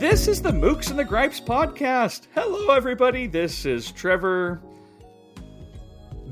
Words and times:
This 0.00 0.28
is 0.28 0.40
the 0.40 0.50
Mookse 0.50 0.88
and 0.88 0.98
the 0.98 1.04
Gripes 1.04 1.42
podcast. 1.42 2.26
Hello, 2.34 2.74
everybody. 2.74 3.26
This 3.26 3.66
is 3.66 3.92
Trevor 3.92 4.62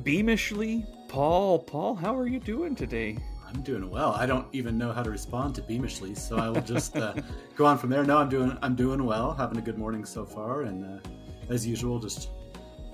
Beamishly. 0.02 0.86
Paul, 1.06 1.58
Paul, 1.58 1.94
how 1.94 2.16
are 2.16 2.26
you 2.26 2.40
doing 2.40 2.74
today? 2.74 3.18
I'm 3.46 3.60
doing 3.60 3.90
well. 3.90 4.12
I 4.12 4.24
don't 4.24 4.46
even 4.52 4.78
know 4.78 4.90
how 4.90 5.02
to 5.02 5.10
respond 5.10 5.54
to 5.56 5.60
Beamishly, 5.60 6.16
so 6.16 6.38
I 6.38 6.48
will 6.48 6.62
just 6.62 6.96
uh, 6.96 7.12
go 7.56 7.66
on 7.66 7.76
from 7.76 7.90
there. 7.90 8.02
No, 8.04 8.16
I'm 8.16 8.30
doing 8.30 8.56
I'm 8.62 8.74
doing 8.74 9.04
well. 9.04 9.34
Having 9.34 9.58
a 9.58 9.60
good 9.60 9.76
morning 9.76 10.06
so 10.06 10.24
far, 10.24 10.62
and 10.62 10.86
uh, 10.86 11.08
as 11.50 11.66
usual, 11.66 11.98
just 11.98 12.30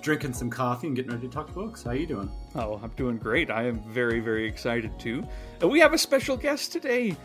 drinking 0.02 0.32
some 0.32 0.50
coffee 0.50 0.88
and 0.88 0.96
getting 0.96 1.12
ready 1.12 1.28
to 1.28 1.32
talk 1.32 1.54
books. 1.54 1.84
How 1.84 1.90
are 1.90 1.94
you 1.94 2.06
doing? 2.06 2.32
Oh, 2.56 2.80
I'm 2.82 2.90
doing 2.96 3.18
great. 3.18 3.48
I 3.48 3.62
am 3.62 3.78
very, 3.92 4.18
very 4.18 4.44
excited 4.48 4.98
too. 4.98 5.24
And 5.60 5.70
we 5.70 5.78
have 5.78 5.92
a 5.92 5.98
special 5.98 6.36
guest 6.36 6.72
today 6.72 7.16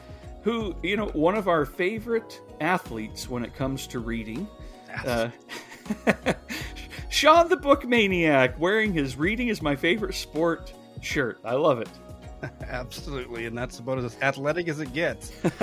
who, 0.50 0.76
you 0.82 0.98
know, 0.98 1.06
one 1.10 1.36
of 1.36 1.48
our 1.48 1.64
favorite 1.64 2.42
athletes 2.60 3.30
when 3.30 3.46
it 3.46 3.54
comes 3.54 3.86
to 3.86 4.00
reading. 4.00 4.48
Uh, 5.06 5.30
Shawn 7.12 7.50
the 7.50 7.56
Book 7.58 7.86
Maniac, 7.86 8.60
wearing 8.60 8.92
his 8.92 9.16
Reading 9.16 9.50
is 9.50 9.62
My 9.62 9.76
Favorite 9.76 10.16
Sport 10.16 10.74
shirt. 11.04 11.40
I 11.46 11.54
love 11.54 11.82
it. 11.82 11.90
Absolutely, 12.68 13.46
and 13.46 13.56
that's 13.56 13.78
about 13.78 14.00
as 14.00 14.18
athletic 14.24 14.68
as 14.70 14.80
it 14.80 14.92
gets. 14.92 15.32
well, 15.44 15.60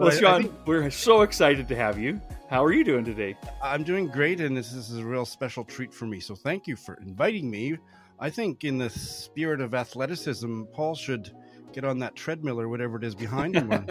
I- 0.00 0.06
I 0.06 0.10
Shawn, 0.10 0.42
think- 0.42 0.66
we're 0.66 0.90
so 0.90 1.22
excited 1.22 1.68
to 1.68 1.76
have 1.76 2.00
you. 2.00 2.20
How 2.50 2.64
are 2.64 2.72
you 2.72 2.82
doing 2.82 3.04
today? 3.04 3.36
I'm 3.62 3.84
doing 3.84 4.08
great, 4.08 4.40
and 4.40 4.56
this 4.56 4.72
is 4.72 4.96
a 4.96 5.04
real 5.04 5.24
special 5.26 5.62
treat 5.64 5.94
for 5.94 6.06
me. 6.06 6.18
So 6.18 6.34
thank 6.34 6.66
you 6.66 6.74
for 6.74 6.94
inviting 6.94 7.48
me. 7.48 7.78
I 8.18 8.30
think, 8.30 8.64
in 8.64 8.78
the 8.78 8.90
spirit 8.90 9.60
of 9.60 9.74
athleticism, 9.74 10.62
Paul 10.72 10.96
should 10.96 11.30
get 11.76 11.84
on 11.84 11.98
that 11.98 12.16
treadmill 12.16 12.58
or 12.58 12.70
whatever 12.70 12.96
it 12.96 13.04
is 13.04 13.14
behind 13.14 13.54
him 13.54 13.68
when, 13.68 13.86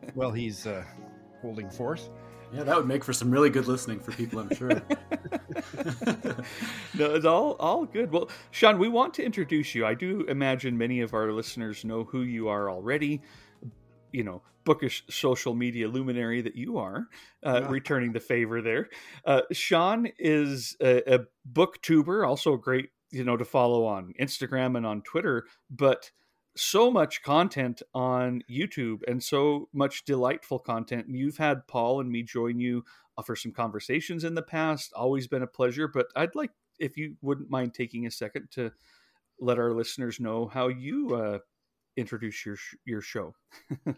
while 0.14 0.32
he's 0.32 0.66
uh, 0.66 0.82
holding 1.40 1.70
forth. 1.70 2.10
Yeah, 2.52 2.64
that 2.64 2.76
would 2.76 2.88
make 2.88 3.04
for 3.04 3.12
some 3.12 3.30
really 3.30 3.50
good 3.50 3.68
listening 3.68 4.00
for 4.00 4.10
people, 4.10 4.40
I'm 4.40 4.52
sure. 4.56 4.70
no, 6.94 7.14
it's 7.14 7.24
all 7.24 7.52
all 7.60 7.84
good. 7.84 8.10
Well, 8.10 8.28
Shawn, 8.50 8.80
we 8.80 8.88
want 8.88 9.14
to 9.14 9.24
introduce 9.24 9.76
you. 9.76 9.86
I 9.86 9.94
do 9.94 10.22
imagine 10.22 10.76
many 10.76 11.02
of 11.02 11.14
our 11.14 11.30
listeners 11.32 11.84
know 11.84 12.02
who 12.02 12.22
you 12.22 12.48
are 12.48 12.68
already. 12.68 13.22
You 14.10 14.24
know, 14.24 14.42
bookish 14.64 15.04
social 15.08 15.54
media 15.54 15.86
luminary 15.86 16.42
that 16.42 16.56
you 16.56 16.78
are, 16.78 17.06
uh, 17.46 17.60
Yeah. 17.62 17.70
returning 17.70 18.12
the 18.12 18.18
favor 18.18 18.60
there. 18.60 18.88
Uh, 19.24 19.42
Shawn 19.52 20.08
is 20.18 20.76
a, 20.82 21.14
a 21.14 21.20
booktuber, 21.48 22.26
also 22.26 22.56
great, 22.56 22.90
you 23.12 23.22
know, 23.22 23.36
to 23.36 23.44
follow 23.44 23.84
on 23.84 24.12
Instagram 24.20 24.76
and 24.76 24.84
on 24.84 25.02
Twitter, 25.02 25.46
but 25.70 26.10
so 26.56 26.90
much 26.90 27.22
content 27.22 27.82
on 27.94 28.42
YouTube 28.50 29.00
and 29.08 29.22
so 29.22 29.68
much 29.72 30.04
delightful 30.04 30.58
content. 30.58 31.06
You've 31.08 31.36
had 31.36 31.66
Paul 31.66 32.00
and 32.00 32.10
me 32.10 32.22
join 32.22 32.58
you 32.58 32.84
uh, 33.16 33.22
for 33.22 33.36
some 33.36 33.52
conversations 33.52 34.24
in 34.24 34.34
the 34.34 34.42
past. 34.42 34.92
Always 34.94 35.26
been 35.26 35.42
a 35.42 35.46
pleasure. 35.46 35.88
But 35.88 36.06
I'd 36.16 36.34
like, 36.34 36.50
if 36.78 36.96
you 36.96 37.16
wouldn't 37.22 37.50
mind 37.50 37.74
taking 37.74 38.06
a 38.06 38.10
second 38.10 38.48
to 38.52 38.72
let 39.38 39.58
our 39.58 39.72
listeners 39.72 40.20
know 40.20 40.46
how 40.46 40.68
you 40.68 41.14
uh, 41.14 41.38
introduce 41.96 42.44
your 42.44 42.56
your 42.84 43.00
show. 43.00 43.34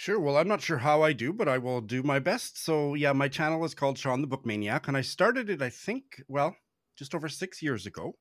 Sure. 0.00 0.18
Well, 0.18 0.38
I'm 0.38 0.48
not 0.48 0.62
sure 0.62 0.78
how 0.78 1.02
I 1.02 1.12
do, 1.12 1.30
but 1.30 1.46
I 1.46 1.58
will 1.58 1.82
do 1.82 2.02
my 2.02 2.20
best. 2.20 2.64
So, 2.64 2.94
yeah, 2.94 3.12
my 3.12 3.28
channel 3.28 3.62
is 3.66 3.74
called 3.74 3.98
Shawn 3.98 4.22
the 4.22 4.26
Book 4.26 4.46
Maniac, 4.46 4.88
and 4.88 4.96
I 4.96 5.02
started 5.02 5.50
it, 5.50 5.60
I 5.60 5.68
think, 5.68 6.22
well, 6.26 6.56
just 6.96 7.14
over 7.14 7.28
six 7.28 7.60
years 7.60 7.84
ago 7.84 8.14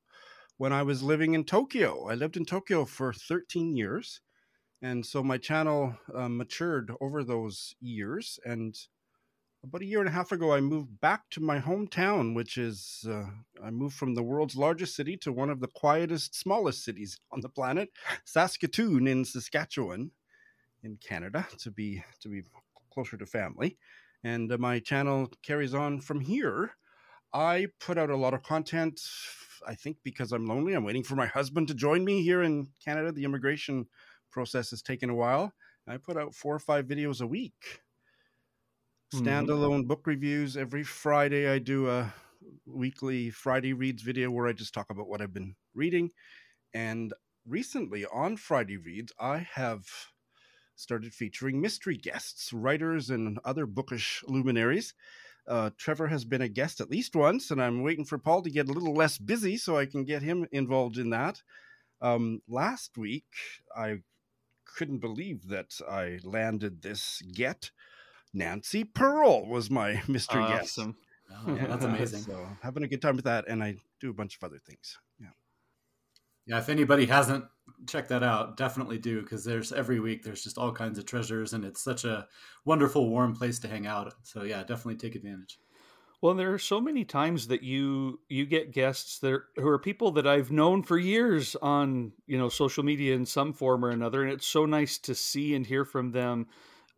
when 0.59 0.73
I 0.73 0.83
was 0.83 1.01
living 1.01 1.35
in 1.35 1.45
Tokyo. 1.45 2.09
I 2.09 2.15
lived 2.15 2.35
in 2.35 2.43
Tokyo 2.43 2.83
for 2.83 3.13
13 3.13 3.77
years. 3.77 4.19
And 4.81 5.05
so 5.05 5.23
my 5.23 5.37
channel 5.37 5.95
uh, 6.13 6.27
matured 6.27 6.91
over 6.99 7.23
those 7.23 7.75
years. 7.79 8.37
And 8.43 8.77
about 9.63 9.83
a 9.83 9.85
year 9.85 10.01
and 10.01 10.09
a 10.09 10.11
half 10.11 10.33
ago, 10.33 10.53
I 10.53 10.59
moved 10.59 10.99
back 10.99 11.29
to 11.31 11.39
my 11.39 11.61
hometown, 11.61 12.35
which 12.35 12.57
is, 12.57 13.07
uh, 13.09 13.27
I 13.63 13.69
moved 13.69 13.95
from 13.95 14.15
the 14.15 14.21
world's 14.21 14.57
largest 14.57 14.97
city 14.97 15.15
to 15.19 15.31
one 15.31 15.49
of 15.49 15.61
the 15.61 15.69
quietest, 15.69 16.35
smallest 16.35 16.83
cities 16.83 17.17
on 17.31 17.39
the 17.39 17.49
planet, 17.49 17.89
Saskatoon 18.25 19.07
in 19.07 19.23
Saskatchewan 19.23 20.11
in 20.83 20.97
Canada 20.97 21.47
to 21.59 21.71
be 21.71 22.03
to 22.21 22.27
be 22.27 22.41
closer 22.93 23.17
to 23.17 23.25
family, 23.25 23.77
and 24.23 24.51
uh, 24.51 24.57
my 24.57 24.79
channel 24.79 25.29
carries 25.43 25.73
on 25.73 25.99
from 25.99 26.21
here. 26.21 26.71
I 27.33 27.67
put 27.79 27.97
out 27.97 28.09
a 28.09 28.17
lot 28.17 28.33
of 28.33 28.43
content. 28.43 29.01
I 29.65 29.75
think 29.75 29.97
because 30.03 30.31
I'm 30.31 30.45
lonely, 30.45 30.73
I'm 30.73 30.83
waiting 30.83 31.03
for 31.03 31.15
my 31.15 31.25
husband 31.37 31.67
to 31.67 31.73
join 31.73 32.03
me 32.03 32.23
here 32.23 32.41
in 32.41 32.67
Canada. 32.83 33.11
The 33.11 33.25
immigration 33.25 33.87
process 34.31 34.69
has 34.71 34.81
taken 34.81 35.09
a 35.09 35.15
while. 35.15 35.53
I 35.87 35.97
put 35.97 36.17
out 36.17 36.35
four 36.35 36.53
or 36.55 36.59
five 36.59 36.85
videos 36.85 37.21
a 37.21 37.27
week. 37.27 37.81
Mhm. 39.13 39.21
Standalone 39.25 39.87
book 39.87 40.05
reviews 40.05 40.55
every 40.55 40.83
Friday. 40.83 41.47
I 41.49 41.59
do 41.59 41.89
a 41.89 42.13
weekly 42.65 43.29
Friday 43.31 43.73
reads 43.73 44.01
video 44.03 44.29
where 44.31 44.47
I 44.47 44.53
just 44.53 44.73
talk 44.73 44.89
about 44.89 45.07
what 45.07 45.21
I've 45.21 45.33
been 45.33 45.55
reading. 45.73 46.11
And 46.73 47.13
recently 47.45 48.05
on 48.05 48.37
Friday 48.37 48.77
reads, 48.77 49.13
I 49.19 49.39
have 49.39 49.87
started 50.75 51.13
featuring 51.13 51.61
mystery 51.61 51.97
guests, 51.97 52.53
writers, 52.53 53.09
and 53.09 53.39
other 53.45 53.65
bookish 53.65 54.23
luminaries. 54.27 54.93
Uh, 55.47 55.71
Trevor 55.77 56.07
has 56.07 56.25
been 56.25 56.41
a 56.41 56.47
guest 56.47 56.79
at 56.79 56.91
least 56.91 57.15
once, 57.15 57.49
and 57.51 57.61
I'm 57.61 57.81
waiting 57.81 58.05
for 58.05 58.17
Paul 58.17 58.41
to 58.43 58.51
get 58.51 58.69
a 58.69 58.73
little 58.73 58.93
less 58.93 59.17
busy 59.17 59.57
so 59.57 59.77
I 59.77 59.85
can 59.85 60.03
get 60.03 60.21
him 60.21 60.47
involved 60.51 60.97
in 60.97 61.09
that. 61.09 61.41
Um, 62.01 62.41
last 62.47 62.97
week, 62.97 63.25
I 63.75 63.99
couldn't 64.65 64.99
believe 64.99 65.47
that 65.47 65.79
I 65.89 66.19
landed 66.23 66.81
this 66.81 67.21
get. 67.33 67.71
Nancy 68.33 68.83
Pearl 68.83 69.45
was 69.45 69.69
my 69.69 70.01
mystery 70.07 70.43
guest. 70.43 70.77
Awesome. 70.77 70.97
Oh, 71.31 71.55
that's 71.55 71.85
amazing. 71.85 72.21
So 72.21 72.47
having 72.61 72.83
a 72.83 72.87
good 72.87 73.01
time 73.01 73.15
with 73.15 73.25
that, 73.25 73.47
and 73.47 73.63
I 73.63 73.77
do 73.99 74.09
a 74.09 74.13
bunch 74.13 74.35
of 74.35 74.43
other 74.43 74.59
things. 74.59 74.97
Yeah. 75.19 75.27
Yeah, 76.45 76.57
if 76.59 76.69
anybody 76.69 77.05
hasn't 77.05 77.45
checked 77.87 78.09
that 78.09 78.23
out, 78.23 78.57
definitely 78.57 78.97
do 78.97 79.21
because 79.21 79.43
there's 79.43 79.71
every 79.71 79.99
week 79.99 80.23
there's 80.23 80.43
just 80.43 80.57
all 80.57 80.71
kinds 80.71 80.97
of 80.97 81.05
treasures, 81.05 81.53
and 81.53 81.65
it's 81.65 81.83
such 81.83 82.05
a 82.05 82.27
wonderful, 82.65 83.09
warm 83.09 83.35
place 83.35 83.59
to 83.59 83.67
hang 83.67 83.87
out. 83.87 84.13
So 84.23 84.43
yeah, 84.43 84.59
definitely 84.59 84.97
take 84.97 85.15
advantage. 85.15 85.59
Well, 86.21 86.33
there 86.33 86.53
are 86.53 86.59
so 86.59 86.81
many 86.81 87.05
times 87.05 87.47
that 87.47 87.63
you 87.63 88.19
you 88.27 88.45
get 88.45 88.73
guests 88.73 89.19
that 89.19 89.31
are, 89.31 89.45
who 89.55 89.67
are 89.67 89.79
people 89.79 90.11
that 90.11 90.27
I've 90.27 90.51
known 90.51 90.83
for 90.83 90.97
years 90.97 91.55
on 91.61 92.11
you 92.27 92.37
know 92.37 92.49
social 92.49 92.83
media 92.83 93.15
in 93.15 93.25
some 93.25 93.53
form 93.53 93.85
or 93.85 93.89
another, 93.89 94.23
and 94.23 94.31
it's 94.31 94.47
so 94.47 94.65
nice 94.65 94.97
to 94.99 95.15
see 95.15 95.55
and 95.55 95.65
hear 95.65 95.85
from 95.85 96.11
them 96.11 96.47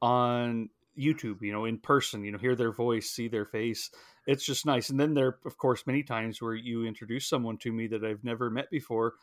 on 0.02 0.70
YouTube. 1.00 1.44
You 1.44 1.52
know, 1.52 1.66
in 1.66 1.78
person. 1.78 2.24
You 2.24 2.32
know, 2.32 2.40
hear 2.40 2.56
their 2.56 2.72
voice, 2.72 3.12
see 3.12 3.28
their 3.28 3.46
face. 3.46 3.92
It's 4.26 4.44
just 4.44 4.66
nice. 4.66 4.90
And 4.90 5.00
then 5.00 5.14
there, 5.14 5.28
are 5.28 5.40
of 5.46 5.58
course, 5.58 5.86
many 5.86 6.02
times 6.02 6.42
where 6.42 6.56
you 6.56 6.86
introduce 6.86 7.28
someone 7.28 7.58
to 7.60 7.72
me 7.72 7.88
that 7.88 8.04
I've 8.04 8.24
never 8.24 8.50
met 8.50 8.72
before, 8.72 9.14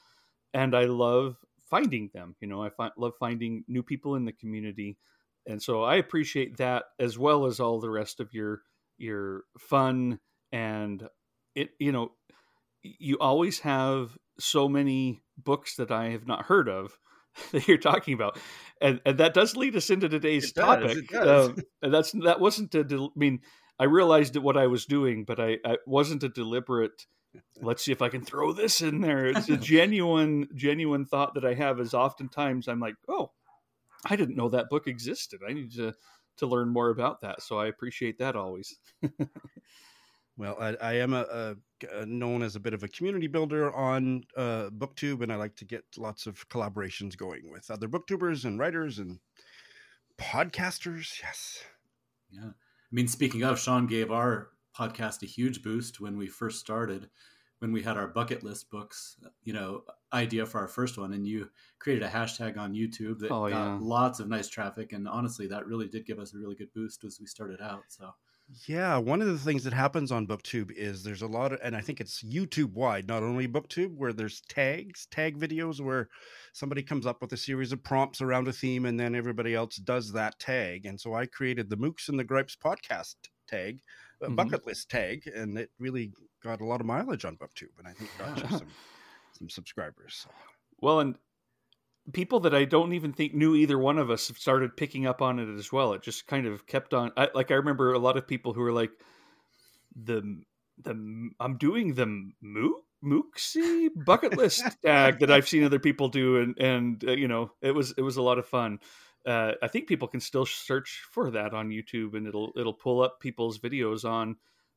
and 0.55 0.77
I 0.77 0.85
love 0.85 1.37
finding 1.71 2.11
them. 2.15 2.37
You 2.41 2.49
know, 2.49 2.63
I 2.63 2.71
find, 2.71 2.93
love 2.97 3.15
finding 3.19 3.65
new 3.69 3.83
people 3.83 4.15
in 4.17 4.25
the 4.25 4.33
community, 4.33 4.99
and 5.47 5.63
so 5.63 5.83
I 5.83 5.97
appreciate 5.97 6.57
that 6.59 6.85
as 6.99 7.19
well 7.19 7.47
as 7.47 7.61
all 7.61 7.81
the 7.81 7.91
rest 7.91 8.21
of 8.21 8.33
your 8.33 8.63
your 8.99 9.45
fun 9.59 10.19
and 10.53 11.09
it 11.55 11.71
you 11.79 11.93
know 11.93 12.13
you 12.83 13.17
always 13.19 13.61
have 13.61 14.17
so 14.39 14.69
many 14.69 15.23
books 15.37 15.77
that 15.77 15.91
i 15.91 16.11
have 16.11 16.27
not 16.27 16.45
heard 16.45 16.69
of 16.69 16.99
that 17.53 17.67
you're 17.69 17.79
talking 17.79 18.15
about 18.15 18.39
and 18.81 19.01
and 19.07 19.19
that 19.19 19.35
does 19.35 19.57
lead 19.57 19.77
us 19.77 19.91
into 19.91 20.09
today's 20.09 20.53
does, 20.53 20.65
topic 20.65 20.99
it 20.99 21.11
does. 21.11 21.49
Um, 21.49 21.57
and 21.83 21.95
that's 21.95 22.13
that 22.13 22.41
wasn't 22.41 22.75
a 22.75 22.85
del- 22.85 23.13
i 23.17 23.19
mean 23.19 23.41
i 23.79 23.85
realized 23.85 24.37
what 24.37 24.57
i 24.57 24.67
was 24.67 24.87
doing 24.87 25.25
but 25.25 25.39
i, 25.39 25.59
I 25.65 25.77
wasn't 25.87 26.25
a 26.25 26.29
deliberate 26.29 27.07
let's 27.61 27.85
see 27.85 27.93
if 27.93 28.03
i 28.03 28.09
can 28.09 28.23
throw 28.23 28.53
this 28.53 28.81
in 28.81 29.01
there 29.01 29.27
it's 29.27 29.49
a 29.49 29.57
genuine 29.59 30.49
genuine 30.55 31.05
thought 31.05 31.35
that 31.35 31.45
i 31.45 31.55
have 31.55 31.79
is 31.79 31.95
oftentimes 31.95 32.69
i'm 32.69 32.81
like 32.81 32.95
oh 33.09 33.31
i 34.07 34.17
didn't 34.17 34.37
know 34.37 34.49
that 34.49 34.71
book 34.71 34.87
existed 34.87 35.41
i 35.47 35.53
need 35.53 35.71
to 35.71 35.93
to 36.39 36.47
learn 36.47 36.69
more 36.69 36.89
about 36.89 37.21
that. 37.21 37.43
So 37.43 37.59
I 37.59 37.67
appreciate 37.67 38.19
that 38.19 38.35
always. 38.35 38.77
Well, 40.41 40.57
I, 40.61 40.77
I 40.81 40.93
am 40.99 41.15
a, 41.15 41.23
a, 41.23 41.57
a 42.03 42.07
known 42.07 42.45
as 42.45 42.55
a 42.55 42.61
bit 42.61 42.73
of 42.73 42.85
a 42.85 42.89
community 42.89 43.27
builder 43.27 43.75
on 43.75 44.23
uh, 44.37 44.71
BookTube, 44.71 45.21
and 45.21 45.33
I 45.33 45.35
like 45.35 45.57
to 45.57 45.65
get 45.65 45.83
lots 45.97 46.29
of 46.29 46.49
collaborations 46.49 47.17
going 47.17 47.51
with 47.51 47.73
other 47.73 47.89
booktubers 47.89 48.45
and 48.45 48.57
writers 48.57 49.01
and 49.01 49.19
podcasters. 50.17 51.21
Yes, 51.21 51.65
Yeah. 52.31 52.51
I 52.51 52.93
mean, 52.93 53.09
speaking 53.09 53.43
of, 53.43 53.59
Shawn 53.59 53.89
gave 53.89 54.13
our 54.13 54.51
podcast 54.79 55.23
a 55.23 55.27
huge 55.27 55.63
boost 55.63 56.01
when 56.01 56.17
we 56.17 56.27
first 56.29 56.61
started, 56.61 57.11
when 57.59 57.73
we 57.73 57.83
had 57.83 57.97
our 57.97 58.09
bucket 58.09 58.43
list 58.43 58.71
books, 58.71 59.19
you 59.43 59.53
know, 59.53 59.85
idea 60.13 60.47
for 60.47 60.61
our 60.61 60.69
first 60.69 60.97
one. 60.99 61.13
And 61.13 61.27
you 61.27 61.51
created 61.79 62.05
a 62.05 62.09
hashtag 62.11 62.57
on 62.57 62.75
YouTube 62.75 63.19
that 63.21 63.31
Oh, 63.31 63.49
got 63.49 63.51
yeah. 63.51 63.79
lots 63.81 64.21
of 64.21 64.29
nice 64.29 64.49
traffic. 64.49 64.93
And 64.93 65.09
honestly, 65.09 65.47
that 65.49 65.67
really 65.67 65.89
did 65.89 66.07
give 66.07 66.19
us 66.19 66.35
a 66.35 66.39
really 66.39 66.55
good 66.57 66.73
boost 66.73 67.05
as 67.05 67.19
we 67.21 67.27
started 67.27 67.61
out. 67.61 67.85
So 67.89 68.13
Yeah, 68.67 68.97
one 68.97 69.21
of 69.21 69.29
the 69.29 69.39
things 69.39 69.65
that 69.65 69.75
happens 69.75 70.11
on 70.11 70.27
BookTube 70.27 70.71
is 70.71 71.03
there's 71.03 71.21
a 71.21 71.27
lot 71.27 71.53
of, 71.53 71.61
and 71.63 71.77
I 71.77 71.83
think 71.83 72.01
it's 72.01 72.23
YouTube 72.23 72.73
wide, 72.73 73.07
not 73.07 73.23
only 73.23 73.47
BookTube, 73.47 73.95
where 73.95 74.13
there's 74.15 74.41
tags, 74.49 75.07
tag 75.11 75.39
videos 75.39 75.81
where 75.83 76.09
somebody 76.55 76.83
comes 76.83 77.05
up 77.05 77.21
with 77.21 77.31
a 77.35 77.37
series 77.37 77.73
of 77.73 77.83
prompts 77.83 78.23
around 78.23 78.49
a 78.49 78.53
theme 78.55 78.87
and 78.87 78.99
then 78.99 79.15
everybody 79.15 79.55
else 79.55 79.77
does 79.77 80.13
that 80.13 80.39
tag. 80.39 80.87
And 80.87 80.99
so 80.99 81.13
I 81.13 81.27
created 81.27 81.69
the 81.69 81.77
Mookse 81.77 82.09
and 82.09 82.19
the 82.19 82.25
Gripes 82.25 82.57
podcast 82.57 83.17
tag, 83.47 83.81
a 84.23 84.31
Mhm. 84.31 84.31
bucket 84.31 84.67
list 84.67 84.91
tag, 84.91 85.27
and 85.27 85.59
it 85.59 85.71
really 85.79 86.13
got 86.43 86.61
a 86.61 86.65
lot 86.67 86.81
of 86.81 86.87
mileage 86.87 87.25
on 87.25 87.37
BookTube. 87.39 87.79
And 87.79 87.89
I 87.89 87.95
think 87.95 88.15
got 88.17 88.43
you 88.43 88.51
some, 88.51 88.77
some 89.33 89.49
subscribers. 89.51 90.29
Well, 90.81 91.01
and 91.01 91.19
people 92.13 92.41
that 92.41 92.55
I 92.55 92.65
don't 92.65 92.93
even 92.93 93.13
think 93.13 93.35
knew 93.35 93.55
either 93.55 93.79
one 93.79 93.99
of 93.99 94.11
us 94.11 94.29
have 94.29 94.39
started 94.39 94.77
picking 94.77 95.07
up 95.07 95.21
on 95.23 95.39
it 95.39 95.49
as 95.55 95.73
well. 95.73 95.93
It 95.93 96.03
just 96.03 96.27
kind 96.27 96.47
of 96.47 96.67
kept 96.67 96.95
on. 96.95 97.13
I, 97.17 97.29
like 97.35 97.51
I 97.51 97.55
remember 97.55 97.93
a 97.93 97.99
lot 97.99 98.17
of 98.17 98.27
people 98.27 98.55
who 98.55 98.63
were 98.63 98.73
like, 98.73 98.93
"the 99.95 100.43
the 100.79 101.31
I'm 101.41 101.59
doing 101.59 101.95
the 101.95 102.33
mook 102.41 102.85
mooksy 103.05 103.89
bucket 103.95 104.35
list 104.35 104.77
tag 104.85 105.21
that 105.21 105.31
I've 105.31 105.49
seen 105.49 105.65
other 105.65 105.79
people 105.79 106.09
do," 106.09 106.39
and 106.39 106.59
and 106.59 107.05
uh, 107.07 107.13
you 107.13 107.29
know 107.29 107.53
it 107.63 107.73
was 107.73 107.93
it 107.99 108.03
was 108.03 108.17
a 108.17 108.23
lot 108.23 108.39
of 108.39 108.47
fun. 108.49 108.81
Uh, 109.29 109.53
I 109.63 109.69
think 109.69 109.89
people 109.89 110.09
can 110.09 110.21
still 110.21 110.47
search 110.47 111.05
for 111.11 111.31
that 111.33 111.53
on 111.53 111.69
YouTube, 111.69 112.15
and 112.15 112.27
it'll 112.27 112.53
it'll 112.57 112.73
pull 112.73 113.03
up 113.03 113.21
people's 113.21 113.59
videos 113.59 114.09
on 114.09 114.37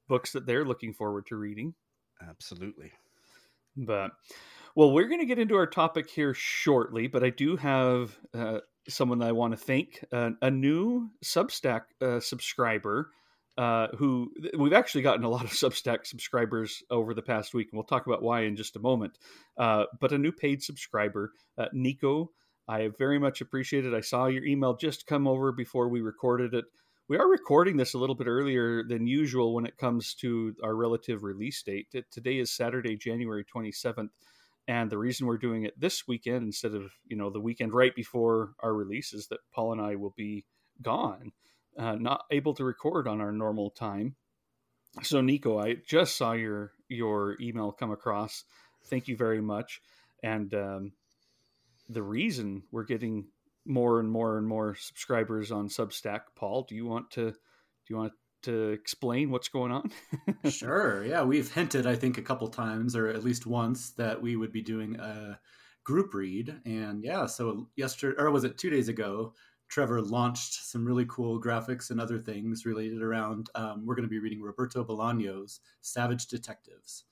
books 0.09 0.33
that 0.33 0.45
they're 0.45 0.65
looking 0.65 0.93
forward 0.93 1.25
to 1.27 1.37
reading. 1.37 1.73
Absolutely. 2.27 2.91
But 3.77 4.11
well, 4.75 4.91
we're 4.91 5.07
going 5.07 5.21
to 5.21 5.25
get 5.25 5.39
into 5.39 5.55
our 5.55 5.67
topic 5.67 6.09
here 6.09 6.33
shortly, 6.33 7.07
but 7.07 7.23
I 7.23 7.29
do 7.29 7.55
have 7.55 8.17
uh, 8.33 8.59
someone 8.89 9.21
I 9.21 9.31
want 9.31 9.53
to 9.53 9.57
thank 9.57 10.03
uh, 10.11 10.31
a 10.41 10.51
new 10.51 11.09
Substack 11.23 11.83
uh, 12.01 12.19
subscriber. 12.19 13.11
Uh, 13.57 13.89
who 13.97 14.31
we've 14.57 14.73
actually 14.73 15.01
gotten 15.01 15.25
a 15.25 15.29
lot 15.29 15.43
of 15.43 15.51
Substack 15.51 16.05
subscribers 16.05 16.83
over 16.89 17.13
the 17.13 17.21
past 17.21 17.53
week, 17.53 17.67
and 17.71 17.77
we'll 17.77 17.83
talk 17.85 18.05
about 18.05 18.21
why 18.21 18.41
in 18.41 18.55
just 18.57 18.75
a 18.75 18.79
moment. 18.79 19.17
Uh, 19.57 19.85
but 19.99 20.11
a 20.11 20.17
new 20.17 20.31
paid 20.31 20.63
subscriber, 20.63 21.31
uh, 21.57 21.67
Nico, 21.73 22.31
I 22.67 22.89
very 22.97 23.19
much 23.19 23.41
appreciate 23.41 23.85
it. 23.85 23.93
I 23.93 24.01
saw 24.01 24.27
your 24.27 24.45
email 24.45 24.75
just 24.75 25.07
come 25.07 25.27
over 25.27 25.51
before 25.51 25.89
we 25.89 26.01
recorded 26.01 26.53
it. 26.53 26.65
We 27.07 27.17
are 27.17 27.27
recording 27.27 27.75
this 27.75 27.93
a 27.93 27.97
little 27.97 28.15
bit 28.15 28.27
earlier 28.27 28.83
than 28.83 29.05
usual 29.07 29.53
when 29.53 29.65
it 29.65 29.77
comes 29.77 30.13
to 30.15 30.55
our 30.63 30.75
relative 30.75 31.23
release 31.23 31.61
date. 31.61 31.87
Today 32.09 32.39
is 32.39 32.55
Saturday, 32.55 32.95
January 32.95 33.43
27th. 33.43 34.09
And 34.67 34.89
the 34.89 34.97
reason 34.97 35.27
we're 35.27 35.37
doing 35.37 35.63
it 35.63 35.77
this 35.79 36.07
weekend 36.07 36.43
instead 36.45 36.73
of, 36.73 36.93
you 37.05 37.17
know, 37.17 37.29
the 37.29 37.41
weekend 37.41 37.73
right 37.73 37.93
before 37.93 38.53
our 38.61 38.73
release 38.73 39.13
is 39.13 39.27
that 39.27 39.39
Paul 39.53 39.73
and 39.73 39.81
I 39.81 39.95
will 39.95 40.13
be 40.15 40.45
gone, 40.81 41.33
uh, 41.77 41.95
not 41.95 42.25
able 42.31 42.53
to 42.53 42.63
record 42.63 43.07
on 43.07 43.19
our 43.19 43.31
normal 43.31 43.71
time. 43.71 44.15
So 45.03 45.19
Nico, 45.19 45.59
I 45.59 45.75
just 45.85 46.15
saw 46.17 46.33
your 46.33 46.73
your 46.87 47.37
email 47.41 47.71
come 47.71 47.91
across. 47.91 48.43
Thank 48.85 49.07
you 49.07 49.17
very 49.17 49.41
much. 49.41 49.81
And 50.23 50.53
um, 50.53 50.91
the 51.91 52.03
reason 52.03 52.63
we're 52.71 52.83
getting 52.83 53.27
more 53.65 53.99
and 53.99 54.09
more 54.09 54.37
and 54.37 54.47
more 54.47 54.75
subscribers 54.75 55.51
on 55.51 55.69
Substack, 55.69 56.21
Paul, 56.35 56.65
do 56.67 56.75
you 56.75 56.85
want 56.85 57.11
to 57.11 57.31
do 57.31 57.35
you 57.89 57.97
want 57.97 58.13
to 58.43 58.69
explain 58.69 59.29
what's 59.29 59.49
going 59.49 59.71
on? 59.71 59.91
sure. 60.49 61.03
Yeah, 61.05 61.23
we've 61.23 61.51
hinted, 61.51 61.85
I 61.85 61.95
think, 61.95 62.17
a 62.17 62.23
couple 62.23 62.47
times, 62.47 62.95
or 62.95 63.07
at 63.07 63.23
least 63.23 63.45
once, 63.45 63.91
that 63.91 64.21
we 64.21 64.35
would 64.35 64.51
be 64.51 64.61
doing 64.61 64.99
a 64.99 65.39
group 65.83 66.13
read. 66.13 66.59
And 66.65 67.03
yeah, 67.03 67.25
so 67.27 67.67
yesterday, 67.75 68.19
or 68.19 68.31
was 68.31 68.43
it 68.43 68.57
two 68.57 68.69
days 68.69 68.87
ago? 68.87 69.33
Trevor 69.69 70.01
launched 70.01 70.65
some 70.65 70.85
really 70.85 71.05
cool 71.07 71.41
graphics 71.41 71.91
and 71.91 72.01
other 72.01 72.19
things 72.19 72.65
related 72.65 73.01
around. 73.01 73.49
Um, 73.55 73.85
we're 73.85 73.95
going 73.95 74.07
to 74.07 74.09
be 74.09 74.19
reading 74.19 74.41
Roberto 74.41 74.83
Bolaño's 74.83 75.61
Savage 75.79 76.27
Detectives. 76.27 77.05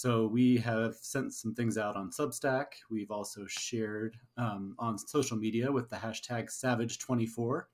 So 0.00 0.28
we 0.28 0.56
have 0.56 0.94
sent 0.94 1.34
some 1.34 1.54
things 1.54 1.76
out 1.76 1.94
on 1.94 2.10
Substack. 2.10 2.68
We've 2.90 3.10
also 3.10 3.44
shared 3.46 4.16
um, 4.38 4.74
on 4.78 4.96
social 4.96 5.36
media 5.36 5.70
with 5.70 5.90
the 5.90 5.96
hashtag 5.96 6.48
Savage24. 6.48 7.64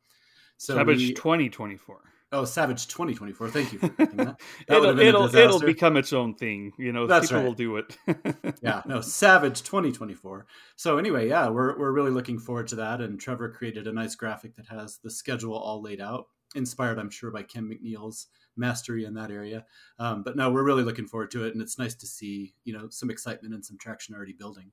So 0.56 0.74
Savage 0.74 0.98
we, 0.98 1.12
2024. 1.12 2.00
Oh, 2.32 2.44
Savage 2.44 2.88
2024. 2.88 3.48
Thank 3.50 3.72
you 3.72 3.78
for 3.78 3.90
picking 3.90 4.16
that. 4.16 4.40
that 4.66 4.76
it'll 4.76 4.80
would've 4.80 4.96
been 4.96 5.06
a 5.14 5.24
it'll, 5.24 5.36
it'll 5.36 5.60
become 5.60 5.96
its 5.96 6.12
own 6.12 6.34
thing. 6.34 6.72
You 6.80 6.90
know, 6.90 7.06
That's 7.06 7.28
people 7.28 7.42
right. 7.42 7.46
will 7.46 7.54
do 7.54 7.76
it. 7.76 7.96
yeah, 8.60 8.82
no, 8.86 9.00
Savage 9.02 9.62
2024. 9.62 10.46
So 10.74 10.98
anyway, 10.98 11.28
yeah, 11.28 11.48
we're 11.48 11.78
we're 11.78 11.92
really 11.92 12.10
looking 12.10 12.40
forward 12.40 12.66
to 12.68 12.76
that. 12.76 13.00
And 13.00 13.20
Trevor 13.20 13.52
created 13.52 13.86
a 13.86 13.92
nice 13.92 14.16
graphic 14.16 14.56
that 14.56 14.66
has 14.66 14.98
the 14.98 15.12
schedule 15.12 15.54
all 15.54 15.80
laid 15.80 16.00
out, 16.00 16.26
inspired, 16.56 16.98
I'm 16.98 17.10
sure, 17.10 17.30
by 17.30 17.44
Kim 17.44 17.70
McNeil's 17.70 18.26
mastery 18.56 19.04
in 19.04 19.14
that 19.14 19.30
area. 19.30 19.64
Um, 19.98 20.22
but 20.22 20.36
no, 20.36 20.50
we're 20.50 20.64
really 20.64 20.82
looking 20.82 21.06
forward 21.06 21.30
to 21.32 21.44
it, 21.44 21.52
and 21.52 21.62
it's 21.62 21.78
nice 21.78 21.94
to 21.96 22.06
see 22.06 22.54
you 22.64 22.72
know 22.72 22.88
some 22.88 23.10
excitement 23.10 23.54
and 23.54 23.64
some 23.64 23.78
traction 23.78 24.14
already 24.14 24.32
building. 24.32 24.72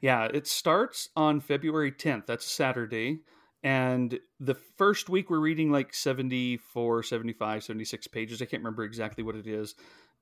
Yeah, 0.00 0.28
it 0.32 0.46
starts 0.46 1.08
on 1.14 1.40
February 1.40 1.92
10th. 1.92 2.26
That's 2.26 2.44
Saturday. 2.44 3.20
And 3.62 4.18
the 4.40 4.54
first 4.54 5.08
week 5.08 5.30
we're 5.30 5.38
reading 5.38 5.70
like 5.70 5.94
74, 5.94 7.04
75, 7.04 7.62
76 7.62 8.06
pages. 8.08 8.42
I 8.42 8.46
can't 8.46 8.62
remember 8.62 8.82
exactly 8.82 9.22
what 9.22 9.36
it 9.36 9.46
is. 9.46 9.76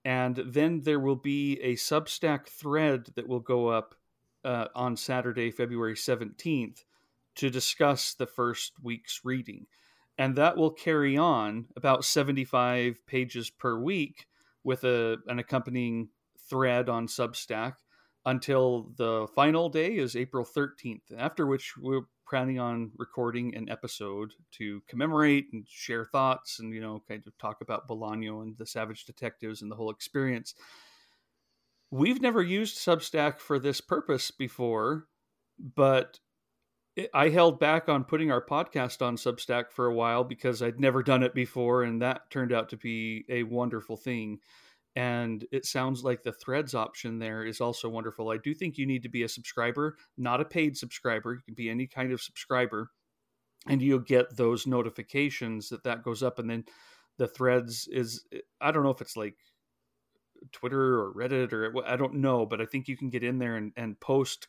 And 0.04 0.36
then 0.36 0.80
there 0.82 1.00
will 1.00 1.16
be 1.16 1.58
a 1.60 1.74
Substack 1.74 2.48
thread 2.48 3.08
that 3.16 3.28
will 3.28 3.40
go 3.40 3.68
up 3.68 3.94
uh, 4.44 4.66
on 4.74 4.96
Saturday, 4.96 5.50
February 5.50 5.94
17th 5.94 6.84
to 7.36 7.50
discuss 7.50 8.14
the 8.14 8.26
first 8.26 8.72
week's 8.82 9.20
reading. 9.24 9.66
And 10.20 10.36
that 10.36 10.58
will 10.58 10.70
carry 10.70 11.16
on 11.16 11.68
about 11.76 12.04
75 12.04 13.06
pages 13.06 13.48
per 13.48 13.80
week 13.80 14.26
with 14.62 14.84
a, 14.84 15.16
an 15.26 15.38
accompanying 15.38 16.10
thread 16.46 16.90
on 16.90 17.06
Substack 17.06 17.76
until 18.26 18.92
the 18.98 19.28
final 19.34 19.70
day 19.70 19.96
is 19.96 20.14
April 20.14 20.44
13th, 20.44 21.04
after 21.16 21.46
which 21.46 21.72
we're 21.78 22.02
planning 22.28 22.58
on 22.58 22.90
recording 22.98 23.54
an 23.54 23.70
episode 23.70 24.34
to 24.58 24.82
commemorate 24.86 25.46
and 25.54 25.66
share 25.66 26.04
thoughts 26.04 26.58
and, 26.60 26.74
you 26.74 26.82
know, 26.82 27.02
kind 27.08 27.22
of 27.26 27.38
talk 27.38 27.62
about 27.62 27.88
Bolaño 27.88 28.42
and 28.42 28.58
the 28.58 28.66
Savage 28.66 29.06
Detectives 29.06 29.62
and 29.62 29.70
the 29.70 29.76
whole 29.76 29.90
experience. 29.90 30.54
We've 31.90 32.20
never 32.20 32.42
used 32.42 32.76
Substack 32.76 33.38
for 33.38 33.58
this 33.58 33.80
purpose 33.80 34.30
before, 34.30 35.06
but 35.58 36.18
I 37.14 37.28
held 37.28 37.60
back 37.60 37.88
on 37.88 38.04
putting 38.04 38.30
our 38.30 38.44
podcast 38.44 39.02
on 39.02 39.16
Substack 39.16 39.70
for 39.70 39.86
a 39.86 39.94
while 39.94 40.24
because 40.24 40.62
I'd 40.62 40.80
never 40.80 41.02
done 41.02 41.22
it 41.22 41.34
before, 41.34 41.82
and 41.82 42.02
that 42.02 42.30
turned 42.30 42.52
out 42.52 42.68
to 42.70 42.76
be 42.76 43.24
a 43.28 43.42
wonderful 43.44 43.96
thing 43.96 44.40
and 44.96 45.46
it 45.52 45.64
sounds 45.64 46.02
like 46.02 46.22
the 46.22 46.32
threads 46.32 46.74
option 46.74 47.18
there 47.18 47.44
is 47.44 47.60
also 47.60 47.88
wonderful. 47.88 48.30
I 48.30 48.38
do 48.38 48.54
think 48.54 48.76
you 48.76 48.86
need 48.86 49.04
to 49.04 49.08
be 49.08 49.22
a 49.22 49.28
subscriber, 49.28 49.96
not 50.18 50.40
a 50.40 50.44
paid 50.44 50.76
subscriber. 50.76 51.34
You 51.34 51.40
can 51.44 51.54
be 51.54 51.70
any 51.70 51.86
kind 51.86 52.12
of 52.12 52.20
subscriber, 52.20 52.90
and 53.68 53.80
you'll 53.80 54.00
get 54.00 54.36
those 54.36 54.66
notifications 54.66 55.68
that 55.68 55.84
that 55.84 56.02
goes 56.02 56.22
up. 56.22 56.38
And 56.38 56.50
then 56.50 56.64
the 57.18 57.28
threads 57.28 57.88
is 57.90 58.24
I 58.60 58.72
don't 58.72 58.82
know 58.82 58.90
if 58.90 59.00
it's 59.00 59.16
like 59.16 59.36
Twitter 60.50 61.00
or 61.00 61.14
Reddit 61.14 61.52
or 61.52 61.72
I 61.86 61.96
don't 61.96 62.14
know, 62.14 62.44
but 62.44 62.60
I 62.60 62.66
think 62.66 62.88
you 62.88 62.96
can 62.96 63.10
get 63.10 63.22
in 63.22 63.38
there 63.38 63.56
and, 63.56 63.72
and 63.76 64.00
post 64.00 64.48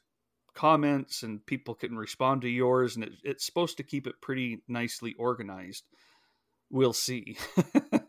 comments 0.53 1.23
and 1.23 1.45
people 1.45 1.75
can 1.75 1.97
respond 1.97 2.41
to 2.41 2.49
yours, 2.49 2.95
and 2.95 3.05
it, 3.05 3.13
it's 3.23 3.45
supposed 3.45 3.77
to 3.77 3.83
keep 3.83 4.07
it 4.07 4.21
pretty 4.21 4.61
nicely 4.67 5.13
organized 5.17 5.83
we'll 6.71 6.93
see. 6.93 7.37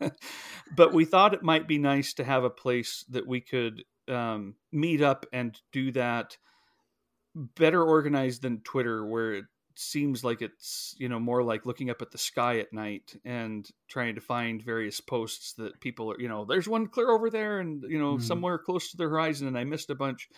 but 0.75 0.93
we 0.93 1.05
thought 1.05 1.33
it 1.33 1.43
might 1.43 1.67
be 1.67 1.77
nice 1.77 2.13
to 2.13 2.23
have 2.23 2.43
a 2.43 2.49
place 2.49 3.05
that 3.09 3.27
we 3.27 3.41
could 3.41 3.83
um, 4.07 4.55
meet 4.71 5.01
up 5.01 5.25
and 5.33 5.59
do 5.71 5.91
that 5.91 6.37
better 7.35 7.83
organized 7.83 8.41
than 8.41 8.61
Twitter, 8.61 9.05
where 9.05 9.33
it 9.33 9.45
seems 9.75 10.23
like 10.23 10.41
it's 10.43 10.95
you 10.99 11.09
know 11.09 11.19
more 11.19 11.41
like 11.43 11.65
looking 11.65 11.89
up 11.89 12.01
at 12.01 12.11
the 12.11 12.17
sky 12.17 12.59
at 12.59 12.71
night 12.71 13.15
and 13.25 13.67
trying 13.87 14.13
to 14.13 14.21
find 14.21 14.61
various 14.61 15.01
posts 15.01 15.53
that 15.53 15.81
people 15.81 16.11
are 16.11 16.19
you 16.19 16.29
know 16.29 16.45
there's 16.45 16.67
one 16.67 16.85
clear 16.85 17.09
over 17.09 17.31
there 17.31 17.59
and 17.59 17.83
you 17.89 17.97
know 17.97 18.17
Mhm. 18.17 18.21
somewhere 18.21 18.59
close 18.59 18.91
to 18.91 18.97
the 18.97 19.05
horizon 19.05 19.47
and 19.47 19.57
I 19.57 19.63
missed 19.63 19.89
a 19.89 19.95
bunch. 19.95 20.29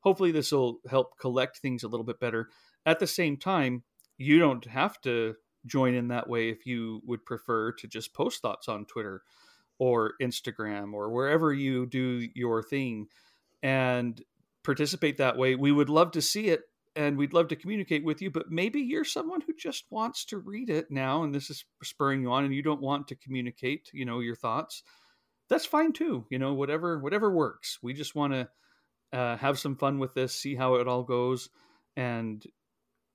Hopefully 0.00 0.32
this 0.32 0.52
will 0.52 0.80
help 0.88 1.18
collect 1.18 1.58
things 1.58 1.82
a 1.82 1.88
little 1.88 2.04
bit 2.04 2.20
better. 2.20 2.48
At 2.86 2.98
the 2.98 3.06
same 3.06 3.36
time, 3.36 3.82
you 4.16 4.38
don't 4.38 4.64
have 4.66 5.00
to 5.02 5.34
join 5.66 5.94
in 5.94 6.08
that 6.08 6.28
way 6.28 6.48
if 6.48 6.66
you 6.66 7.02
would 7.06 7.24
prefer 7.24 7.72
to 7.72 7.86
just 7.86 8.14
post 8.14 8.42
thoughts 8.42 8.68
on 8.68 8.86
Twitter 8.86 9.22
or 9.78 10.14
Instagram 10.22 10.92
or 10.92 11.10
wherever 11.10 11.52
you 11.52 11.86
do 11.86 12.28
your 12.34 12.62
thing 12.62 13.06
and 13.62 14.22
participate 14.62 15.18
that 15.18 15.36
way. 15.36 15.54
We 15.54 15.72
would 15.72 15.88
love 15.88 16.12
to 16.12 16.22
see 16.22 16.48
it 16.48 16.62
and 16.96 17.16
we'd 17.16 17.32
love 17.32 17.48
to 17.48 17.56
communicate 17.56 18.04
with 18.04 18.20
you, 18.20 18.30
but 18.30 18.50
maybe 18.50 18.80
you're 18.80 19.04
someone 19.04 19.40
who 19.42 19.54
just 19.54 19.84
wants 19.90 20.24
to 20.26 20.38
read 20.38 20.70
it 20.70 20.90
now 20.90 21.22
and 21.22 21.34
this 21.34 21.50
is 21.50 21.64
spurring 21.82 22.22
you 22.22 22.32
on 22.32 22.44
and 22.44 22.54
you 22.54 22.62
don't 22.62 22.80
want 22.80 23.08
to 23.08 23.14
communicate, 23.14 23.90
you 23.92 24.04
know, 24.04 24.20
your 24.20 24.34
thoughts. 24.34 24.82
That's 25.48 25.66
fine 25.66 25.92
too. 25.92 26.26
You 26.30 26.38
know, 26.38 26.54
whatever 26.54 26.98
whatever 26.98 27.30
works. 27.30 27.78
We 27.82 27.92
just 27.92 28.14
want 28.14 28.32
to 28.32 28.48
uh, 29.12 29.36
have 29.36 29.58
some 29.58 29.76
fun 29.76 29.98
with 29.98 30.14
this, 30.14 30.34
see 30.34 30.54
how 30.54 30.76
it 30.76 30.88
all 30.88 31.02
goes 31.02 31.48
and 31.96 32.46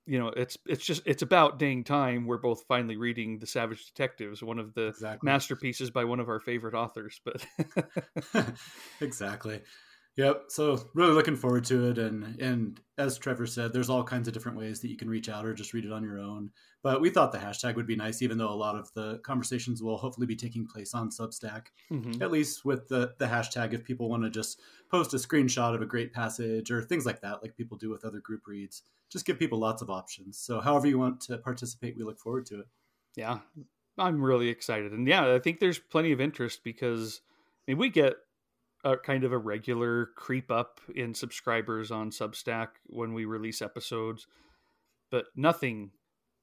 you 0.06 0.18
know 0.18 0.28
it's 0.28 0.56
it's 0.66 0.84
just 0.84 1.02
it's 1.04 1.22
about 1.22 1.58
dang 1.58 1.82
time 1.84 2.26
we're 2.26 2.38
both 2.38 2.64
finally 2.68 2.96
reading 2.96 3.38
the 3.38 3.46
savage 3.46 3.86
detectives 3.86 4.42
one 4.42 4.58
of 4.58 4.72
the 4.74 4.88
exactly. 4.88 5.26
masterpieces 5.26 5.90
by 5.90 6.04
one 6.04 6.20
of 6.20 6.28
our 6.28 6.40
favorite 6.40 6.74
authors 6.74 7.20
but 7.24 7.44
exactly 9.00 9.60
Yep. 10.16 10.44
So 10.48 10.82
really 10.94 11.12
looking 11.12 11.36
forward 11.36 11.64
to 11.66 11.90
it, 11.90 11.98
and 11.98 12.40
and 12.40 12.80
as 12.96 13.18
Trevor 13.18 13.46
said, 13.46 13.72
there's 13.72 13.90
all 13.90 14.02
kinds 14.02 14.26
of 14.26 14.32
different 14.32 14.56
ways 14.56 14.80
that 14.80 14.88
you 14.88 14.96
can 14.96 15.10
reach 15.10 15.28
out 15.28 15.44
or 15.44 15.52
just 15.52 15.74
read 15.74 15.84
it 15.84 15.92
on 15.92 16.02
your 16.02 16.18
own. 16.18 16.50
But 16.82 17.02
we 17.02 17.10
thought 17.10 17.32
the 17.32 17.38
hashtag 17.38 17.74
would 17.74 17.86
be 17.86 17.96
nice, 17.96 18.22
even 18.22 18.38
though 18.38 18.48
a 18.48 18.54
lot 18.54 18.76
of 18.76 18.90
the 18.94 19.18
conversations 19.18 19.82
will 19.82 19.98
hopefully 19.98 20.26
be 20.26 20.36
taking 20.36 20.66
place 20.66 20.94
on 20.94 21.10
Substack. 21.10 21.66
Mm-hmm. 21.92 22.22
At 22.22 22.30
least 22.30 22.64
with 22.64 22.88
the 22.88 23.12
the 23.18 23.26
hashtag, 23.26 23.74
if 23.74 23.84
people 23.84 24.08
want 24.08 24.22
to 24.22 24.30
just 24.30 24.58
post 24.90 25.12
a 25.12 25.18
screenshot 25.18 25.74
of 25.74 25.82
a 25.82 25.86
great 25.86 26.14
passage 26.14 26.70
or 26.70 26.80
things 26.80 27.04
like 27.04 27.20
that, 27.20 27.42
like 27.42 27.54
people 27.54 27.76
do 27.76 27.90
with 27.90 28.04
other 28.06 28.20
group 28.20 28.46
reads, 28.46 28.84
just 29.10 29.26
give 29.26 29.38
people 29.38 29.58
lots 29.58 29.82
of 29.82 29.90
options. 29.90 30.38
So 30.38 30.60
however 30.60 30.86
you 30.86 30.98
want 30.98 31.20
to 31.22 31.36
participate, 31.36 31.94
we 31.94 32.04
look 32.04 32.18
forward 32.18 32.46
to 32.46 32.60
it. 32.60 32.66
Yeah, 33.16 33.40
I'm 33.98 34.22
really 34.22 34.48
excited, 34.48 34.92
and 34.92 35.06
yeah, 35.06 35.34
I 35.34 35.40
think 35.40 35.60
there's 35.60 35.78
plenty 35.78 36.12
of 36.12 36.22
interest 36.22 36.60
because 36.64 37.20
I 37.68 37.72
mean 37.72 37.78
we 37.78 37.90
get 37.90 38.14
a 38.86 38.96
kind 38.96 39.24
of 39.24 39.32
a 39.32 39.38
regular 39.38 40.10
creep 40.14 40.48
up 40.50 40.80
in 40.94 41.12
subscribers 41.12 41.90
on 41.90 42.10
Substack 42.10 42.68
when 42.86 43.14
we 43.14 43.24
release 43.24 43.60
episodes, 43.60 44.28
but 45.10 45.26
nothing, 45.34 45.90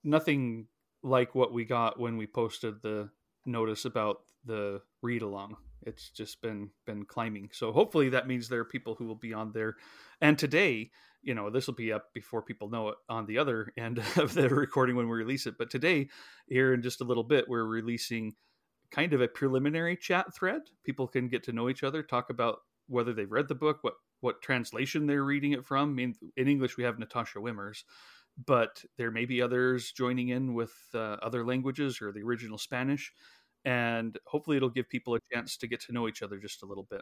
nothing 0.04 0.68
like 1.04 1.34
what 1.36 1.54
we 1.54 1.64
got 1.64 1.98
when 1.98 2.18
we 2.18 2.28
posted 2.28 2.82
the 2.82 3.10
notice 3.46 3.86
about 3.86 4.18
the 4.46 4.82
read 5.02 5.22
along. 5.22 5.56
It's 5.84 6.10
just 6.10 6.42
been 6.42 6.72
been 6.86 7.06
climbing. 7.06 7.50
So 7.54 7.72
hopefully 7.72 8.10
that 8.10 8.28
means 8.28 8.50
there 8.50 8.60
are 8.60 8.66
people 8.66 8.96
who 8.96 9.06
will 9.06 9.16
be 9.16 9.34
on 9.34 9.54
there. 9.54 9.78
And 10.20 10.38
today, 10.38 10.92
you 11.22 11.34
know, 11.34 11.50
this 11.50 11.68
will 11.68 11.76
be 11.76 11.94
up 11.94 12.14
before 12.14 12.42
people 12.42 12.70
know 12.70 12.90
it 12.90 12.96
on 13.08 13.26
the 13.26 13.38
other 13.38 13.72
end 13.78 14.00
of 14.18 14.34
the 14.34 14.50
recording 14.50 14.98
when 14.98 15.08
we 15.08 15.16
release 15.16 15.46
it. 15.48 15.58
But 15.58 15.70
today, 15.70 16.10
here 16.48 16.74
in 16.74 16.82
just 16.82 17.00
a 17.00 17.06
little 17.06 17.24
bit, 17.24 17.48
we're 17.48 17.66
releasing 17.66 18.36
kind 18.94 19.14
of 19.14 19.22
a 19.22 19.28
preliminary 19.28 19.98
chat 19.98 20.34
thread. 20.36 20.62
People 20.84 21.08
can 21.08 21.28
get 21.28 21.44
to 21.44 21.52
know 21.52 21.70
each 21.70 21.84
other, 21.84 22.04
talk 22.04 22.30
about 22.30 22.60
whether 22.88 23.14
they've 23.14 23.32
read 23.32 23.48
the 23.48 23.56
book, 23.56 23.80
what 23.82 23.96
what 24.22 24.42
translation 24.42 25.06
they're 25.06 25.24
reading 25.24 25.52
it 25.52 25.66
from. 25.66 25.90
I 25.90 25.94
mean, 25.94 26.16
in 26.38 26.48
English 26.48 26.78
we 26.78 26.84
have 26.86 27.00
Natasha 27.00 27.40
Wimmer's, 27.40 27.84
but 28.46 28.84
there 28.98 29.12
may 29.12 29.26
be 29.26 29.42
others 29.42 29.92
joining 29.92 30.30
in 30.30 30.54
with 30.54 30.74
uh, 30.94 31.18
other 31.22 31.46
languages 31.46 32.02
or 32.02 32.14
the 32.14 32.22
original 32.22 32.58
Spanish, 32.58 33.12
and 33.66 34.18
hopefully 34.26 34.56
it'll 34.56 34.70
give 34.70 34.88
people 34.88 35.16
a 35.16 35.20
chance 35.34 35.58
to 35.58 35.68
get 35.68 35.82
to 35.82 35.92
know 35.92 36.08
each 36.08 36.22
other 36.22 36.38
just 36.38 36.64
a 36.64 36.66
little 36.66 36.88
bit. 36.90 37.02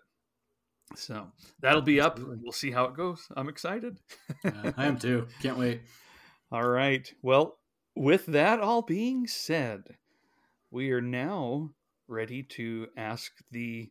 So 0.95 1.27
that'll 1.61 1.81
be 1.81 2.01
up. 2.01 2.19
We'll 2.19 2.51
see 2.51 2.71
how 2.71 2.85
it 2.85 2.95
goes. 2.95 3.27
I'm 3.35 3.49
excited. 3.49 3.99
yeah, 4.43 4.71
I 4.77 4.85
am 4.87 4.97
too. 4.97 5.27
Can't 5.41 5.57
wait. 5.57 5.81
All 6.51 6.67
right. 6.67 7.11
Well, 7.21 7.57
with 7.95 8.25
that 8.27 8.59
all 8.59 8.81
being 8.81 9.25
said, 9.25 9.95
we 10.69 10.91
are 10.91 11.01
now 11.01 11.71
ready 12.11 12.43
to 12.43 12.87
ask 12.97 13.31
the 13.51 13.89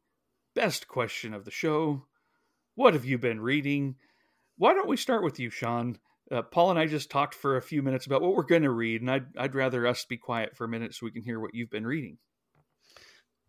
best 0.55 0.87
question 0.87 1.33
of 1.33 1.45
the 1.45 1.51
show. 1.51 2.05
What 2.75 2.95
have 2.95 3.05
you 3.05 3.19
been 3.19 3.41
reading? 3.41 3.97
Why 4.59 4.75
don't 4.75 4.89
we 4.89 4.97
start 4.97 5.25
with 5.25 5.41
you, 5.41 5.49
Shawn? 5.51 5.99
Uh, 6.31 6.43
Paul 6.43 6.71
and 6.71 6.79
I 6.79 6.87
just 6.87 7.11
talked 7.11 7.35
for 7.35 7.57
a 7.57 7.63
few 7.63 7.83
minutes 7.83 8.07
about 8.07 8.23
what 8.23 8.37
we're 8.37 8.43
going 8.43 8.63
to 8.63 8.71
read, 8.71 9.01
and 9.01 9.11
I'd, 9.11 9.37
I'd 9.37 9.55
rather 9.55 9.87
us 9.87 10.05
be 10.05 10.19
quiet 10.19 10.57
for 10.57 10.65
a 10.65 10.69
minute 10.69 10.95
so 10.95 11.07
we 11.07 11.11
can 11.11 11.23
hear 11.23 11.41
what 11.41 11.55
you've 11.55 11.71
been 11.71 11.87
reading. 11.87 12.19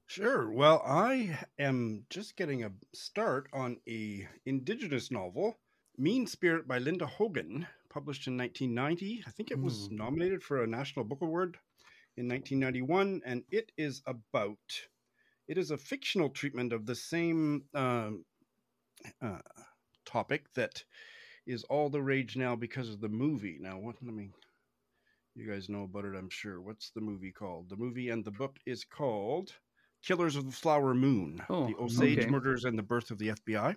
Sure. 0.07 0.49
Well, 0.51 0.81
I 0.85 1.39
am 1.59 2.05
just 2.09 2.35
getting 2.35 2.63
a 2.63 2.71
start 2.93 3.47
on 3.53 3.77
a 3.87 4.27
indigenous 4.45 5.11
novel, 5.11 5.59
Mean 5.97 6.27
Spirit 6.27 6.67
by 6.67 6.79
Linda 6.79 7.05
Hogan, 7.05 7.67
published 7.89 8.27
in 8.27 8.37
1990. 8.37 9.23
I 9.27 9.31
think 9.31 9.51
it 9.51 9.61
was 9.61 9.89
mm. 9.89 9.97
nominated 9.97 10.43
for 10.43 10.63
a 10.63 10.67
National 10.67 11.05
Book 11.05 11.21
Award 11.21 11.57
in 12.17 12.27
1991, 12.27 13.21
and 13.25 13.43
it 13.49 13.71
is 13.77 14.01
about 14.05 14.57
it 15.47 15.57
is 15.57 15.71
a 15.71 15.77
fictional 15.77 16.29
treatment 16.29 16.71
of 16.71 16.85
the 16.85 16.95
same 16.95 17.63
uh, 17.73 18.11
uh, 19.21 19.39
topic 20.05 20.45
that 20.53 20.83
is 21.45 21.63
all 21.65 21.89
the 21.89 22.01
rage 22.01 22.37
now 22.37 22.55
because 22.55 22.89
of 22.89 23.01
the 23.01 23.09
movie. 23.09 23.57
Now, 23.59 23.77
what? 23.77 23.95
Let 24.01 24.13
me. 24.13 24.31
You 25.35 25.49
guys 25.49 25.69
know 25.69 25.83
about 25.83 26.05
it, 26.05 26.15
I'm 26.15 26.29
sure. 26.29 26.61
What's 26.61 26.91
the 26.91 27.01
movie 27.01 27.31
called? 27.31 27.69
The 27.69 27.77
movie 27.77 28.09
and 28.09 28.23
the 28.23 28.31
book 28.31 28.57
is 28.65 28.83
called 28.83 29.53
"Killers 30.03 30.35
of 30.35 30.45
the 30.45 30.51
Flower 30.51 30.93
Moon: 30.93 31.41
oh, 31.49 31.67
The 31.67 31.75
Osage 31.77 32.19
okay. 32.19 32.29
Murders 32.29 32.65
and 32.65 32.77
the 32.77 32.83
Birth 32.83 33.11
of 33.11 33.17
the 33.17 33.29
FBI." 33.29 33.75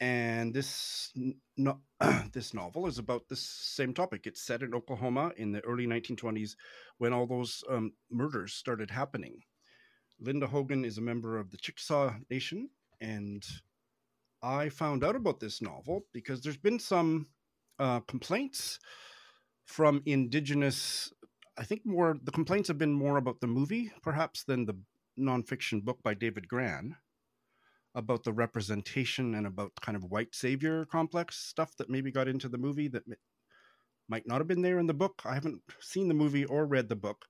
And 0.00 0.52
this 0.52 1.12
no, 1.56 1.78
this 2.32 2.52
novel 2.54 2.86
is 2.86 2.98
about 2.98 3.28
this 3.28 3.40
same 3.40 3.94
topic. 3.94 4.26
It's 4.26 4.42
set 4.44 4.62
in 4.62 4.74
Oklahoma 4.74 5.32
in 5.36 5.52
the 5.52 5.60
early 5.64 5.86
1920s 5.86 6.56
when 6.98 7.12
all 7.12 7.26
those 7.26 7.62
um, 7.70 7.92
murders 8.10 8.54
started 8.54 8.90
happening. 8.90 9.40
Linda 10.20 10.46
Hogan 10.46 10.84
is 10.84 10.98
a 10.98 11.02
member 11.02 11.38
of 11.38 11.50
the 11.50 11.56
Chickasaw 11.56 12.14
Nation, 12.30 12.70
and 13.00 13.44
I 14.42 14.68
found 14.68 15.04
out 15.04 15.16
about 15.16 15.40
this 15.40 15.62
novel 15.62 16.06
because 16.12 16.40
there's 16.40 16.56
been 16.56 16.78
some 16.78 17.28
uh, 17.78 18.00
complaints 18.00 18.78
from 19.64 20.02
Indigenous. 20.06 21.12
I 21.56 21.64
think 21.64 21.82
more 21.84 22.16
the 22.22 22.32
complaints 22.32 22.68
have 22.68 22.78
been 22.78 22.92
more 22.92 23.16
about 23.16 23.40
the 23.40 23.46
movie, 23.46 23.92
perhaps, 24.02 24.44
than 24.44 24.66
the 24.66 24.76
nonfiction 25.18 25.82
book 25.82 26.02
by 26.02 26.14
David 26.14 26.48
Grann 26.48 26.96
about 27.94 28.24
the 28.24 28.32
representation 28.32 29.34
and 29.34 29.46
about 29.46 29.72
kind 29.80 29.96
of 29.96 30.04
white 30.04 30.34
savior 30.34 30.84
complex 30.84 31.36
stuff 31.36 31.76
that 31.76 31.88
maybe 31.88 32.10
got 32.10 32.28
into 32.28 32.48
the 32.48 32.58
movie 32.58 32.88
that 32.88 33.04
might 34.08 34.26
not 34.26 34.38
have 34.38 34.48
been 34.48 34.62
there 34.62 34.78
in 34.78 34.86
the 34.86 34.94
book. 34.94 35.22
I 35.24 35.34
haven't 35.34 35.62
seen 35.80 36.08
the 36.08 36.14
movie 36.14 36.44
or 36.44 36.66
read 36.66 36.88
the 36.88 36.96
book, 36.96 37.26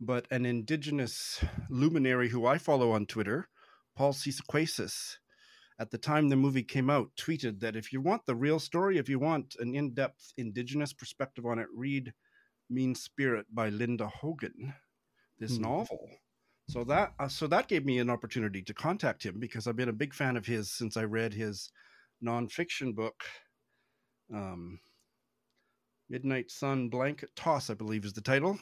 but 0.00 0.26
an 0.30 0.44
indigenous 0.44 1.42
luminary 1.70 2.28
who 2.28 2.46
I 2.46 2.58
follow 2.58 2.92
on 2.92 3.06
Twitter, 3.06 3.48
Paul 3.96 4.12
Seesequasis, 4.12 5.16
at 5.78 5.90
the 5.90 5.98
time 5.98 6.28
the 6.28 6.36
movie 6.36 6.62
came 6.62 6.88
out, 6.88 7.10
tweeted 7.18 7.60
that 7.60 7.76
if 7.76 7.92
you 7.92 8.00
want 8.00 8.24
the 8.24 8.34
real 8.34 8.58
story, 8.58 8.98
if 8.98 9.08
you 9.08 9.18
want 9.18 9.56
an 9.58 9.74
in 9.74 9.92
depth 9.94 10.32
indigenous 10.36 10.92
perspective 10.92 11.44
on 11.44 11.58
it, 11.58 11.66
read 11.74 12.14
Mean 12.70 12.94
Spirit 12.94 13.46
by 13.52 13.68
Linda 13.68 14.08
Hogan, 14.08 14.74
this 15.38 15.58
mm. 15.58 15.62
novel. 15.62 16.08
So 16.68 16.82
that 16.84 17.14
uh, 17.18 17.28
so 17.28 17.46
that 17.46 17.68
gave 17.68 17.84
me 17.84 17.98
an 17.98 18.10
opportunity 18.10 18.60
to 18.62 18.74
contact 18.74 19.24
him 19.24 19.38
because 19.38 19.66
I've 19.66 19.76
been 19.76 19.88
a 19.88 19.92
big 19.92 20.12
fan 20.12 20.36
of 20.36 20.46
his 20.46 20.70
since 20.70 20.96
I 20.96 21.04
read 21.04 21.32
his 21.32 21.70
nonfiction 22.24 22.94
book, 22.94 23.24
um, 24.34 24.80
Midnight 26.08 26.50
Sun 26.50 26.88
Blanket 26.88 27.30
Toss, 27.36 27.70
I 27.70 27.74
believe 27.74 28.04
is 28.04 28.12
the 28.12 28.20
title. 28.20 28.58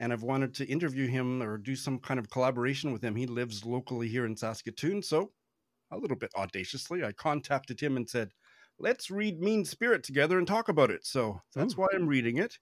And 0.00 0.12
I've 0.12 0.22
wanted 0.22 0.54
to 0.54 0.66
interview 0.66 1.06
him 1.06 1.42
or 1.42 1.58
do 1.58 1.76
some 1.76 1.98
kind 1.98 2.18
of 2.18 2.28
collaboration 2.28 2.90
with 2.92 3.04
him. 3.04 3.14
He 3.14 3.26
lives 3.26 3.64
locally 3.64 4.08
here 4.08 4.26
in 4.26 4.36
Saskatoon, 4.36 5.02
so 5.02 5.30
a 5.92 5.98
little 5.98 6.16
bit 6.16 6.32
audaciously, 6.34 7.04
I 7.04 7.12
contacted 7.12 7.78
him 7.78 7.96
and 7.96 8.08
said, 8.08 8.32
"Let's 8.78 9.10
read 9.10 9.40
Mean 9.40 9.64
Spirit 9.64 10.02
together 10.02 10.38
and 10.38 10.46
talk 10.46 10.68
about 10.68 10.90
it." 10.90 11.04
So 11.04 11.40
that's 11.54 11.74
Ooh. 11.74 11.82
why 11.82 11.88
I'm 11.94 12.08
reading 12.08 12.38
it, 12.38 12.58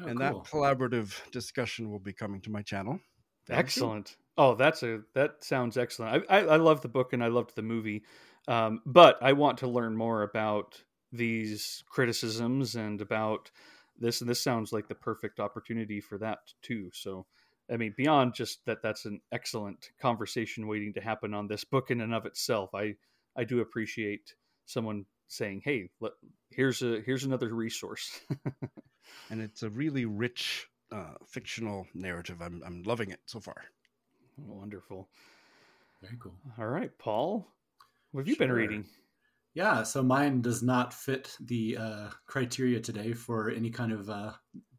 oh, 0.00 0.06
and 0.08 0.18
cool. 0.18 0.42
that 0.42 0.50
collaborative 0.50 1.30
discussion 1.30 1.90
will 1.90 2.00
be 2.00 2.14
coming 2.14 2.40
to 2.40 2.50
my 2.50 2.62
channel. 2.62 2.98
Excellent. 3.50 4.16
Oh, 4.42 4.54
that's 4.54 4.82
a 4.82 5.02
that 5.14 5.44
sounds 5.44 5.76
excellent. 5.76 6.24
I, 6.30 6.38
I, 6.38 6.44
I 6.44 6.56
love 6.56 6.80
the 6.80 6.88
book 6.88 7.12
and 7.12 7.22
I 7.22 7.26
loved 7.28 7.54
the 7.56 7.62
movie, 7.62 8.04
um, 8.48 8.80
but 8.86 9.18
I 9.22 9.34
want 9.34 9.58
to 9.58 9.68
learn 9.68 9.94
more 9.94 10.22
about 10.22 10.82
these 11.12 11.84
criticisms 11.90 12.74
and 12.74 13.02
about 13.02 13.50
this. 13.98 14.22
And 14.22 14.30
this 14.30 14.42
sounds 14.42 14.72
like 14.72 14.88
the 14.88 14.94
perfect 14.94 15.40
opportunity 15.40 16.00
for 16.00 16.16
that 16.18 16.38
too. 16.62 16.90
So, 16.94 17.26
I 17.70 17.76
mean, 17.76 17.92
beyond 17.98 18.32
just 18.34 18.64
that, 18.64 18.82
that's 18.82 19.04
an 19.04 19.20
excellent 19.30 19.90
conversation 20.00 20.66
waiting 20.66 20.94
to 20.94 21.02
happen 21.02 21.34
on 21.34 21.46
this 21.46 21.64
book 21.64 21.90
in 21.90 22.00
and 22.00 22.14
of 22.14 22.24
itself. 22.24 22.70
I 22.74 22.94
I 23.36 23.44
do 23.44 23.60
appreciate 23.60 24.34
someone 24.64 25.04
saying, 25.28 25.60
"Hey, 25.66 25.90
let, 26.00 26.12
here's 26.48 26.80
a 26.80 27.02
here's 27.04 27.24
another 27.24 27.52
resource." 27.54 28.20
and 29.30 29.42
it's 29.42 29.62
a 29.62 29.70
really 29.70 30.06
rich 30.06 30.66
uh, 30.92 31.14
fictional 31.28 31.86
narrative. 31.94 32.40
I'm 32.40 32.62
I'm 32.64 32.82
loving 32.84 33.10
it 33.10 33.20
so 33.26 33.38
far. 33.40 33.64
Wonderful. 34.38 35.08
Very 36.02 36.16
cool. 36.18 36.34
All 36.58 36.66
right, 36.66 36.90
Paul, 36.98 37.46
what 38.12 38.22
have 38.22 38.28
you 38.28 38.34
sure. 38.34 38.46
been 38.46 38.54
reading? 38.54 38.86
Yeah, 39.54 39.82
so 39.82 40.02
mine 40.02 40.42
does 40.42 40.62
not 40.62 40.94
fit 40.94 41.36
the 41.40 41.76
uh, 41.76 42.08
criteria 42.26 42.80
today 42.80 43.12
for 43.12 43.50
any 43.50 43.70
kind 43.70 43.92
of 43.92 44.08
uh, 44.08 44.32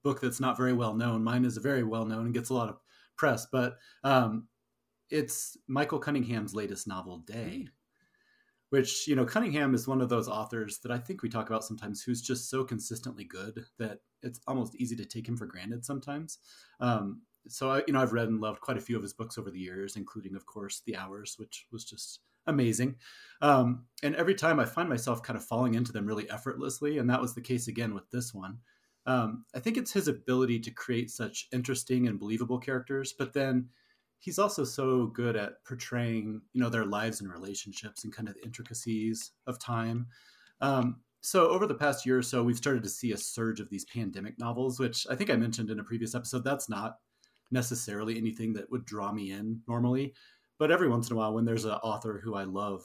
book 0.03 0.21
that's 0.21 0.39
not 0.39 0.57
very 0.57 0.73
well 0.73 0.93
known. 0.93 1.23
Mine 1.23 1.45
is 1.45 1.57
very 1.57 1.83
well 1.83 2.05
known 2.05 2.25
and 2.25 2.33
gets 2.33 2.49
a 2.49 2.53
lot 2.53 2.69
of 2.69 2.77
press, 3.17 3.47
but 3.51 3.77
um, 4.03 4.47
it's 5.09 5.57
Michael 5.67 5.99
Cunningham's 5.99 6.55
latest 6.55 6.87
novel, 6.87 7.19
Day, 7.19 7.67
which, 8.69 9.07
you 9.07 9.15
know, 9.15 9.25
Cunningham 9.25 9.75
is 9.75 9.87
one 9.87 10.01
of 10.01 10.09
those 10.09 10.29
authors 10.29 10.79
that 10.79 10.91
I 10.91 10.97
think 10.97 11.21
we 11.21 11.29
talk 11.29 11.49
about 11.49 11.65
sometimes 11.65 12.01
who's 12.01 12.21
just 12.21 12.49
so 12.49 12.63
consistently 12.63 13.25
good 13.25 13.65
that 13.77 13.99
it's 14.23 14.39
almost 14.47 14.75
easy 14.75 14.95
to 14.95 15.05
take 15.05 15.27
him 15.27 15.35
for 15.35 15.45
granted 15.45 15.83
sometimes. 15.83 16.39
Um, 16.79 17.21
so 17.47 17.71
I, 17.71 17.83
you 17.87 17.93
know, 17.93 18.01
I've 18.01 18.13
read 18.13 18.27
and 18.27 18.39
loved 18.39 18.61
quite 18.61 18.77
a 18.77 18.81
few 18.81 18.95
of 18.95 19.03
his 19.03 19.13
books 19.13 19.37
over 19.37 19.51
the 19.51 19.59
years, 19.59 19.95
including, 19.95 20.35
of 20.35 20.45
course, 20.45 20.81
The 20.85 20.95
Hours, 20.95 21.35
which 21.37 21.65
was 21.71 21.83
just 21.83 22.19
amazing. 22.47 22.95
Um, 23.41 23.85
and 24.03 24.15
every 24.15 24.35
time 24.35 24.59
I 24.59 24.65
find 24.65 24.89
myself 24.89 25.23
kind 25.23 25.37
of 25.37 25.45
falling 25.45 25.75
into 25.75 25.91
them 25.91 26.05
really 26.05 26.29
effortlessly, 26.29 26.97
and 26.97 27.09
that 27.09 27.21
was 27.21 27.35
the 27.35 27.41
case 27.41 27.67
again 27.67 27.93
with 27.93 28.09
this 28.11 28.33
one. 28.33 28.59
Um, 29.05 29.45
I 29.55 29.59
think 29.59 29.77
it's 29.77 29.93
his 29.93 30.07
ability 30.07 30.59
to 30.59 30.71
create 30.71 31.09
such 31.09 31.47
interesting 31.51 32.07
and 32.07 32.19
believable 32.19 32.59
characters, 32.59 33.13
but 33.17 33.33
then 33.33 33.69
he's 34.19 34.37
also 34.37 34.63
so 34.63 35.07
good 35.07 35.35
at 35.35 35.63
portraying, 35.65 36.41
you 36.53 36.61
know, 36.61 36.69
their 36.69 36.85
lives 36.85 37.21
and 37.21 37.31
relationships 37.31 38.03
and 38.03 38.13
kind 38.15 38.27
of 38.27 38.35
the 38.35 38.43
intricacies 38.43 39.31
of 39.47 39.57
time. 39.57 40.05
Um, 40.61 41.01
so 41.21 41.49
over 41.49 41.65
the 41.67 41.75
past 41.75 42.05
year 42.05 42.19
or 42.19 42.23
so, 42.23 42.43
we've 42.43 42.57
started 42.57 42.83
to 42.83 42.89
see 42.89 43.11
a 43.11 43.17
surge 43.17 43.59
of 43.59 43.69
these 43.69 43.85
pandemic 43.85 44.39
novels, 44.39 44.79
which 44.79 45.05
I 45.09 45.15
think 45.15 45.29
I 45.29 45.35
mentioned 45.35 45.69
in 45.69 45.79
a 45.79 45.83
previous 45.83 46.15
episode. 46.15 46.43
That's 46.43 46.69
not 46.69 46.97
necessarily 47.51 48.17
anything 48.17 48.53
that 48.53 48.69
would 48.71 48.85
draw 48.85 49.11
me 49.11 49.31
in 49.31 49.61
normally, 49.67 50.13
but 50.57 50.71
every 50.71 50.89
once 50.89 51.09
in 51.09 51.15
a 51.15 51.17
while, 51.17 51.33
when 51.33 51.45
there's 51.45 51.65
an 51.65 51.71
author 51.71 52.21
who 52.23 52.35
I 52.35 52.43
love 52.43 52.83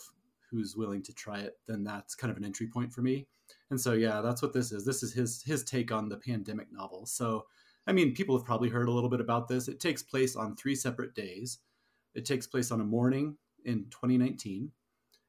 who's 0.50 0.76
willing 0.76 1.02
to 1.02 1.12
try 1.12 1.40
it, 1.40 1.58
then 1.66 1.84
that's 1.84 2.14
kind 2.14 2.30
of 2.30 2.36
an 2.36 2.44
entry 2.44 2.68
point 2.68 2.92
for 2.92 3.02
me. 3.02 3.26
And 3.70 3.80
so, 3.80 3.92
yeah, 3.92 4.20
that's 4.20 4.42
what 4.42 4.52
this 4.52 4.72
is. 4.72 4.84
This 4.84 5.02
is 5.02 5.12
his 5.12 5.42
his 5.42 5.64
take 5.64 5.92
on 5.92 6.08
the 6.08 6.16
pandemic 6.16 6.68
novel. 6.72 7.06
So, 7.06 7.46
I 7.86 7.92
mean, 7.92 8.14
people 8.14 8.36
have 8.36 8.46
probably 8.46 8.68
heard 8.68 8.88
a 8.88 8.92
little 8.92 9.10
bit 9.10 9.20
about 9.20 9.48
this. 9.48 9.68
It 9.68 9.80
takes 9.80 10.02
place 10.02 10.36
on 10.36 10.56
three 10.56 10.74
separate 10.74 11.14
days. 11.14 11.58
It 12.14 12.24
takes 12.24 12.46
place 12.46 12.70
on 12.70 12.80
a 12.80 12.84
morning 12.84 13.36
in 13.64 13.84
2019 13.90 14.70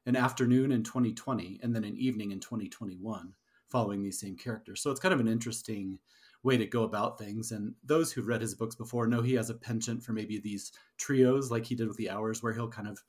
an 0.08 0.16
afternoon 0.16 0.72
in 0.72 0.82
2020 0.82 1.60
and 1.62 1.76
then 1.76 1.84
an 1.84 1.94
evening 1.98 2.32
in 2.32 2.40
2021 2.40 3.30
following 3.68 4.02
these 4.02 4.18
same 4.18 4.34
characters. 4.34 4.80
So 4.80 4.90
it's 4.90 5.00
kind 5.00 5.12
of 5.12 5.20
an 5.20 5.28
interesting 5.28 5.98
way 6.42 6.56
to 6.56 6.66
go 6.66 6.84
about 6.84 7.18
things. 7.18 7.52
And 7.52 7.74
those 7.84 8.12
who've 8.12 8.26
read 8.26 8.40
his 8.40 8.54
books 8.54 8.74
before 8.74 9.06
know 9.06 9.22
he 9.22 9.34
has 9.34 9.50
a 9.50 9.54
penchant 9.54 10.02
for 10.02 10.12
maybe 10.12 10.38
these 10.38 10.72
trios, 10.96 11.50
like 11.50 11.66
he 11.66 11.74
did 11.74 11.88
with 11.88 11.96
the 11.96 12.10
Hours, 12.10 12.42
where 12.42 12.52
he'll 12.52 12.68
kind 12.68 12.88
of 12.88 13.02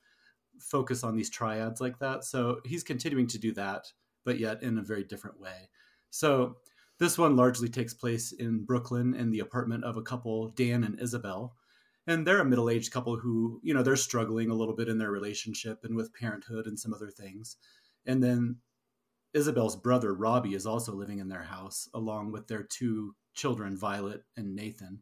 focus 0.58 1.04
on 1.04 1.16
these 1.16 1.30
triads 1.30 1.80
like 1.80 1.98
that. 2.00 2.24
So 2.24 2.60
he's 2.64 2.82
continuing 2.82 3.26
to 3.28 3.38
do 3.38 3.52
that, 3.54 3.86
but 4.24 4.38
yet 4.38 4.62
in 4.62 4.78
a 4.78 4.82
very 4.82 5.04
different 5.04 5.40
way. 5.40 5.68
So 6.10 6.56
this 6.98 7.16
one 7.16 7.36
largely 7.36 7.68
takes 7.68 7.94
place 7.94 8.32
in 8.32 8.64
Brooklyn 8.64 9.14
in 9.14 9.30
the 9.30 9.40
apartment 9.40 9.84
of 9.84 9.96
a 9.96 10.02
couple, 10.02 10.48
Dan 10.48 10.84
and 10.84 11.00
Isabel 11.00 11.54
and 12.06 12.26
they're 12.26 12.40
a 12.40 12.44
middle-aged 12.44 12.92
couple 12.92 13.16
who 13.16 13.60
you 13.62 13.74
know 13.74 13.82
they're 13.82 13.96
struggling 13.96 14.50
a 14.50 14.54
little 14.54 14.74
bit 14.74 14.88
in 14.88 14.98
their 14.98 15.10
relationship 15.10 15.84
and 15.84 15.94
with 15.94 16.12
parenthood 16.14 16.66
and 16.66 16.78
some 16.78 16.94
other 16.94 17.10
things 17.10 17.56
and 18.06 18.22
then 18.22 18.56
isabel's 19.34 19.76
brother 19.76 20.14
robbie 20.14 20.54
is 20.54 20.66
also 20.66 20.92
living 20.92 21.18
in 21.18 21.28
their 21.28 21.42
house 21.42 21.88
along 21.94 22.32
with 22.32 22.46
their 22.48 22.62
two 22.62 23.14
children 23.34 23.76
violet 23.76 24.22
and 24.36 24.54
nathan. 24.54 25.00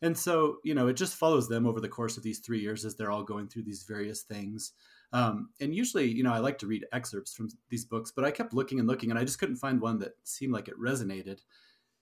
And 0.00 0.18
so 0.18 0.56
you 0.64 0.74
know 0.74 0.88
it 0.88 0.94
just 0.94 1.16
follows 1.16 1.48
them 1.48 1.66
over 1.66 1.80
the 1.80 1.88
course 1.88 2.16
of 2.16 2.22
these 2.22 2.40
three 2.40 2.60
years 2.60 2.84
as 2.84 2.96
they're 2.96 3.10
all 3.10 3.22
going 3.22 3.48
through 3.48 3.62
these 3.62 3.84
various 3.84 4.22
things. 4.22 4.72
Um, 5.12 5.50
and 5.60 5.74
usually 5.74 6.10
you 6.10 6.22
know 6.22 6.32
i 6.32 6.38
like 6.38 6.58
to 6.58 6.66
read 6.66 6.86
excerpts 6.92 7.34
from 7.34 7.48
these 7.68 7.84
books 7.84 8.12
but 8.14 8.24
i 8.24 8.30
kept 8.30 8.54
looking 8.54 8.78
and 8.78 8.88
looking 8.88 9.10
and 9.10 9.18
i 9.18 9.24
just 9.24 9.38
couldn't 9.38 9.56
find 9.56 9.80
one 9.80 9.98
that 9.98 10.12
seemed 10.24 10.52
like 10.52 10.68
it 10.68 10.80
resonated. 10.80 11.40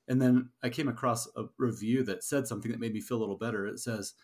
And 0.09 0.21
then 0.21 0.49
I 0.63 0.71
came 0.71 0.89
across 0.89 1.29
a 1.37 1.45
review 1.57 2.03
that 2.05 2.25
said 2.25 2.49
something 2.49 2.73
that 2.73 2.81
made 2.81 2.93
me 2.93 3.01
feel 3.01 3.19
a 3.19 3.21
little 3.21 3.37
better. 3.37 3.67
It 3.67 3.79
says, 3.79 4.15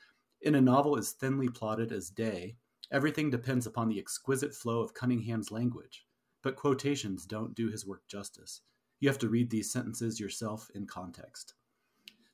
In 0.42 0.56
a 0.56 0.60
novel 0.60 0.98
as 0.98 1.12
thinly 1.12 1.48
plotted 1.48 1.92
as 1.92 2.10
Day, 2.10 2.56
everything 2.90 3.30
depends 3.30 3.66
upon 3.66 3.88
the 3.88 3.98
exquisite 4.00 4.52
flow 4.52 4.80
of 4.80 4.94
Cunningham's 4.94 5.52
language, 5.52 6.04
but 6.46 6.54
quotations 6.54 7.26
don't 7.26 7.56
do 7.56 7.66
his 7.66 7.84
work 7.84 8.06
justice. 8.06 8.60
You 9.00 9.08
have 9.08 9.18
to 9.18 9.28
read 9.28 9.50
these 9.50 9.72
sentences 9.72 10.20
yourself 10.20 10.70
in 10.76 10.86
context. 10.86 11.54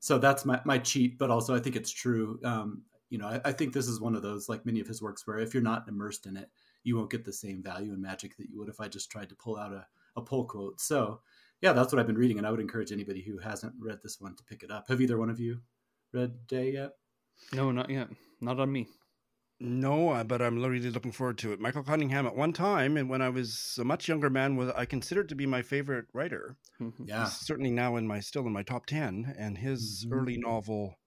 So 0.00 0.18
that's 0.18 0.44
my, 0.44 0.60
my 0.66 0.76
cheat, 0.76 1.16
but 1.16 1.30
also 1.30 1.54
I 1.54 1.60
think 1.60 1.76
it's 1.76 1.90
true. 1.90 2.38
Um, 2.44 2.82
you 3.08 3.16
know, 3.16 3.26
I, 3.26 3.40
I 3.42 3.52
think 3.52 3.72
this 3.72 3.88
is 3.88 4.02
one 4.02 4.14
of 4.14 4.20
those, 4.20 4.50
like 4.50 4.66
many 4.66 4.80
of 4.80 4.86
his 4.86 5.00
works, 5.00 5.26
where 5.26 5.38
if 5.38 5.54
you're 5.54 5.62
not 5.62 5.88
immersed 5.88 6.26
in 6.26 6.36
it, 6.36 6.50
you 6.84 6.94
won't 6.94 7.10
get 7.10 7.24
the 7.24 7.32
same 7.32 7.62
value 7.62 7.94
and 7.94 8.02
magic 8.02 8.36
that 8.36 8.50
you 8.50 8.58
would 8.58 8.68
if 8.68 8.80
I 8.80 8.88
just 8.88 9.10
tried 9.10 9.30
to 9.30 9.34
pull 9.34 9.56
out 9.56 9.72
a, 9.72 9.86
a 10.16 10.20
pull 10.20 10.44
quote. 10.44 10.78
So 10.78 11.22
yeah, 11.62 11.72
that's 11.72 11.90
what 11.90 11.98
I've 11.98 12.06
been 12.06 12.18
reading, 12.18 12.36
and 12.36 12.46
I 12.46 12.50
would 12.50 12.60
encourage 12.60 12.92
anybody 12.92 13.22
who 13.22 13.38
hasn't 13.38 13.72
read 13.78 14.00
this 14.02 14.20
one 14.20 14.36
to 14.36 14.44
pick 14.44 14.62
it 14.62 14.70
up. 14.70 14.88
Have 14.88 15.00
either 15.00 15.16
one 15.16 15.30
of 15.30 15.40
you 15.40 15.58
read 16.12 16.46
Day 16.48 16.72
yet? 16.72 16.96
No, 17.54 17.70
not 17.70 17.88
yet. 17.88 18.08
Not 18.42 18.60
on 18.60 18.70
me. 18.70 18.88
No, 19.64 20.24
but 20.24 20.42
I'm 20.42 20.60
really 20.60 20.90
looking 20.90 21.12
forward 21.12 21.38
to 21.38 21.52
it. 21.52 21.60
Michael 21.60 21.84
Cunningham, 21.84 22.26
at 22.26 22.34
one 22.34 22.52
time, 22.52 22.96
and 22.96 23.08
when 23.08 23.22
I 23.22 23.28
was 23.28 23.78
a 23.80 23.84
much 23.84 24.08
younger 24.08 24.28
man, 24.28 24.56
was 24.56 24.70
I 24.76 24.84
considered 24.86 25.28
to 25.28 25.36
be 25.36 25.46
my 25.46 25.62
favorite 25.62 26.06
writer. 26.12 26.56
Mm-hmm. 26.80 27.04
Yeah, 27.06 27.24
He's 27.24 27.34
certainly 27.34 27.70
now 27.70 27.96
in 27.96 28.06
my 28.06 28.20
still 28.20 28.46
in 28.46 28.52
my 28.52 28.64
top 28.64 28.86
ten. 28.86 29.34
And 29.38 29.56
his 29.56 30.04
mm-hmm. 30.04 30.18
early 30.18 30.36
novel, 30.36 30.98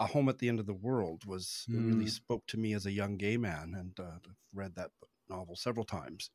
"A 0.00 0.06
Home 0.06 0.28
at 0.28 0.38
the 0.38 0.48
End 0.48 0.58
of 0.58 0.66
the 0.66 0.74
World," 0.74 1.24
was 1.24 1.64
mm-hmm. 1.70 1.88
really 1.88 2.08
spoke 2.08 2.46
to 2.48 2.58
me 2.58 2.74
as 2.74 2.84
a 2.84 2.92
young 2.92 3.16
gay 3.16 3.36
man, 3.36 3.74
and 3.76 3.98
uh, 4.00 4.16
I've 4.16 4.36
read 4.52 4.74
that 4.74 4.90
novel 5.28 5.54
several 5.54 5.84
times 5.84 6.30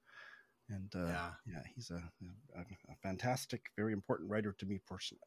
and 0.69 0.91
uh, 0.95 1.05
yeah, 1.05 1.29
yeah, 1.45 1.61
he's 1.75 1.91
a, 1.91 2.01
a, 2.55 2.61
a, 2.61 2.95
fantastic, 3.03 3.65
very 3.75 3.93
important 3.93 4.31
writer 4.31 4.55
to 4.57 4.65
me 4.65 4.79
personally. 4.88 5.21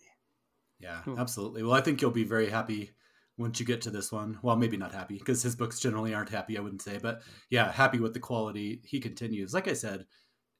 Yeah, 0.81 1.01
cool. 1.05 1.19
absolutely. 1.19 1.63
Well, 1.63 1.75
I 1.75 1.81
think 1.81 2.01
you'll 2.01 2.11
be 2.11 2.25
very 2.25 2.51
happy 2.51 2.93
once 3.39 3.61
you 3.61 3.65
get 3.65 3.81
to 3.83 3.91
this 3.91 4.13
one. 4.13 4.39
Well, 4.43 4.57
maybe 4.57 4.77
not 4.77 4.93
happy 4.93 5.17
because 5.17 5.43
his 5.43 5.57
books 5.57 5.81
generally 5.81 6.13
aren't 6.13 6.29
happy. 6.29 6.59
I 6.59 6.61
wouldn't 6.61 6.83
say, 6.83 6.99
but 7.01 7.23
yeah, 7.51 7.71
happy 7.71 8.01
with 8.01 8.13
the 8.13 8.21
quality. 8.21 8.83
He 8.85 9.01
continues. 9.01 9.55
Like 9.55 9.69
I 9.69 9.73
said, 9.73 10.05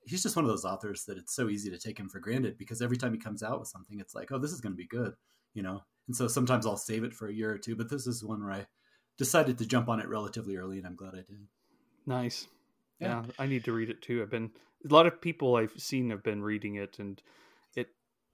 he's 0.07 0.23
just 0.23 0.37
one 0.37 0.45
of 0.45 0.51
those 0.51 0.65
authors 0.65 1.05
that 1.05 1.19
it's 1.19 1.35
so 1.35 1.49
easy 1.49 1.71
to 1.71 1.79
take 1.79 1.99
him 1.99 2.09
for 2.09 2.21
granted 2.21 2.57
because 2.57 2.81
every 2.81 2.97
time 2.97 3.13
he 3.13 3.19
comes 3.19 3.43
out 3.43 3.59
with 3.59 3.69
something, 3.69 4.01
it's 4.01 4.15
like, 4.15 4.33
oh, 4.33 4.39
this 4.39 4.53
is 4.53 4.61
going 4.61 4.73
to 4.73 4.77
be 4.77 4.87
good, 4.87 5.13
you 5.55 5.63
know. 5.63 5.83
And 6.07 6.17
so 6.17 6.29
sometimes 6.29 6.65
I'll 6.65 6.77
save 6.77 7.05
it 7.05 7.13
for 7.13 7.29
a 7.29 7.35
year 7.35 7.51
or 7.51 7.59
two, 7.59 7.77
but 7.77 7.91
this 7.91 8.07
is 8.07 8.25
one 8.25 8.43
where 8.43 8.53
I 8.53 8.67
decided 9.19 9.59
to 9.59 9.67
jump 9.67 9.89
on 9.89 10.01
it 10.01 10.09
relatively 10.09 10.57
early, 10.57 10.79
and 10.79 10.87
I'm 10.87 10.97
glad 10.97 11.15
I 11.15 11.19
did. 11.19 11.47
Nice. 12.07 12.47
Yeah. 13.01 13.25
yeah, 13.25 13.33
I 13.39 13.47
need 13.47 13.65
to 13.65 13.73
read 13.73 13.91
it 13.91 14.01
too. 14.01 14.23
I've 14.23 14.31
been 14.31 14.51
a 14.89 14.93
lot 14.93 15.07
of 15.07 15.21
people 15.21 15.57
I've 15.57 15.75
seen 15.77 16.11
have 16.11 16.23
been 16.23 16.43
reading 16.43 16.77
it, 16.77 16.99
and 16.99 17.21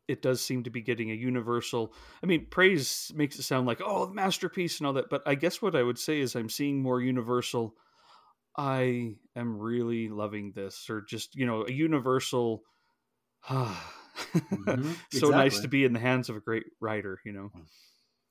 it 0.09 0.23
does 0.23 0.41
seem 0.41 0.65
to 0.65 0.71
be 0.71 0.83
getting 0.83 1.11
a 1.11 1.15
universal. 1.15 1.93
I 2.23 2.27
mean, 2.27 2.47
praise 2.51 3.11
makes 3.15 3.39
it 3.39 3.43
sound 3.43 3.67
like 3.67 3.81
oh, 3.85 4.09
masterpiece 4.09 4.79
and 4.79 4.87
all 4.87 4.93
that, 4.95 5.11
but 5.11 5.23
I 5.27 5.35
guess 5.35 5.63
what 5.63 5.77
I 5.77 5.83
would 5.83 5.99
say 5.99 6.21
is 6.21 6.35
I'm 6.35 6.51
seeing 6.51 6.83
more 6.83 7.01
universal. 7.01 7.75
I 8.57 9.17
am 9.35 9.59
really 9.59 10.09
loving 10.09 10.53
this, 10.55 10.89
or 10.89 11.01
just 11.03 11.35
you 11.35 11.47
know, 11.47 11.65
a 11.67 11.73
universal. 11.73 12.63
mm-hmm. 13.49 14.93
so 15.13 15.29
exactly. 15.29 15.31
nice 15.31 15.61
to 15.61 15.69
be 15.69 15.85
in 15.85 15.93
the 15.93 16.01
hands 16.01 16.29
of 16.29 16.37
a 16.37 16.41
great 16.41 16.65
writer, 16.81 17.21
you 17.25 17.33
know. 17.33 17.51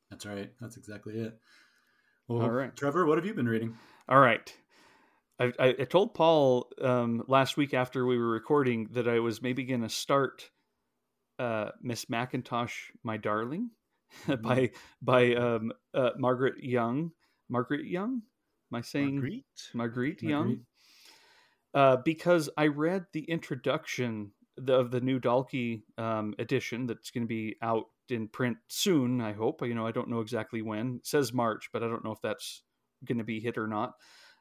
That's 0.10 0.26
right. 0.26 0.52
That's 0.62 0.78
exactly 0.78 1.16
it. 1.16 1.38
Well, 2.28 2.44
all 2.44 2.52
right, 2.52 2.76
Trevor, 2.76 3.06
what 3.06 3.18
have 3.18 3.26
you 3.26 3.34
been 3.34 3.50
reading? 3.50 3.76
All 4.08 4.20
right. 4.20 4.54
I, 5.40 5.52
I, 5.60 5.72
told 5.84 6.14
Paul 6.14 6.70
um, 6.82 7.24
last 7.28 7.58
week 7.58 7.74
after 7.74 8.06
we 8.06 8.18
were 8.18 8.30
recording 8.30 8.90
that 8.92 9.08
I 9.08 9.20
was 9.20 9.42
maybe 9.42 9.64
going 9.64 9.82
to 9.82 9.90
start 9.90 10.50
uh, 11.40 11.70
Miss 11.82 12.06
MacIntosh, 12.06 12.92
My 13.04 13.18
Darling, 13.18 13.72
mm-hmm. 14.28 14.42
by 14.42 14.72
by 15.02 15.36
um, 15.36 15.72
uh, 15.94 16.12
Margaret 16.18 16.64
Young. 16.64 17.12
Margaret 17.50 17.86
Young? 17.86 18.22
Am 18.72 18.78
I 18.78 18.82
saying 18.82 19.16
Marguerite? 19.16 19.70
Marguerite 19.74 20.24
Young? 20.24 20.66
Uh, 21.74 21.98
because 21.98 22.50
I 22.58 22.68
read 22.68 23.06
the 23.14 23.24
introduction 23.24 24.32
of 24.68 24.92
the 24.92 25.02
new 25.02 25.20
Dalkey 25.20 25.84
um, 25.98 26.36
edition 26.38 26.86
that's 26.86 27.12
going 27.12 27.24
to 27.24 27.28
be 27.28 27.56
out 27.62 27.86
in 28.10 28.28
print 28.28 28.58
soon. 28.68 29.22
I 29.22 29.34
hope. 29.34 29.62
You 29.62 29.74
know, 29.74 29.88
I 29.88 29.92
don't 29.92 30.10
know 30.10 30.22
exactly 30.22 30.62
when. 30.62 30.98
It 30.98 31.08
says 31.08 31.34
March, 31.34 31.70
but 31.74 31.84
I 31.84 31.88
don't 31.88 32.06
know 32.06 32.12
if 32.12 32.22
that's 32.22 32.64
going 33.06 33.18
to 33.18 33.24
be 33.24 33.40
hit 33.40 33.58
or 33.58 33.68
not. 33.68 33.94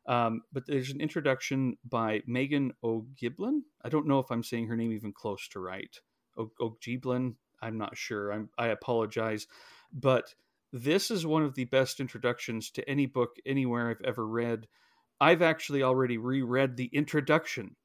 Um, 0.06 0.42
but 0.52 0.66
there's 0.66 0.90
an 0.90 1.00
introduction 1.00 1.76
by 1.84 2.20
Meghan 2.28 2.72
O'Gieblyn. 2.82 3.60
I 3.84 3.88
don't 3.88 4.08
know 4.08 4.18
if 4.18 4.30
I'm 4.30 4.42
saying 4.42 4.66
her 4.66 4.76
name 4.76 4.92
even 4.92 5.12
close 5.12 5.48
to 5.48 5.60
right. 5.60 5.96
O'Gieblyn. 6.38 7.34
I'm 7.60 7.78
not 7.78 7.96
sure. 7.96 8.32
I'm, 8.32 8.48
I 8.58 8.68
apologize. 8.68 9.46
But 9.92 10.34
this 10.72 11.10
is 11.10 11.26
one 11.26 11.42
of 11.42 11.54
the 11.54 11.64
best 11.64 12.00
introductions 12.00 12.70
to 12.72 12.88
any 12.88 13.06
book 13.06 13.36
anywhere 13.44 13.90
I've 13.90 14.04
ever 14.04 14.26
read. 14.26 14.66
I've 15.20 15.42
actually 15.42 15.82
already 15.82 16.18
reread 16.18 16.76
the 16.76 16.90
introduction. 16.92 17.76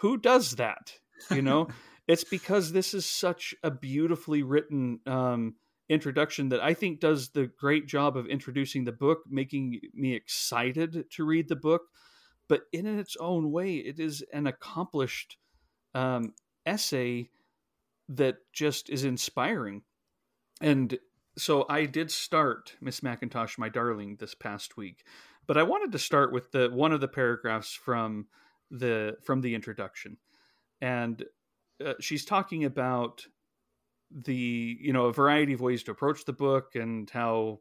Who 0.00 0.18
does 0.18 0.56
that? 0.56 0.92
You 1.30 1.42
know, 1.42 1.68
it's 2.08 2.24
because 2.24 2.72
this 2.72 2.92
is 2.92 3.06
such 3.06 3.54
a 3.62 3.70
beautifully 3.70 4.42
written 4.42 5.00
um, 5.06 5.54
introduction 5.88 6.50
that 6.50 6.62
I 6.62 6.74
think 6.74 7.00
does 7.00 7.30
the 7.30 7.46
great 7.46 7.86
job 7.86 8.16
of 8.16 8.26
introducing 8.26 8.84
the 8.84 8.92
book, 8.92 9.20
making 9.28 9.80
me 9.94 10.14
excited 10.14 11.04
to 11.12 11.24
read 11.24 11.48
the 11.48 11.56
book. 11.56 11.82
But 12.48 12.62
in 12.72 12.86
its 12.98 13.16
own 13.18 13.50
way, 13.50 13.76
it 13.76 13.98
is 13.98 14.22
an 14.32 14.46
accomplished 14.46 15.36
um, 15.94 16.34
essay 16.64 17.30
that 18.08 18.38
just 18.52 18.88
is 18.88 19.04
inspiring. 19.04 19.82
And 20.60 20.98
so 21.36 21.66
I 21.68 21.86
did 21.86 22.10
start 22.10 22.74
Miss 22.80 23.00
MacIntosh, 23.00 23.58
my 23.58 23.68
darling, 23.68 24.16
this 24.16 24.34
past 24.34 24.76
week, 24.76 25.04
but 25.46 25.58
I 25.58 25.62
wanted 25.62 25.92
to 25.92 25.98
start 25.98 26.32
with 26.32 26.50
the 26.52 26.70
one 26.70 26.92
of 26.92 27.00
the 27.00 27.08
paragraphs 27.08 27.72
from 27.72 28.26
the 28.70 29.16
from 29.22 29.42
the 29.42 29.54
introduction, 29.54 30.16
and 30.80 31.24
uh, 31.84 31.94
she's 32.00 32.24
talking 32.24 32.64
about 32.64 33.26
the 34.10 34.78
you 34.80 34.92
know 34.92 35.06
a 35.06 35.12
variety 35.12 35.52
of 35.52 35.60
ways 35.60 35.82
to 35.84 35.90
approach 35.90 36.24
the 36.24 36.32
book 36.32 36.74
and 36.74 37.10
how 37.10 37.60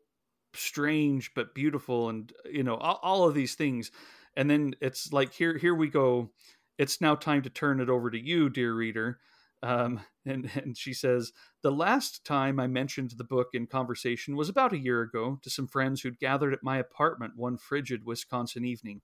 strange 0.54 1.34
but 1.36 1.54
beautiful 1.54 2.08
and 2.10 2.32
you 2.50 2.64
know 2.64 2.76
all, 2.76 3.00
all, 3.04 3.28
of 3.28 3.36
these 3.36 3.56
things. 3.56 3.92
And 4.38 4.50
then 4.50 4.76
it's 4.82 5.12
like 5.12 5.34
here 5.34 5.58
here 5.58 5.76
we 5.76 5.90
go. 5.90 6.32
It's 6.78 7.02
now 7.02 7.16
time 7.16 7.42
to 7.44 7.50
turn 7.50 7.80
it 7.80 7.90
over 7.90 8.10
to 8.10 8.20
you 8.20 8.50
dear 8.50 8.74
reader 8.74 9.20
Um, 9.66 10.02
and, 10.26 10.50
and 10.56 10.78
she 10.78 10.94
says, 10.94 11.32
The 11.64 11.72
last 11.72 12.24
time 12.24 12.60
I 12.60 12.68
mentioned 12.68 13.12
the 13.12 13.24
book 13.24 13.50
in 13.54 13.68
conversation 13.68 14.36
was 14.36 14.50
about 14.50 14.74
a 14.74 14.80
year 14.80 15.02
ago 15.02 15.40
to 15.42 15.50
some 15.50 15.68
friends 15.68 16.02
who'd 16.02 16.20
gathered 16.20 16.54
at 16.54 16.64
my 16.64 16.78
apartment 16.78 17.34
one 17.36 17.58
frigid 17.58 18.06
Wisconsin 18.06 18.64
evening. 18.64 19.02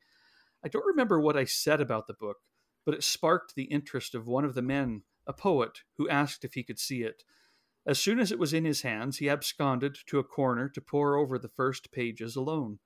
I 0.64 0.68
don't 0.68 0.86
remember 0.86 1.20
what 1.20 1.38
I 1.38 1.46
said 1.46 1.82
about 1.82 2.08
the 2.08 2.14
book, 2.14 2.38
but 2.86 2.94
it 2.94 3.04
sparked 3.04 3.56
the 3.56 3.64
interest 3.64 4.14
of 4.14 4.28
one 4.28 4.46
of 4.46 4.54
the 4.54 4.62
men, 4.62 5.02
a 5.26 5.34
poet, 5.34 5.80
who 5.98 6.08
asked 6.08 6.46
if 6.46 6.54
he 6.54 6.64
could 6.64 6.80
see 6.80 7.02
it. 7.02 7.24
As 7.86 8.00
soon 8.00 8.20
as 8.20 8.32
it 8.32 8.38
was 8.38 8.54
in 8.54 8.64
his 8.64 8.84
hands, 8.84 9.18
he 9.18 9.30
absconded 9.30 9.98
to 10.06 10.20
a 10.20 10.24
corner 10.24 10.70
to 10.70 10.82
pore 10.82 11.16
over 11.16 11.40
the 11.40 11.50
first 11.50 11.92
pages 11.92 12.36
alone. 12.36 12.78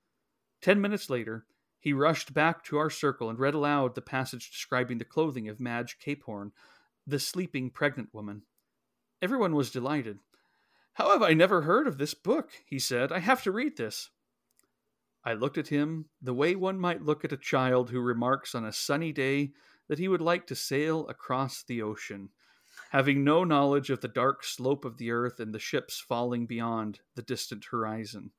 Ten 0.62 0.80
minutes 0.80 1.10
later, 1.10 1.46
he 1.80 1.92
rushed 1.92 2.34
back 2.34 2.64
to 2.64 2.78
our 2.78 2.90
circle 2.90 3.30
and 3.30 3.38
read 3.38 3.54
aloud 3.54 3.94
the 3.94 4.02
passage 4.02 4.50
describing 4.50 4.98
the 4.98 5.06
clothing 5.06 5.50
of 5.50 5.60
Madge 5.60 5.98
Capehorn, 6.04 6.52
the 7.08 7.20
sleeping 7.20 7.70
pregnant 7.70 8.14
woman. 8.14 8.44
Everyone 9.22 9.56
was 9.56 9.72
delighted. 9.72 10.20
How 10.94 11.12
have 11.12 11.22
I 11.22 11.34
never 11.34 11.62
heard 11.62 11.88
of 11.88 11.98
this 11.98 12.14
book? 12.14 12.52
he 12.66 12.80
said. 12.80 13.12
I 13.12 13.20
have 13.20 13.44
to 13.44 13.52
read 13.52 13.78
this. 13.78 14.10
I 15.24 15.34
looked 15.34 15.58
at 15.58 15.70
him 15.70 16.06
the 16.22 16.34
way 16.34 16.56
one 16.56 16.80
might 16.80 17.02
look 17.02 17.26
at 17.26 17.32
a 17.32 17.38
child 17.38 17.90
who 17.90 18.00
remarks 18.00 18.54
on 18.54 18.66
a 18.66 18.72
sunny 18.72 19.12
day 19.12 19.52
that 19.88 20.00
he 20.00 20.08
would 20.08 20.22
like 20.22 20.48
to 20.48 20.56
sail 20.56 21.08
across 21.08 21.64
the 21.64 21.82
ocean, 21.82 22.30
having 22.92 23.24
no 23.24 23.44
knowledge 23.44 23.90
of 23.90 24.02
the 24.02 24.08
dark 24.08 24.44
slope 24.44 24.86
of 24.86 24.98
the 24.98 25.12
earth 25.12 25.40
and 25.40 25.54
the 25.54 25.60
ships 25.60 26.00
falling 26.00 26.46
beyond 26.46 27.00
the 27.16 27.22
distant 27.22 27.66
horizon 27.72 28.32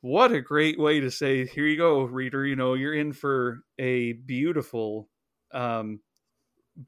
what 0.00 0.30
a 0.32 0.40
great 0.40 0.78
way 0.78 1.00
to 1.00 1.10
say 1.10 1.44
here 1.46 1.66
you 1.66 1.76
go 1.76 2.02
reader 2.02 2.46
you 2.46 2.54
know 2.54 2.74
you're 2.74 2.94
in 2.94 3.12
for 3.12 3.64
a 3.78 4.12
beautiful 4.12 5.08
um 5.52 6.00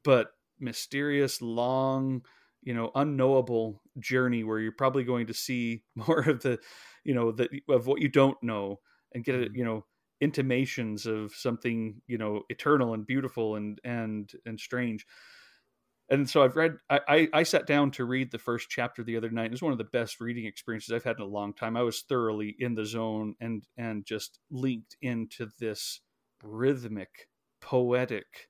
but 0.03 0.31
mysterious 0.59 1.41
long 1.41 2.23
you 2.61 2.73
know 2.73 2.91
unknowable 2.95 3.81
journey 3.99 4.43
where 4.43 4.59
you're 4.59 4.71
probably 4.71 5.03
going 5.03 5.27
to 5.27 5.33
see 5.33 5.83
more 5.95 6.21
of 6.21 6.41
the 6.41 6.59
you 7.03 7.13
know 7.13 7.31
the 7.31 7.49
of 7.69 7.87
what 7.87 8.01
you 8.01 8.07
don't 8.07 8.41
know 8.43 8.79
and 9.13 9.23
get 9.23 9.35
it 9.35 9.51
Mm-hmm. 9.51 9.57
you 9.57 9.65
know 9.65 9.85
intimations 10.21 11.07
of 11.07 11.33
something 11.33 12.01
you 12.07 12.17
know 12.17 12.43
eternal 12.49 12.93
and 12.93 13.07
beautiful 13.07 13.55
and 13.55 13.81
and 13.83 14.31
and 14.45 14.59
strange 14.59 15.05
and 16.09 16.29
so 16.29 16.43
I've 16.43 16.57
read. 16.57 16.77
I, 16.89 16.99
I, 17.07 17.29
I 17.33 17.43
sat 17.43 17.65
down 17.65 17.91
to 17.91 18.03
read 18.05 18.31
the 18.31 18.37
first 18.37 18.69
chapter 18.69 19.01
the 19.01 19.15
other 19.15 19.29
night. 19.29 19.45
It 19.45 19.51
was 19.51 19.61
one 19.61 19.71
of 19.71 19.77
the 19.77 19.85
best 19.85 20.19
reading 20.19 20.45
experiences 20.45 20.91
I've 20.93 21.05
had 21.05 21.15
in 21.15 21.21
a 21.21 21.27
long 21.27 21.53
time. 21.53 21.77
I 21.77 21.83
was 21.83 22.01
thoroughly 22.01 22.53
in 22.59 22.75
the 22.75 22.85
zone 22.85 23.35
and 23.39 23.65
and 23.77 24.05
just 24.05 24.39
linked 24.49 24.97
into 25.01 25.47
this 25.59 26.01
rhythmic, 26.43 27.29
poetic 27.61 28.49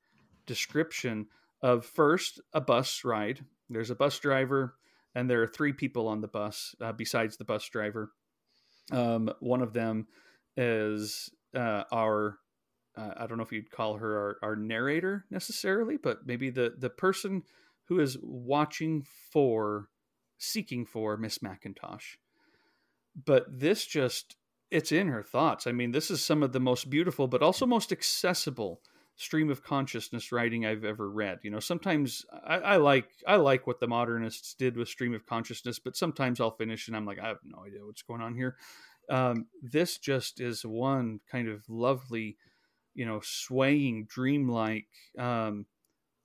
description 0.52 1.28
of 1.62 1.86
first 1.86 2.42
a 2.52 2.60
bus 2.60 3.06
ride. 3.06 3.46
There's 3.70 3.90
a 3.90 3.96
bus 3.96 4.20
driver, 4.20 4.76
and 5.16 5.30
there 5.30 5.42
are 5.42 5.48
three 5.48 5.72
people 5.72 6.10
on 6.10 6.20
the 6.20 6.28
bus 6.28 6.76
uh, 6.82 6.92
besides 6.92 7.38
the 7.38 7.46
bus 7.46 7.64
driver. 7.70 8.12
Um, 8.92 9.32
one 9.40 9.62
of 9.62 9.72
them 9.72 10.08
is 10.58 11.30
uh, 11.56 11.84
our 11.90 12.40
uh, 12.98 13.12
I 13.16 13.28
don't 13.28 13.38
know 13.38 13.46
if 13.46 13.54
you'd 13.54 13.72
call 13.72 13.96
her 13.96 14.18
our, 14.18 14.38
our 14.50 14.56
narrator 14.58 15.26
necessarily, 15.32 15.96
but 15.96 16.28
maybe 16.28 16.50
the 16.50 16.74
the 16.78 16.90
person 16.90 17.44
who 17.86 18.02
is 18.02 18.18
watching 18.22 19.06
for, 19.32 19.88
seeking 20.38 20.86
for 20.86 21.16
Miss 21.16 21.40
MacIntosh. 21.40 22.18
But 23.26 23.46
this 23.48 23.86
just 23.86 24.36
it's 24.70 24.92
in 24.92 25.08
her 25.08 25.24
thoughts. 25.24 25.66
I 25.66 25.72
mean, 25.72 25.92
this 25.92 26.12
is 26.12 26.22
some 26.22 26.44
of 26.44 26.52
the 26.52 26.60
most 26.60 26.90
beautiful, 26.90 27.30
but 27.30 27.42
also 27.42 27.66
most 27.66 27.94
accessible 27.94 28.82
stream 29.22 29.50
of 29.50 29.64
consciousness 29.64 30.32
writing 30.32 30.66
I've 30.66 30.84
ever 30.84 31.10
read. 31.10 31.40
You 31.44 31.52
know, 31.52 31.60
sometimes 31.60 32.26
I, 32.46 32.56
I 32.58 32.78
like 32.78 33.10
I 33.28 33.36
like 33.36 33.68
what 33.68 33.80
the 33.80 33.88
modernists 33.88 34.54
did 34.54 34.76
with 34.76 34.90
stream 34.90 35.14
of 35.14 35.26
consciousness, 35.26 35.80
but 35.80 35.96
sometimes 35.96 36.40
I'll 36.40 36.56
finish 36.56 36.88
and 36.88 36.98
I'm 36.98 37.06
like, 37.06 37.20
I 37.20 37.28
have 37.28 37.40
no 37.44 37.64
idea 37.66 37.86
what's 37.86 38.02
going 38.02 38.22
on 38.22 38.36
here. 38.36 38.56
Um, 39.10 39.48
this 39.62 39.98
just 39.98 40.40
is 40.40 40.66
one 40.66 41.20
kind 41.30 41.48
of 41.48 41.64
lovely 41.70 42.38
you 42.94 43.06
know 43.06 43.22
swaying 43.24 44.06
dreamlike 44.06 44.88
um 45.18 45.66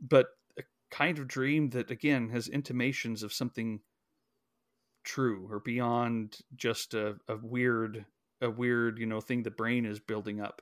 but 0.00 0.26
a 0.59 0.62
kind 0.90 1.18
of 1.18 1.28
dream 1.28 1.70
that 1.70 1.90
again 1.90 2.28
has 2.28 2.48
intimations 2.48 3.22
of 3.22 3.32
something 3.32 3.80
true 5.04 5.46
or 5.50 5.61
beyond 5.61 6.38
just 6.56 6.94
a, 6.94 7.16
a 7.28 7.37
weird 7.37 8.04
a 8.40 8.50
weird 8.50 8.98
you 8.98 9.06
know 9.06 9.20
thing 9.20 9.42
the 9.42 9.50
brain 9.50 9.87
is 9.87 10.00
building 10.00 10.40
up 10.40 10.61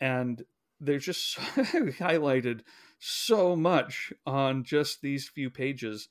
and 0.00 0.42
there's 0.84 1.04
just 1.04 1.38
highlighted 1.98 2.60
so 2.98 3.56
much 3.56 4.12
on 4.26 4.64
just 4.64 5.00
these 5.00 5.28
few 5.28 5.50
pages 5.50 6.08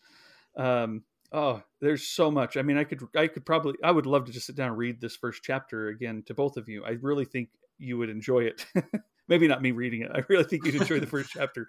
um 0.57 1.03
oh 1.31 1.61
there's 1.79 2.07
so 2.07 2.31
much 2.31 2.57
i 2.57 2.61
mean 2.61 2.77
i 2.77 2.83
could 2.83 3.01
i 3.15 3.27
could 3.27 3.45
probably 3.45 3.73
i 3.83 3.91
would 3.91 4.05
love 4.05 4.25
to 4.25 4.31
just 4.31 4.47
sit 4.47 4.55
down 4.55 4.69
and 4.69 4.77
read 4.77 4.99
this 4.99 5.15
first 5.15 5.41
chapter 5.43 5.87
again 5.87 6.23
to 6.25 6.33
both 6.33 6.57
of 6.57 6.67
you 6.67 6.83
i 6.83 6.91
really 7.01 7.25
think 7.25 7.49
you 7.77 7.97
would 7.97 8.09
enjoy 8.09 8.39
it 8.39 8.65
maybe 9.31 9.47
not 9.47 9.61
me 9.61 9.71
reading 9.71 10.01
it. 10.01 10.11
I 10.13 10.23
really 10.27 10.43
think 10.43 10.65
you'd 10.65 10.75
enjoy 10.75 10.99
the 10.99 11.07
first 11.07 11.31
chapter. 11.31 11.67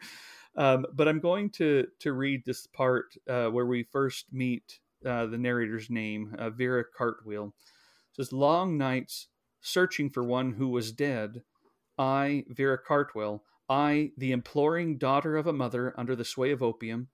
Um, 0.56 0.84
but 0.92 1.08
I'm 1.08 1.20
going 1.20 1.48
to 1.50 1.86
to 2.00 2.12
read 2.12 2.44
this 2.44 2.66
part 2.66 3.14
uh, 3.30 3.46
where 3.46 3.64
we 3.66 3.84
first 3.84 4.26
meet 4.32 4.80
uh, 5.06 5.26
the 5.26 5.38
narrator's 5.38 5.88
name, 5.88 6.34
uh, 6.38 6.50
Vera 6.50 6.84
Cartwheel. 6.84 7.46
It 7.46 8.16
says, 8.16 8.32
"Long 8.32 8.76
nights 8.76 9.28
searching 9.60 10.10
for 10.10 10.24
one 10.24 10.52
who 10.52 10.68
was 10.68 10.92
dead. 10.92 11.42
I, 11.98 12.44
Vera 12.48 12.78
Cartwheel, 12.78 13.44
I, 13.68 14.12
the 14.16 14.32
imploring 14.32 14.98
daughter 14.98 15.36
of 15.36 15.46
a 15.46 15.52
mother 15.52 15.94
under 15.96 16.16
the 16.16 16.24
sway 16.24 16.50
of 16.50 16.62
opium, 16.62 17.08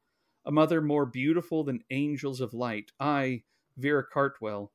a 0.44 0.52
mother 0.52 0.80
more 0.80 1.06
beautiful 1.06 1.64
than 1.64 1.84
angels 1.90 2.40
of 2.40 2.54
light. 2.54 2.92
I, 2.98 3.42
Vera 3.76 4.04
Cartwheel." 4.04 4.72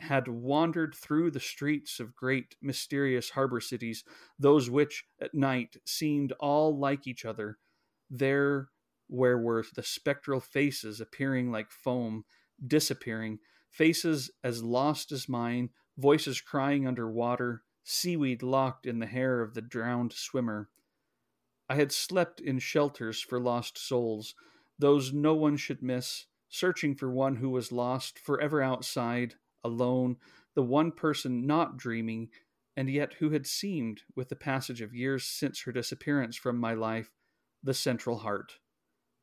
had 0.00 0.28
wandered 0.28 0.94
through 0.94 1.30
the 1.30 1.40
streets 1.40 1.98
of 1.98 2.14
great 2.14 2.54
mysterious 2.62 3.30
harbor 3.30 3.60
cities, 3.60 4.04
those 4.38 4.70
which 4.70 5.04
at 5.20 5.34
night 5.34 5.76
seemed 5.84 6.32
all 6.38 6.78
like 6.78 7.06
each 7.06 7.24
other, 7.24 7.58
there 8.08 8.68
where 9.08 9.38
were 9.38 9.64
the 9.74 9.82
spectral 9.82 10.40
faces 10.40 11.00
appearing 11.00 11.50
like 11.50 11.70
foam, 11.70 12.24
disappearing, 12.64 13.38
faces 13.70 14.30
as 14.44 14.62
lost 14.62 15.10
as 15.10 15.28
mine, 15.28 15.70
voices 15.96 16.40
crying 16.40 16.86
under 16.86 17.10
water, 17.10 17.64
seaweed 17.88 18.42
locked 18.42 18.86
in 18.86 18.98
the 18.98 19.06
hair 19.06 19.40
of 19.40 19.54
the 19.54 19.62
drowned 19.62 20.12
swimmer. 20.12 20.68
I 21.68 21.76
had 21.76 21.90
slept 21.90 22.40
in 22.40 22.58
shelters 22.58 23.20
for 23.20 23.40
lost 23.40 23.78
souls, 23.78 24.34
those 24.78 25.12
no 25.12 25.34
one 25.34 25.56
should 25.56 25.82
miss, 25.82 26.26
searching 26.48 26.94
for 26.94 27.10
one 27.10 27.36
who 27.36 27.50
was 27.50 27.72
lost, 27.72 28.18
forever 28.18 28.62
outside, 28.62 29.34
alone, 29.64 30.16
the 30.54 30.62
one 30.62 30.92
person 30.92 31.46
not 31.46 31.76
dreaming, 31.76 32.28
and 32.76 32.90
yet 32.90 33.14
who 33.14 33.30
had 33.30 33.46
seemed, 33.46 34.02
with 34.14 34.28
the 34.28 34.36
passage 34.36 34.80
of 34.80 34.94
years 34.94 35.24
since 35.24 35.62
her 35.62 35.72
disappearance 35.72 36.36
from 36.36 36.58
my 36.58 36.74
life, 36.74 37.10
the 37.62 37.74
central 37.74 38.18
heart, 38.18 38.58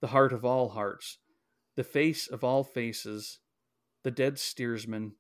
the 0.01 0.08
heart 0.08 0.34
of 0.34 0.43
all 0.43 0.69
hearts, 0.69 1.19
the 1.75 1.84
face 1.84 2.28
of 2.28 2.43
all 2.43 2.63
faces, 2.63 3.39
the 4.04 4.12
dead 4.12 4.38
steersman, 4.38 5.13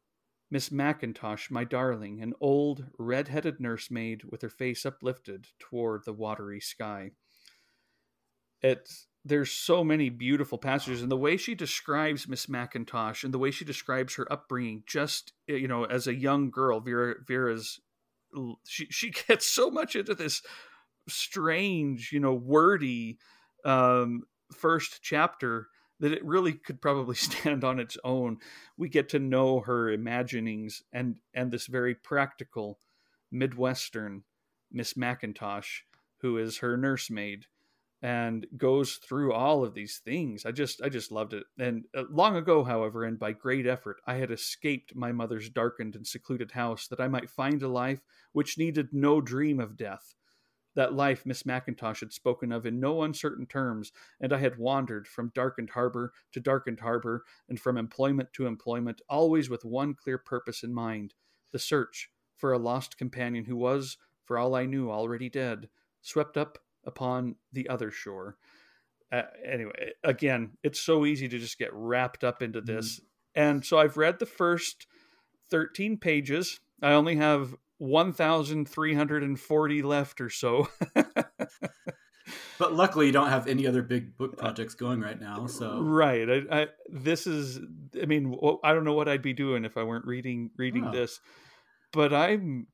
Miss 0.51 0.69
MacIntosh, 0.69 1.49
my 1.49 1.63
darling, 1.63 2.21
an 2.21 2.33
old, 2.39 2.85
red 2.99 3.27
headed 3.27 3.59
nursemaid 3.59 4.23
with 4.25 4.41
her 4.41 4.49
face 4.49 4.85
uplifted 4.85 5.47
toward 5.59 6.05
the 6.05 6.13
watery 6.13 6.59
sky. 6.59 7.11
It's 8.61 9.07
there's 9.25 9.51
so 9.51 9.83
many 9.83 10.09
beautiful 10.09 10.59
passages 10.59 11.01
and 11.01 11.11
the 11.11 11.17
way 11.17 11.35
she 11.35 11.55
describes 11.55 12.27
miss 12.27 12.45
mackintosh 12.45 13.23
and 13.23 13.33
the 13.33 13.39
way 13.39 13.49
she 13.49 13.65
describes 13.65 14.15
her 14.15 14.31
upbringing 14.31 14.83
just 14.85 15.33
you 15.47 15.67
know 15.67 15.83
as 15.83 16.05
a 16.05 16.13
young 16.13 16.51
girl 16.51 16.79
vera 16.79 17.15
vera's 17.25 17.79
she 18.67 18.85
she 18.91 19.09
gets 19.27 19.47
so 19.47 19.71
much 19.71 19.95
into 19.95 20.13
this 20.13 20.43
strange 21.09 22.11
you 22.11 22.19
know 22.19 22.33
wordy 22.33 23.17
um 23.65 24.21
first 24.53 24.99
chapter 25.01 25.67
that 25.99 26.11
it 26.11 26.25
really 26.25 26.53
could 26.53 26.81
probably 26.81 27.15
stand 27.15 27.63
on 27.63 27.79
its 27.79 27.97
own 28.03 28.37
we 28.77 28.89
get 28.89 29.09
to 29.09 29.19
know 29.19 29.61
her 29.61 29.89
imaginings 29.89 30.83
and 30.91 31.15
and 31.33 31.51
this 31.51 31.67
very 31.67 31.95
practical 31.95 32.79
midwestern 33.31 34.23
miss 34.71 34.93
MacIntosh, 34.93 35.81
who 36.17 36.37
is 36.37 36.57
her 36.57 36.77
nursemaid 36.77 37.45
and 38.01 38.45
goes 38.57 38.95
through 38.95 39.33
all 39.33 39.63
of 39.63 39.73
these 39.73 39.99
things. 40.03 40.45
I 40.45 40.51
just 40.51 40.81
I 40.81 40.89
just 40.89 41.11
loved 41.11 41.33
it. 41.33 41.45
And 41.57 41.85
uh, 41.95 42.03
long 42.11 42.35
ago, 42.35 42.63
however, 42.63 43.03
and 43.03 43.17
by 43.17 43.31
great 43.31 43.65
effort, 43.65 43.97
I 44.05 44.15
had 44.15 44.31
escaped 44.31 44.95
my 44.95 45.11
mother's 45.11 45.49
darkened 45.49 45.95
and 45.95 46.05
secluded 46.05 46.51
house 46.51 46.87
that 46.87 46.99
I 46.99 47.07
might 47.07 47.29
find 47.29 47.63
a 47.63 47.67
life 47.67 48.01
which 48.33 48.57
needed 48.57 48.89
no 48.91 49.21
dream 49.21 49.59
of 49.59 49.77
death. 49.77 50.13
That 50.75 50.93
life 50.93 51.25
Miss 51.25 51.43
MacIntosh 51.43 52.01
had 52.01 52.13
spoken 52.13 52.51
of 52.51 52.65
in 52.65 52.79
no 52.79 53.01
uncertain 53.03 53.45
terms, 53.45 53.91
and 54.19 54.33
I 54.33 54.37
had 54.39 54.57
wandered 54.57 55.07
from 55.07 55.31
darkened 55.33 55.71
harbor 55.71 56.11
to 56.33 56.39
darkened 56.39 56.81
harbor, 56.81 57.23
and 57.47 57.59
from 57.59 57.77
employment 57.77 58.33
to 58.33 58.45
employment, 58.45 59.01
always 59.09 59.49
with 59.49 59.65
one 59.65 59.93
clear 59.93 60.17
purpose 60.17 60.63
in 60.63 60.73
mind 60.73 61.13
the 61.51 61.59
search 61.59 62.09
for 62.35 62.51
a 62.51 62.57
lost 62.57 62.97
companion 62.97 63.45
who 63.45 63.55
was, 63.55 63.97
for 64.25 64.37
all 64.37 64.55
I 64.55 64.65
knew, 64.65 64.91
already 64.91 65.29
dead, 65.29 65.69
swept 66.01 66.35
up 66.35 66.59
upon 66.83 67.35
the 67.53 67.69
other 67.69 67.91
shore. 67.91 68.37
uh, 69.11 69.23
anyway, 69.45 69.91
again, 70.03 70.51
it's 70.63 70.79
so 70.79 71.05
easy 71.05 71.27
to 71.27 71.39
just 71.39 71.57
get 71.57 71.73
wrapped 71.73 72.23
up 72.23 72.41
into 72.41 72.61
this. 72.61 72.95
Mm-hmm. 72.95 73.05
And 73.41 73.65
so 73.65 73.77
I've 73.77 73.97
read 73.97 74.19
the 74.19 74.25
first 74.25 74.87
13 75.49 75.97
pages. 75.97 76.59
I 76.81 76.91
only 76.93 77.15
have 77.15 77.55
1,340 77.85 79.81
left 79.81 80.21
or 80.21 80.29
so. 80.29 80.67
but 82.59 82.73
luckily, 82.73 83.07
you 83.07 83.11
don't 83.11 83.29
have 83.29 83.47
any 83.47 83.67
other 83.67 83.81
big 83.81 84.17
book 84.17 84.33
uh, 84.33 84.41
projects 84.41 84.75
going 84.75 85.01
right 85.01 85.19
now. 85.19 85.47
So 85.47 85.79
right, 85.81 86.29
I, 86.29 86.41
I, 86.51 86.67
this 86.89 87.27
is. 87.27 87.59
I 88.01 88.05
mean, 88.05 88.37
I 88.63 88.73
don't 88.73 88.83
know 88.83 88.93
what 88.93 89.07
I'd 89.07 89.21
be 89.21 89.33
doing 89.33 89.65
if 89.65 89.77
I 89.77 89.83
weren't 89.83 90.05
reading 90.05 90.51
reading 90.57 90.85
oh. 90.87 90.91
this. 90.91 91.19
But 91.93 92.13
I'm, 92.13 92.67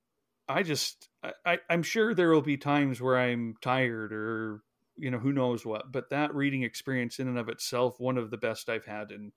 I 0.49 0.63
just, 0.63 1.09
I, 1.45 1.59
I'm 1.69 1.83
sure 1.83 2.15
there 2.15 2.31
will 2.31 2.41
be 2.41 2.57
times 2.57 2.99
where 2.99 3.19
I'm 3.19 3.55
tired 3.61 4.11
or 4.11 4.61
you 4.97 5.11
know 5.11 5.19
who 5.19 5.31
knows 5.31 5.65
what. 5.65 5.91
But 5.91 6.09
that 6.09 6.33
reading 6.33 6.63
experience 6.63 7.19
in 7.19 7.27
and 7.27 7.37
of 7.37 7.49
itself, 7.49 7.99
one 7.99 8.17
of 8.17 8.31
the 8.31 8.37
best 8.37 8.69
I've 8.69 8.85
had 8.85 9.11
in 9.11 9.31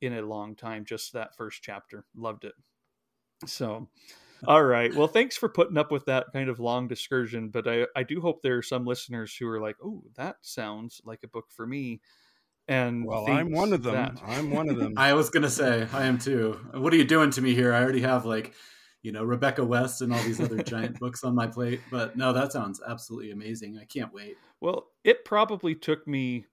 in 0.00 0.12
a 0.14 0.22
long 0.22 0.54
time. 0.54 0.84
Just 0.84 1.12
that 1.12 1.36
first 1.36 1.62
chapter, 1.62 2.04
loved 2.14 2.44
it. 2.44 2.54
So, 3.44 3.88
all 4.44 4.64
right. 4.64 4.94
Well, 4.94 5.08
thanks 5.08 5.36
for 5.36 5.48
putting 5.48 5.78
up 5.78 5.90
with 5.90 6.06
that 6.06 6.26
kind 6.32 6.48
of 6.48 6.60
long 6.60 6.88
discursion. 6.88 7.48
But 7.48 7.66
I, 7.68 7.86
I 7.94 8.02
do 8.02 8.20
hope 8.20 8.42
there 8.42 8.58
are 8.58 8.62
some 8.62 8.84
listeners 8.84 9.34
who 9.34 9.48
are 9.48 9.60
like, 9.60 9.76
oh, 9.82 10.02
that 10.16 10.36
sounds 10.42 11.00
like 11.04 11.20
a 11.24 11.28
book 11.28 11.46
for 11.50 11.66
me. 11.66 12.00
And 12.68 13.04
well, 13.06 13.30
I'm 13.30 13.52
one 13.52 13.72
of 13.72 13.82
them. 13.82 13.94
That. 13.94 14.20
I'm 14.26 14.50
one 14.50 14.68
of 14.68 14.76
them. 14.76 14.94
I 14.96 15.14
was 15.14 15.30
gonna 15.30 15.50
say 15.50 15.86
I 15.92 16.06
am 16.06 16.18
too. 16.18 16.58
What 16.74 16.92
are 16.92 16.96
you 16.96 17.04
doing 17.04 17.30
to 17.30 17.40
me 17.40 17.54
here? 17.54 17.72
I 17.72 17.80
already 17.80 18.00
have 18.00 18.26
like, 18.26 18.54
you 19.02 19.12
know, 19.12 19.22
Rebecca 19.22 19.64
West 19.64 20.02
and 20.02 20.12
all 20.12 20.22
these 20.24 20.40
other 20.40 20.62
giant 20.62 20.98
books 20.98 21.22
on 21.22 21.34
my 21.34 21.46
plate. 21.46 21.80
But 21.92 22.16
no, 22.16 22.32
that 22.32 22.52
sounds 22.52 22.80
absolutely 22.86 23.30
amazing. 23.30 23.78
I 23.80 23.84
can't 23.84 24.12
wait. 24.12 24.36
Well, 24.60 24.88
it 25.04 25.24
probably 25.24 25.76
took 25.76 26.08
me. 26.08 26.46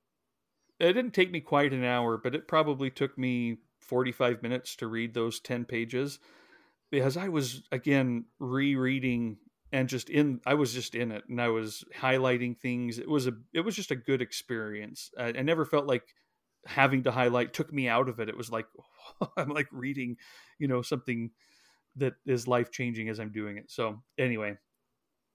It 0.79 0.93
didn't 0.93 1.13
take 1.13 1.31
me 1.31 1.39
quite 1.39 1.73
an 1.73 1.83
hour, 1.83 2.17
but 2.17 2.35
it 2.35 2.47
probably 2.47 2.91
took 2.91 3.17
me 3.17 3.57
45 3.79 4.43
minutes 4.43 4.75
to 4.77 4.87
read 4.87 5.13
those 5.13 5.39
10 5.39 5.65
pages 5.65 6.19
because 6.93 7.17
I 7.17 7.29
was 7.29 7.63
again 7.71 8.25
rereading 8.37 9.37
and 9.71 9.89
just 9.89 10.11
in 10.11 10.41
I 10.45 10.53
was 10.53 10.71
just 10.71 10.93
in 10.93 11.11
it 11.11 11.23
and 11.27 11.41
I 11.41 11.47
was 11.47 11.83
highlighting 11.99 12.55
things. 12.55 12.99
It 12.99 13.09
was 13.09 13.25
a 13.25 13.31
it 13.51 13.61
was 13.61 13.75
just 13.75 13.89
a 13.89 13.95
good 13.95 14.21
experience. 14.21 15.09
I, 15.17 15.29
I 15.29 15.41
never 15.41 15.65
felt 15.65 15.87
like 15.87 16.03
having 16.67 17.01
to 17.03 17.11
highlight 17.11 17.51
took 17.51 17.73
me 17.73 17.89
out 17.89 18.09
of 18.09 18.19
it. 18.19 18.29
It 18.29 18.37
was 18.37 18.51
like 18.51 18.67
I'm 19.37 19.49
like 19.49 19.65
reading, 19.71 20.17
you 20.59 20.67
know, 20.67 20.83
something 20.83 21.31
that 21.95 22.13
is 22.27 22.47
life 22.47 22.69
changing 22.69 23.09
as 23.09 23.19
I'm 23.19 23.31
doing 23.31 23.57
it. 23.57 23.71
So 23.71 24.03
anyway, 24.19 24.55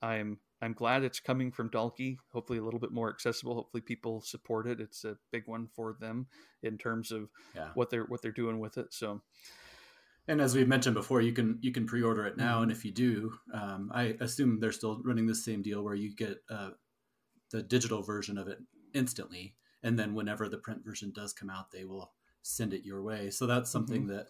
I'm 0.00 0.38
I'm 0.62 0.74
glad 0.74 1.02
it's 1.02 1.18
coming 1.18 1.50
from 1.50 1.70
Dalkey. 1.70 2.18
Hopefully, 2.32 2.60
a 2.60 2.64
little 2.64 2.78
bit 2.78 2.92
more 2.92 3.10
accessible. 3.10 3.56
Hopefully, 3.56 3.80
people 3.80 4.20
support 4.20 4.68
it. 4.68 4.78
It's 4.78 5.04
a 5.04 5.16
big 5.32 5.42
one 5.46 5.66
for 5.74 5.96
them 5.98 6.28
in 6.62 6.78
terms 6.78 7.10
of 7.10 7.30
yeah. 7.56 7.70
what 7.74 7.90
they're 7.90 8.04
what 8.04 8.22
they're 8.22 8.30
doing 8.30 8.60
with 8.60 8.78
it. 8.78 8.94
So, 8.94 9.22
and 10.28 10.40
as 10.42 10.54
we've 10.54 10.68
mentioned 10.68 10.94
before, 10.94 11.22
you 11.22 11.32
can 11.32 11.58
you 11.62 11.72
can 11.72 11.86
pre-order 11.86 12.26
it 12.26 12.36
now, 12.36 12.62
and 12.62 12.70
if 12.70 12.84
you 12.84 12.92
do, 12.92 13.32
um, 13.52 13.90
I 13.92 14.14
assume 14.20 14.60
they're 14.60 14.72
still 14.72 15.00
running 15.02 15.26
the 15.26 15.34
same 15.34 15.62
deal 15.62 15.82
where 15.82 15.94
you 15.94 16.14
get 16.14 16.42
uh, 16.50 16.70
the 17.50 17.62
digital 17.62 18.02
version 18.02 18.36
of 18.36 18.46
it 18.46 18.58
instantly, 18.94 19.54
and 19.82 19.98
then 19.98 20.14
whenever 20.14 20.48
the 20.48 20.58
print 20.58 20.84
version 20.84 21.12
does 21.14 21.32
come 21.32 21.48
out, 21.48 21.72
they 21.72 21.84
will 21.84 22.12
send 22.42 22.74
it 22.74 22.84
your 22.84 23.02
way. 23.02 23.30
So 23.30 23.46
that's 23.46 23.70
something 23.70 24.02
mm-hmm. 24.02 24.16
that 24.16 24.26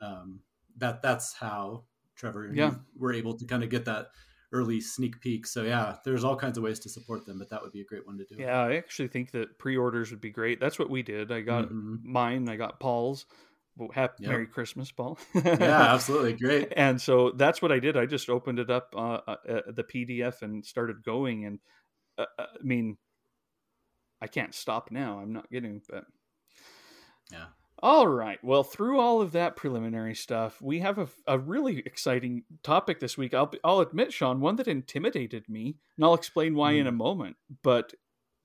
um, 0.00 0.40
that 0.78 1.02
that's 1.02 1.34
how 1.34 1.84
Trevor 2.14 2.52
yeah 2.54 2.74
we're 2.96 3.14
able 3.14 3.36
to 3.36 3.44
kind 3.44 3.64
of 3.64 3.70
get 3.70 3.84
that 3.86 4.08
early 4.52 4.80
sneak 4.80 5.20
peek. 5.20 5.46
So 5.46 5.62
yeah, 5.62 5.96
there's 6.04 6.24
all 6.24 6.36
kinds 6.36 6.58
of 6.58 6.64
ways 6.64 6.78
to 6.80 6.88
support 6.88 7.26
them, 7.26 7.38
but 7.38 7.50
that 7.50 7.62
would 7.62 7.72
be 7.72 7.80
a 7.80 7.84
great 7.84 8.06
one 8.06 8.18
to 8.18 8.24
do. 8.24 8.36
Yeah, 8.38 8.60
I 8.60 8.76
actually 8.76 9.08
think 9.08 9.30
that 9.32 9.58
pre-orders 9.58 10.10
would 10.10 10.20
be 10.20 10.30
great. 10.30 10.60
That's 10.60 10.78
what 10.78 10.90
we 10.90 11.02
did. 11.02 11.30
I 11.30 11.40
got 11.40 11.66
mm-hmm. 11.66 11.96
mine. 12.02 12.48
I 12.48 12.56
got 12.56 12.80
Paul's 12.80 13.26
happy 13.88 14.24
yep. 14.24 14.32
Merry 14.32 14.46
Christmas, 14.46 14.90
Paul. 14.92 15.18
yeah, 15.34 15.42
absolutely, 15.94 16.34
great. 16.34 16.72
And 16.76 17.00
so 17.00 17.30
that's 17.30 17.62
what 17.62 17.72
I 17.72 17.78
did. 17.78 17.96
I 17.96 18.06
just 18.06 18.28
opened 18.28 18.58
it 18.58 18.70
up, 18.70 18.94
uh, 18.96 19.20
uh, 19.26 19.36
uh 19.48 19.60
the 19.68 19.84
PDF, 19.84 20.42
and 20.42 20.64
started 20.64 21.02
going. 21.02 21.44
And 21.46 21.58
uh, 22.18 22.26
uh, 22.38 22.46
I 22.60 22.62
mean, 22.62 22.96
I 24.20 24.26
can't 24.26 24.54
stop 24.54 24.90
now. 24.90 25.18
I'm 25.18 25.32
not 25.32 25.50
getting, 25.50 25.80
but 25.88 26.04
yeah. 27.32 27.46
All 27.82 28.06
right. 28.06 28.38
Well, 28.44 28.62
through 28.62 29.00
all 29.00 29.22
of 29.22 29.32
that 29.32 29.56
preliminary 29.56 30.14
stuff, 30.14 30.60
we 30.60 30.80
have 30.80 30.98
a, 30.98 31.08
a 31.26 31.38
really 31.38 31.78
exciting 31.78 32.44
topic 32.62 33.00
this 33.00 33.16
week. 33.16 33.32
I'll 33.32 33.50
I'll 33.64 33.80
admit, 33.80 34.12
Shawn, 34.12 34.40
one 34.40 34.56
that 34.56 34.68
intimidated 34.68 35.48
me, 35.48 35.76
and 35.96 36.04
I'll 36.04 36.14
explain 36.14 36.54
why 36.54 36.74
mm. 36.74 36.80
in 36.80 36.86
a 36.86 36.92
moment. 36.92 37.36
But 37.62 37.94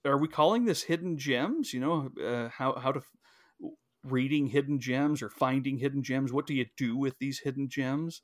are 0.05 0.17
we 0.17 0.29
calling 0.29 0.63
this 0.63 0.83
hidden 0.83 1.17
gems? 1.17 1.73
You 1.73 1.81
know, 1.81 2.11
uh, 2.23 2.49
how 2.49 2.75
how 2.75 2.93
to 2.93 3.01
reading 4.05 4.47
hidden 4.47 4.79
gems 4.79 5.21
or 5.21 5.29
finding 5.29 5.77
hidden 5.77 6.03
gems? 6.03 6.31
What 6.31 6.47
do 6.47 6.53
you 6.53 6.65
do 6.77 6.97
with 6.97 7.17
these 7.19 7.39
hidden 7.39 7.69
gems? 7.69 8.21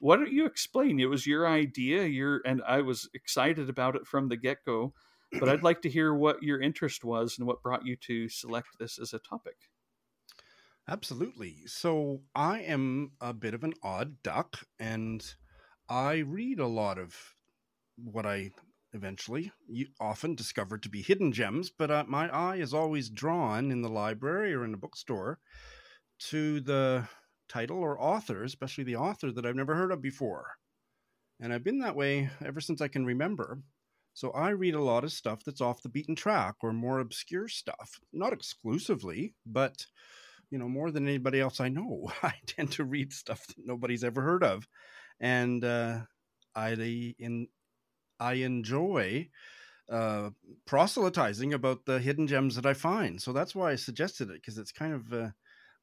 Why 0.00 0.16
don't 0.16 0.32
you 0.32 0.46
explain? 0.46 1.00
It 1.00 1.06
was 1.06 1.26
your 1.26 1.46
idea, 1.46 2.04
your 2.04 2.42
and 2.44 2.62
I 2.66 2.82
was 2.82 3.08
excited 3.14 3.68
about 3.68 3.96
it 3.96 4.06
from 4.06 4.28
the 4.28 4.36
get 4.36 4.64
go. 4.64 4.94
But 5.38 5.48
I'd 5.48 5.62
like 5.62 5.82
to 5.82 5.90
hear 5.90 6.14
what 6.14 6.42
your 6.42 6.60
interest 6.60 7.04
was 7.04 7.36
and 7.38 7.46
what 7.46 7.62
brought 7.62 7.86
you 7.86 7.96
to 7.96 8.28
select 8.28 8.78
this 8.78 8.98
as 8.98 9.12
a 9.12 9.18
topic. 9.18 9.56
Absolutely. 10.88 11.66
So 11.66 12.22
I 12.34 12.60
am 12.60 13.12
a 13.20 13.32
bit 13.32 13.54
of 13.54 13.64
an 13.64 13.74
odd 13.82 14.22
duck, 14.22 14.66
and 14.78 15.34
I 15.88 16.18
read 16.18 16.60
a 16.60 16.66
lot 16.66 16.98
of 16.98 17.34
what 17.96 18.26
I 18.26 18.52
eventually, 18.96 19.52
often 20.00 20.34
discovered 20.34 20.82
to 20.82 20.88
be 20.88 21.02
hidden 21.02 21.32
gems, 21.32 21.70
but 21.70 21.90
uh, 21.90 22.04
my 22.08 22.28
eye 22.28 22.56
is 22.56 22.74
always 22.74 23.08
drawn 23.10 23.70
in 23.70 23.82
the 23.82 23.88
library 23.88 24.52
or 24.54 24.64
in 24.64 24.74
a 24.74 24.78
bookstore 24.78 25.38
to 26.18 26.60
the 26.60 27.06
title 27.48 27.78
or 27.78 28.00
author, 28.00 28.42
especially 28.42 28.84
the 28.84 28.96
author 28.96 29.30
that 29.30 29.46
I've 29.46 29.54
never 29.54 29.74
heard 29.74 29.92
of 29.92 30.02
before. 30.02 30.46
And 31.40 31.52
I've 31.52 31.64
been 31.64 31.80
that 31.80 31.96
way 31.96 32.30
ever 32.44 32.60
since 32.60 32.80
I 32.80 32.88
can 32.88 33.04
remember. 33.04 33.60
So 34.14 34.30
I 34.30 34.50
read 34.50 34.74
a 34.74 34.82
lot 34.82 35.04
of 35.04 35.12
stuff 35.12 35.44
that's 35.44 35.60
off 35.60 35.82
the 35.82 35.90
beaten 35.90 36.16
track 36.16 36.54
or 36.62 36.72
more 36.72 37.00
obscure 37.00 37.48
stuff. 37.48 38.00
Not 38.12 38.32
exclusively, 38.32 39.34
but 39.44 39.86
you 40.50 40.58
know, 40.58 40.68
more 40.68 40.90
than 40.90 41.06
anybody 41.06 41.40
else 41.40 41.60
I 41.60 41.68
know, 41.68 42.10
I 42.22 42.34
tend 42.46 42.72
to 42.72 42.84
read 42.84 43.12
stuff 43.12 43.46
that 43.46 43.56
nobody's 43.58 44.04
ever 44.04 44.22
heard 44.22 44.42
of. 44.42 44.66
And 45.20 45.64
uh, 45.64 46.00
I 46.54 47.14
in 47.18 47.48
I 48.18 48.34
enjoy 48.34 49.28
uh, 49.90 50.30
proselytizing 50.66 51.54
about 51.54 51.84
the 51.84 51.98
hidden 51.98 52.26
gems 52.26 52.56
that 52.56 52.66
I 52.66 52.74
find. 52.74 53.20
So 53.20 53.32
that's 53.32 53.54
why 53.54 53.70
I 53.72 53.76
suggested 53.76 54.30
it 54.30 54.40
because 54.40 54.58
it's 54.58 54.72
kind 54.72 54.94
of 54.94 55.12
a, 55.12 55.34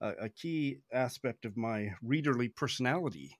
a, 0.01 0.29
key 0.29 0.79
aspect 0.91 1.45
of 1.45 1.55
my 1.55 1.93
readerly 2.03 2.53
personality. 2.53 3.37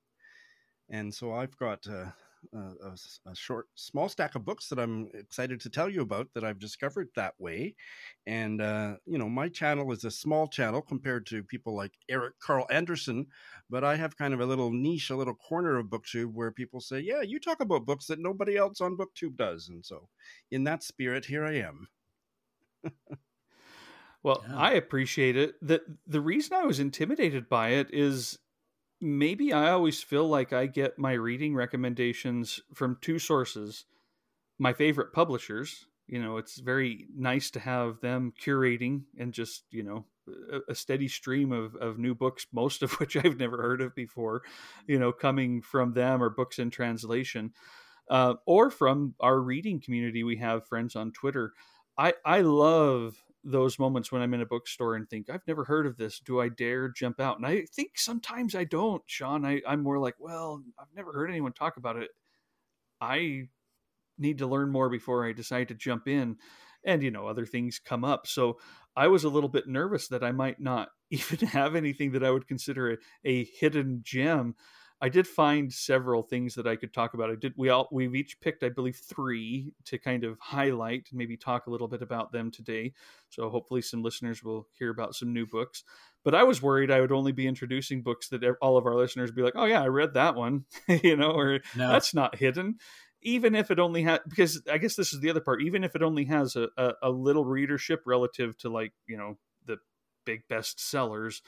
And 0.89 1.13
so 1.13 1.33
I've 1.33 1.57
got 1.57 1.85
uh, 1.87 2.11
a, 2.53 3.29
a, 3.29 3.35
short, 3.35 3.67
small 3.75 4.09
stack 4.09 4.35
of 4.35 4.45
books 4.45 4.69
that 4.69 4.79
I'm 4.79 5.09
excited 5.13 5.59
to 5.61 5.69
tell 5.69 5.89
you 5.89 6.01
about 6.01 6.27
that 6.33 6.43
I've 6.43 6.59
discovered 6.59 7.09
that 7.15 7.33
way. 7.39 7.75
And, 8.25 8.61
uh, 8.61 8.95
you 9.05 9.17
know, 9.17 9.29
my 9.29 9.49
channel 9.49 9.91
is 9.91 10.03
a 10.03 10.11
small 10.11 10.47
channel 10.47 10.81
compared 10.81 11.25
to 11.27 11.43
people 11.43 11.75
like 11.75 11.93
Eric 12.09 12.39
Karl 12.39 12.67
Anderson, 12.69 13.27
but 13.69 13.83
I 13.83 13.95
have 13.95 14.17
kind 14.17 14.33
of 14.33 14.39
a 14.39 14.45
little 14.45 14.71
niche, 14.71 15.09
a 15.09 15.15
little 15.15 15.35
corner 15.35 15.77
of 15.77 15.87
BookTube 15.87 16.33
where 16.33 16.51
people 16.51 16.79
say, 16.79 16.99
yeah, 16.99 17.21
you 17.21 17.39
talk 17.39 17.59
about 17.59 17.85
books 17.85 18.07
that 18.07 18.19
nobody 18.19 18.57
else 18.57 18.81
on 18.81 18.97
BookTube 18.97 19.35
does. 19.35 19.69
And 19.69 19.85
so, 19.85 20.09
in 20.51 20.63
that 20.65 20.83
spirit, 20.83 21.25
here 21.25 21.45
I 21.45 21.55
am. 21.57 21.87
well, 24.23 24.43
yeah. 24.47 24.57
I 24.57 24.71
appreciate 24.71 25.37
it. 25.37 25.55
The, 25.61 25.81
the 26.07 26.21
reason 26.21 26.55
I 26.55 26.63
was 26.63 26.79
intimidated 26.79 27.49
by 27.49 27.69
it 27.69 27.93
is 27.93 28.39
maybe 29.03 29.51
I 29.51 29.71
always 29.71 30.01
feel 30.01 30.27
like 30.27 30.53
I 30.53 30.65
get 30.65 30.97
my 30.97 31.11
reading 31.11 31.53
recommendations 31.53 32.61
from 32.73 32.97
two 33.01 33.19
sources. 33.19 33.83
My 34.57 34.71
favorite 34.71 35.11
publishers, 35.11 35.85
you 36.07 36.21
know, 36.21 36.37
it's 36.37 36.59
very 36.59 37.07
nice 37.13 37.51
to 37.51 37.59
have 37.59 37.99
them 37.99 38.33
curating 38.41 39.03
and 39.19 39.33
just, 39.33 39.65
you 39.71 39.83
know, 39.83 40.05
a, 40.69 40.73
steady 40.73 41.09
stream 41.09 41.51
of, 41.51 41.75
of 41.75 41.99
new 41.99 42.15
books, 42.15 42.47
most 42.53 42.81
of 42.81 42.93
which 42.99 43.17
I've 43.17 43.37
never 43.37 43.61
heard 43.61 43.81
of 43.81 43.93
before, 43.93 44.43
you 44.87 44.97
know, 44.97 45.11
coming 45.11 45.61
from 45.61 45.93
them 45.93 46.23
or 46.23 46.29
books 46.29 46.57
in 46.57 46.69
translation, 46.69 47.51
uh, 48.09 48.35
or 48.45 48.71
from 48.71 49.15
our 49.19 49.37
reading 49.37 49.81
community. 49.81 50.23
We 50.23 50.37
have 50.37 50.65
friends 50.65 50.95
on 50.95 51.11
Twitter. 51.11 51.51
I, 51.97 52.13
I 52.25 52.39
love 52.39 53.21
those 53.43 53.79
moments 53.79 54.11
when 54.11 54.21
I'm 54.21 54.33
in 54.33 54.41
a 54.41 54.45
bookstore 54.45 54.95
and 54.95 55.09
think, 55.09 55.29
I've 55.29 55.45
never 55.47 55.65
heard 55.65 55.85
of 55.85 55.97
this. 55.97 56.19
Do 56.19 56.39
I 56.39 56.49
dare 56.49 56.89
jump 56.89 57.19
out? 57.19 57.37
And 57.37 57.45
I 57.45 57.65
think 57.75 57.91
sometimes 57.95 58.55
I 58.55 58.63
don't, 58.63 59.01
Shawn. 59.05 59.45
I, 59.45 59.61
I'm 59.67 59.83
more 59.83 59.99
like, 59.99 60.15
well, 60.19 60.63
I've 60.79 60.95
never 60.95 61.11
heard 61.11 61.29
anyone 61.29 61.53
talk 61.53 61.77
about 61.77 61.97
it. 61.97 62.09
I 63.01 63.47
need 64.17 64.37
to 64.39 64.47
learn 64.47 64.71
more 64.71 64.89
before 64.89 65.27
I 65.27 65.33
decide 65.33 65.67
to 65.69 65.75
jump 65.75 66.07
in. 66.07 66.37
And, 66.85 67.01
you 67.01 67.11
know, 67.11 67.27
other 67.27 67.45
things 67.45 67.79
come 67.83 68.03
up. 68.03 68.27
So 68.27 68.59
I 68.95 69.07
was 69.07 69.23
a 69.23 69.29
little 69.29 69.49
bit 69.49 69.67
nervous 69.67 70.07
that 70.09 70.23
I 70.23 70.31
might 70.31 70.59
not 70.59 70.89
even 71.09 71.47
have 71.47 71.75
anything 71.75 72.11
that 72.11 72.23
I 72.23 72.31
would 72.31 72.47
consider 72.47 72.93
a, 72.93 72.97
a 73.25 73.45
hidden 73.45 74.01
gem. 74.03 74.55
I 75.03 75.09
did 75.09 75.27
find 75.27 75.71
several 75.71 76.23
things 76.23 76.55
that 76.55 76.65
I 76.65 76.77
could 76.77 76.93
talk 76.93 77.13
about. 77.13 77.29
I 77.29 77.35
did. 77.35 77.53
We 77.57 77.67
all 77.67 77.89
we've 77.91 78.15
each 78.15 78.39
picked, 78.39 78.63
I 78.63 78.69
believe, 78.69 78.95
three 78.95 79.73
to 79.83 79.97
kind 79.97 80.23
of 80.23 80.39
highlight 80.39 81.09
and 81.11 81.17
maybe 81.17 81.35
talk 81.35 81.67
a 81.67 81.69
little 81.69 81.89
bit 81.89 82.01
about 82.01 82.31
them 82.31 82.49
today. 82.49 82.93
So 83.29 83.49
hopefully, 83.49 83.81
some 83.81 84.01
listeners 84.01 84.45
will 84.45 84.65
hear 84.79 84.89
about 84.91 85.13
some 85.13 85.33
new 85.33 85.45
books. 85.45 85.83
But 86.23 86.33
I 86.33 86.43
was 86.43 86.61
worried 86.61 86.89
I 86.89 87.01
would 87.01 87.11
only 87.11 87.33
be 87.33 87.47
introducing 87.47 88.01
books 88.01 88.29
that 88.29 88.45
all 88.61 88.77
of 88.77 88.85
our 88.85 88.95
listeners 88.95 89.29
be 89.29 89.41
like, 89.41 89.57
"Oh 89.57 89.65
yeah, 89.65 89.83
I 89.83 89.87
read 89.87 90.13
that 90.13 90.35
one," 90.35 90.63
you 90.87 91.17
know, 91.17 91.31
or 91.31 91.59
no. 91.75 91.89
that's 91.89 92.13
not 92.13 92.37
hidden. 92.37 92.77
Even 93.21 93.55
if 93.55 93.71
it 93.71 93.79
only 93.79 94.03
had, 94.03 94.21
because 94.29 94.61
I 94.71 94.77
guess 94.77 94.95
this 94.95 95.11
is 95.11 95.19
the 95.19 95.29
other 95.29 95.41
part. 95.41 95.61
Even 95.63 95.83
if 95.83 95.97
it 95.97 96.01
only 96.01 96.23
has 96.25 96.55
a, 96.55 96.69
a, 96.77 96.93
a 97.03 97.09
little 97.09 97.43
readership 97.43 98.03
relative 98.05 98.57
to 98.59 98.69
like 98.69 98.93
you 99.05 99.17
know 99.17 99.37
the 99.65 99.79
big 100.25 100.47
bestsellers, 100.47 101.41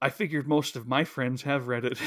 I 0.00 0.10
figured 0.10 0.46
most 0.46 0.76
of 0.76 0.86
my 0.86 1.04
friends 1.04 1.42
have 1.42 1.68
read 1.68 1.84
it. 1.84 1.98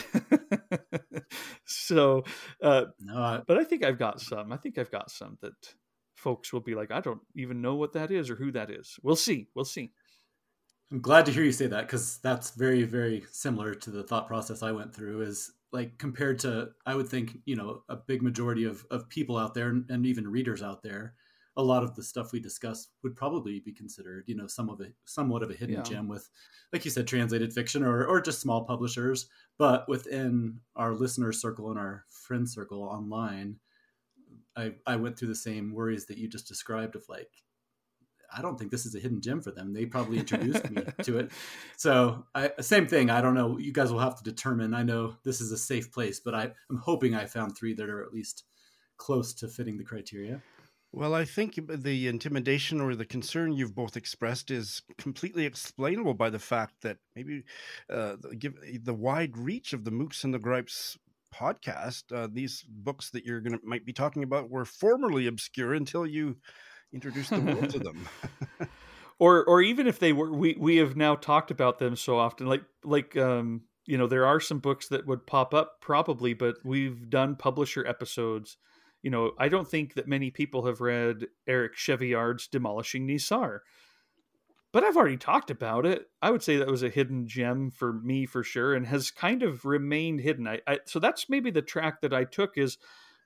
so, 1.65 2.23
uh, 2.61 2.85
no, 2.99 3.17
I... 3.17 3.41
but 3.45 3.57
I 3.57 3.63
think 3.63 3.83
I've 3.83 3.99
got 3.99 4.21
some. 4.21 4.51
I 4.51 4.57
think 4.57 4.77
I've 4.77 4.91
got 4.91 5.11
some 5.11 5.37
that 5.41 5.53
folks 6.15 6.51
will 6.51 6.61
be 6.61 6.75
like, 6.75 6.91
I 6.91 6.99
don't 6.99 7.21
even 7.35 7.61
know 7.61 7.75
what 7.75 7.93
that 7.93 8.11
is 8.11 8.29
or 8.29 8.35
who 8.35 8.51
that 8.51 8.69
is. 8.69 8.99
We'll 9.03 9.15
see. 9.15 9.47
We'll 9.55 9.65
see. 9.65 9.91
I'm 10.91 11.01
glad 11.01 11.25
to 11.25 11.31
hear 11.31 11.43
you 11.43 11.51
say 11.51 11.67
that 11.67 11.85
because 11.85 12.19
that's 12.19 12.51
very, 12.51 12.83
very 12.83 13.25
similar 13.31 13.73
to 13.75 13.91
the 13.91 14.03
thought 14.03 14.27
process 14.27 14.63
I 14.63 14.71
went 14.71 14.95
through. 14.95 15.21
Is 15.21 15.51
like 15.71 15.97
compared 15.97 16.39
to, 16.39 16.69
I 16.85 16.95
would 16.95 17.09
think, 17.09 17.39
you 17.45 17.55
know, 17.55 17.83
a 17.89 17.97
big 17.97 18.21
majority 18.21 18.63
of, 18.63 18.85
of 18.89 19.09
people 19.09 19.37
out 19.37 19.53
there 19.53 19.69
and, 19.69 19.85
and 19.89 20.05
even 20.05 20.27
readers 20.27 20.63
out 20.63 20.81
there 20.83 21.15
a 21.57 21.61
lot 21.61 21.83
of 21.83 21.95
the 21.95 22.03
stuff 22.03 22.31
we 22.31 22.39
discuss 22.39 22.89
would 23.01 23.15
probably 23.15 23.59
be 23.59 23.73
considered, 23.73 24.23
you 24.27 24.35
know, 24.35 24.45
some 24.45 24.69
of 24.69 24.79
it, 24.79 24.93
somewhat 25.05 25.41
of 25.41 25.49
a 25.49 25.55
hidden 25.55 25.75
yeah. 25.75 25.81
gem 25.81 26.07
with, 26.07 26.29
like 26.71 26.85
you 26.85 26.91
said, 26.91 27.07
translated 27.07 27.51
fiction 27.51 27.83
or, 27.83 28.05
or 28.05 28.21
just 28.21 28.39
small 28.39 28.63
publishers. 28.63 29.27
But 29.57 29.89
within 29.89 30.59
our 30.75 30.93
listener 30.93 31.33
circle 31.33 31.71
and 31.71 31.79
our 31.79 32.05
friend 32.09 32.47
circle 32.47 32.83
online, 32.83 33.57
I, 34.55 34.73
I 34.85 34.97
went 34.97 35.17
through 35.17 35.29
the 35.29 35.35
same 35.35 35.73
worries 35.73 36.05
that 36.05 36.19
you 36.19 36.27
just 36.27 36.47
described 36.47 36.95
of 36.95 37.03
like, 37.09 37.29
I 38.35 38.41
don't 38.43 38.59
think 38.59 38.69
this 38.69 38.85
is 38.85 38.93
a 38.93 38.99
hidden 38.99 39.21
gem 39.21 39.41
for 39.41 39.51
them. 39.51 39.73
They 39.73 39.85
probably 39.85 40.19
introduced 40.19 40.69
me 40.69 40.83
to 41.03 41.17
it. 41.17 41.31
So 41.75 42.25
I, 42.35 42.51
same 42.59 42.85
thing. 42.85 43.09
I 43.09 43.21
don't 43.21 43.33
know. 43.33 43.57
You 43.57 43.73
guys 43.73 43.91
will 43.91 43.99
have 43.99 44.17
to 44.17 44.23
determine. 44.23 44.75
I 44.75 44.83
know 44.83 45.15
this 45.23 45.41
is 45.41 45.51
a 45.51 45.57
safe 45.57 45.91
place, 45.91 46.19
but 46.19 46.35
I, 46.35 46.51
I'm 46.69 46.77
hoping 46.77 47.15
I 47.15 47.25
found 47.25 47.57
three 47.57 47.73
that 47.73 47.89
are 47.89 48.03
at 48.03 48.13
least 48.13 48.43
close 48.97 49.33
to 49.35 49.47
fitting 49.47 49.77
the 49.77 49.83
criteria. 49.83 50.41
Well, 50.93 51.13
I 51.13 51.25
think 51.25 51.59
the 51.67 52.07
intimidation 52.07 52.79
or 52.79 52.95
the 52.95 53.05
concern 53.05 53.51
you've 53.51 53.75
both 53.75 53.97
expressed 53.97 54.51
is 54.51 54.81
completely 54.97 55.45
explainable 55.45 56.13
by 56.13 56.29
the 56.29 56.39
fact 56.39 56.75
that 56.81 56.97
maybe 57.15 57.43
uh, 57.89 58.15
give 58.39 58.55
the 58.83 58.93
wide 58.93 59.37
reach 59.37 59.73
of 59.73 59.83
the 59.83 59.91
Mookse 59.91 60.23
and 60.23 60.33
the 60.33 60.39
Gripes 60.39 60.97
podcast. 61.33 62.03
Uh, 62.13 62.27
these 62.31 62.63
books 62.67 63.09
that 63.11 63.25
you're 63.25 63.41
going 63.41 63.59
to 63.59 63.65
might 63.65 63.85
be 63.85 63.93
talking 63.93 64.23
about 64.23 64.49
were 64.49 64.65
formerly 64.65 65.27
obscure 65.27 65.73
until 65.73 66.05
you 66.05 66.37
introduced 66.93 67.31
the 67.31 67.41
world 67.41 67.69
to 67.69 67.79
them. 67.79 68.07
or, 69.19 69.43
or 69.45 69.61
even 69.61 69.87
if 69.87 69.99
they 69.99 70.13
were, 70.13 70.31
we 70.31 70.55
we 70.57 70.77
have 70.77 70.95
now 70.95 71.15
talked 71.15 71.51
about 71.51 71.79
them 71.79 71.95
so 71.95 72.17
often. 72.17 72.47
Like 72.47 72.63
like 72.83 73.17
um, 73.17 73.61
you 73.85 73.97
know, 73.97 74.07
there 74.07 74.25
are 74.25 74.39
some 74.39 74.59
books 74.59 74.87
that 74.87 75.05
would 75.05 75.27
pop 75.27 75.53
up 75.53 75.81
probably, 75.81 76.33
but 76.33 76.55
we've 76.63 77.09
done 77.09 77.35
publisher 77.35 77.85
episodes 77.85 78.57
you 79.07 79.11
know, 79.11 79.31
I 79.39 79.47
don't 79.47 79.69
think 79.69 79.93
that 79.93 80.05
many 80.05 80.31
people 80.31 80.65
have 80.65 80.81
read 80.81 81.27
Eric 81.47 81.77
Chevillard's 81.77 82.45
Demolishing 82.49 83.07
Nisard. 83.07 83.59
But 84.73 84.83
I've 84.83 84.97
already 84.97 85.15
talked 85.15 85.49
about 85.49 85.85
it. 85.85 86.07
I 86.21 86.29
would 86.29 86.43
say 86.43 86.57
that 86.57 86.67
was 86.67 86.83
a 86.83 86.89
hidden 86.89 87.25
gem 87.25 87.71
for 87.71 87.93
me 87.93 88.25
for 88.25 88.43
sure 88.43 88.75
and 88.75 88.85
has 88.85 89.09
kind 89.09 89.43
of 89.43 89.63
remained 89.63 90.19
hidden. 90.19 90.45
I, 90.45 90.59
I 90.67 90.79
so 90.85 90.99
that's 90.99 91.29
maybe 91.29 91.51
the 91.51 91.61
track 91.61 92.01
that 92.01 92.13
I 92.13 92.25
took 92.25 92.57
is 92.57 92.77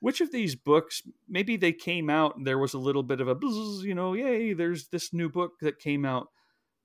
which 0.01 0.21
of 0.21 0.31
these 0.31 0.53
books 0.53 1.01
maybe 1.27 1.57
they 1.57 1.73
came 1.73 2.11
out 2.11 2.37
and 2.37 2.45
there 2.45 2.59
was 2.59 2.75
a 2.75 2.77
little 2.77 3.01
bit 3.01 3.19
of 3.19 3.27
a 3.27 3.33
buzz, 3.33 3.83
you 3.83 3.95
know, 3.95 4.13
yay, 4.13 4.53
there's 4.53 4.89
this 4.89 5.11
new 5.11 5.29
book 5.29 5.53
that 5.61 5.79
came 5.79 6.05
out. 6.05 6.27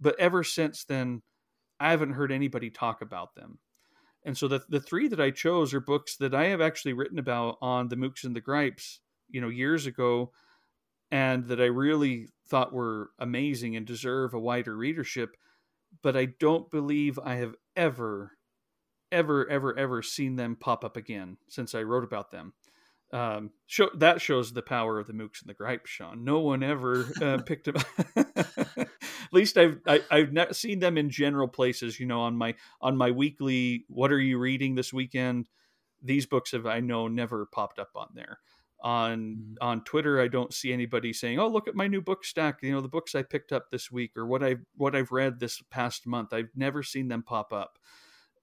But 0.01 0.19
ever 0.19 0.43
since 0.43 0.85
then, 0.85 1.21
I 1.79 1.91
haven't 1.91 2.15
heard 2.15 2.33
anybody 2.33 2.71
talk 2.71 3.03
about 3.03 3.35
them. 3.35 3.59
And 4.27 4.37
so 4.37 4.49
the 4.49 4.61
the 4.69 4.81
three 4.81 5.07
that 5.09 5.21
I 5.21 5.31
chose 5.31 5.73
are 5.73 5.81
books 5.81 6.17
that 6.17 6.35
I 6.35 6.47
have 6.47 6.61
actually 6.61 6.93
written 6.95 7.19
about 7.19 7.59
on 7.63 7.89
the 7.89 7.97
Mookse 7.97 8.25
and 8.25 8.35
the 8.35 8.41
Gripes, 8.41 8.99
you 9.31 9.41
know, 9.41 9.49
years 9.49 9.87
ago, 9.87 10.33
and 11.13 11.47
that 11.47 11.61
I 11.61 11.67
really 11.67 12.29
thought 12.49 12.73
were 12.73 13.11
amazing 13.21 13.77
and 13.77 13.87
deserve 13.87 14.35
a 14.35 14.41
wider 14.41 14.77
readership. 14.77 15.37
But 16.03 16.17
I 16.17 16.27
don't 16.41 16.69
believe 16.71 17.21
I 17.25 17.37
have 17.37 17.55
ever, 17.77 18.33
ever, 19.13 19.49
ever, 19.49 19.79
ever 19.79 20.03
seen 20.03 20.35
them 20.35 20.57
pop 20.57 20.85
up 20.85 20.97
again 20.97 21.37
since 21.49 21.73
I 21.73 21.85
wrote 21.85 22.05
about 22.05 22.33
them. 22.33 22.53
Um, 23.13 23.53
show 23.67 23.89
that 23.95 24.21
shows 24.21 24.53
the 24.53 24.63
power 24.63 24.99
of 24.99 25.07
the 25.07 25.13
mookse 25.13 25.41
and 25.41 25.49
the 25.49 25.55
gripes 25.55 25.89
shawn. 25.89 26.25
No 26.25 26.41
one 26.41 26.65
ever 26.65 27.07
uh, 27.23 27.39
picked 27.47 27.69
up 27.69 27.77
least 29.37 29.57
i've 29.57 29.79
I, 29.87 29.93
have 29.93 30.05
i 30.11 30.19
have 30.19 30.33
not 30.33 30.57
seen 30.57 30.79
them 30.79 30.99
in 30.99 31.11
general 31.11 31.49
places 31.49 32.01
you 32.01 32.07
know 32.07 32.21
on 32.21 32.37
my 32.37 32.55
on 32.81 32.97
my 32.97 33.11
weekly 33.11 33.85
what 33.89 34.13
are 34.13 34.21
you 34.21 34.39
reading 34.39 34.75
this 34.75 34.93
weekend 34.93 35.49
these 36.03 36.27
books 36.27 36.53
have 36.53 36.67
i 36.67 36.81
know 36.81 37.09
never 37.09 37.47
popped 37.47 37.79
up 37.79 37.91
on 37.95 38.09
there 38.15 38.39
on 38.81 39.19
mm-hmm. 39.19 39.55
on 39.61 39.85
twitter 39.85 40.21
i 40.21 40.29
don't 40.29 40.53
see 40.53 40.73
anybody 40.73 41.13
saying 41.13 41.39
oh 41.39 41.49
look 41.49 41.69
at 41.69 41.75
my 41.75 41.87
new 41.87 42.01
book 42.01 42.25
stack 42.25 42.59
you 42.63 42.73
know 42.73 42.81
the 42.81 42.89
books 42.89 43.15
i 43.15 43.23
picked 43.23 43.53
up 43.53 43.71
this 43.71 43.91
week 43.91 44.17
or 44.17 44.27
what 44.27 44.43
i 44.43 44.57
what 44.77 44.95
i've 44.95 45.13
read 45.13 45.39
this 45.39 45.63
past 45.71 46.07
month 46.07 46.33
i've 46.33 46.51
never 46.55 46.83
seen 46.83 47.09
them 47.09 47.23
pop 47.23 47.53
up 47.53 47.79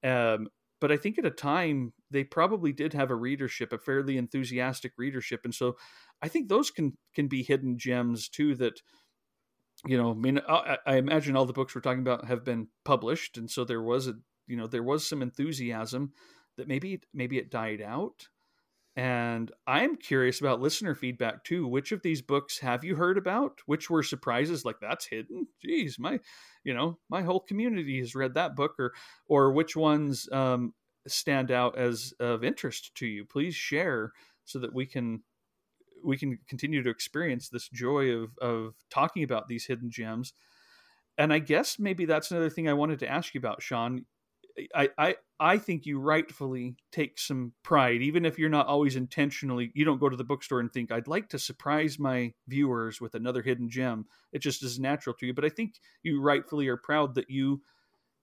um, 0.04 0.48
but 0.84 0.92
I 0.92 0.98
think 0.98 1.18
at 1.18 1.26
a 1.26 1.32
time 1.32 1.94
they 2.12 2.26
probably 2.26 2.74
did 2.74 2.92
have 2.92 3.10
a 3.10 3.16
readership, 3.16 3.72
a 3.72 3.78
fairly 3.78 4.18
enthusiastic 4.18 4.92
readership, 4.98 5.46
and 5.46 5.56
so 5.56 5.78
I 6.22 6.28
think 6.28 6.50
those 6.50 6.72
can 6.72 6.98
can 7.16 7.30
be 7.30 7.42
hidden 7.42 7.78
gems 7.78 8.28
too. 8.28 8.54
That 8.56 8.82
you 9.86 9.98
know, 9.98 10.12
I 10.12 10.14
mean, 10.14 10.40
I, 10.48 10.78
I 10.86 10.96
imagine 10.98 11.36
all 11.36 11.46
the 11.46 11.54
books 11.54 11.76
we're 11.76 11.82
talking 11.82 12.02
about 12.02 12.26
have 12.26 12.44
been 12.44 12.68
published, 12.86 13.38
and 13.38 13.50
so 13.50 13.64
there 13.66 13.82
was 13.82 14.08
a 14.08 14.16
you 14.48 14.58
know 14.58 14.68
there 14.68 14.84
was 14.84 15.08
some 15.08 15.22
enthusiasm 15.22 16.14
that 16.58 16.68
maybe 16.68 17.02
maybe 17.14 17.38
it 17.38 17.52
died 17.52 17.82
out 17.82 18.28
and 18.96 19.52
I'm 19.66 19.96
curious 19.96 20.40
about 20.40 20.62
listener 20.62 20.94
feedback 20.94 21.44
too. 21.44 21.68
Which 21.68 21.92
of 21.92 22.04
these 22.04 22.22
books 22.22 22.60
have 22.60 22.84
you 22.84 22.96
heard 22.96 23.18
about? 23.18 23.60
Which 23.66 23.90
were 23.90 24.04
surprises 24.04 24.66
like 24.66 24.76
that's 24.80 25.06
hidden? 25.06 25.48
Geez, 25.62 25.98
my, 25.98 26.20
you 26.64 26.76
know, 26.76 27.00
my 27.10 27.24
whole 27.24 27.40
community 27.40 28.00
has 28.00 28.14
read 28.14 28.36
that 28.36 28.56
book, 28.56 28.76
or 28.78 28.94
or 29.28 29.52
which 29.52 29.76
ones 29.76 30.30
um, 30.32 30.74
stand 31.08 31.50
out 31.50 31.78
as 31.78 32.14
of 32.20 32.44
interest 32.44 32.94
to 32.96 33.08
you? 33.08 33.26
Please 33.26 33.56
share 33.56 34.12
so 34.46 34.60
that 34.60 34.74
we 34.74 34.86
can 34.86 35.24
we 36.04 36.18
can 36.18 36.40
continue 36.48 36.84
to 36.84 36.90
experience 36.90 37.50
this 37.50 37.70
joy 37.70 38.12
of 38.12 38.38
of 38.40 38.76
talking 38.90 39.24
about 39.24 39.48
these 39.48 39.66
hidden 39.66 39.90
gems. 39.92 40.34
And 41.18 41.34
I 41.34 41.40
guess 41.40 41.80
maybe 41.80 42.06
that's 42.06 42.32
another 42.32 42.50
thing 42.50 42.68
I 42.68 42.74
wanted 42.74 43.00
to 43.00 43.10
ask 43.10 43.34
you 43.34 43.40
about, 43.40 43.62
Shawn. 43.62 44.06
I, 44.76 44.90
I 45.00 45.16
I 45.40 45.58
think 45.58 45.86
you 45.86 46.00
rightfully 46.00 46.76
take 46.92 47.18
some 47.20 47.54
pride, 47.64 48.02
even 48.04 48.24
if 48.26 48.38
you're 48.38 48.50
not 48.50 48.68
always 48.68 48.96
intentionally. 48.96 49.72
You 49.74 49.84
don't 49.84 50.00
go 50.00 50.10
to 50.10 50.16
the 50.18 50.24
bookstore 50.24 50.60
and 50.60 50.72
think, 50.72 50.92
"I'd 50.92 51.08
like 51.08 51.30
to 51.30 51.40
surprise 51.40 51.98
my 52.00 52.34
viewers 52.48 53.02
with 53.02 53.16
another 53.16 53.42
hidden 53.42 53.70
gem." 53.70 54.06
It 54.32 54.40
just 54.40 54.64
is 54.64 54.80
natural 54.80 55.16
to 55.20 55.26
you. 55.26 55.34
But 55.34 55.46
I 55.46 55.50
think 55.50 55.76
you 56.04 56.22
rightfully 56.22 56.68
are 56.68 56.78
proud 56.78 57.16
that 57.16 57.30
you 57.32 57.64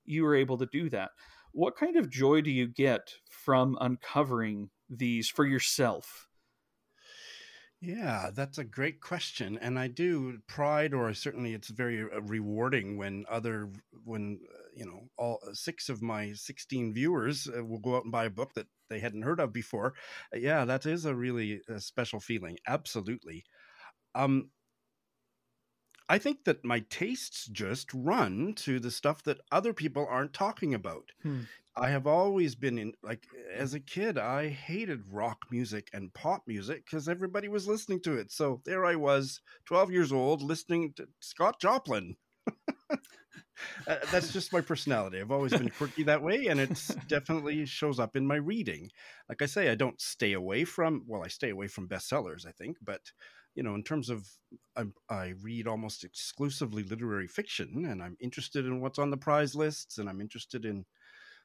you 0.04 0.24
were 0.24 0.36
able 0.36 0.58
to 0.58 0.66
do 0.66 0.90
that. 0.90 1.12
What 1.52 1.76
kind 1.76 1.96
of 1.96 2.10
joy 2.10 2.42
do 2.42 2.50
you 2.50 2.68
get 2.68 3.14
from 3.30 3.78
uncovering 3.80 4.70
these 4.88 5.28
for 5.28 5.46
yourself? 5.46 6.29
Yeah, 7.82 8.30
that's 8.30 8.58
a 8.58 8.64
great 8.64 9.00
question, 9.00 9.56
and 9.56 9.78
I 9.78 9.88
do 9.88 10.40
pride, 10.46 10.92
or 10.92 11.14
certainly 11.14 11.54
it's 11.54 11.68
very 11.68 12.02
uh, 12.02 12.20
rewarding 12.20 12.98
when 12.98 13.24
other 13.26 13.72
when 14.04 14.40
uh, 14.54 14.58
you 14.74 14.84
know 14.84 15.08
all 15.16 15.38
uh, 15.46 15.54
six 15.54 15.88
of 15.88 16.02
my 16.02 16.34
sixteen 16.34 16.92
viewers 16.92 17.46
will 17.46 17.78
go 17.78 17.96
out 17.96 18.02
and 18.02 18.12
buy 18.12 18.26
a 18.26 18.30
book 18.30 18.52
that 18.52 18.66
they 18.90 19.00
hadn't 19.00 19.22
heard 19.22 19.40
of 19.40 19.54
before. 19.54 19.94
Yeah, 20.34 20.66
that 20.66 20.84
is 20.84 21.06
a 21.06 21.14
really 21.14 21.62
special 21.78 22.20
feeling. 22.20 22.58
Absolutely. 22.66 23.44
Um, 24.14 24.50
I 26.10 26.18
think 26.18 26.44
that 26.44 26.62
my 26.64 26.80
tastes 26.80 27.46
just 27.46 27.94
run 27.94 28.52
to 28.56 28.80
the 28.80 28.90
stuff 28.90 29.22
that 29.22 29.40
other 29.50 29.72
people 29.72 30.06
aren't 30.06 30.34
talking 30.34 30.74
about. 30.74 31.12
Hmm. 31.22 31.44
I 31.80 31.88
have 31.88 32.06
always 32.06 32.54
been 32.54 32.78
in 32.78 32.92
like 33.02 33.26
as 33.56 33.72
a 33.72 33.80
kid 33.80 34.18
I 34.18 34.48
hated 34.48 35.02
rock 35.10 35.46
music 35.50 35.88
and 35.94 36.12
pop 36.12 36.42
music 36.46 36.86
cuz 36.86 37.08
everybody 37.08 37.48
was 37.48 37.66
listening 37.66 38.02
to 38.02 38.18
it. 38.18 38.30
So 38.30 38.60
there 38.66 38.84
I 38.84 38.96
was, 38.96 39.40
12 39.64 39.90
years 39.90 40.12
old 40.12 40.42
listening 40.42 40.92
to 40.94 41.08
Scott 41.20 41.58
Joplin. 41.58 42.16
uh, 42.90 42.96
that's 44.12 44.30
just 44.30 44.52
my 44.52 44.60
personality. 44.60 45.20
I've 45.20 45.30
always 45.30 45.52
been 45.52 45.70
quirky 45.78 46.02
that 46.02 46.22
way 46.22 46.48
and 46.48 46.60
it 46.60 46.86
definitely 47.08 47.64
shows 47.64 47.98
up 47.98 48.14
in 48.14 48.26
my 48.26 48.36
reading. 48.36 48.90
Like 49.30 49.40
I 49.40 49.46
say 49.46 49.70
I 49.70 49.74
don't 49.74 50.00
stay 50.02 50.34
away 50.34 50.66
from 50.66 51.04
well 51.06 51.24
I 51.24 51.28
stay 51.28 51.48
away 51.48 51.68
from 51.68 51.88
bestsellers 51.88 52.46
I 52.46 52.52
think, 52.52 52.76
but 52.82 53.10
you 53.54 53.62
know, 53.62 53.74
in 53.74 53.82
terms 53.82 54.10
of 54.10 54.28
I, 54.76 54.84
I, 55.08 55.34
read 55.42 55.66
almost 55.66 56.04
exclusively 56.04 56.84
literary 56.84 57.26
fiction, 57.26 57.84
and 57.84 58.00
I'm 58.00 58.16
interested 58.20 58.64
in 58.64 58.80
what's 58.80 58.98
on 58.98 59.10
the 59.10 59.16
prize 59.16 59.56
lists, 59.56 59.98
and 59.98 60.08
I'm 60.08 60.20
interested 60.20 60.64
in 60.64 60.84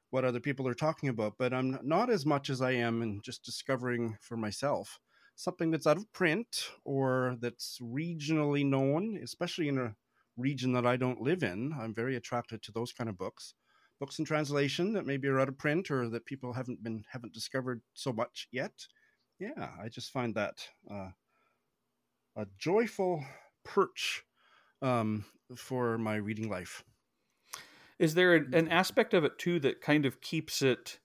what 0.09 0.25
other 0.25 0.39
people 0.39 0.67
are 0.67 0.73
talking 0.73 1.09
about, 1.09 1.33
but 1.37 1.53
I'm 1.53 1.79
not 1.83 2.09
as 2.09 2.25
much 2.25 2.49
as 2.49 2.61
I 2.61 2.71
am 2.71 3.01
in 3.01 3.21
just 3.21 3.43
discovering 3.43 4.17
for 4.21 4.37
myself 4.37 4.99
something 5.35 5.69
that's 5.69 5.87
out 5.87 5.97
of 5.97 6.11
print 6.13 6.69
or 6.83 7.35
that's 7.41 7.77
regionally 7.81 8.65
known, 8.65 9.19
especially 9.21 9.67
in 9.67 9.77
a 9.77 9.95
region 10.37 10.73
that 10.73 10.85
I 10.85 10.95
don't 10.97 11.21
live 11.21 11.43
in. 11.43 11.73
I'm 11.79 11.93
very 11.93 12.15
attracted 12.15 12.61
to 12.63 12.71
those 12.71 12.91
kind 12.91 13.09
of 13.09 13.17
books. 13.17 13.53
Books 13.99 14.19
in 14.19 14.25
translation 14.25 14.93
that 14.93 15.05
maybe 15.05 15.27
are 15.27 15.39
out 15.39 15.49
of 15.49 15.57
print 15.57 15.89
or 15.89 16.09
that 16.09 16.25
people 16.25 16.53
haven't 16.53 16.83
been 16.83 17.05
haven't 17.09 17.33
discovered 17.33 17.81
so 17.93 18.11
much 18.11 18.47
yet. 18.51 18.87
Yeah, 19.39 19.69
I 19.81 19.87
just 19.89 20.11
find 20.11 20.35
that 20.35 20.67
uh, 20.91 21.09
a 22.35 22.45
joyful 22.57 23.23
perch 23.63 24.23
um, 24.81 25.25
for 25.55 25.97
my 25.97 26.15
reading 26.15 26.49
life. 26.49 26.83
Is 27.99 28.13
there 28.13 28.35
an, 28.35 28.53
an 28.53 28.67
aspect 28.67 29.13
of 29.13 29.23
it 29.23 29.37
too 29.37 29.59
that 29.61 29.81
kind 29.81 30.05
of 30.05 30.21
keeps 30.21 30.61
it? 30.61 30.99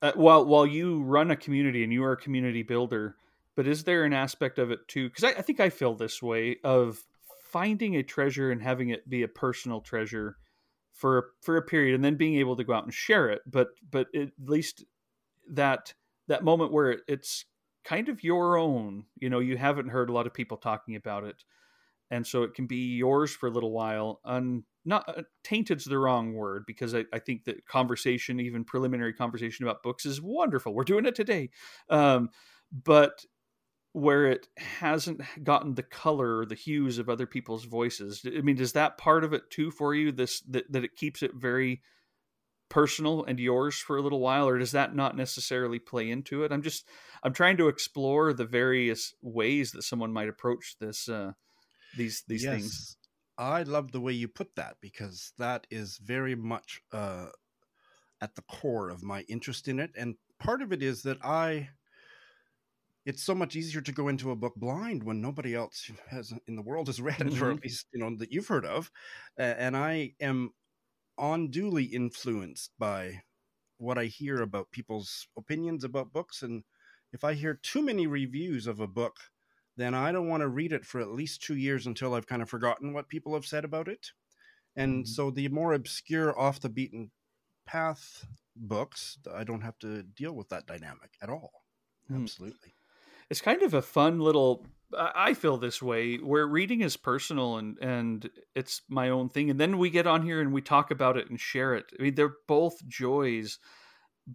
Uh, 0.00 0.12
while 0.14 0.44
while 0.44 0.66
you 0.66 1.02
run 1.02 1.30
a 1.30 1.36
community 1.36 1.82
and 1.82 1.92
you 1.92 2.04
are 2.04 2.12
a 2.12 2.16
community 2.16 2.62
builder, 2.62 3.16
but 3.56 3.66
is 3.66 3.84
there 3.84 4.04
an 4.04 4.12
aspect 4.12 4.58
of 4.58 4.70
it 4.70 4.86
too? 4.86 5.08
Because 5.08 5.24
I, 5.24 5.30
I 5.30 5.42
think 5.42 5.60
I 5.60 5.70
feel 5.70 5.94
this 5.94 6.22
way 6.22 6.56
of 6.62 7.04
finding 7.50 7.96
a 7.96 8.02
treasure 8.02 8.50
and 8.50 8.62
having 8.62 8.90
it 8.90 9.08
be 9.08 9.22
a 9.22 9.28
personal 9.28 9.80
treasure 9.80 10.36
for 10.92 11.30
for 11.40 11.56
a 11.56 11.62
period, 11.62 11.94
and 11.94 12.04
then 12.04 12.16
being 12.16 12.36
able 12.36 12.56
to 12.56 12.64
go 12.64 12.74
out 12.74 12.84
and 12.84 12.94
share 12.94 13.28
it. 13.28 13.42
But 13.46 13.68
but 13.90 14.06
at 14.14 14.30
least 14.44 14.84
that 15.50 15.94
that 16.28 16.44
moment 16.44 16.72
where 16.72 16.98
it's 17.08 17.44
kind 17.84 18.08
of 18.08 18.22
your 18.22 18.56
own. 18.56 19.04
You 19.16 19.30
know, 19.30 19.38
you 19.38 19.56
haven't 19.56 19.88
heard 19.88 20.10
a 20.10 20.12
lot 20.12 20.26
of 20.26 20.34
people 20.34 20.56
talking 20.56 20.94
about 20.94 21.24
it, 21.24 21.42
and 22.10 22.26
so 22.26 22.42
it 22.42 22.54
can 22.54 22.66
be 22.66 22.96
yours 22.96 23.32
for 23.32 23.48
a 23.48 23.50
little 23.50 23.72
while. 23.72 24.20
Un, 24.24 24.64
not 24.84 25.08
uh, 25.08 25.22
tainted's 25.44 25.84
the 25.84 25.98
wrong 25.98 26.34
word 26.34 26.64
because 26.66 26.94
I, 26.94 27.04
I, 27.12 27.18
think 27.18 27.44
that 27.44 27.66
conversation, 27.66 28.40
even 28.40 28.64
preliminary 28.64 29.12
conversation 29.12 29.64
about 29.64 29.82
books, 29.82 30.06
is 30.06 30.20
wonderful. 30.22 30.74
We're 30.74 30.84
doing 30.84 31.06
it 31.06 31.14
today, 31.14 31.50
um, 31.90 32.30
but 32.72 33.24
where 33.92 34.26
it 34.26 34.46
hasn't 34.56 35.20
gotten 35.42 35.74
the 35.74 35.82
color 35.82 36.38
or 36.38 36.46
the 36.46 36.54
hues 36.54 36.98
of 36.98 37.08
other 37.08 37.26
people's 37.26 37.64
voices. 37.64 38.22
I 38.24 38.40
mean, 38.40 38.56
does 38.56 38.72
that 38.72 38.98
part 38.98 39.24
of 39.24 39.32
it 39.32 39.50
too 39.50 39.70
for 39.70 39.94
you? 39.94 40.12
This 40.12 40.40
that, 40.42 40.70
that 40.72 40.84
it 40.84 40.96
keeps 40.96 41.22
it 41.22 41.32
very 41.34 41.82
personal 42.68 43.24
and 43.24 43.40
yours 43.40 43.76
for 43.78 43.96
a 43.96 44.02
little 44.02 44.20
while 44.20 44.46
or 44.46 44.58
does 44.58 44.72
that 44.72 44.94
not 44.94 45.16
necessarily 45.16 45.78
play 45.78 46.10
into 46.10 46.44
it 46.44 46.52
i'm 46.52 46.60
just 46.60 46.86
i'm 47.22 47.32
trying 47.32 47.56
to 47.56 47.68
explore 47.68 48.32
the 48.32 48.44
various 48.44 49.14
ways 49.22 49.72
that 49.72 49.82
someone 49.82 50.12
might 50.12 50.28
approach 50.28 50.76
this 50.78 51.08
uh 51.08 51.32
these 51.96 52.22
these 52.28 52.44
yes. 52.44 52.54
things 52.54 52.96
i 53.36 53.62
love 53.62 53.92
the 53.92 54.00
way 54.00 54.12
you 54.12 54.28
put 54.28 54.54
that 54.56 54.76
because 54.80 55.32
that 55.38 55.66
is 55.70 55.98
very 55.98 56.34
much 56.34 56.80
uh 56.92 57.26
at 58.20 58.34
the 58.34 58.42
core 58.42 58.90
of 58.90 59.02
my 59.02 59.22
interest 59.22 59.68
in 59.68 59.78
it 59.78 59.90
and 59.96 60.16
part 60.38 60.62
of 60.62 60.72
it 60.72 60.82
is 60.82 61.02
that 61.02 61.18
i 61.24 61.68
it's 63.06 63.22
so 63.22 63.34
much 63.34 63.56
easier 63.56 63.80
to 63.80 63.92
go 63.92 64.08
into 64.08 64.32
a 64.32 64.36
book 64.36 64.54
blind 64.56 65.02
when 65.02 65.22
nobody 65.22 65.54
else 65.54 65.90
has 66.08 66.32
in 66.46 66.56
the 66.56 66.62
world 66.62 66.88
has 66.88 67.00
read 67.00 67.20
it 67.20 67.28
mm-hmm. 67.28 67.44
or 67.44 67.52
at 67.52 67.62
least 67.62 67.86
you 67.92 68.00
know 68.00 68.14
that 68.16 68.32
you've 68.32 68.48
heard 68.48 68.66
of 68.66 68.90
uh, 69.38 69.42
and 69.42 69.76
i 69.76 70.12
am 70.20 70.52
unduly 71.18 71.84
influenced 71.84 72.72
by 72.78 73.22
what 73.78 73.98
I 73.98 74.06
hear 74.06 74.42
about 74.42 74.70
people's 74.70 75.28
opinions 75.36 75.84
about 75.84 76.12
books. 76.12 76.42
And 76.42 76.64
if 77.12 77.24
I 77.24 77.34
hear 77.34 77.54
too 77.54 77.82
many 77.82 78.06
reviews 78.06 78.66
of 78.66 78.80
a 78.80 78.86
book, 78.86 79.16
then 79.78 79.94
I 79.94 80.12
don't 80.12 80.28
want 80.28 80.42
to 80.42 80.48
read 80.48 80.72
it 80.72 80.84
for 80.84 81.00
at 81.00 81.08
least 81.12 81.42
two 81.42 81.56
years 81.56 81.86
until 81.86 82.12
I've 82.12 82.26
kind 82.26 82.42
of 82.42 82.50
forgotten 82.50 82.92
what 82.92 83.08
people 83.08 83.34
have 83.34 83.46
said 83.46 83.64
about 83.64 83.88
it. 83.88 84.10
And 84.76 85.04
mm-hmm. 85.04 85.08
so 85.08 85.30
the 85.30 85.48
more 85.48 85.72
obscure, 85.72 86.38
off 86.38 86.60
the 86.60 86.68
beaten 86.68 87.10
path 87.64 88.26
books, 88.56 89.18
I 89.32 89.44
don't 89.44 89.62
have 89.62 89.78
to 89.80 90.02
deal 90.02 90.32
with 90.32 90.48
that 90.48 90.66
dynamic 90.66 91.12
at 91.22 91.30
all. 91.30 91.62
Mm. 92.10 92.22
Absolutely. 92.22 92.74
It's 93.30 93.40
kind 93.40 93.62
of 93.62 93.74
a 93.74 93.82
fun 93.82 94.20
little 94.20 94.66
I 94.96 95.34
feel 95.34 95.58
this 95.58 95.82
way 95.82 96.16
where 96.16 96.46
reading 96.46 96.80
is 96.80 96.96
personal 96.96 97.58
and 97.58 97.76
and 97.78 98.30
it's 98.54 98.80
my 98.88 99.10
own 99.10 99.28
thing 99.28 99.50
and 99.50 99.60
then 99.60 99.76
we 99.76 99.90
get 99.90 100.06
on 100.06 100.22
here 100.22 100.40
and 100.40 100.50
we 100.50 100.62
talk 100.62 100.90
about 100.90 101.18
it 101.18 101.28
and 101.28 101.38
share 101.38 101.74
it. 101.74 101.84
I 101.98 102.02
mean 102.02 102.14
they're 102.14 102.36
both 102.46 102.86
joys 102.88 103.58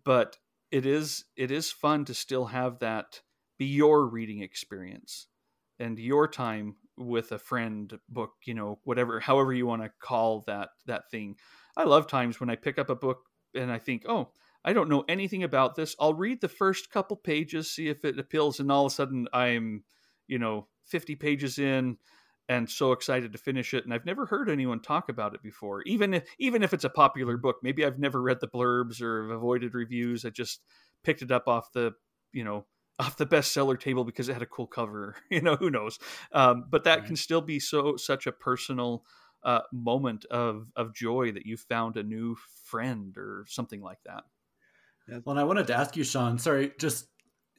but 0.05 0.37
it 0.69 0.85
is 0.85 1.25
it 1.35 1.49
is 1.49 1.71
fun 1.71 2.05
to 2.05 2.13
still 2.13 2.45
have 2.45 2.79
that 2.79 3.21
be 3.57 3.65
your 3.65 4.07
reading 4.07 4.41
experience 4.41 5.27
and 5.83 5.99
your 5.99 6.27
time 6.27 6.75
with 6.97 7.31
a 7.31 7.39
friend 7.39 7.99
book, 8.09 8.31
you 8.45 8.53
know, 8.53 8.79
whatever 8.83 9.19
however 9.19 9.53
you 9.53 9.65
want 9.65 9.81
to 9.83 9.91
call 10.01 10.41
that 10.47 10.69
that 10.85 11.09
thing. 11.11 11.35
I 11.77 11.83
love 11.85 12.07
times 12.07 12.39
when 12.39 12.49
I 12.49 12.55
pick 12.55 12.77
up 12.77 12.89
a 12.89 12.95
book 12.95 13.19
and 13.55 13.71
I 13.71 13.79
think, 13.79 14.03
"Oh, 14.07 14.31
I 14.65 14.73
don't 14.73 14.89
know 14.89 15.03
anything 15.09 15.43
about 15.43 15.75
this. 15.75 15.95
I'll 15.99 16.13
read 16.13 16.41
the 16.41 16.47
first 16.47 16.91
couple 16.91 17.17
pages, 17.17 17.71
see 17.71 17.89
if 17.89 18.05
it 18.05 18.19
appeals 18.19 18.59
and 18.59 18.71
all 18.71 18.85
of 18.85 18.91
a 18.91 18.95
sudden 18.95 19.27
I'm 19.33 19.83
you 20.27 20.39
know 20.39 20.67
50 20.85 21.15
pages 21.15 21.59
in 21.59 21.97
and 22.49 22.69
so 22.69 22.91
excited 22.91 23.31
to 23.31 23.37
finish 23.37 23.73
it 23.73 23.85
and 23.85 23.93
i've 23.93 24.05
never 24.05 24.25
heard 24.25 24.49
anyone 24.49 24.79
talk 24.81 25.09
about 25.09 25.33
it 25.33 25.41
before 25.41 25.81
even 25.83 26.13
if 26.13 26.23
even 26.39 26.61
if 26.63 26.73
it's 26.73 26.83
a 26.83 26.89
popular 26.89 27.37
book 27.37 27.57
maybe 27.63 27.85
i've 27.85 27.99
never 27.99 28.21
read 28.21 28.39
the 28.41 28.47
blurbs 28.47 29.01
or 29.01 29.31
avoided 29.31 29.73
reviews 29.73 30.25
i 30.25 30.29
just 30.29 30.61
picked 31.03 31.21
it 31.21 31.31
up 31.31 31.47
off 31.47 31.71
the 31.73 31.91
you 32.33 32.43
know 32.43 32.65
off 32.99 33.17
the 33.17 33.25
bestseller 33.25 33.79
table 33.79 34.03
because 34.03 34.29
it 34.29 34.33
had 34.33 34.41
a 34.41 34.47
cool 34.47 34.67
cover 34.67 35.15
you 35.29 35.41
know 35.41 35.55
who 35.55 35.69
knows 35.69 35.99
um, 36.31 36.65
but 36.69 36.83
that 36.83 36.99
right. 36.99 37.07
can 37.07 37.15
still 37.15 37.41
be 37.41 37.59
so 37.59 37.97
such 37.97 38.27
a 38.27 38.31
personal 38.31 39.03
uh, 39.43 39.61
moment 39.71 40.25
of 40.25 40.71
of 40.75 40.93
joy 40.93 41.31
that 41.31 41.45
you 41.45 41.57
found 41.57 41.97
a 41.97 42.03
new 42.03 42.35
friend 42.65 43.17
or 43.17 43.45
something 43.47 43.81
like 43.81 43.99
that 44.05 44.23
well 45.25 45.31
and 45.31 45.39
i 45.39 45.43
wanted 45.43 45.67
to 45.67 45.75
ask 45.75 45.95
you 45.97 46.03
shawn 46.03 46.37
sorry 46.37 46.71
just 46.79 47.07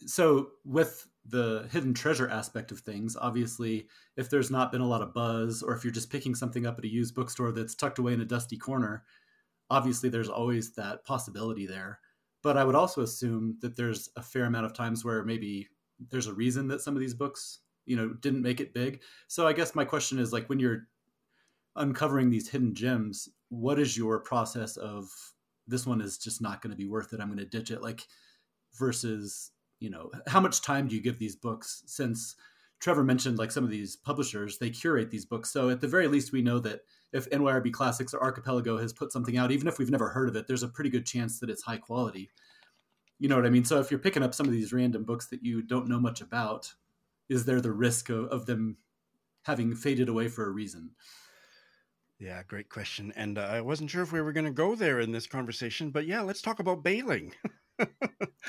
so 0.07 0.49
with 0.65 1.07
the 1.27 1.69
hidden 1.73 1.95
treasure 1.95 2.29
aspect 2.29 2.71
of 2.71 2.81
things. 2.81 3.17
Obviously, 3.17 3.89
if 4.17 4.29
there's 4.29 4.51
not 4.51 4.71
been 4.71 4.81
a 4.81 4.87
lot 4.87 5.03
of 5.03 5.15
buzz, 5.15 5.63
or 5.63 5.75
if 5.75 5.85
you're 5.85 5.93
just 5.93 6.11
picking 6.11 6.35
something 6.35 6.67
up 6.67 6.79
at 6.79 6.85
a 6.85 6.93
used 6.93 7.15
bookstore 7.15 7.53
that's 7.53 7.75
tucked 7.75 7.99
away 7.99 8.13
in 8.13 8.21
a 8.21 8.27
dusty 8.27 8.59
corner, 8.59 9.05
obviously 9.71 10.09
there's 10.09 10.29
always 10.29 10.75
that 10.75 11.05
possibility 11.05 11.67
there. 11.67 12.01
But 12.45 12.57
I 12.57 12.63
would 12.65 12.77
also 12.77 13.03
assume 13.03 13.59
that 13.63 13.75
there's 13.75 14.11
a 14.17 14.23
fair 14.23 14.45
amount 14.45 14.67
of 14.67 14.73
times 14.73 15.05
where 15.05 15.25
maybe 15.25 15.69
there's 16.11 16.29
a 16.29 16.35
reason 16.35 16.69
that 16.69 16.81
some 16.81 16.95
of 16.95 17.01
these 17.01 17.15
books, 17.15 17.59
you 17.87 17.97
know, 17.97 18.11
didn't 18.11 18.43
make 18.43 18.61
it 18.61 18.73
big. 18.75 19.01
So 19.27 19.49
I 19.49 19.53
guess 19.53 19.75
my 19.75 19.85
question 19.85 20.21
is 20.21 20.33
like 20.33 20.49
when 20.49 20.61
you're 20.61 20.87
uncovering 21.75 22.31
these 22.31 22.49
hidden 22.49 22.75
gems, 22.75 23.29
what 23.49 23.81
is 23.81 23.97
your 23.97 24.21
process 24.21 24.77
of 24.77 25.09
this 25.67 25.87
one 25.87 26.01
is 26.01 26.19
just 26.19 26.41
not 26.41 26.63
going 26.63 26.71
to 26.71 26.77
be 26.77 26.87
worth 26.87 27.13
it. 27.13 27.21
I'm 27.21 27.29
going 27.29 27.39
to 27.39 27.45
ditch 27.45 27.73
it. 27.73 27.83
Like 27.83 28.07
versus 28.75 29.53
you 29.81 29.91
know 29.91 30.11
how 30.27 30.41
much 30.41 30.63
time 30.63 30.89
do 30.89 30.95
you 30.95 31.03
give 31.03 31.19
these 31.19 31.37
books 31.37 31.83
since 31.87 32.37
trevor 32.81 33.05
mentioned 33.05 33.39
like 33.39 33.53
some 33.53 33.65
of 33.65 33.71
these 33.71 33.97
publishers 33.97 34.59
they 34.59 34.71
curate 34.71 35.11
these 35.11 35.25
books 35.25 35.51
so 35.51 35.71
at 35.71 35.81
the 35.81 35.89
very 35.89 36.09
least 36.09 36.33
we 36.33 36.43
know 36.43 36.59
that 36.59 36.81
if 37.15 37.29
nyrb 37.31 37.73
classics 37.73 38.13
or 38.13 38.23
archipelago 38.23 38.77
has 38.77 38.93
put 38.93 39.13
something 39.13 39.39
out 39.39 39.51
even 39.51 39.67
if 39.67 39.79
we've 39.79 39.91
never 39.91 40.11
heard 40.11 40.29
of 40.29 40.37
it 40.37 40.47
there's 40.47 40.63
a 40.63 40.69
pretty 40.69 40.91
good 40.91 41.07
chance 41.07 41.41
that 41.41 41.49
it's 41.49 41.63
high 41.63 41.79
quality 41.79 42.31
you 43.19 43.29
know 43.29 43.37
what 43.37 43.47
i 43.47 43.51
mean 43.51 43.65
so 43.65 43.81
if 43.81 43.91
you're 43.91 43.99
picking 44.01 44.23
up 44.23 44.35
some 44.35 44.47
of 44.47 44.53
these 44.53 44.73
random 44.73 45.05
books 45.05 45.27
that 45.27 45.43
you 45.43 45.63
don't 45.63 45.89
know 45.89 46.01
much 46.01 46.21
about 46.21 46.73
is 47.31 47.47
there 47.47 47.61
the 47.61 47.73
risk 47.73 48.11
of, 48.11 48.27
of 48.27 48.45
them 48.45 48.77
having 49.45 49.75
faded 49.75 50.09
away 50.09 50.29
for 50.29 50.47
a 50.47 50.51
reason 50.51 50.91
yeah, 52.21 52.43
great 52.47 52.69
question. 52.69 53.13
And 53.17 53.39
uh, 53.39 53.43
I 53.43 53.61
wasn't 53.61 53.91
sure 53.91 54.03
if 54.03 54.13
we 54.13 54.23
were 54.23 54.33
going 54.33 54.47
to 54.47 54.53
go 54.53 54.77
there 54.77 55.01
in 55.01 55.13
this 55.13 55.27
conversation, 55.27 55.91
but 55.91 56.07
yeah, 56.07 56.23
let's 56.23 56.43
talk 56.43 56.61
about 56.61 56.85
bailing. 56.85 57.33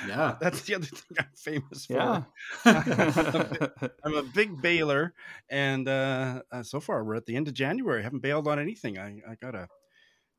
yeah, 0.07 0.36
that's 0.39 0.61
the 0.61 0.76
other 0.76 0.86
thing 0.86 1.17
I'm 1.19 1.26
famous 1.36 1.86
for. 1.86 1.93
Yeah. 1.93 2.23
I'm 4.03 4.15
a 4.15 4.23
big 4.23 4.61
bailer, 4.61 5.13
and 5.49 5.88
uh, 5.88 6.41
uh, 6.51 6.63
so 6.63 6.80
far 6.80 7.03
we're 7.03 7.15
at 7.15 7.26
the 7.26 7.36
end 7.36 7.47
of 7.47 7.53
January. 7.53 8.01
I 8.01 8.03
haven't 8.03 8.21
bailed 8.21 8.47
on 8.47 8.59
anything. 8.59 8.97
I, 8.97 9.21
I 9.30 9.36
gotta 9.41 9.67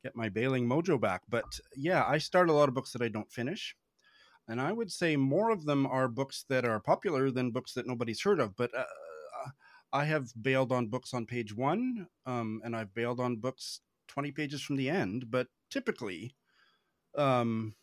get 0.03 0.16
my 0.16 0.28
bailing 0.28 0.68
mojo 0.68 1.01
back. 1.01 1.22
But 1.28 1.61
yeah, 1.76 2.05
I 2.07 2.18
start 2.18 2.51
a 2.51 2.53
lot 2.53 2.68
of 2.68 2.74
books 2.74 2.93
that 2.93 3.03
I 3.03 3.09
don't 3.09 3.30
finish, 3.30 3.76
and 4.49 4.61
I 4.61 4.72
would 4.72 4.93
say 4.93 5.16
more 5.16 5.51
of 5.51 5.64
them 5.64 5.87
are 5.87 6.09
books 6.09 6.45
that 6.49 6.64
are 6.64 6.80
popular 6.80 7.30
than 7.30 7.51
books 7.51 7.74
that 7.74 7.87
nobody's 7.87 8.22
heard 8.22 8.41
of. 8.41 8.57
But 8.57 8.70
uh, 8.76 8.84
I 9.93 10.05
have 10.05 10.30
bailed 10.41 10.72
on 10.72 10.89
books 10.89 11.14
on 11.14 11.26
page 11.26 11.55
one, 11.55 12.07
um, 12.26 12.61
and 12.64 12.76
I've 12.76 12.95
bailed 12.95 13.20
on 13.20 13.37
books 13.37 13.80
twenty 14.07 14.30
pages 14.30 14.62
from 14.62 14.76
the 14.76 14.91
end. 14.91 15.30
But 15.30 15.49
typically, 15.70 16.37
um, 17.16 17.74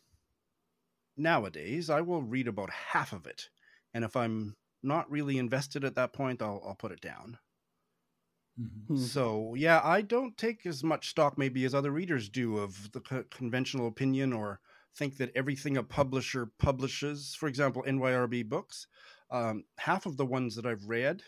nowadays, 1.18 1.90
I 1.90 2.02
will 2.02 2.22
read 2.22 2.48
about 2.48 2.70
half 2.70 3.14
of 3.14 3.26
it. 3.28 3.50
And 3.94 4.04
if 4.04 4.16
I'm 4.16 4.56
not 4.82 5.10
really 5.10 5.38
invested 5.38 5.84
at 5.84 5.96
that 5.96 6.14
point, 6.14 6.42
I'll, 6.42 6.62
I'll 6.66 6.76
put 6.76 6.92
it 6.92 7.02
down. 7.02 7.38
Mm-hmm. 8.60 8.96
Hmm. 8.96 9.02
So, 9.02 9.56
yeah, 9.56 9.82
I 9.84 10.02
don't 10.02 10.38
take 10.38 10.66
as 10.66 10.84
much 10.84 11.10
stock 11.10 11.38
maybe 11.38 11.66
as 11.66 11.74
other 11.74 11.92
readers 11.92 12.30
do 12.30 12.58
of 12.58 12.92
the 12.92 13.00
co- 13.00 13.26
conventional 13.32 13.88
opinion 13.88 14.34
or 14.34 14.60
think 14.96 15.18
that 15.18 15.32
everything 15.36 15.78
a 15.78 15.84
publisher 15.84 16.52
publishes, 16.60 17.36
for 17.36 17.48
example, 17.48 17.84
NYRB 17.88 18.48
books, 18.48 18.88
um, 19.32 19.64
half 19.80 20.06
of 20.06 20.18
the 20.18 20.26
ones 20.26 20.56
that 20.56 20.66
I've 20.66 20.86
read 20.88 21.24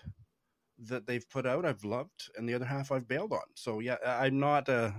that 0.77 1.07
they've 1.07 1.27
put 1.29 1.45
out, 1.45 1.65
I've 1.65 1.83
loved, 1.83 2.29
and 2.35 2.47
the 2.47 2.53
other 2.53 2.65
half 2.65 2.91
I've 2.91 3.07
bailed 3.07 3.31
on. 3.31 3.45
So, 3.55 3.79
yeah, 3.79 3.97
I'm 4.05 4.39
not 4.39 4.69
a 4.69 4.93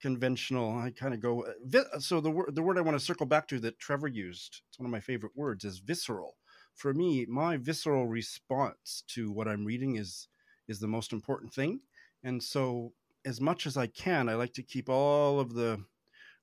conventional. 0.00 0.78
I 0.78 0.90
kind 0.90 1.14
of 1.14 1.20
go. 1.20 1.44
Uh, 1.44 1.98
so 1.98 2.20
the 2.20 2.30
word 2.30 2.54
the 2.54 2.62
word 2.62 2.78
I 2.78 2.82
want 2.82 2.98
to 2.98 3.04
circle 3.04 3.26
back 3.26 3.46
to 3.48 3.60
that 3.60 3.78
Trevor 3.78 4.08
used. 4.08 4.62
It's 4.68 4.78
one 4.78 4.86
of 4.86 4.92
my 4.92 5.00
favorite 5.00 5.32
words. 5.36 5.64
Is 5.64 5.78
visceral. 5.78 6.36
For 6.74 6.94
me, 6.94 7.26
my 7.28 7.56
visceral 7.56 8.06
response 8.06 9.02
to 9.08 9.30
what 9.30 9.48
I'm 9.48 9.64
reading 9.64 9.96
is 9.96 10.28
is 10.68 10.80
the 10.80 10.88
most 10.88 11.12
important 11.12 11.52
thing. 11.52 11.80
And 12.22 12.42
so, 12.42 12.92
as 13.24 13.40
much 13.40 13.66
as 13.66 13.76
I 13.76 13.86
can, 13.86 14.28
I 14.28 14.34
like 14.34 14.54
to 14.54 14.62
keep 14.62 14.88
all 14.88 15.40
of 15.40 15.54
the 15.54 15.84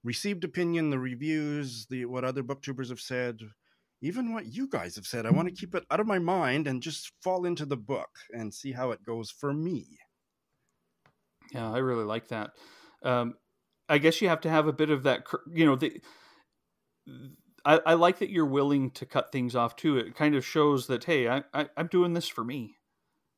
received 0.04 0.44
opinion, 0.44 0.90
the 0.90 1.00
reviews, 1.00 1.86
the 1.88 2.06
what 2.06 2.24
other 2.24 2.44
booktubers 2.44 2.90
have 2.90 3.00
said, 3.00 3.40
even 4.02 4.34
what 4.34 4.46
you 4.46 4.68
guys 4.68 4.96
have 4.96 5.06
said. 5.06 5.26
I 5.26 5.32
want 5.32 5.48
to 5.48 5.54
keep 5.54 5.76
it 5.76 5.86
out 5.90 6.00
of 6.00 6.08
my 6.08 6.20
mind 6.20 6.68
and 6.68 6.84
just 6.84 7.12
fall 7.22 7.46
into 7.46 7.66
the 7.66 7.78
book 7.78 8.10
and 8.32 8.54
see 8.54 8.72
how 8.72 8.92
it 8.92 9.04
goes 9.04 9.32
for 9.32 9.54
me. 9.54 9.98
Yeah, 11.52 11.72
I 11.72 11.78
really 11.78 12.04
like 12.04 12.28
that. 12.30 12.52
Um, 13.04 13.36
I 13.90 13.98
guess 13.98 14.22
you 14.22 14.30
have 14.30 14.42
to 14.42 14.50
have 14.50 14.68
a 14.68 14.74
bit 14.74 14.90
of 14.90 15.04
that, 15.04 15.26
you 15.52 15.66
know, 15.66 15.76
the. 15.76 16.02
I, 17.66 17.80
I 17.86 17.94
like 17.94 18.20
that 18.20 18.30
you're 18.30 18.46
willing 18.46 18.92
to 18.92 19.06
cut 19.06 19.32
things 19.32 19.56
off 19.56 19.76
too. 19.76 19.98
It 19.98 20.16
kind 20.16 20.36
of 20.36 20.46
shows 20.46 20.88
that 20.88 21.06
hey, 21.06 21.28
I, 21.28 21.44
I 21.54 21.68
I'm 21.78 21.88
doing 21.88 22.14
this 22.14 22.28
for 22.28 22.44
me. 22.44 22.76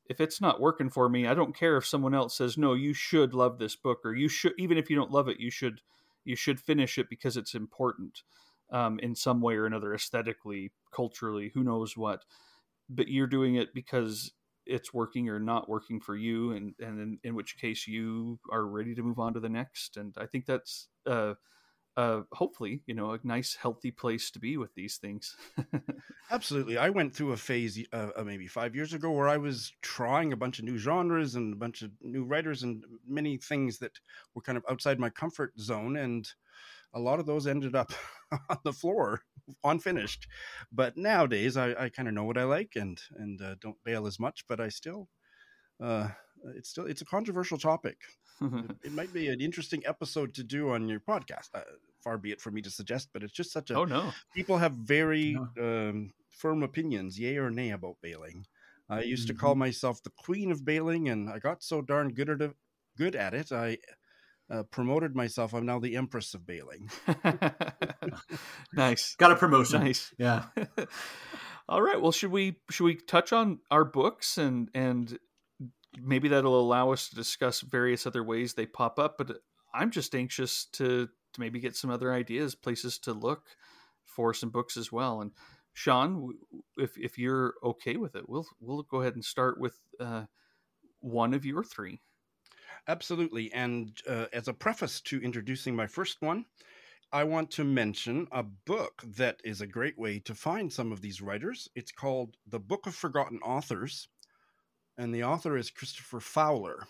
If 0.05 0.19
it's 0.19 0.41
not 0.41 0.59
working 0.59 0.89
for 0.89 1.07
me, 1.07 1.27
I 1.27 1.35
don't 1.35 1.55
care 1.55 1.77
if 1.77 1.85
someone 1.85 2.15
else 2.15 2.35
says 2.37 2.57
no. 2.57 2.73
You 2.73 2.93
should 2.93 3.33
love 3.33 3.59
this 3.59 3.75
book, 3.75 3.99
or 4.03 4.13
you 4.13 4.27
should 4.27 4.53
even 4.57 4.77
if 4.77 4.89
you 4.89 4.95
don't 4.95 5.11
love 5.11 5.27
it, 5.27 5.39
you 5.39 5.51
should 5.51 5.81
you 6.25 6.35
should 6.35 6.59
finish 6.59 6.97
it 6.97 7.09
because 7.09 7.37
it's 7.37 7.53
important 7.55 8.23
um, 8.71 8.99
in 8.99 9.15
some 9.15 9.41
way 9.41 9.55
or 9.55 9.65
another, 9.65 9.93
aesthetically, 9.93 10.71
culturally, 10.93 11.51
who 11.53 11.63
knows 11.63 11.95
what. 11.97 12.23
But 12.89 13.07
you're 13.07 13.27
doing 13.27 13.55
it 13.55 13.73
because 13.73 14.31
it's 14.69 14.93
working 14.93 15.29
or 15.29 15.39
not 15.39 15.67
working 15.67 15.99
for 15.99 16.15
you, 16.15 16.51
and 16.51 16.73
and 16.79 16.99
in, 16.99 17.19
in 17.23 17.35
which 17.35 17.57
case 17.57 17.87
you 17.87 18.39
are 18.51 18.65
ready 18.65 18.95
to 18.95 19.03
move 19.03 19.19
on 19.19 19.33
to 19.33 19.39
the 19.39 19.49
next. 19.49 19.97
And 19.97 20.15
I 20.17 20.25
think 20.25 20.45
that's 20.45 20.87
uh, 21.05 21.33
uh, 21.99 22.21
hopefully, 22.31 22.81
you 22.85 22.93
know, 22.93 23.11
a 23.11 23.19
nice, 23.25 23.57
healthy 23.61 23.91
place 23.91 24.31
to 24.31 24.39
be 24.39 24.55
with 24.55 24.73
these 24.73 24.95
things. 24.95 25.35
Absolutely. 26.31 26.77
I 26.77 26.89
went 26.89 27.13
through 27.13 27.33
a 27.33 27.37
phase 27.37 27.77
uh, 27.91 28.11
uh, 28.15 28.23
maybe 28.23 28.47
five 28.47 28.73
years 28.73 28.93
ago 28.93 29.11
where 29.11 29.27
I 29.27 29.35
was 29.35 29.73
trying 29.81 30.31
a 30.31 30.37
bunch 30.37 30.59
of 30.59 30.65
new 30.65 30.77
genres 30.77 31.35
and 31.35 31.53
a 31.53 31.57
bunch 31.57 31.81
of 31.81 31.91
new 32.01 32.23
writers 32.23 32.63
and 32.63 32.85
many 33.05 33.35
things 33.35 33.79
that 33.79 33.91
were 34.33 34.41
kind 34.41 34.57
of 34.57 34.63
outside 34.69 34.97
my 34.97 35.09
comfort 35.09 35.51
zone. 35.59 35.97
And 35.97 36.25
a 36.93 36.99
lot 36.99 37.19
of 37.19 37.25
those 37.25 37.47
ended 37.47 37.75
up 37.75 37.91
on 38.49 38.57
the 38.63 38.73
floor 38.73 39.21
unfinished. 39.63 40.27
But 40.71 40.97
nowadays, 40.97 41.57
I, 41.57 41.71
I 41.71 41.89
kind 41.89 42.07
of 42.07 42.13
know 42.13 42.23
what 42.23 42.37
I 42.37 42.43
like 42.43 42.73
and 42.75 42.99
and 43.17 43.41
uh, 43.41 43.55
don't 43.61 43.83
bail 43.83 44.07
as 44.07 44.19
much. 44.19 44.45
But 44.47 44.59
I 44.59 44.69
still, 44.69 45.09
uh, 45.81 46.09
it's 46.55 46.69
still 46.69 46.85
it's 46.85 47.01
a 47.01 47.05
controversial 47.05 47.57
topic. 47.57 47.97
it, 48.41 48.75
it, 48.85 48.91
might 48.93 49.13
be 49.13 49.27
an 49.27 49.41
interesting 49.41 49.83
episode 49.85 50.33
to 50.35 50.43
do 50.43 50.71
on 50.71 50.87
your 50.87 50.99
podcast. 50.99 51.49
Uh, 51.53 51.61
far 52.03 52.17
be 52.17 52.31
it 52.31 52.41
for 52.41 52.51
me 52.51 52.61
to 52.61 52.69
suggest, 52.69 53.09
but 53.13 53.23
it's 53.23 53.33
just 53.33 53.51
such 53.51 53.69
a. 53.69 53.75
Oh 53.75 53.85
no! 53.85 54.11
People 54.35 54.57
have 54.57 54.73
very 54.73 55.37
no. 55.57 55.89
um, 55.89 56.13
firm 56.29 56.63
opinions, 56.63 57.19
yay 57.19 57.37
or 57.37 57.49
nay, 57.49 57.71
about 57.71 57.97
bailing. 58.01 58.45
I 58.91 59.01
used 59.01 59.27
mm-hmm. 59.27 59.35
to 59.35 59.39
call 59.39 59.51
mm-hmm. 59.51 59.59
myself 59.59 60.01
the 60.01 60.11
queen 60.17 60.51
of 60.51 60.65
bailing, 60.65 61.09
and 61.09 61.29
I 61.29 61.39
got 61.39 61.63
so 61.63 61.81
darn 61.81 62.13
good 62.13 62.29
at 62.29 62.41
it. 62.41 62.55
Good 62.97 63.15
at 63.15 63.33
it, 63.33 63.51
I 63.51 63.77
uh, 64.49 64.63
promoted 64.63 65.15
myself. 65.15 65.53
I'm 65.53 65.65
now 65.65 65.79
the 65.79 65.95
Empress 65.95 66.33
of 66.33 66.45
Bailing. 66.45 66.89
nice. 68.73 69.15
Got 69.17 69.31
a 69.31 69.35
promotion. 69.35 69.83
Nice. 69.83 70.13
Yeah. 70.17 70.45
All 71.69 71.81
right. 71.81 72.01
Well, 72.01 72.11
should 72.11 72.31
we 72.31 72.57
should 72.71 72.85
we 72.85 72.95
touch 72.95 73.31
on 73.31 73.59
our 73.69 73.85
books 73.85 74.37
and 74.37 74.69
and 74.73 75.17
maybe 76.01 76.29
that'll 76.29 76.59
allow 76.59 76.91
us 76.91 77.09
to 77.09 77.15
discuss 77.15 77.61
various 77.61 78.07
other 78.07 78.23
ways 78.23 78.53
they 78.53 78.65
pop 78.65 78.99
up. 78.99 79.17
But 79.17 79.37
I'm 79.73 79.91
just 79.91 80.15
anxious 80.15 80.65
to 80.73 81.07
to 81.33 81.39
maybe 81.39 81.59
get 81.59 81.75
some 81.75 81.91
other 81.91 82.11
ideas, 82.11 82.55
places 82.55 82.97
to 82.99 83.13
look 83.13 83.43
for 84.03 84.33
some 84.33 84.49
books 84.49 84.77
as 84.77 84.91
well. 84.91 85.21
And 85.21 85.31
Shawn, 85.73 86.33
if 86.77 86.97
if 86.97 87.17
you're 87.17 87.53
okay 87.63 87.97
with 87.97 88.15
it, 88.15 88.27
we'll 88.27 88.47
we'll 88.59 88.83
go 88.83 89.01
ahead 89.01 89.15
and 89.15 89.23
start 89.23 89.59
with 89.59 89.77
uh, 89.99 90.25
one 90.99 91.33
of 91.33 91.45
your 91.45 91.63
three. 91.63 92.01
Absolutely. 92.89 93.53
And 93.53 93.95
uh, 94.09 94.25
as 94.33 94.47
a 94.47 94.53
preface 94.53 94.99
to 95.01 95.21
introducing 95.21 95.75
my 95.75 95.85
first 95.85 96.23
one, 96.23 96.45
I 97.11 97.23
want 97.23 97.51
to 97.51 97.63
mention 97.63 98.27
a 98.31 98.41
book 98.41 99.03
that 99.15 99.39
is 99.43 99.61
a 99.61 99.67
great 99.67 99.97
way 99.99 100.17
to 100.21 100.33
find 100.33 100.73
some 100.73 100.91
of 100.91 100.99
these 100.99 101.21
writers. 101.21 101.69
It's 101.75 101.91
called 101.91 102.35
The 102.47 102.59
Book 102.59 102.87
of 102.87 102.95
Forgotten 102.95 103.41
Authors, 103.43 104.07
and 104.97 105.13
the 105.13 105.23
author 105.23 105.55
is 105.55 105.69
Christopher 105.69 106.19
Fowler. 106.19 106.87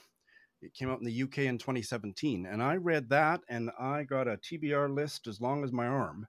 It 0.62 0.74
came 0.74 0.89
out 0.89 1.00
in 1.00 1.06
the 1.06 1.24
UK 1.24 1.39
in 1.39 1.58
2017, 1.58 2.45
and 2.45 2.64
I 2.64 2.78
read 2.78 3.10
that, 3.10 3.41
and 3.50 3.70
I 3.78 4.04
got 4.04 4.30
a 4.30 4.38
TBR 4.38 4.95
list 4.95 5.28
as 5.28 5.41
long 5.41 5.66
as 5.66 5.74
my 5.74 5.86
arm 5.86 6.28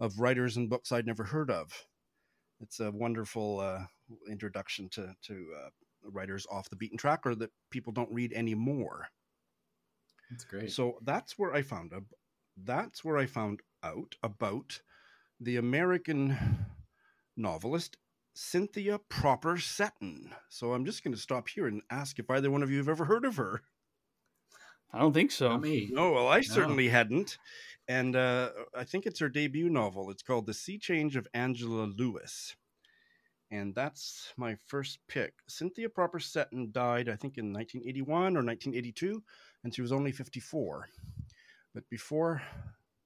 of 0.00 0.18
writers 0.18 0.56
and 0.56 0.68
books 0.68 0.90
I'd 0.90 1.06
never 1.06 1.24
heard 1.24 1.50
of. 1.50 1.70
It's 2.60 2.80
a 2.80 2.90
wonderful 2.90 3.60
uh, 3.60 3.84
introduction 4.28 4.88
to 4.90 5.14
to 5.26 5.46
uh, 5.64 5.68
writers 6.04 6.46
off 6.50 6.70
the 6.70 6.76
beaten 6.76 6.98
track 6.98 7.20
or 7.24 7.34
that 7.36 7.50
people 7.70 7.92
don't 7.92 8.12
read 8.12 8.32
anymore. 8.32 9.08
That's 10.30 10.44
great. 10.44 10.72
So 10.72 10.98
that's 11.02 11.38
where 11.38 11.54
I 11.54 11.62
found 11.62 11.92
a, 11.92 12.02
that's 12.56 13.04
where 13.04 13.18
I 13.18 13.26
found 13.26 13.60
out 13.82 14.16
about 14.22 14.80
the 15.40 15.56
American 15.56 16.66
novelist 17.36 17.96
Cynthia 18.34 18.98
Propper 19.10 19.58
Seton. 19.58 20.30
So 20.48 20.72
I'm 20.72 20.84
just 20.84 21.04
going 21.04 21.14
to 21.14 21.20
stop 21.20 21.48
here 21.48 21.66
and 21.66 21.82
ask 21.90 22.18
if 22.18 22.30
either 22.30 22.50
one 22.50 22.62
of 22.62 22.70
you 22.70 22.78
have 22.78 22.88
ever 22.88 23.04
heard 23.04 23.24
of 23.24 23.36
her. 23.36 23.62
I 24.92 24.98
don't 24.98 25.12
think 25.12 25.32
so. 25.32 25.48
Not 25.48 25.62
me. 25.62 25.88
No, 25.90 26.12
well, 26.12 26.28
I 26.28 26.36
no. 26.36 26.42
certainly 26.42 26.88
hadn't. 26.88 27.38
And 27.88 28.14
uh, 28.14 28.50
I 28.76 28.84
think 28.84 29.06
it's 29.06 29.20
her 29.20 29.28
debut 29.28 29.68
novel. 29.68 30.10
It's 30.10 30.22
called 30.22 30.46
The 30.46 30.54
Sea 30.54 30.78
Change 30.78 31.16
of 31.16 31.26
Angela 31.34 31.84
Lewes 31.84 32.56
and 33.52 33.74
that's 33.74 34.32
my 34.38 34.56
first 34.66 34.98
pick. 35.08 35.34
Cynthia 35.46 35.88
Propper 35.88 36.20
Seton 36.20 36.70
died, 36.72 37.10
I 37.10 37.16
think, 37.16 37.36
in 37.36 37.52
1981 37.52 38.16
or 38.16 38.42
1982, 38.42 39.22
and 39.62 39.74
she 39.74 39.82
was 39.82 39.92
only 39.92 40.10
54. 40.10 40.88
But 41.74 41.88
before, 41.90 42.40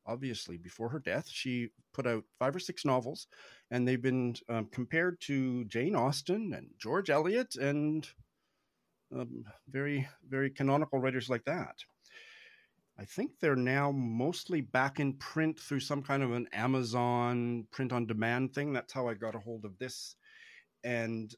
obviously, 0.07 0.57
before 0.57 0.89
her 0.89 1.01
death, 1.01 1.29
she 1.29 1.71
put 1.93 2.07
out 2.07 2.23
five 2.39 2.55
or 2.55 2.61
six 2.61 2.85
novels, 2.85 3.27
and 3.73 3.87
they've 3.87 4.01
been 4.01 4.37
um, 4.49 4.69
compared 4.71 5.21
to 5.23 5.65
Jane 5.65 5.97
Austen 5.97 6.55
and 6.55 6.69
George 6.79 7.11
Eliot 7.11 7.57
and 7.57 8.09
um, 9.13 9.45
very, 9.69 10.07
very 10.29 10.51
canonical 10.51 11.01
writers 11.01 11.29
like 11.29 11.45
that. 11.47 11.75
I 12.99 13.05
think 13.05 13.33
they're 13.41 13.57
now 13.57 13.91
mostly 13.91 14.61
back 14.61 15.01
in 15.01 15.15
print 15.15 15.59
through 15.59 15.81
some 15.81 16.03
kind 16.03 16.23
of 16.23 16.33
an 16.33 16.47
Amazon 16.53 17.67
print 17.73 17.93
on 17.93 18.07
demand 18.07 18.55
thing. 18.55 18.73
That's 18.73 18.93
how 18.93 19.09
I 19.09 19.15
got 19.15 19.35
a 19.35 19.41
hold 19.41 19.65
of 19.65 19.77
this 19.79 20.15
and 20.87 21.35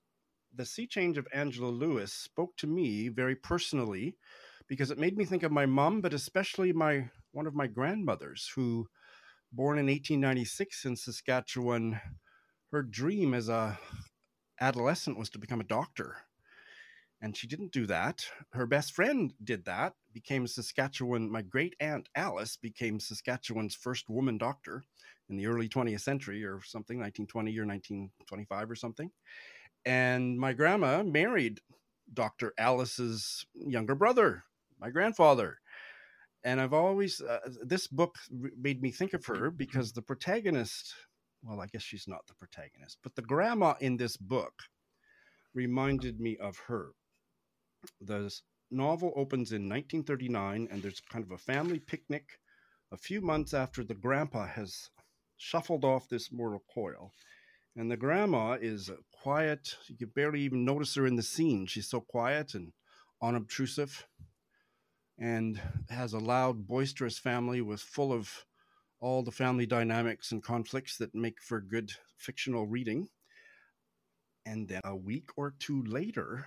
the 0.55 0.67
sea 0.67 0.87
change 0.87 1.17
of 1.17 1.27
Angela 1.33 1.71
Lewes 1.71 2.13
spoke 2.13 2.55
to 2.59 2.67
me 2.67 3.09
very 3.09 3.35
personally 3.35 4.15
because 4.69 4.91
it 4.91 4.99
made 4.99 5.17
me 5.17 5.25
think 5.25 5.43
of 5.43 5.51
my 5.51 5.65
mom, 5.65 6.03
but 6.03 6.13
especially 6.13 6.73
my 6.73 7.09
one 7.33 7.47
of 7.47 7.55
my 7.55 7.67
grandmothers 7.67 8.51
who 8.55 8.87
born 9.51 9.79
in 9.79 9.87
1896 9.87 10.85
in 10.85 10.97
Saskatchewan 10.97 11.99
her 12.73 12.83
dream 12.83 13.33
as 13.33 13.49
a 13.49 13.79
adolescent 14.61 15.19
was 15.19 15.31
to 15.31 15.39
become 15.39 15.61
a 15.61 15.65
doctor. 15.65 16.17
And 17.23 17.35
she 17.35 17.47
didn't 17.47 17.73
do 17.73 17.87
that. 17.87 18.27
Her 18.53 18.67
best 18.67 18.93
friend 18.93 19.33
did 19.43 19.65
that 19.65 19.95
became 20.13 20.47
saskatchewan 20.47 21.31
my 21.31 21.43
great 21.43 21.75
aunt 21.81 22.09
alice 22.15 22.57
became 22.57 22.99
saskatchewan's 23.01 23.75
first 23.75 24.09
woman 24.09 24.37
doctor 24.37 24.83
in 25.29 25.37
the 25.37 25.47
early 25.47 25.69
20th 25.69 26.01
century 26.01 26.45
or 26.45 26.61
something, 26.63 26.99
1920 26.99 27.59
or 27.59 27.67
1925 27.67 28.71
or 28.71 28.75
something. 28.75 29.11
And 29.85 30.39
my 30.39 30.53
grandma 30.53 31.03
married 31.03 31.61
Dr. 32.13 32.53
Alice's 32.59 33.45
younger 33.55 33.95
brother, 33.95 34.45
my 34.81 34.91
grandfather. 34.91 35.59
And 36.45 36.61
I've 36.61 36.73
always, 36.73 37.21
uh, 37.21 37.41
this 37.63 37.87
book 37.87 38.17
made 38.31 38.81
me 38.81 38.91
think 38.91 39.13
of 39.13 39.27
her 39.27 39.51
because 39.51 39.93
the 39.93 40.03
protagonist, 40.03 40.95
well, 41.43 41.61
I 41.61 41.67
guess 41.67 41.83
she's 41.83 42.09
not 42.09 42.27
the 42.27 42.35
protagonist, 42.35 42.99
but 43.03 43.15
the 43.17 43.23
grandma 43.23 43.75
in 43.81 43.97
this 43.97 44.17
book 44.17 44.55
reminded 45.55 46.21
me 46.21 46.37
of 46.37 46.57
her. 46.69 46.93
The 48.01 48.33
novel 48.71 49.13
opens 49.17 49.53
in 49.53 49.69
1939, 49.69 50.69
and 50.71 50.83
there's 50.83 51.01
kind 51.01 51.25
of 51.25 51.33
a 51.33 51.39
family 51.39 51.81
picnic 51.81 52.39
a 52.93 52.97
few 52.97 53.21
months 53.21 53.53
after 53.55 53.85
the 53.85 53.95
grandpa 53.95 54.47
has 54.47 54.91
shuffled 55.39 55.85
off 55.85 56.09
this 56.09 56.31
mortal 56.31 56.63
coil. 56.73 57.13
And 57.77 57.91
the 57.91 57.97
grandma 57.97 58.59
is 58.61 58.91
uh, 58.91 58.97
quiet. 59.23 59.77
You 59.87 59.97
can 59.97 60.11
barely 60.15 60.41
even 60.43 60.65
notice 60.65 60.95
her 60.97 61.07
in 61.07 61.17
the 61.17 61.23
scene. 61.23 61.67
She's 61.67 61.89
so 61.89 62.01
quiet 62.01 62.55
and 62.55 62.73
unobtrusive 63.23 64.07
and 65.19 65.61
has 65.89 66.13
a 66.13 66.19
loud, 66.19 66.67
boisterous 66.67 67.19
family 67.19 67.61
with 67.61 67.81
full 67.81 68.13
of 68.13 68.45
all 69.01 69.23
the 69.23 69.33
family 69.33 69.67
dynamics 69.67 70.33
and 70.33 70.43
conflicts 70.43 70.97
that 70.97 71.15
make 71.15 71.41
for 71.41 71.61
good 71.61 71.93
fictional 72.17 72.67
reading. 72.67 73.09
And 74.45 74.69
then 74.69 74.81
a 74.85 74.97
week 74.97 75.31
or 75.37 75.55
two 75.59 75.83
later, 75.85 76.47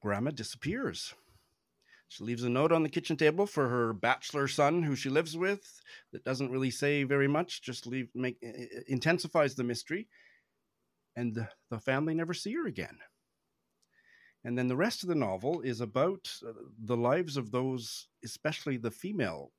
Grandma 0.00 0.30
disappears. 0.30 1.14
She 2.08 2.24
leaves 2.24 2.44
a 2.44 2.48
note 2.48 2.72
on 2.72 2.82
the 2.82 2.88
kitchen 2.88 3.16
table 3.16 3.46
for 3.46 3.68
her 3.68 3.92
bachelor 3.92 4.48
son 4.48 4.82
who 4.82 4.94
she 4.94 5.10
lives 5.10 5.36
with 5.36 5.80
that 6.12 6.24
doesn't 6.24 6.50
really 6.50 6.70
say 6.70 7.02
very 7.02 7.28
much, 7.28 7.62
just 7.62 7.86
leave 7.86 8.08
make 8.14 8.38
intensifies 8.86 9.54
the 9.54 9.64
mystery. 9.64 10.08
And 11.16 11.34
the, 11.34 11.48
the 11.70 11.80
family 11.80 12.14
never 12.14 12.34
see 12.34 12.52
her 12.54 12.66
again. 12.66 12.98
And 14.44 14.56
then 14.56 14.68
the 14.68 14.76
rest 14.76 15.02
of 15.02 15.08
the 15.08 15.14
novel 15.16 15.62
is 15.62 15.80
about 15.80 16.30
uh, 16.46 16.52
the 16.84 16.96
lives 16.96 17.36
of 17.36 17.50
those, 17.50 18.06
especially 18.24 18.76
the 18.76 18.92
female 18.92 19.50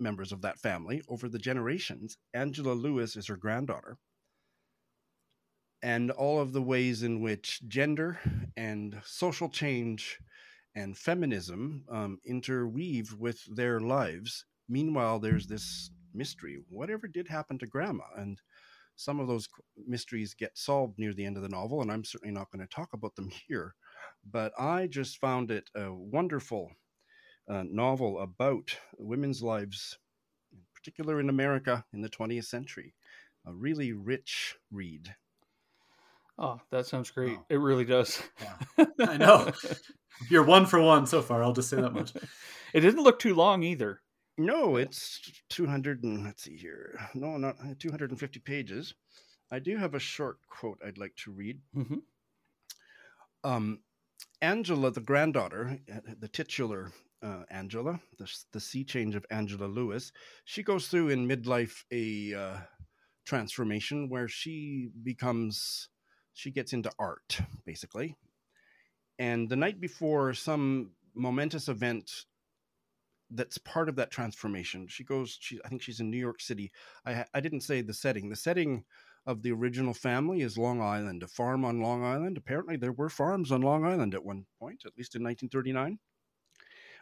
members 0.00 0.32
of 0.32 0.42
that 0.42 0.58
family 0.58 1.02
over 1.08 1.28
the 1.28 1.38
generations. 1.38 2.16
Angela 2.34 2.72
Lewes 2.72 3.14
is 3.14 3.28
her 3.28 3.36
granddaughter. 3.36 3.98
And 5.82 6.10
all 6.10 6.40
of 6.40 6.52
the 6.52 6.62
ways 6.62 7.04
in 7.04 7.20
which 7.20 7.60
gender 7.68 8.18
and 8.56 9.00
social 9.04 9.48
change 9.48 10.18
and 10.76 10.96
feminism 10.96 11.82
um, 11.90 12.20
interweave 12.24 13.16
with 13.18 13.42
their 13.56 13.80
lives. 13.80 14.44
Meanwhile, 14.68 15.18
there's 15.18 15.46
this 15.46 15.90
mystery 16.14 16.58
whatever 16.68 17.08
did 17.08 17.28
happen 17.28 17.58
to 17.58 17.66
grandma? 17.66 18.04
And 18.16 18.40
some 18.94 19.20
of 19.20 19.26
those 19.26 19.48
mysteries 19.86 20.34
get 20.34 20.56
solved 20.56 20.98
near 20.98 21.12
the 21.12 21.24
end 21.24 21.36
of 21.36 21.42
the 21.42 21.48
novel, 21.48 21.82
and 21.82 21.90
I'm 21.90 22.04
certainly 22.04 22.32
not 22.32 22.50
going 22.50 22.66
to 22.66 22.74
talk 22.74 22.92
about 22.92 23.16
them 23.16 23.30
here. 23.48 23.74
But 24.30 24.52
I 24.58 24.86
just 24.86 25.18
found 25.18 25.50
it 25.50 25.70
a 25.74 25.92
wonderful 25.92 26.70
uh, 27.48 27.64
novel 27.66 28.20
about 28.20 28.76
women's 28.98 29.42
lives, 29.42 29.98
in 30.52 30.60
particular 30.74 31.20
in 31.20 31.28
America 31.28 31.84
in 31.92 32.02
the 32.02 32.08
20th 32.08 32.46
century. 32.46 32.94
A 33.46 33.52
really 33.52 33.92
rich 33.92 34.56
read. 34.72 35.14
Oh, 36.38 36.60
that 36.70 36.86
sounds 36.86 37.10
great. 37.10 37.38
It 37.48 37.60
really 37.60 37.84
does. 37.84 38.20
Yeah. 38.40 38.84
I 39.06 39.16
know. 39.16 39.52
You're 40.30 40.44
one 40.44 40.66
for 40.66 40.80
one 40.80 41.06
so 41.06 41.22
far. 41.22 41.42
I'll 41.42 41.52
just 41.52 41.68
say 41.68 41.80
that 41.80 41.92
much. 41.92 42.12
it 42.72 42.80
didn't 42.80 43.02
look 43.02 43.18
too 43.18 43.34
long 43.34 43.62
either. 43.62 44.00
No, 44.38 44.76
it's 44.76 45.20
200 45.50 46.04
and 46.04 46.24
let's 46.24 46.42
see 46.42 46.56
here. 46.56 46.98
No, 47.14 47.38
not 47.38 47.56
uh, 47.60 47.74
250 47.78 48.40
pages. 48.40 48.94
I 49.50 49.58
do 49.60 49.76
have 49.76 49.94
a 49.94 50.00
short 50.00 50.38
quote 50.48 50.78
I'd 50.84 50.98
like 50.98 51.16
to 51.24 51.30
read. 51.30 51.60
Mm-hmm. 51.74 51.96
Um, 53.44 53.80
Angela, 54.42 54.90
the 54.90 55.00
granddaughter, 55.00 55.78
uh, 55.90 56.00
the 56.18 56.28
titular 56.28 56.92
uh, 57.22 57.44
Angela, 57.50 57.98
the, 58.18 58.30
the 58.52 58.60
sea 58.60 58.84
change 58.84 59.14
of 59.14 59.24
Angela 59.30 59.66
Lewes, 59.66 60.12
she 60.44 60.62
goes 60.62 60.88
through 60.88 61.08
in 61.08 61.26
midlife 61.26 61.84
a 61.90 62.34
uh, 62.34 62.58
transformation 63.24 64.10
where 64.10 64.28
she 64.28 64.90
becomes, 65.02 65.88
she 66.34 66.50
gets 66.50 66.72
into 66.72 66.90
art, 66.98 67.38
basically. 67.64 68.16
And 69.18 69.48
the 69.48 69.56
night 69.56 69.80
before 69.80 70.34
some 70.34 70.90
momentous 71.14 71.68
event 71.68 72.10
that's 73.30 73.58
part 73.58 73.88
of 73.88 73.96
that 73.96 74.10
transformation. 74.10 74.86
She 74.88 75.04
goes. 75.04 75.36
She 75.40 75.58
I 75.64 75.68
think 75.68 75.82
she's 75.82 76.00
in 76.00 76.10
New 76.10 76.18
York 76.18 76.40
City. 76.40 76.70
I 77.04 77.24
I 77.34 77.40
didn't 77.40 77.62
say 77.62 77.80
the 77.80 77.94
setting. 77.94 78.28
The 78.28 78.36
setting 78.36 78.84
of 79.26 79.42
the 79.42 79.52
original 79.52 79.92
family 79.92 80.42
is 80.42 80.56
Long 80.56 80.80
Island, 80.80 81.22
a 81.22 81.26
farm 81.26 81.64
on 81.64 81.80
Long 81.80 82.04
Island. 82.04 82.36
Apparently, 82.36 82.76
there 82.76 82.92
were 82.92 83.08
farms 83.08 83.50
on 83.50 83.60
Long 83.60 83.84
Island 83.84 84.14
at 84.14 84.24
one 84.24 84.46
point, 84.60 84.82
at 84.86 84.96
least 84.96 85.16
in 85.16 85.24
1939. 85.24 85.98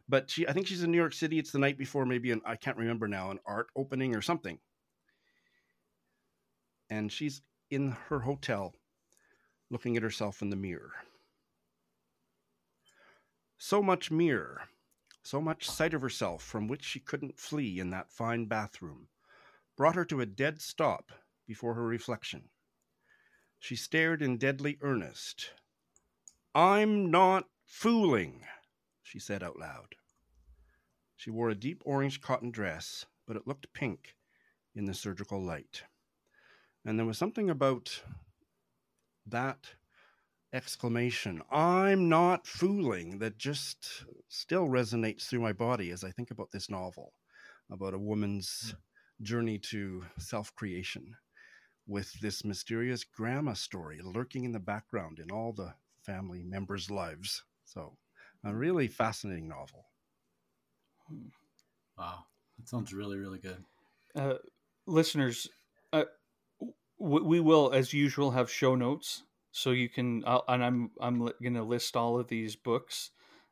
But 0.09 0.31
she, 0.31 0.47
I 0.49 0.53
think 0.53 0.67
she's 0.67 0.83
in 0.83 0.91
New 0.91 0.99
York 0.99 1.12
City. 1.12 1.39
It's 1.39 1.53
the 1.53 1.59
night 1.59 1.79
before, 1.79 2.07
maybe 2.07 2.31
an 2.31 2.41
I 2.47 2.57
can't 2.57 2.77
remember 2.79 3.09
now, 3.09 3.31
an 3.31 3.41
art 3.47 3.69
opening 3.77 4.17
or 4.17 4.23
something. 4.23 4.59
And 6.91 7.12
she's 7.12 7.43
in 7.71 7.91
her 8.09 8.21
hotel, 8.21 8.75
looking 9.71 9.97
at 9.97 10.03
herself 10.03 10.43
in 10.43 10.51
the 10.51 10.57
mirror. 10.57 10.93
So 13.59 13.82
much 13.82 14.11
mirror 14.11 14.68
so 15.24 15.40
much 15.40 15.68
sight 15.68 15.94
of 15.94 16.02
herself 16.02 16.42
from 16.42 16.68
which 16.68 16.84
she 16.84 17.00
couldn't 17.00 17.38
flee 17.38 17.80
in 17.80 17.90
that 17.90 18.12
fine 18.12 18.44
bathroom, 18.44 19.09
brought 19.74 19.94
her 19.94 20.05
to 20.05 20.20
a 20.20 20.26
dead 20.26 20.61
stop 20.61 21.11
before 21.46 21.74
her 21.74 21.86
reflection. 21.86 22.50
She 23.59 23.74
stared 23.74 24.20
in 24.20 24.36
deadly 24.36 24.76
earnest. 24.82 25.52
I'm 26.55 27.11
not 27.11 27.48
fooling, 27.64 28.42
she 29.02 29.18
said 29.18 29.42
out 29.42 29.59
loud. 29.59 29.94
She 31.16 31.30
wore 31.30 31.48
a 31.48 31.55
deep 31.55 31.82
orange 31.86 32.20
cotton 32.20 32.50
dress, 32.50 33.07
but 33.26 33.36
it 33.36 33.46
looked 33.46 33.72
pink 33.72 34.14
in 34.74 34.84
the 34.84 34.92
surgical 34.92 35.42
light. 35.42 35.84
And 36.84 36.98
there 36.98 37.07
was 37.07 37.16
something 37.16 37.48
about 37.48 38.02
that 39.26 39.70
exclamation, 40.55 41.42
I'm 41.50 42.09
not 42.09 42.46
fooling, 42.46 43.18
that 43.18 43.36
just 43.36 44.05
still 44.28 44.68
resonates 44.68 45.24
through 45.24 45.40
my 45.40 45.52
body 45.52 45.90
as 45.90 46.05
I 46.05 46.11
think 46.11 46.30
about 46.30 46.52
this 46.52 46.70
novel, 46.70 47.12
about 47.70 47.92
a 47.92 47.98
woman's 47.98 48.74
hmm. 49.18 49.24
journey 49.24 49.59
to 49.70 50.05
self 50.18 50.55
creation 50.55 51.16
with 51.86 52.12
this 52.20 52.44
mysterious 52.44 53.05
grandma 53.05 53.52
story 53.52 54.00
lurking 54.02 54.44
in 54.44 54.52
the 54.52 54.61
background 54.61 55.18
in 55.18 55.30
all 55.30 55.52
the 55.52 55.74
family 56.07 56.42
members' 56.44 56.90
lives. 56.90 57.42
So, 57.64 57.98
a 58.44 58.55
really 58.55 58.86
fascinating 58.86 59.48
novel. 59.48 59.86
Hmm. 61.09 61.28
Wow, 61.98 62.26
that 62.59 62.68
sounds 62.68 62.94
really, 62.94 63.18
really 63.18 63.40
good. 63.40 63.64
Uh, 64.14 64.34
listeners, 64.86 65.48
uh, 65.92 66.05
we 66.98 67.40
will, 67.40 67.72
as 67.72 67.92
usual, 67.92 68.30
have 68.30 68.48
show 68.48 68.76
notes 68.76 69.24
so 69.55 69.70
you 69.70 69.88
can 69.88 70.22
I'll, 70.26 70.44
and 70.48 70.64
i'm 70.64 70.90
i'm 71.00 71.18
going 71.18 71.55
to 71.55 71.62
list 71.62 71.96
all 71.96 72.18
of 72.18 72.28
these 72.28 72.57
books 72.57 73.11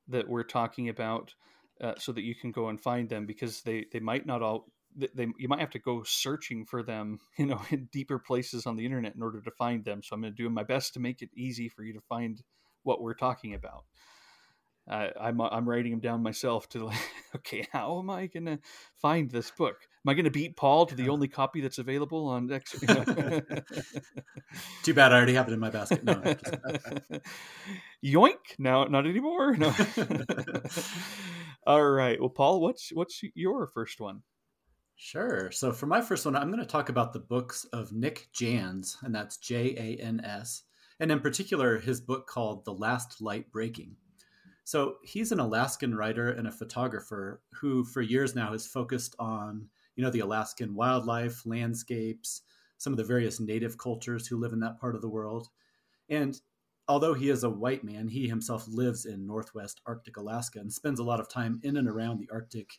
that 0.09 0.29
we're 0.29 0.43
talking 0.43 0.89
about 0.89 1.35
uh, 1.81 1.95
so 1.97 2.13
that 2.13 2.23
you 2.23 2.35
can 2.35 2.51
go 2.51 2.69
and 2.69 2.81
find 2.81 3.09
them 3.09 3.25
because 3.25 3.63
they 3.63 3.87
they 3.93 4.01
might 4.01 4.27
not 4.27 4.43
all 4.43 4.67
they 4.97 5.29
you 5.39 5.49
might 5.49 5.61
have 5.61 5.71
to 5.71 5.79
go 5.79 6.03
searching 6.03 6.67
for 6.67 6.83
them 6.83 7.19
you 7.39 7.47
know 7.47 7.61
in 7.71 7.89
deeper 7.93 8.19
places 8.19 8.67
on 8.67 8.77
the 8.77 8.85
internet 8.85 9.15
in 9.15 9.23
order 9.23 9.41
to 9.41 9.51
find 9.53 9.85
them 9.85 10.03
so 10.03 10.15
i'm 10.15 10.21
going 10.21 10.35
to 10.35 10.43
do 10.43 10.51
my 10.51 10.65
best 10.65 10.93
to 10.95 11.01
make 11.01 11.23
it 11.23 11.31
easy 11.37 11.69
for 11.69 11.85
you 11.85 11.93
to 11.93 12.01
find 12.09 12.43
what 12.83 13.01
we're 13.01 13.15
talking 13.15 13.55
about 13.55 13.85
uh, 14.91 15.09
I'm 15.21 15.41
I'm 15.41 15.69
writing 15.69 15.93
them 15.93 16.01
down 16.01 16.25
myself 16.25 16.69
to 16.71 16.87
like, 16.87 16.99
okay, 17.37 17.69
how 17.71 18.01
am 18.01 18.11
I 18.11 18.27
gonna 18.27 18.59
find 19.01 19.31
this 19.31 19.51
book? 19.53 19.77
Am 20.05 20.11
I 20.11 20.15
gonna 20.15 20.31
beat 20.31 20.57
Paul 20.57 20.87
to 20.87 20.97
the 20.97 21.11
only 21.11 21.29
copy 21.29 21.61
that's 21.61 21.79
available 21.79 22.27
on 22.27 22.51
X? 22.51 22.73
Too 24.83 24.95
bad, 24.95 25.13
I 25.13 25.17
already 25.17 25.35
have 25.35 25.49
it 25.49 25.53
in 25.53 25.61
my 25.61 25.71
basket. 25.71 26.03
No, 26.03 26.15
Yoink! 28.05 28.59
Now, 28.59 28.85
not 28.85 29.07
anymore. 29.07 29.57
No. 29.57 29.73
All 31.67 31.89
right. 31.89 32.19
Well, 32.19 32.31
Paul, 32.31 32.61
what's 32.61 32.91
what's 32.93 33.23
your 33.35 33.69
first 33.69 34.01
one? 34.01 34.23
Sure. 34.97 35.53
So 35.53 35.71
for 35.73 35.87
my 35.87 36.01
first 36.01 36.25
one, 36.25 36.35
I'm 36.35 36.49
going 36.51 36.59
to 36.59 36.67
talk 36.67 36.89
about 36.89 37.13
the 37.13 37.21
books 37.21 37.65
of 37.73 37.93
Nick 37.93 38.27
Jans, 38.33 38.99
and 39.03 39.15
that's 39.15 39.37
J 39.37 39.75
A 39.77 40.03
N 40.03 40.21
S, 40.25 40.65
and 40.99 41.13
in 41.13 41.21
particular 41.21 41.79
his 41.79 42.01
book 42.01 42.27
called 42.27 42.65
The 42.65 42.75
Last 42.75 43.21
Light 43.21 43.53
Breaking. 43.53 43.95
So 44.65 44.97
he's 45.05 45.31
an 45.33 45.41
Alaskan 45.41 45.95
writer 45.95 46.31
and 46.31 46.49
a 46.49 46.53
photographer 46.53 47.41
who, 47.61 47.85
for 47.85 48.01
years 48.01 48.35
now, 48.35 48.53
has 48.53 48.67
focused 48.67 49.15
on 49.19 49.69
you 49.97 50.05
know 50.05 50.11
the 50.11 50.21
Alaskan 50.21 50.75
wildlife, 50.75 51.45
landscapes, 51.47 52.43
some 52.79 52.93
of 52.93 52.97
the 52.97 53.05
various 53.05 53.41
native 53.41 53.79
cultures 53.79 54.27
who 54.27 54.39
live 54.39 54.53
in 54.53 54.61
that 54.61 54.81
part 54.81 54.95
of 54.95 55.03
the 55.03 55.09
world. 55.09 55.49
And 56.09 56.41
although 56.89 57.15
he 57.15 57.31
is 57.31 57.45
a 57.45 57.51
white 57.51 57.85
man, 57.85 58.09
he 58.09 58.29
himself 58.29 58.67
lives 58.69 59.07
in 59.07 59.27
Northwest 59.27 59.81
Arctic 59.87 60.17
Alaska 60.17 60.59
and 60.59 60.73
spends 60.73 60.99
a 60.99 61.05
lot 61.05 61.21
of 61.21 61.29
time 61.29 61.61
in 61.63 61.77
and 61.77 61.89
around 61.89 62.19
the 62.19 62.29
Arctic. 62.33 62.79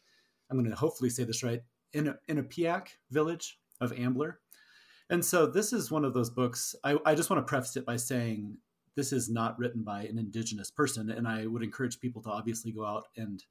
I'm 0.49 0.57
going 0.57 0.69
to 0.69 0.75
hopefully 0.75 1.09
say 1.09 1.23
this 1.23 1.43
right 1.43 1.61
in 1.93 2.07
a, 2.07 2.17
Inupiaq 2.29 2.87
village 3.11 3.59
of 3.79 3.93
Ambler. 3.93 4.39
And 5.09 5.23
so 5.23 5.45
this 5.45 5.73
is 5.73 5.91
one 5.91 6.05
of 6.05 6.13
those 6.13 6.29
books. 6.29 6.75
I, 6.83 6.97
I 7.05 7.15
just 7.15 7.29
want 7.29 7.45
to 7.45 7.49
preface 7.49 7.77
it 7.77 7.85
by 7.85 7.97
saying 7.97 8.57
this 8.95 9.11
is 9.11 9.29
not 9.29 9.57
written 9.57 9.83
by 9.83 10.03
an 10.03 10.17
indigenous 10.17 10.69
person 10.71 11.09
and 11.09 11.27
i 11.27 11.45
would 11.45 11.63
encourage 11.63 11.99
people 11.99 12.21
to 12.21 12.29
obviously 12.29 12.71
go 12.71 12.85
out 12.85 13.07
and 13.17 13.43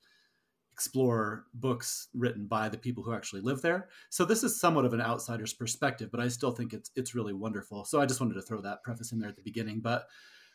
explore 0.73 1.45
books 1.55 2.09
written 2.15 2.47
by 2.47 2.69
the 2.69 2.79
people 2.79 3.03
who 3.03 3.13
actually 3.13 3.43
live 3.43 3.61
there. 3.61 3.89
So 4.09 4.25
this 4.25 4.43
is 4.43 4.59
somewhat 4.59 4.85
of 4.85 4.95
an 4.95 5.03
outsider's 5.03 5.53
perspective 5.53 6.11
but 6.11 6.21
i 6.21 6.29
still 6.29 6.51
think 6.51 6.73
it's 6.73 6.91
it's 6.97 7.15
really 7.15 7.35
wonderful. 7.35 7.85
So 7.85 8.01
i 8.01 8.07
just 8.07 8.21
wanted 8.21 8.35
to 8.35 8.43
throw 8.43 8.61
that 8.63 8.83
preface 8.83 9.13
in 9.13 9.19
there 9.19 9.29
at 9.29 9.37
the 9.37 9.43
beginning 9.43 9.81
but 9.81 10.07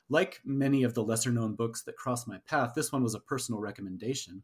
like 0.09 0.41
many 0.45 0.83
of 0.83 0.93
the 0.93 1.03
lesser 1.03 1.31
known 1.31 1.53
books 1.55 1.83
that 1.83 1.97
crossed 1.97 2.27
my 2.27 2.39
path 2.47 2.73
this 2.73 2.91
one 2.91 3.03
was 3.03 3.15
a 3.15 3.19
personal 3.19 3.61
recommendation. 3.61 4.43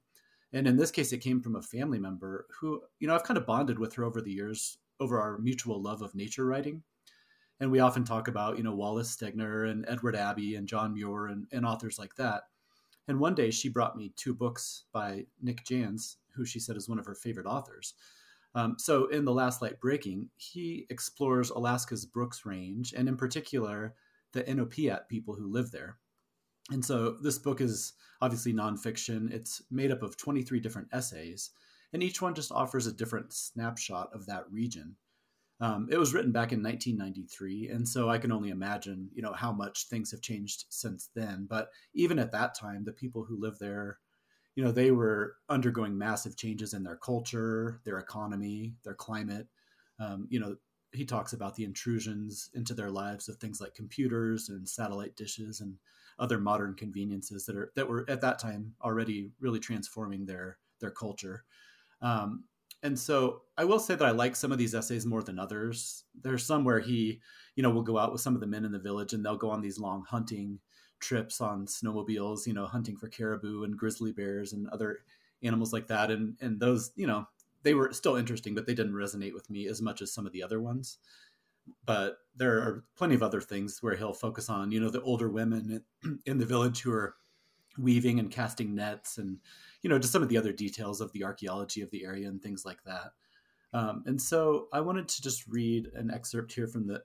And 0.54 0.68
in 0.68 0.78
this 0.78 0.92
case 0.92 1.12
it 1.12 1.20
came 1.20 1.42
from 1.42 1.56
a 1.56 1.62
family 1.62 2.00
member 2.00 2.46
who 2.60 2.82
you 3.00 3.08
know 3.08 3.16
i've 3.16 3.24
kind 3.24 3.38
of 3.38 3.48
bonded 3.48 3.80
with 3.80 3.94
her 3.96 4.04
over 4.04 4.22
the 4.22 4.32
years 4.32 4.78
over 5.00 5.20
our 5.20 5.38
mutual 5.40 5.82
love 5.82 6.02
of 6.02 6.16
nature 6.16 6.46
writing. 6.46 6.84
And 7.60 7.72
we 7.72 7.80
often 7.80 8.04
talk 8.04 8.28
about 8.28 8.58
you 8.58 8.64
know 8.64 8.76
Wallace 8.76 9.16
Stegner 9.16 9.70
and 9.70 9.86
Edward 9.88 10.16
Abbey 10.16 10.56
and 10.56 10.68
John 10.68 10.94
Muir 10.94 11.28
and, 11.28 11.48
and 11.52 11.66
authors 11.66 11.98
like 11.98 12.16
that. 12.16 12.44
And 13.08 13.20
one 13.20 13.36
day 13.36 13.52
she 13.52 13.70
brought 13.70 13.98
me 13.98 14.14
two 14.16 14.34
books 14.34 14.86
by 14.94 15.26
Nick 15.42 15.66
Jans, 15.66 16.18
who 16.36 16.46
she 16.46 16.60
said 16.60 16.78
is 16.78 16.88
one 16.88 17.00
of 17.00 17.06
her 17.06 17.16
favorite 17.16 17.46
authors. 17.46 17.94
Um, 18.56 18.76
so 18.78 19.08
in 19.08 19.26
The 19.26 19.34
Last 19.34 19.62
Light 19.62 19.80
Breaking, 19.80 20.30
he 20.38 20.86
explores 20.90 21.50
Alaska's 21.50 22.06
Brooks 22.06 22.46
Range 22.46 22.94
and 22.94 23.08
in 23.08 23.18
particular 23.18 23.96
the 24.32 24.44
Inupiat 24.44 25.08
people 25.08 25.34
who 25.34 25.52
live 25.52 25.72
there. 25.72 25.98
And 26.72 26.84
so 26.84 27.18
this 27.22 27.38
book 27.38 27.62
is 27.62 27.94
obviously 28.22 28.54
nonfiction. 28.54 29.32
It's 29.32 29.62
made 29.70 29.92
up 29.92 30.02
of 30.02 30.18
23 30.18 30.60
different 30.60 30.88
essays, 30.94 31.52
and 31.92 32.02
each 32.02 32.22
one 32.22 32.34
just 32.34 32.52
offers 32.52 32.88
a 32.88 32.94
different 32.94 33.34
snapshot 33.34 34.10
of 34.14 34.26
that 34.28 34.50
region. 34.52 34.96
Um, 35.64 35.88
it 35.90 35.98
was 35.98 36.14
written 36.14 36.34
back 36.34 36.52
in 36.52 36.62
1993, 36.62 37.70
and 37.70 37.88
so 37.88 38.10
I 38.10 38.18
can 38.18 38.34
only 38.34 38.50
imagine, 38.50 39.10
you 39.14 39.22
know, 39.22 39.32
how 39.32 39.54
much 39.54 39.88
things 39.88 40.12
have 40.12 40.20
changed 40.20 40.66
since 40.68 41.10
then. 41.16 41.48
But 41.50 41.70
even 41.94 42.20
at 42.20 42.34
that 42.34 42.54
time, 42.54 42.84
the 42.84 42.92
people 42.92 43.24
who 43.24 43.40
lived 43.40 43.62
there, 43.62 44.00
you 44.58 44.64
know, 44.66 44.74
they 44.74 44.92
were 44.92 45.38
undergoing 45.48 45.98
massive 45.98 46.36
changes 46.36 46.74
in 46.74 46.84
their 46.84 46.98
culture, 46.98 47.80
their 47.86 47.98
economy, 48.00 48.76
their 48.84 48.94
climate. 48.94 49.48
Um, 50.02 50.28
you 50.30 50.42
know, 50.42 50.58
he 50.92 51.06
talks 51.06 51.32
about 51.32 51.56
the 51.56 51.64
intrusions 51.64 52.50
into 52.54 52.74
their 52.74 52.92
lives 52.92 53.30
of 53.30 53.38
things 53.38 53.62
like 53.62 53.74
computers 53.74 54.50
and 54.50 54.68
satellite 54.68 55.16
dishes 55.16 55.62
and 55.62 55.78
other 56.20 56.40
modern 56.42 56.74
conveniences 56.74 57.46
that 57.46 57.56
are 57.56 57.72
that 57.78 57.88
were 57.88 58.04
at 58.10 58.20
that 58.20 58.38
time 58.38 58.76
already 58.84 59.32
really 59.40 59.62
transforming 59.62 60.26
their 60.26 60.58
their 60.82 60.92
culture. 60.92 61.46
Um, 62.02 62.44
and 62.84 63.00
so 63.00 63.44
I 63.58 63.64
will 63.64 63.80
say 63.80 63.96
that 63.96 64.06
I 64.06 64.12
like 64.12 64.36
some 64.36 64.52
of 64.52 64.58
these 64.58 64.76
essays 64.76 65.06
more 65.06 65.24
than 65.24 65.40
others. 65.40 66.04
There's 66.22 66.46
some 66.46 66.66
where 66.66 66.82
he, 66.82 67.22
you 67.56 67.64
know, 67.64 67.70
will 67.70 67.82
go 67.82 67.98
out 67.98 68.12
with 68.12 68.22
some 68.22 68.36
of 68.36 68.42
the 68.42 68.48
men 68.48 68.66
in 68.66 68.74
the 68.74 68.80
village 68.80 69.14
and 69.14 69.26
they'll 69.26 69.38
go 69.38 69.50
on 69.50 69.62
these 69.62 69.80
long 69.80 70.04
hunting 70.08 70.60
trips 71.00 71.40
on 71.40 71.66
snowmobiles, 71.66 72.46
you 72.46 72.54
know, 72.54 72.66
hunting 72.66 72.98
for 72.98 73.08
caribou 73.08 73.64
and 73.64 73.78
grizzly 73.78 74.12
bears 74.12 74.52
and 74.52 74.68
other 74.70 75.00
animals 75.42 75.72
like 75.72 75.88
that. 75.88 76.12
And 76.12 76.36
and 76.42 76.60
those, 76.60 76.92
you 76.96 77.08
know, 77.08 77.26
they 77.64 77.74
were 77.74 77.94
still 77.94 78.18
interesting, 78.18 78.54
but 78.54 78.68
they 78.68 78.74
didn't 78.74 78.94
resonate 78.94 79.34
with 79.34 79.50
me 79.50 79.68
as 79.68 79.82
much 79.82 80.02
as 80.02 80.14
some 80.14 80.26
of 80.26 80.34
the 80.34 80.44
other 80.44 80.62
ones. 80.62 80.98
But 81.86 82.18
there 82.36 82.58
are 82.58 82.84
plenty 82.98 83.16
of 83.16 83.24
other 83.24 83.40
things 83.40 83.82
where 83.82 83.96
he'll 83.96 84.14
focus 84.14 84.50
on, 84.50 84.74
you 84.74 84.82
know, 84.82 84.90
the 84.90 85.02
older 85.02 85.30
women 85.30 85.82
in 86.26 86.38
the 86.38 86.46
village 86.46 86.82
who 86.82 86.92
are 86.92 87.16
weaving 87.78 88.20
and 88.20 88.32
casting 88.32 88.76
nets 88.76 89.18
and, 89.18 89.38
you 89.82 89.90
know, 89.90 90.00
just 90.00 90.14
some 90.14 90.24
of 90.24 90.30
the 90.30 90.38
other 90.38 90.54
details 90.54 91.02
of 91.02 91.12
the 91.12 91.24
archaeology 91.24 91.82
of 91.82 91.90
the 91.92 92.06
area 92.06 92.28
and 92.28 92.42
things 92.42 92.66
like 92.66 92.84
that. 92.86 93.12
Um, 93.74 94.04
and 94.06 94.22
so 94.22 94.68
I 94.72 94.82
wanted 94.82 95.08
to 95.08 95.22
just 95.22 95.48
read 95.48 95.90
an 95.96 96.12
excerpt 96.12 96.54
here 96.54 96.68
from 96.68 96.88
the 96.88 97.04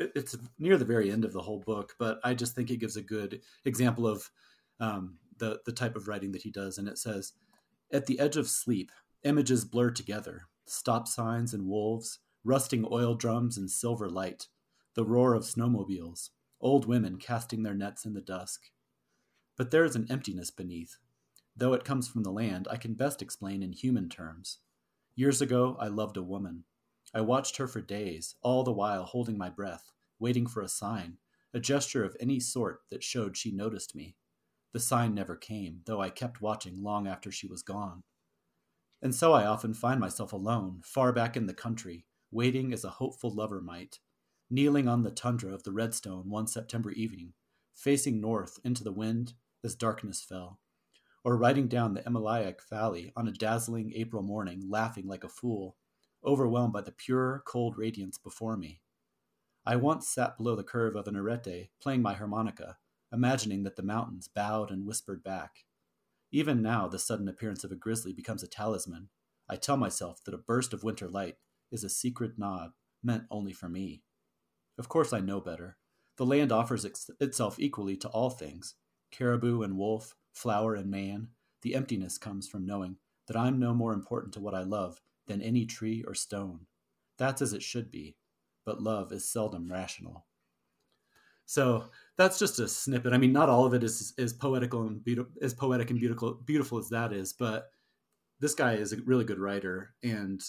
it's 0.00 0.34
near 0.58 0.78
the 0.78 0.86
very 0.86 1.12
end 1.12 1.24
of 1.24 1.32
the 1.32 1.42
whole 1.42 1.60
book, 1.60 1.94
but 1.98 2.18
I 2.24 2.32
just 2.32 2.54
think 2.54 2.70
it 2.70 2.78
gives 2.78 2.96
a 2.96 3.02
good 3.02 3.42
example 3.66 4.06
of 4.06 4.30
um, 4.80 5.18
the 5.36 5.60
the 5.66 5.72
type 5.72 5.96
of 5.96 6.08
writing 6.08 6.32
that 6.32 6.42
he 6.42 6.50
does. 6.50 6.78
And 6.78 6.88
it 6.88 6.96
says, 6.96 7.34
"At 7.92 8.06
the 8.06 8.18
edge 8.18 8.38
of 8.38 8.48
sleep, 8.48 8.90
Images 9.26 9.64
blur 9.64 9.90
together 9.90 10.46
stop 10.66 11.08
signs 11.08 11.52
and 11.52 11.66
wolves, 11.66 12.20
rusting 12.44 12.86
oil 12.92 13.16
drums 13.16 13.58
and 13.58 13.68
silver 13.68 14.08
light, 14.08 14.46
the 14.94 15.04
roar 15.04 15.34
of 15.34 15.42
snowmobiles, 15.42 16.30
old 16.60 16.86
women 16.86 17.18
casting 17.18 17.64
their 17.64 17.74
nets 17.74 18.04
in 18.04 18.14
the 18.14 18.20
dusk. 18.20 18.70
But 19.56 19.70
there 19.70 19.84
is 19.84 19.96
an 19.96 20.06
emptiness 20.10 20.50
beneath. 20.50 20.98
Though 21.56 21.72
it 21.72 21.84
comes 21.84 22.08
from 22.08 22.22
the 22.22 22.30
land, 22.30 22.68
I 22.70 22.76
can 22.76 22.94
best 22.94 23.22
explain 23.22 23.62
in 23.62 23.72
human 23.72 24.08
terms. 24.08 24.58
Years 25.14 25.40
ago, 25.40 25.76
I 25.80 25.88
loved 25.88 26.18
a 26.18 26.22
woman. 26.22 26.64
I 27.14 27.22
watched 27.22 27.56
her 27.56 27.66
for 27.66 27.80
days, 27.80 28.34
all 28.42 28.62
the 28.62 28.72
while 28.72 29.04
holding 29.04 29.38
my 29.38 29.48
breath, 29.48 29.90
waiting 30.18 30.46
for 30.46 30.60
a 30.60 30.68
sign, 30.68 31.16
a 31.54 31.60
gesture 31.60 32.04
of 32.04 32.16
any 32.20 32.38
sort 32.38 32.80
that 32.90 33.02
showed 33.02 33.36
she 33.36 33.50
noticed 33.50 33.94
me. 33.94 34.16
The 34.72 34.80
sign 34.80 35.14
never 35.14 35.36
came, 35.36 35.80
though 35.86 36.02
I 36.02 36.10
kept 36.10 36.42
watching 36.42 36.82
long 36.82 37.06
after 37.06 37.32
she 37.32 37.46
was 37.46 37.62
gone. 37.62 38.02
And 39.00 39.14
so 39.14 39.32
I 39.32 39.46
often 39.46 39.72
find 39.72 39.98
myself 39.98 40.34
alone, 40.34 40.82
far 40.84 41.12
back 41.12 41.34
in 41.34 41.46
the 41.46 41.54
country, 41.54 42.04
waiting 42.30 42.74
as 42.74 42.84
a 42.84 42.90
hopeful 42.90 43.34
lover 43.34 43.62
might, 43.62 44.00
kneeling 44.50 44.86
on 44.88 45.02
the 45.02 45.10
tundra 45.10 45.54
of 45.54 45.62
the 45.62 45.72
Redstone 45.72 46.28
one 46.28 46.46
September 46.46 46.90
evening, 46.90 47.32
facing 47.74 48.20
north 48.20 48.58
into 48.62 48.84
the 48.84 48.92
wind 48.92 49.32
as 49.66 49.74
darkness 49.74 50.22
fell, 50.22 50.58
or 51.22 51.36
riding 51.36 51.68
down 51.68 51.92
the 51.92 52.02
Emiliac 52.06 52.66
Valley 52.70 53.12
on 53.14 53.28
a 53.28 53.32
dazzling 53.32 53.92
April 53.94 54.22
morning, 54.22 54.64
laughing 54.66 55.06
like 55.06 55.24
a 55.24 55.28
fool, 55.28 55.76
overwhelmed 56.24 56.72
by 56.72 56.80
the 56.80 56.92
pure, 56.92 57.42
cold 57.46 57.76
radiance 57.76 58.16
before 58.16 58.56
me. 58.56 58.80
I 59.66 59.76
once 59.76 60.08
sat 60.08 60.38
below 60.38 60.56
the 60.56 60.64
curve 60.64 60.96
of 60.96 61.06
an 61.06 61.16
arete, 61.16 61.68
playing 61.82 62.00
my 62.00 62.14
harmonica, 62.14 62.78
imagining 63.12 63.64
that 63.64 63.76
the 63.76 63.82
mountains 63.82 64.26
bowed 64.26 64.70
and 64.70 64.86
whispered 64.86 65.22
back, 65.22 65.66
even 66.32 66.60
now, 66.60 66.88
the 66.88 66.98
sudden 66.98 67.28
appearance 67.28 67.64
of 67.64 67.72
a 67.72 67.76
grizzly 67.76 68.12
becomes 68.12 68.42
a 68.42 68.48
talisman. 68.48 69.08
I 69.48 69.56
tell 69.56 69.76
myself 69.76 70.22
that 70.24 70.34
a 70.34 70.38
burst 70.38 70.72
of 70.74 70.82
winter 70.82 71.08
light 71.08 71.36
is 71.70 71.84
a 71.84 71.88
secret 71.88 72.32
nod 72.36 72.72
meant 73.02 73.24
only 73.30 73.52
for 73.52 73.68
me. 73.68 74.02
Of 74.78 74.88
course, 74.88 75.12
I 75.12 75.20
know 75.20 75.40
better. 75.40 75.78
The 76.16 76.26
land 76.26 76.50
offers 76.50 76.84
ex- 76.84 77.10
itself 77.20 77.58
equally 77.58 77.96
to 77.98 78.08
all 78.08 78.30
things 78.30 78.74
caribou 79.10 79.62
and 79.62 79.76
wolf, 79.76 80.14
flower 80.32 80.74
and 80.74 80.90
man. 80.90 81.28
The 81.62 81.74
emptiness 81.74 82.18
comes 82.18 82.48
from 82.48 82.66
knowing 82.66 82.96
that 83.26 83.36
I'm 83.36 83.58
no 83.58 83.74
more 83.74 83.92
important 83.92 84.34
to 84.34 84.40
what 84.40 84.54
I 84.54 84.62
love 84.62 85.00
than 85.26 85.42
any 85.42 85.66
tree 85.66 86.04
or 86.06 86.14
stone. 86.14 86.66
That's 87.18 87.42
as 87.42 87.52
it 87.52 87.62
should 87.62 87.90
be, 87.90 88.16
but 88.64 88.82
love 88.82 89.12
is 89.12 89.28
seldom 89.28 89.70
rational. 89.70 90.26
So 91.46 91.86
that's 92.16 92.38
just 92.38 92.58
a 92.58 92.68
snippet. 92.68 93.12
I 93.12 93.18
mean, 93.18 93.32
not 93.32 93.48
all 93.48 93.64
of 93.64 93.74
it 93.74 93.84
is 93.84 94.12
is 94.18 94.32
poetical 94.32 94.86
and 94.86 95.02
beautiful, 95.02 95.32
as 95.40 95.54
poetic 95.54 95.90
and 95.90 96.00
beautiful 96.00 96.34
beautiful 96.34 96.78
as 96.78 96.88
that 96.90 97.12
is, 97.12 97.32
but 97.32 97.70
this 98.40 98.54
guy 98.54 98.74
is 98.74 98.92
a 98.92 99.00
really 99.04 99.24
good 99.24 99.38
writer, 99.38 99.94
and 100.02 100.42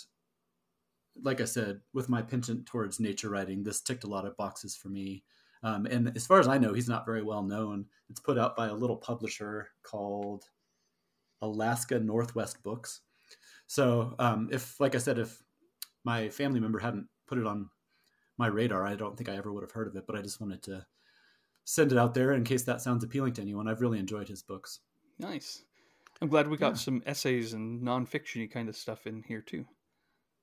like 1.23 1.41
I 1.41 1.45
said, 1.45 1.81
with 1.93 2.09
my 2.09 2.21
penchant 2.21 2.65
towards 2.65 2.99
nature 2.99 3.29
writing, 3.29 3.63
this 3.63 3.81
ticked 3.81 4.03
a 4.03 4.07
lot 4.07 4.25
of 4.25 4.37
boxes 4.37 4.75
for 4.75 4.89
me. 4.89 5.23
Um, 5.63 5.85
and 5.85 6.11
as 6.15 6.27
far 6.27 6.39
as 6.39 6.47
I 6.47 6.57
know, 6.57 6.73
he's 6.73 6.89
not 6.89 7.05
very 7.05 7.23
well 7.23 7.43
known. 7.43 7.85
It's 8.09 8.19
put 8.19 8.37
out 8.37 8.55
by 8.55 8.67
a 8.67 8.73
little 8.73 8.97
publisher 8.97 9.69
called 9.83 10.45
Alaska 11.41 11.99
Northwest 11.99 12.61
Books. 12.63 13.01
So, 13.65 14.15
um, 14.19 14.49
if, 14.51 14.79
like 14.79 14.95
I 14.95 14.99
said, 14.99 15.19
if 15.19 15.41
my 16.03 16.29
family 16.29 16.59
member 16.59 16.79
hadn't 16.79 17.07
put 17.27 17.37
it 17.37 17.45
on 17.45 17.69
my 18.37 18.47
radar. 18.47 18.85
I 18.85 18.95
don't 18.95 19.17
think 19.17 19.29
I 19.29 19.35
ever 19.35 19.51
would 19.51 19.63
have 19.63 19.71
heard 19.71 19.87
of 19.87 19.95
it, 19.95 20.05
but 20.07 20.15
I 20.15 20.21
just 20.21 20.39
wanted 20.39 20.63
to 20.63 20.85
send 21.65 21.91
it 21.91 21.97
out 21.97 22.13
there 22.13 22.33
in 22.33 22.43
case 22.43 22.63
that 22.63 22.81
sounds 22.81 23.03
appealing 23.03 23.33
to 23.33 23.41
anyone. 23.41 23.67
I've 23.67 23.81
really 23.81 23.99
enjoyed 23.99 24.27
his 24.27 24.41
books. 24.41 24.79
Nice. 25.19 25.63
I'm 26.21 26.29
glad 26.29 26.47
we 26.47 26.57
got 26.57 26.73
yeah. 26.73 26.75
some 26.75 27.03
essays 27.05 27.53
and 27.53 27.81
nonfiction 27.83 28.49
kind 28.49 28.69
of 28.69 28.75
stuff 28.75 29.05
in 29.05 29.23
here 29.23 29.41
too. 29.41 29.65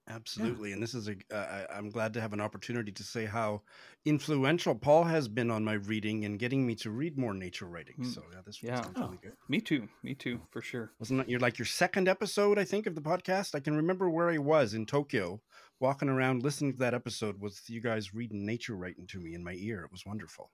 Absolutely, 0.07 0.69
yeah. 0.69 0.75
and 0.75 0.83
this 0.83 0.93
is 0.93 1.09
a. 1.09 1.17
Uh, 1.35 1.65
I'm 1.75 1.89
glad 1.89 2.13
to 2.13 2.21
have 2.21 2.35
an 2.35 2.41
opportunity 2.41 2.93
to 2.93 3.03
say 3.03 3.25
how 3.25 3.63
influential 4.05 4.75
Paul 4.75 5.05
has 5.05 5.29
been 5.29 5.51
on 5.51 5.65
my 5.65 5.75
reading 5.75 6.27
and 6.27 6.39
getting 6.39 6.67
me 6.67 6.75
to 6.77 6.91
read 6.91 7.17
more 7.17 7.33
nature 7.33 7.65
writing. 7.65 7.95
Mm. 7.99 8.15
So 8.15 8.23
yeah, 8.31 8.41
this 8.45 8.63
yeah, 8.63 8.83
sounds 8.83 8.93
oh, 8.97 9.05
really 9.07 9.19
good. 9.23 9.33
Me 9.49 9.63
too, 9.63 9.89
me 10.03 10.15
too, 10.15 10.41
for 10.51 10.61
sure. 10.61 10.93
Wasn't 10.99 11.19
that 11.19 11.31
your 11.31 11.41
like 11.41 11.59
your 11.59 11.65
second 11.65 12.07
episode? 12.07 12.59
I 12.59 12.65
think 12.65 12.87
of 12.87 12.95
the 12.95 13.01
podcast. 13.01 13.55
I 13.55 13.61
can 13.61 13.77
remember 13.77 14.11
where 14.11 14.29
I 14.29 14.37
was 14.37 14.75
in 14.75 14.85
Tokyo, 14.85 15.41
walking 15.81 16.11
around 16.11 16.43
listening 16.43 16.75
to 16.75 16.79
that 16.81 16.93
episode 16.93 17.41
with 17.41 17.63
you 17.69 17.81
guys 17.81 18.13
reading 18.13 18.45
nature 18.45 18.77
writing 18.77 19.07
to 19.07 19.19
me 19.19 19.35
in 19.35 19.43
my 19.43 19.55
ear. 19.57 19.85
It 19.85 19.93
was 19.93 20.05
wonderful, 20.05 20.51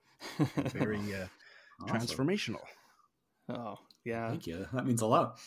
very 0.55 0.97
uh, 1.13 1.25
awesome. 1.83 1.97
transformational. 1.97 2.61
Oh 3.49 3.79
yeah, 4.05 4.29
thank 4.29 4.47
you. 4.47 4.65
That 4.71 4.85
means 4.85 5.01
a 5.01 5.07
lot. 5.07 5.39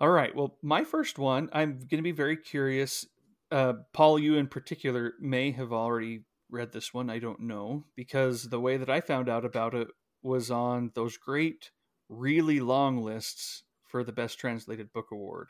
All 0.00 0.10
right. 0.10 0.34
Well, 0.34 0.56
my 0.62 0.84
first 0.84 1.18
one, 1.18 1.48
I'm 1.52 1.78
going 1.78 1.98
to 1.98 2.02
be 2.02 2.12
very 2.12 2.36
curious. 2.36 3.06
Uh, 3.50 3.74
Paul, 3.92 4.18
you 4.18 4.36
in 4.36 4.46
particular 4.46 5.14
may 5.20 5.50
have 5.52 5.72
already 5.72 6.22
read 6.50 6.72
this 6.72 6.94
one. 6.94 7.10
I 7.10 7.18
don't 7.18 7.40
know 7.40 7.84
because 7.96 8.44
the 8.44 8.60
way 8.60 8.76
that 8.76 8.90
I 8.90 9.00
found 9.00 9.28
out 9.28 9.44
about 9.44 9.74
it 9.74 9.88
was 10.22 10.50
on 10.50 10.92
those 10.94 11.16
great, 11.16 11.70
really 12.08 12.60
long 12.60 12.98
lists 12.98 13.64
for 13.84 14.04
the 14.04 14.12
Best 14.12 14.38
Translated 14.38 14.92
Book 14.92 15.06
Award. 15.10 15.48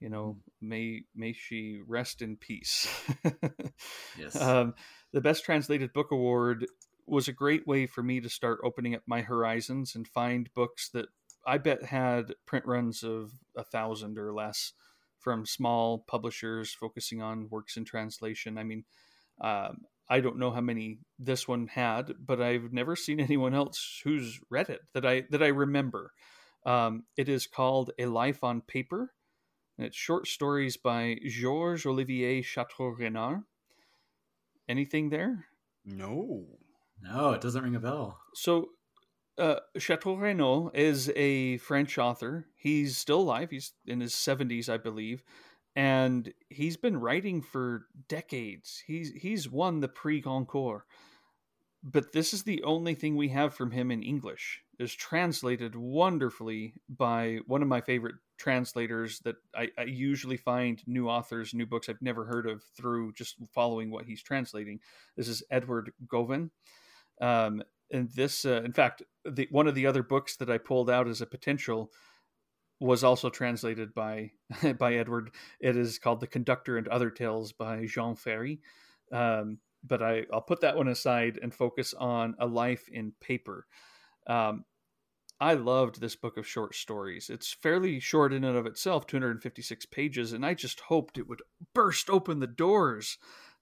You 0.00 0.08
know, 0.08 0.38
hmm. 0.60 0.68
may 0.68 1.02
may 1.14 1.32
she 1.32 1.80
rest 1.86 2.22
in 2.22 2.36
peace. 2.36 2.88
yes. 4.18 4.34
Um, 4.40 4.74
the 5.12 5.20
Best 5.20 5.44
Translated 5.44 5.92
Book 5.92 6.10
Award 6.10 6.66
was 7.06 7.28
a 7.28 7.32
great 7.32 7.66
way 7.66 7.86
for 7.86 8.02
me 8.02 8.20
to 8.20 8.28
start 8.28 8.60
opening 8.64 8.94
up 8.94 9.02
my 9.06 9.20
horizons 9.20 9.94
and 9.94 10.06
find 10.06 10.48
books 10.54 10.88
that 10.90 11.06
I 11.46 11.58
bet 11.58 11.84
had 11.84 12.34
print 12.46 12.66
runs 12.66 13.02
of 13.02 13.32
a 13.56 13.64
thousand 13.64 14.18
or 14.18 14.32
less 14.32 14.72
from 15.18 15.46
small 15.46 16.04
publishers 16.06 16.72
focusing 16.72 17.22
on 17.22 17.48
works 17.50 17.76
in 17.76 17.84
translation. 17.84 18.58
I 18.58 18.64
mean, 18.64 18.84
um, 19.40 19.82
I 20.08 20.20
don't 20.20 20.38
know 20.38 20.50
how 20.50 20.60
many 20.60 20.98
this 21.18 21.46
one 21.46 21.68
had, 21.68 22.14
but 22.18 22.42
I've 22.42 22.72
never 22.72 22.96
seen 22.96 23.20
anyone 23.20 23.54
else 23.54 24.00
who's 24.02 24.40
read 24.50 24.68
it 24.68 24.80
that 24.94 25.06
I 25.06 25.24
that 25.30 25.42
I 25.42 25.48
remember. 25.48 26.12
Um, 26.66 27.04
it 27.16 27.28
is 27.28 27.46
called 27.46 27.92
A 27.98 28.06
Life 28.06 28.44
on 28.44 28.60
Paper, 28.60 29.12
and 29.78 29.86
it's 29.86 29.96
short 29.96 30.26
stories 30.26 30.76
by 30.76 31.16
Georges 31.26 31.86
Olivier 31.86 32.42
Chateaureynard. 32.42 33.44
Anything 34.68 35.08
there? 35.08 35.46
No, 35.84 36.46
no, 37.00 37.30
it 37.30 37.40
doesn't 37.40 37.62
ring 37.62 37.76
a 37.76 37.80
bell. 37.80 38.20
So 38.34 38.70
uh, 39.40 39.60
Chateaureynard 39.78 40.74
is 40.76 41.10
a 41.16 41.56
French 41.58 41.98
author. 41.98 42.46
He's 42.56 42.96
still 42.96 43.20
alive. 43.20 43.50
He's 43.50 43.72
in 43.86 44.00
his 44.00 44.12
70s, 44.12 44.68
I 44.68 44.76
believe. 44.76 45.24
And 45.74 46.32
he's 46.48 46.76
been 46.76 47.00
writing 47.00 47.40
for 47.42 47.86
decades. 48.08 48.82
He's 48.86 49.12
he's 49.12 49.48
won 49.48 49.80
the 49.80 49.88
Prix 49.88 50.20
Goncourt. 50.20 50.82
but 51.82 52.12
this 52.12 52.34
is 52.34 52.42
the 52.42 52.62
only 52.64 52.94
thing 52.94 53.16
we 53.16 53.28
have 53.28 53.54
from 53.54 53.70
him 53.70 53.90
in 53.90 54.02
English. 54.02 54.62
Is 54.78 54.94
translated 54.94 55.74
wonderfully 55.76 56.74
by 56.88 57.38
one 57.46 57.62
of 57.62 57.68
my 57.68 57.80
favorite 57.80 58.16
translators 58.36 59.20
that 59.20 59.36
I, 59.54 59.68
I, 59.78 59.82
usually 59.82 60.38
find 60.38 60.82
new 60.86 61.08
authors, 61.08 61.52
new 61.52 61.66
books 61.66 61.90
I've 61.90 62.00
never 62.00 62.24
heard 62.24 62.46
of 62.46 62.62
through 62.74 63.12
just 63.12 63.36
following 63.52 63.90
what 63.90 64.06
he's 64.06 64.22
translating. 64.22 64.80
This 65.16 65.28
is 65.28 65.42
Edward 65.50 65.92
Gauvin. 66.06 66.50
Um, 67.20 67.62
and 67.90 68.10
this, 68.10 68.44
uh, 68.44 68.62
in 68.64 68.72
fact, 68.72 69.02
the, 69.24 69.48
one 69.50 69.66
of 69.66 69.74
the 69.74 69.86
other 69.86 70.02
books 70.02 70.36
that 70.36 70.50
I 70.50 70.58
pulled 70.58 70.90
out 70.90 71.08
as 71.08 71.20
a 71.20 71.26
potential 71.26 71.90
was 72.80 73.04
also 73.04 73.28
translated 73.28 73.94
by 73.94 74.30
by 74.78 74.94
Edward. 74.94 75.30
It 75.60 75.76
is 75.76 75.98
called 75.98 76.20
The 76.20 76.26
Conductor 76.26 76.78
and 76.78 76.88
Other 76.88 77.10
Tales 77.10 77.52
by 77.52 77.86
Jean 77.86 78.16
Ferry. 78.16 78.60
Um, 79.12 79.58
but 79.84 80.02
I, 80.02 80.24
I'll 80.32 80.42
put 80.42 80.60
that 80.60 80.76
one 80.76 80.88
aside 80.88 81.38
and 81.42 81.54
focus 81.54 81.94
on 81.94 82.34
A 82.38 82.46
Life 82.46 82.88
in 82.92 83.12
Paper. 83.20 83.66
Um, 84.26 84.64
I 85.40 85.54
loved 85.54 86.00
this 86.00 86.16
book 86.16 86.36
of 86.36 86.46
short 86.46 86.74
stories. 86.74 87.30
It's 87.30 87.54
fairly 87.54 87.98
short 87.98 88.34
in 88.34 88.44
and 88.44 88.58
of 88.58 88.66
itself, 88.66 89.06
256 89.06 89.86
pages, 89.86 90.34
and 90.34 90.44
I 90.44 90.52
just 90.52 90.80
hoped 90.80 91.16
it 91.16 91.28
would 91.28 91.40
burst 91.74 92.10
open 92.10 92.40
the 92.40 92.46
doors 92.46 93.16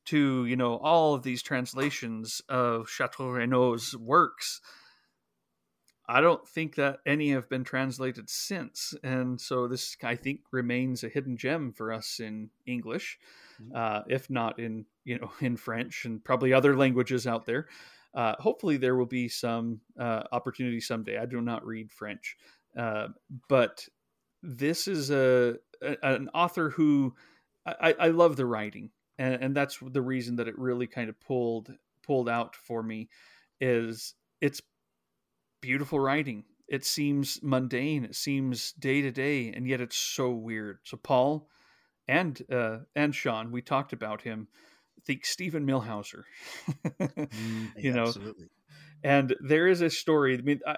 to, 0.09 0.45
you 0.47 0.57
know, 0.57 0.77
all 0.77 1.15
of 1.15 1.23
these 1.23 1.43
translations 1.43 2.43
of 2.49 2.87
Chateaureynard's 2.87 3.97
works. 3.97 4.61
I 6.11 6.23
don't 6.23 6.47
think 6.49 6.77
that 6.77 7.01
any 7.05 7.31
have 7.31 7.51
been 7.51 7.65
translated 7.65 8.31
since, 8.31 8.95
and 9.03 9.39
so 9.39 9.69
this 9.69 9.95
I 10.03 10.17
think 10.17 10.41
remains 10.51 11.05
a 11.05 11.09
hidden 11.09 11.37
gem 11.37 11.73
for 11.73 11.93
us 11.93 12.19
in 12.19 12.49
English, 12.67 13.19
mm-hmm. 13.63 13.77
uh, 13.77 14.03
if 14.09 14.31
not 14.31 14.59
in 14.59 14.87
you 15.05 15.19
know 15.19 15.31
in 15.41 15.57
French 15.57 16.07
and 16.07 16.25
probably 16.25 16.53
other 16.53 16.77
languages 16.77 17.27
out 17.27 17.45
there 17.45 17.69
uh, 18.15 18.35
hopefully 18.39 18.77
there 18.77 18.97
will 18.97 19.07
be 19.07 19.29
some 19.29 19.81
uh, 19.99 20.25
opportunity 20.33 20.81
someday. 20.81 21.19
I 21.19 21.27
do 21.27 21.41
not 21.41 21.65
read 21.65 21.93
French, 21.93 22.37
uh, 22.77 23.09
but 23.49 23.87
this 24.43 24.89
is 24.89 25.11
a, 25.11 25.57
a, 25.83 25.97
an 26.03 26.29
author 26.35 26.71
who 26.71 27.15
I, 27.67 27.95
I 27.99 28.09
love 28.09 28.37
the 28.37 28.47
writing, 28.47 28.91
and, 29.19 29.35
and, 29.43 29.57
that's 29.57 29.79
the 29.81 30.03
reason 30.03 30.37
that 30.37 30.49
it 30.49 30.59
really 30.59 30.87
kind 30.87 31.09
of 31.09 31.21
pulled 31.21 31.75
pulled 32.07 32.29
out 32.29 32.57
for 32.57 32.83
me. 32.83 33.09
Is 33.61 34.15
it's 34.41 34.63
beautiful 35.61 35.99
writing. 35.99 36.45
It 36.69 36.85
seems 36.85 37.41
mundane. 37.43 38.05
It 38.05 38.15
seems 38.15 38.73
day 38.73 39.03
to 39.03 39.11
day, 39.11 39.53
and 39.53 39.67
yet 39.67 39.81
it's 39.81 39.97
so 39.97 40.31
weird. 40.31 40.79
So 40.85 40.97
Paul 40.97 41.49
and 42.07 42.41
uh, 42.51 42.79
and 42.95 43.15
Sean, 43.15 43.51
we 43.51 43.63
talked 43.63 43.93
about 43.93 44.23
him 44.23 44.49
think 45.09 45.25
Steven 45.25 45.67
Millhauser. 45.67 46.23
mm, 47.01 47.69
you 47.77 47.93
know, 47.93 48.05
absolutely. 48.05 48.47
And 49.03 49.35
there 49.41 49.67
is 49.67 49.81
a 49.81 49.91
story. 49.91 50.37
I 50.37 50.43
mean, 50.43 50.61
I, 50.67 50.77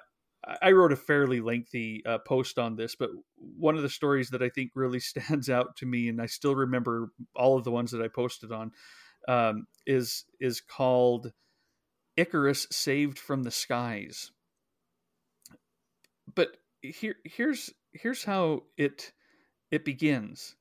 I 0.62 0.72
wrote 0.72 0.93
a 0.93 0.97
fairly 0.97 1.41
lengthy 1.41 2.03
uh, 2.07 2.18
post 2.18 2.59
on 2.59 2.76
this, 2.76 2.95
but 2.95 3.11
one 3.36 3.76
of 3.76 3.82
the 3.82 3.91
stories 3.91 4.30
that 4.30 4.43
I 4.43 4.49
think 4.49 4.70
really 4.74 5.01
stands 5.01 5.51
out 5.51 5.76
to 5.76 5.86
me, 5.86 6.09
and 6.09 6.20
I 6.20 6.26
still 6.26 6.55
remember 6.55 7.12
all 7.34 7.59
of 7.59 7.64
the 7.64 7.70
ones 7.70 7.91
that 7.91 8.03
I 8.03 8.09
posted 8.09 8.53
on, 8.53 8.72
um, 9.28 9.66
is 9.86 10.24
is 10.41 10.61
called 10.61 11.32
Icarus 12.16 12.66
Saved 12.70 13.18
from 13.18 13.43
the 13.43 13.51
Skies. 13.51 14.32
But 16.34 16.57
here 16.80 17.16
here's 17.24 17.70
here's 17.93 18.24
how 18.24 18.64
it 18.78 19.12
it 19.70 19.84
begins. 19.84 20.57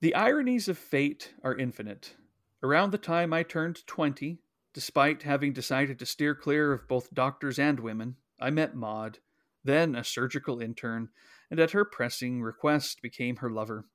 The 0.00 0.14
ironies 0.16 0.68
of 0.68 0.78
fate 0.78 1.32
are 1.44 1.56
infinite. 1.56 2.16
Around 2.62 2.90
the 2.90 2.98
time 2.98 3.32
I 3.32 3.42
turned 3.44 3.86
20, 3.86 4.38
despite 4.74 5.22
having 5.22 5.52
decided 5.52 5.98
to 5.98 6.06
steer 6.06 6.34
clear 6.34 6.72
of 6.72 6.88
both 6.88 7.14
doctors 7.14 7.58
and 7.58 7.78
women, 7.78 8.16
I 8.42 8.50
met 8.50 8.74
Maud, 8.74 9.18
then 9.64 9.94
a 9.94 10.04
surgical 10.04 10.60
intern, 10.60 11.08
and 11.50 11.60
at 11.60 11.70
her 11.70 11.84
pressing 11.84 12.42
request 12.42 13.00
became 13.02 13.36
her 13.36 13.50
lover. 13.50 13.86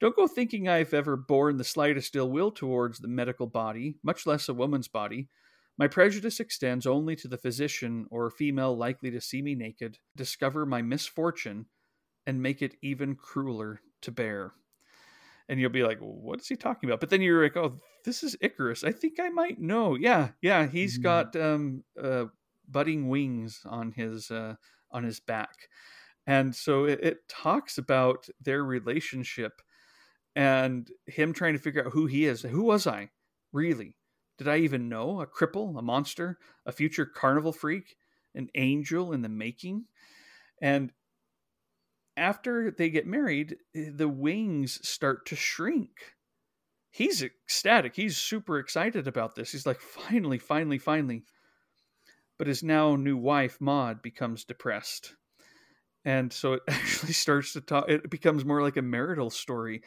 Don't 0.00 0.16
go 0.16 0.26
thinking 0.26 0.68
I've 0.68 0.94
ever 0.94 1.16
borne 1.16 1.56
the 1.56 1.64
slightest 1.64 2.16
ill 2.16 2.30
will 2.30 2.50
towards 2.50 2.98
the 2.98 3.08
medical 3.08 3.46
body, 3.46 3.96
much 4.02 4.26
less 4.26 4.48
a 4.48 4.54
woman's 4.54 4.88
body. 4.88 5.28
My 5.78 5.88
prejudice 5.88 6.40
extends 6.40 6.86
only 6.86 7.16
to 7.16 7.28
the 7.28 7.38
physician 7.38 8.06
or 8.10 8.30
female 8.30 8.76
likely 8.76 9.10
to 9.10 9.20
see 9.20 9.42
me 9.42 9.54
naked, 9.54 9.98
discover 10.16 10.66
my 10.66 10.82
misfortune, 10.82 11.66
and 12.26 12.42
make 12.42 12.62
it 12.62 12.76
even 12.82 13.16
crueler 13.16 13.80
to 14.02 14.10
bear 14.10 14.54
and 15.50 15.58
you'll 15.58 15.68
be 15.68 15.82
like, 15.82 15.98
"What 15.98 16.40
is 16.40 16.46
he 16.46 16.54
talking 16.54 16.88
about?" 16.88 17.00
But 17.00 17.10
then 17.10 17.20
you're 17.20 17.42
like, 17.42 17.56
"Oh, 17.56 17.76
this 18.04 18.22
is 18.22 18.36
Icarus. 18.40 18.84
I 18.84 18.92
think 18.92 19.18
I 19.18 19.30
might 19.30 19.60
know." 19.60 19.96
Yeah, 19.96 20.30
yeah, 20.40 20.66
he's 20.66 20.94
mm-hmm. 20.94 21.02
got 21.02 21.36
um, 21.36 21.82
uh, 22.00 22.26
budding 22.70 23.08
wings 23.08 23.62
on 23.64 23.92
his 23.92 24.30
uh, 24.30 24.54
on 24.90 25.04
his 25.04 25.20
back, 25.20 25.68
and 26.26 26.54
so 26.54 26.84
it, 26.84 27.00
it 27.02 27.28
talks 27.28 27.78
about 27.78 28.28
their 28.40 28.64
relationship 28.64 29.62
and 30.36 30.90
him 31.06 31.32
trying 31.32 31.54
to 31.54 31.58
figure 31.58 31.84
out 31.84 31.92
who 31.92 32.06
he 32.06 32.24
is. 32.24 32.42
Who 32.42 32.62
was 32.62 32.86
I 32.86 33.10
really? 33.52 33.96
Did 34.38 34.48
I 34.48 34.58
even 34.58 34.88
know? 34.88 35.20
A 35.20 35.26
cripple, 35.26 35.78
a 35.78 35.82
monster, 35.82 36.38
a 36.64 36.72
future 36.72 37.04
carnival 37.04 37.52
freak, 37.52 37.96
an 38.34 38.48
angel 38.54 39.12
in 39.12 39.22
the 39.22 39.28
making? 39.28 39.84
And 40.62 40.92
after 42.16 42.70
they 42.70 42.90
get 42.90 43.06
married, 43.06 43.56
the 43.74 44.08
wings 44.08 44.86
start 44.88 45.26
to 45.26 45.36
shrink. 45.36 46.14
He's 46.90 47.22
ecstatic. 47.22 47.94
He's 47.94 48.16
super 48.16 48.58
excited 48.58 49.06
about 49.06 49.34
this. 49.34 49.52
He's 49.52 49.66
like, 49.66 49.80
finally, 49.80 50.38
finally, 50.38 50.78
finally. 50.78 51.24
But 52.40 52.46
his 52.46 52.62
now 52.62 52.96
new 52.96 53.18
wife, 53.18 53.60
Maud, 53.60 54.00
becomes 54.00 54.46
depressed. 54.46 55.14
And 56.06 56.32
so 56.32 56.54
it 56.54 56.62
actually 56.68 57.12
starts 57.12 57.52
to 57.52 57.60
talk, 57.60 57.84
it 57.86 58.08
becomes 58.08 58.46
more 58.46 58.62
like 58.62 58.78
a 58.78 58.82
marital 58.82 59.28
story. 59.28 59.82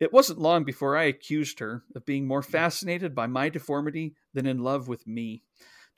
It 0.00 0.12
wasn't 0.12 0.40
long 0.40 0.64
before 0.64 0.96
I 0.96 1.04
accused 1.04 1.60
her 1.60 1.84
of 1.94 2.04
being 2.04 2.26
more 2.26 2.42
hmm. 2.42 2.50
fascinated 2.50 3.14
by 3.14 3.28
my 3.28 3.50
deformity 3.50 4.16
than 4.34 4.46
in 4.46 4.64
love 4.64 4.88
with 4.88 5.06
me. 5.06 5.44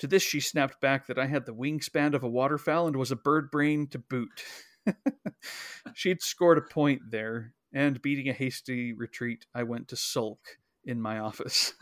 To 0.01 0.07
this, 0.07 0.23
she 0.23 0.41
snapped 0.41 0.79
back 0.83 1.07
that 1.07 1.19
I 1.19 1.25
had 1.25 1.47
the 1.47 1.55
wingspan 1.55 2.13
of 2.13 2.23
a 2.23 2.29
waterfowl 2.29 2.87
and 2.87 2.97
was 2.97 3.11
a 3.11 3.17
bird 3.17 3.51
brain 3.51 3.87
to 3.87 3.99
boot. 3.99 4.45
She'd 5.95 6.21
scored 6.21 6.59
a 6.59 6.61
point 6.61 7.01
there, 7.11 7.55
and 7.73 8.03
beating 8.03 8.29
a 8.29 8.35
hasty 8.35 8.93
retreat, 8.93 9.47
I 9.55 9.63
went 9.63 9.89
to 9.89 9.97
sulk 9.97 10.59
in 10.85 11.01
my 11.01 11.19
office. 11.21 11.73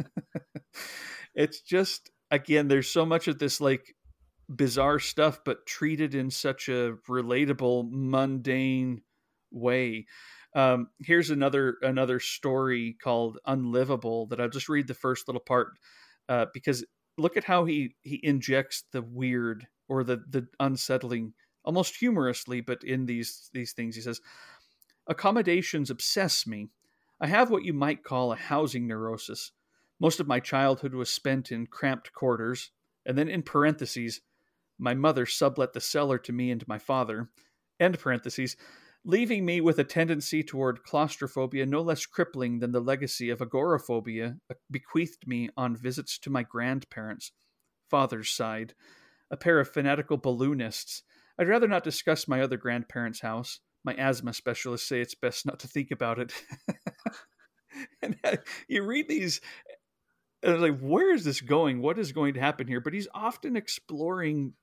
it's 1.34 1.60
just, 1.60 2.12
again, 2.30 2.68
there's 2.68 2.88
so 2.88 3.04
much 3.04 3.26
of 3.26 3.40
this 3.40 3.60
like 3.60 3.95
bizarre 4.48 4.98
stuff, 4.98 5.40
but 5.44 5.66
treated 5.66 6.14
in 6.14 6.30
such 6.30 6.68
a 6.68 6.94
relatable, 7.08 7.88
mundane 7.90 9.02
way. 9.50 10.06
Um, 10.54 10.88
here's 11.00 11.30
another 11.30 11.76
another 11.82 12.20
story 12.20 12.96
called 13.02 13.38
"Unlivable" 13.46 14.26
that 14.26 14.40
I'll 14.40 14.48
just 14.48 14.68
read 14.68 14.86
the 14.86 14.94
first 14.94 15.28
little 15.28 15.40
part 15.40 15.78
uh, 16.28 16.46
because 16.54 16.84
look 17.18 17.36
at 17.36 17.44
how 17.44 17.64
he 17.64 17.94
he 18.02 18.20
injects 18.22 18.84
the 18.92 19.02
weird 19.02 19.66
or 19.88 20.04
the 20.04 20.22
the 20.28 20.46
unsettling 20.60 21.34
almost 21.64 21.96
humorously, 21.96 22.60
but 22.60 22.82
in 22.84 23.06
these 23.06 23.50
these 23.52 23.72
things, 23.72 23.96
he 23.96 24.02
says, 24.02 24.20
"Accommodations 25.06 25.90
obsess 25.90 26.46
me. 26.46 26.68
I 27.20 27.26
have 27.26 27.50
what 27.50 27.64
you 27.64 27.72
might 27.72 28.04
call 28.04 28.32
a 28.32 28.36
housing 28.36 28.86
neurosis. 28.86 29.52
Most 29.98 30.20
of 30.20 30.26
my 30.26 30.40
childhood 30.40 30.94
was 30.94 31.10
spent 31.10 31.50
in 31.50 31.66
cramped 31.66 32.12
quarters, 32.12 32.70
and 33.06 33.16
then 33.16 33.28
in 33.28 33.42
parentheses, 33.42 34.20
my 34.78 34.94
mother 34.94 35.26
sublet 35.26 35.72
the 35.72 35.80
cellar 35.80 36.18
to 36.18 36.32
me 36.32 36.50
and 36.50 36.66
my 36.68 36.78
father, 36.78 37.30
end 37.80 37.98
parentheses." 37.98 38.56
leaving 39.08 39.44
me 39.44 39.60
with 39.60 39.78
a 39.78 39.84
tendency 39.84 40.42
toward 40.42 40.82
claustrophobia 40.82 41.64
no 41.64 41.80
less 41.80 42.06
crippling 42.06 42.58
than 42.58 42.72
the 42.72 42.80
legacy 42.80 43.30
of 43.30 43.40
agoraphobia 43.40 44.36
bequeathed 44.68 45.28
me 45.28 45.48
on 45.56 45.76
visits 45.76 46.18
to 46.18 46.28
my 46.28 46.42
grandparents, 46.42 47.30
father's 47.88 48.32
side, 48.32 48.74
a 49.30 49.36
pair 49.36 49.60
of 49.60 49.68
fanatical 49.70 50.16
balloonists 50.16 51.04
I'd 51.38 51.48
rather 51.48 51.68
not 51.68 51.84
discuss 51.84 52.28
my 52.28 52.40
other 52.40 52.56
grandparents' 52.56 53.20
house. 53.20 53.60
My 53.84 53.94
asthma 53.94 54.32
specialists 54.32 54.88
say 54.88 55.00
it's 55.00 55.14
best 55.14 55.44
not 55.46 55.60
to 55.60 55.68
think 55.68 55.90
about 55.90 56.18
it. 56.18 56.32
and 58.02 58.16
uh, 58.24 58.36
you 58.68 58.82
read 58.82 59.08
these, 59.08 59.40
and 60.42 60.54
it's 60.54 60.62
like, 60.62 60.80
where 60.80 61.14
is 61.14 61.24
this 61.24 61.40
going? 61.40 61.82
What 61.82 61.98
is 61.98 62.12
going 62.12 62.34
to 62.34 62.40
happen 62.40 62.66
here? 62.66 62.80
But 62.80 62.94
he's 62.94 63.08
often 63.14 63.54
exploring 63.54 64.54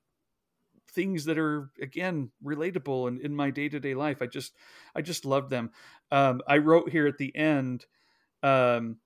things 0.94 1.24
that 1.24 1.38
are 1.38 1.70
again 1.80 2.30
relatable 2.44 3.08
and 3.08 3.20
in 3.20 3.34
my 3.34 3.50
day-to-day 3.50 3.94
life 3.94 4.22
i 4.22 4.26
just 4.26 4.54
i 4.94 5.02
just 5.02 5.24
love 5.24 5.50
them 5.50 5.70
um, 6.10 6.40
i 6.46 6.56
wrote 6.58 6.90
here 6.90 7.06
at 7.06 7.18
the 7.18 7.34
end 7.36 7.86
um, 8.42 8.98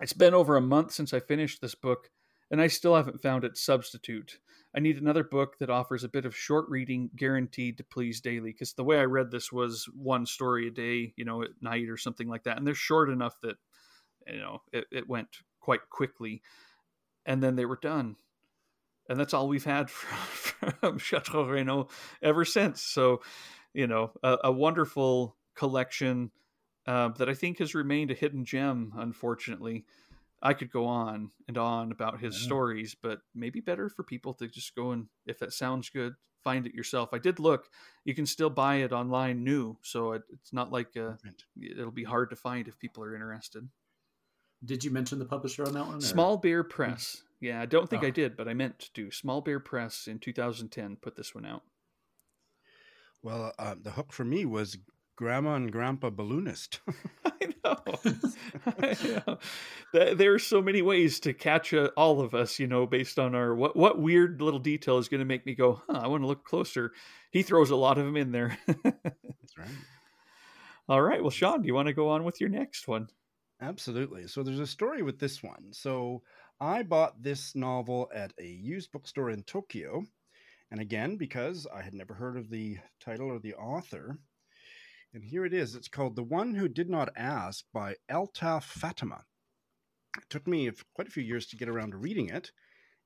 it's 0.00 0.12
been 0.12 0.34
over 0.34 0.56
a 0.56 0.60
month 0.60 0.92
since 0.92 1.12
i 1.12 1.20
finished 1.20 1.60
this 1.60 1.74
book 1.74 2.10
and 2.50 2.60
i 2.60 2.66
still 2.66 2.96
haven't 2.96 3.22
found 3.22 3.44
its 3.44 3.60
substitute 3.60 4.38
I 4.76 4.80
need 4.80 5.00
another 5.00 5.22
book 5.22 5.58
that 5.58 5.70
offers 5.70 6.02
a 6.02 6.08
bit 6.08 6.24
of 6.24 6.36
short 6.36 6.68
reading 6.68 7.08
guaranteed 7.14 7.78
to 7.78 7.84
please 7.84 8.20
daily. 8.20 8.50
Because 8.50 8.72
the 8.72 8.82
way 8.82 8.98
I 8.98 9.04
read 9.04 9.30
this 9.30 9.52
was 9.52 9.88
one 9.94 10.26
story 10.26 10.66
a 10.66 10.70
day, 10.70 11.14
you 11.16 11.24
know, 11.24 11.42
at 11.42 11.50
night 11.60 11.88
or 11.88 11.96
something 11.96 12.28
like 12.28 12.42
that. 12.44 12.58
And 12.58 12.66
they're 12.66 12.74
short 12.74 13.08
enough 13.08 13.40
that, 13.42 13.56
you 14.26 14.38
know, 14.38 14.62
it, 14.72 14.86
it 14.90 15.08
went 15.08 15.28
quite 15.60 15.88
quickly. 15.90 16.42
And 17.24 17.40
then 17.40 17.54
they 17.54 17.66
were 17.66 17.78
done. 17.80 18.16
And 19.08 19.18
that's 19.18 19.34
all 19.34 19.48
we've 19.48 19.64
had 19.64 19.90
from, 19.90 20.70
from 20.80 20.98
Chateaureynard 20.98 21.90
ever 22.22 22.44
since. 22.44 22.82
So, 22.82 23.22
you 23.72 23.86
know, 23.86 24.12
a, 24.22 24.38
a 24.44 24.52
wonderful 24.52 25.36
collection 25.54 26.30
uh, 26.86 27.08
that 27.18 27.28
I 27.28 27.34
think 27.34 27.58
has 27.58 27.74
remained 27.74 28.10
a 28.10 28.14
hidden 28.14 28.44
gem. 28.44 28.92
Unfortunately, 28.96 29.84
I 30.42 30.52
could 30.52 30.70
go 30.70 30.86
on 30.86 31.30
and 31.48 31.56
on 31.56 31.92
about 31.92 32.20
his 32.20 32.38
yeah. 32.38 32.46
stories, 32.46 32.94
but 33.00 33.20
maybe 33.34 33.60
better 33.60 33.88
for 33.88 34.02
people 34.02 34.34
to 34.34 34.46
just 34.46 34.74
go 34.74 34.90
and, 34.90 35.06
if 35.26 35.38
that 35.38 35.54
sounds 35.54 35.88
good, 35.88 36.14
find 36.42 36.66
it 36.66 36.74
yourself. 36.74 37.08
I 37.14 37.18
did 37.18 37.38
look; 37.38 37.68
you 38.04 38.14
can 38.14 38.26
still 38.26 38.50
buy 38.50 38.76
it 38.76 38.92
online 38.92 39.42
new, 39.42 39.78
so 39.82 40.12
it, 40.12 40.22
it's 40.30 40.52
not 40.52 40.70
like 40.70 40.96
uh, 40.96 41.12
it'll 41.60 41.90
be 41.90 42.04
hard 42.04 42.28
to 42.30 42.36
find 42.36 42.68
if 42.68 42.78
people 42.78 43.02
are 43.02 43.14
interested. 43.14 43.66
Did 44.62 44.84
you 44.84 44.90
mention 44.90 45.18
the 45.18 45.24
publisher 45.24 45.66
on 45.66 45.72
that 45.72 45.86
one? 45.86 45.96
Or? 45.96 46.00
Small 46.00 46.36
Beer 46.36 46.62
Press. 46.62 47.22
Yeah, 47.44 47.60
I 47.60 47.66
don't 47.66 47.90
think 47.90 48.04
oh. 48.04 48.06
I 48.06 48.10
did, 48.10 48.38
but 48.38 48.48
I 48.48 48.54
meant 48.54 48.88
to. 48.94 49.10
Small 49.10 49.42
Beer 49.42 49.60
Press 49.60 50.06
in 50.06 50.18
2010 50.18 50.96
put 50.96 51.14
this 51.14 51.34
one 51.34 51.44
out. 51.44 51.62
Well, 53.22 53.52
uh, 53.58 53.74
the 53.78 53.90
hook 53.90 54.14
for 54.14 54.24
me 54.24 54.46
was 54.46 54.78
Grandma 55.14 55.56
and 55.56 55.70
Grandpa 55.70 56.08
Balloonist. 56.08 56.80
I 57.26 57.52
know. 57.62 57.76
I 58.78 58.96
know. 59.28 60.14
There 60.14 60.32
are 60.32 60.38
so 60.38 60.62
many 60.62 60.80
ways 60.80 61.20
to 61.20 61.34
catch 61.34 61.74
uh, 61.74 61.90
all 61.98 62.22
of 62.22 62.34
us, 62.34 62.58
you 62.58 62.66
know, 62.66 62.86
based 62.86 63.18
on 63.18 63.34
our 63.34 63.54
what 63.54 63.76
what 63.76 64.00
weird 64.00 64.40
little 64.40 64.58
detail 64.58 64.96
is 64.96 65.08
going 65.08 65.20
to 65.20 65.26
make 65.26 65.44
me 65.44 65.54
go, 65.54 65.82
huh, 65.86 66.00
I 66.02 66.06
want 66.06 66.22
to 66.22 66.26
look 66.26 66.44
closer. 66.44 66.92
He 67.30 67.42
throws 67.42 67.68
a 67.68 67.76
lot 67.76 67.98
of 67.98 68.06
them 68.06 68.16
in 68.16 68.32
there. 68.32 68.56
That's 68.66 69.58
right. 69.58 69.68
All 70.88 71.02
right. 71.02 71.20
Well, 71.20 71.30
Shawn, 71.30 71.60
do 71.60 71.66
you 71.66 71.74
want 71.74 71.88
to 71.88 71.94
go 71.94 72.08
on 72.08 72.24
with 72.24 72.40
your 72.40 72.48
next 72.48 72.88
one? 72.88 73.08
Absolutely. 73.60 74.26
So 74.28 74.42
there's 74.42 74.58
a 74.58 74.66
story 74.66 75.02
with 75.02 75.18
this 75.18 75.42
one. 75.42 75.72
So 75.72 76.22
I 76.60 76.82
bought 76.82 77.22
this 77.22 77.54
novel 77.54 78.10
at 78.14 78.32
a 78.38 78.46
used 78.46 78.92
bookstore 78.92 79.30
in 79.30 79.42
Tokyo. 79.42 80.04
And 80.70 80.80
again, 80.80 81.16
because 81.16 81.66
I 81.72 81.82
had 81.82 81.94
never 81.94 82.14
heard 82.14 82.36
of 82.36 82.50
the 82.50 82.78
title 83.00 83.30
or 83.30 83.38
the 83.38 83.54
author, 83.54 84.18
and 85.12 85.22
here 85.22 85.44
it 85.44 85.52
is. 85.52 85.76
It's 85.76 85.88
called 85.88 86.16
The 86.16 86.24
One 86.24 86.54
Who 86.54 86.68
Did 86.68 86.90
Not 86.90 87.10
Ask 87.16 87.64
by 87.72 87.94
Altaf 88.10 88.64
Fatima. 88.64 89.24
It 90.16 90.24
took 90.28 90.48
me 90.48 90.70
quite 90.94 91.06
a 91.06 91.12
few 91.12 91.22
years 91.22 91.46
to 91.46 91.56
get 91.56 91.68
around 91.68 91.92
to 91.92 91.98
reading 91.98 92.28
it, 92.28 92.50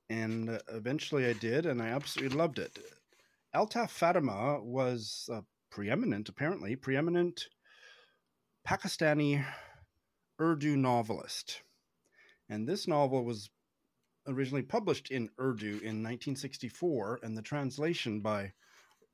and 0.09 0.49
uh, 0.49 0.59
eventually 0.73 1.27
I 1.27 1.35
did, 1.35 1.67
and 1.67 1.83
I 1.83 1.89
absolutely 1.89 2.39
loved 2.39 2.59
it. 2.59 2.79
Altaf 3.55 3.91
Fatima 3.91 4.63
was 4.63 5.29
a 5.31 5.43
preeminent, 5.71 6.29
apparently, 6.31 6.77
preeminent 6.77 7.49
Pakistani 8.67 9.45
Urdu 10.41 10.77
novelist. 10.77 11.63
And 12.49 12.67
this 12.67 12.89
novel 12.89 13.25
was 13.25 13.51
originally 14.27 14.63
published 14.63 15.11
in 15.11 15.31
Urdu 15.41 15.67
in 15.67 16.03
1964, 16.03 17.21
and 17.23 17.37
the 17.37 17.43
translation 17.43 18.21
by 18.21 18.53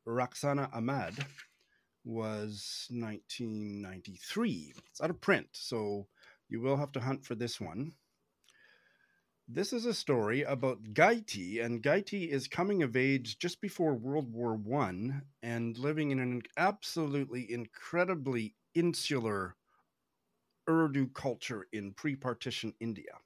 Rukhsana 0.06 0.74
Ahmad 0.74 1.14
was 2.04 2.86
1993. 2.90 4.74
It's 4.90 5.00
out 5.00 5.10
of 5.10 5.20
print, 5.20 5.48
so 5.52 6.06
you 6.48 6.60
will 6.60 6.76
have 6.76 6.92
to 6.92 7.00
hunt 7.00 7.24
for 7.24 7.34
this 7.34 7.60
one. 7.60 7.92
This 9.46 9.72
is 9.74 9.84
a 9.84 9.92
story 9.92 10.42
about 10.42 10.82
Gaiti, 10.94 11.62
and 11.62 11.82
Gaiti 11.82 12.28
is 12.28 12.48
coming 12.48 12.82
of 12.82 12.96
age 12.96 13.38
just 13.38 13.60
before 13.60 13.94
World 13.94 14.32
War 14.32 14.54
One 14.54 15.22
and 15.42 15.76
living 15.76 16.10
in 16.10 16.18
an 16.18 16.42
absolutely 16.56 17.52
incredibly 17.52 18.54
insular 18.74 19.56
Urdu 20.68 21.08
culture 21.08 21.66
in 21.72 21.92
pre 21.92 22.16
partition 22.16 22.72
India. 22.80 23.18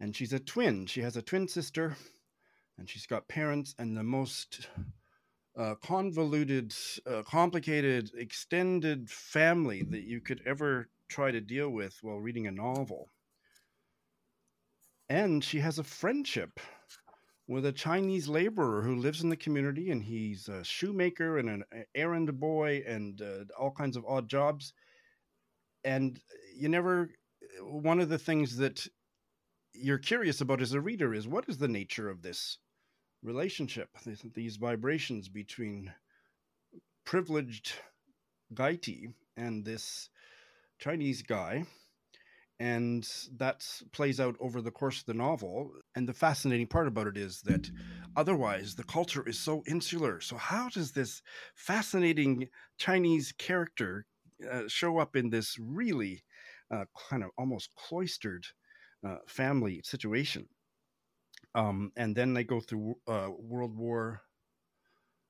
And 0.00 0.16
she's 0.16 0.32
a 0.32 0.40
twin. 0.40 0.86
She 0.86 1.02
has 1.02 1.16
a 1.16 1.22
twin 1.22 1.46
sister, 1.46 1.96
and 2.78 2.88
she's 2.88 3.06
got 3.06 3.28
parents 3.28 3.74
and 3.78 3.94
the 3.94 4.02
most 4.02 4.66
uh, 5.58 5.74
convoluted, 5.82 6.74
uh, 7.06 7.22
complicated, 7.22 8.10
extended 8.16 9.10
family 9.10 9.82
that 9.82 10.04
you 10.04 10.20
could 10.20 10.40
ever 10.46 10.88
try 11.08 11.30
to 11.30 11.40
deal 11.40 11.68
with 11.68 11.98
while 12.02 12.18
reading 12.18 12.46
a 12.46 12.50
novel. 12.50 13.08
And 15.10 15.44
she 15.44 15.58
has 15.58 15.78
a 15.78 15.84
friendship 15.84 16.60
with 17.46 17.66
a 17.66 17.72
Chinese 17.72 18.28
laborer 18.28 18.80
who 18.80 18.94
lives 18.94 19.22
in 19.22 19.28
the 19.28 19.36
community, 19.36 19.90
and 19.90 20.02
he's 20.02 20.48
a 20.48 20.64
shoemaker 20.64 21.36
and 21.38 21.50
an 21.50 21.64
errand 21.94 22.38
boy 22.38 22.82
and 22.86 23.20
uh, 23.20 23.44
all 23.58 23.72
kinds 23.72 23.96
of 23.96 24.06
odd 24.06 24.28
jobs. 24.30 24.72
And 25.82 26.20
you 26.56 26.68
never, 26.68 27.10
one 27.60 28.00
of 28.00 28.08
the 28.08 28.18
things 28.18 28.56
that 28.58 28.86
you're 29.80 29.98
curious 29.98 30.40
about 30.40 30.60
as 30.60 30.72
a 30.72 30.80
reader 30.80 31.14
is 31.14 31.26
what 31.26 31.48
is 31.48 31.58
the 31.58 31.68
nature 31.68 32.08
of 32.08 32.22
this 32.22 32.58
relationship, 33.22 33.88
these 34.34 34.56
vibrations 34.56 35.28
between 35.28 35.92
privileged 37.04 37.72
Gaiti 38.54 39.12
and 39.36 39.64
this 39.64 40.10
Chinese 40.78 41.22
guy. 41.22 41.64
And 42.58 43.08
that 43.38 43.66
plays 43.92 44.20
out 44.20 44.36
over 44.38 44.60
the 44.60 44.70
course 44.70 45.00
of 45.00 45.06
the 45.06 45.14
novel. 45.14 45.72
And 45.96 46.06
the 46.06 46.12
fascinating 46.12 46.66
part 46.66 46.88
about 46.88 47.06
it 47.06 47.16
is 47.16 47.40
that 47.42 47.70
otherwise 48.16 48.74
the 48.74 48.84
culture 48.84 49.26
is 49.26 49.38
so 49.38 49.62
insular. 49.66 50.20
So, 50.20 50.36
how 50.36 50.68
does 50.68 50.92
this 50.92 51.22
fascinating 51.54 52.48
Chinese 52.76 53.32
character 53.32 54.04
uh, 54.50 54.64
show 54.66 54.98
up 54.98 55.16
in 55.16 55.30
this 55.30 55.56
really 55.58 56.22
uh, 56.70 56.84
kind 57.08 57.24
of 57.24 57.30
almost 57.38 57.70
cloistered 57.76 58.44
uh, 59.06 59.18
family 59.26 59.80
situation? 59.84 60.46
Um, 61.54 61.92
and 61.96 62.14
then 62.14 62.34
they 62.34 62.44
go 62.44 62.60
through 62.60 62.96
uh, 63.08 63.28
World 63.38 63.76
War. 63.76 64.22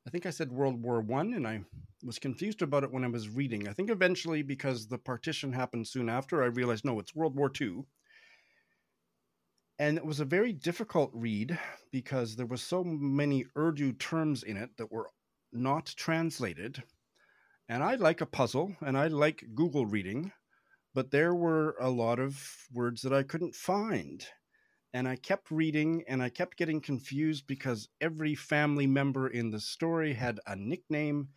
I 0.06 0.10
think 0.10 0.26
I 0.26 0.30
said 0.30 0.50
World 0.50 0.82
War 0.82 1.00
One, 1.00 1.34
and 1.34 1.46
I 1.46 1.60
was 2.02 2.18
confused 2.18 2.62
about 2.62 2.84
it 2.84 2.92
when 2.92 3.04
I 3.04 3.08
was 3.08 3.28
reading. 3.28 3.68
I 3.68 3.72
think 3.72 3.90
eventually, 3.90 4.42
because 4.42 4.86
the 4.86 4.98
partition 4.98 5.52
happened 5.52 5.86
soon 5.86 6.08
after, 6.08 6.42
I 6.42 6.46
realized 6.46 6.84
no, 6.84 6.98
it's 6.98 7.14
World 7.14 7.36
War 7.36 7.48
Two. 7.48 7.86
And 9.78 9.96
it 9.96 10.04
was 10.04 10.20
a 10.20 10.26
very 10.26 10.52
difficult 10.52 11.10
read 11.14 11.58
because 11.90 12.36
there 12.36 12.44
was 12.44 12.60
so 12.62 12.84
many 12.84 13.46
Urdu 13.56 13.94
terms 13.94 14.42
in 14.42 14.58
it 14.58 14.70
that 14.76 14.92
were 14.92 15.08
not 15.52 15.86
translated. 15.96 16.82
And 17.68 17.82
I 17.82 17.94
like 17.94 18.20
a 18.20 18.26
puzzle, 18.26 18.76
and 18.80 18.98
I 18.98 19.06
like 19.06 19.44
Google 19.54 19.86
reading, 19.86 20.32
but 20.95 21.11
there 21.11 21.34
were 21.34 21.76
a 21.80 21.91
lot 21.91 22.18
of 22.18 22.66
words 22.72 23.03
that 23.03 23.12
I 23.12 23.22
couldn't 23.22 23.55
find 23.55 24.24
and 24.93 25.07
I 25.09 25.16
kept 25.16 25.51
reading 25.51 26.03
and 26.09 26.22
I 26.22 26.28
kept 26.28 26.57
getting 26.57 26.80
confused 26.80 27.47
because 27.47 27.88
every 28.01 28.34
family 28.34 28.86
member 28.86 29.28
in 29.28 29.51
the 29.51 29.61
story 29.61 30.12
had 30.14 30.41
a 30.47 30.57
nickname 30.57 31.28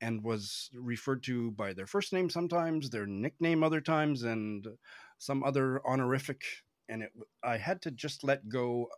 and 0.00 0.22
was 0.22 0.70
referred 0.72 1.22
to 1.24 1.50
by 1.52 1.72
their 1.72 1.86
first 1.86 2.12
name 2.12 2.30
sometimes, 2.30 2.88
their 2.88 3.06
nickname 3.06 3.62
other 3.62 3.80
times, 3.80 4.22
and 4.22 4.66
some 5.18 5.42
other 5.42 5.82
honorific. 5.86 6.42
And 6.88 7.02
it, 7.02 7.10
I 7.44 7.56
had 7.56 7.82
to 7.82 7.90
just 7.90 8.24
let 8.24 8.48
go 8.48 8.88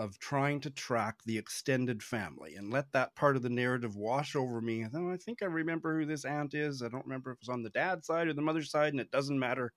of 0.00 0.18
trying 0.18 0.60
to 0.60 0.70
track 0.70 1.18
the 1.26 1.38
extended 1.38 2.02
family 2.02 2.56
and 2.56 2.72
let 2.72 2.90
that 2.90 3.14
part 3.14 3.36
of 3.36 3.42
the 3.42 3.50
narrative 3.50 3.94
wash 3.94 4.34
over 4.34 4.60
me. 4.60 4.84
I 4.84 5.16
think 5.18 5.42
I 5.42 5.46
remember 5.46 6.00
who 6.00 6.06
this 6.06 6.24
aunt 6.24 6.54
is. 6.54 6.82
I 6.82 6.88
don't 6.88 7.04
remember 7.04 7.30
if 7.30 7.36
it 7.36 7.42
was 7.42 7.54
on 7.54 7.62
the 7.62 7.70
dad's 7.70 8.06
side 8.06 8.26
or 8.26 8.32
the 8.32 8.42
mother's 8.42 8.70
side, 8.70 8.92
and 8.92 9.00
it 9.00 9.10
doesn't 9.10 9.38
matter. 9.38 9.72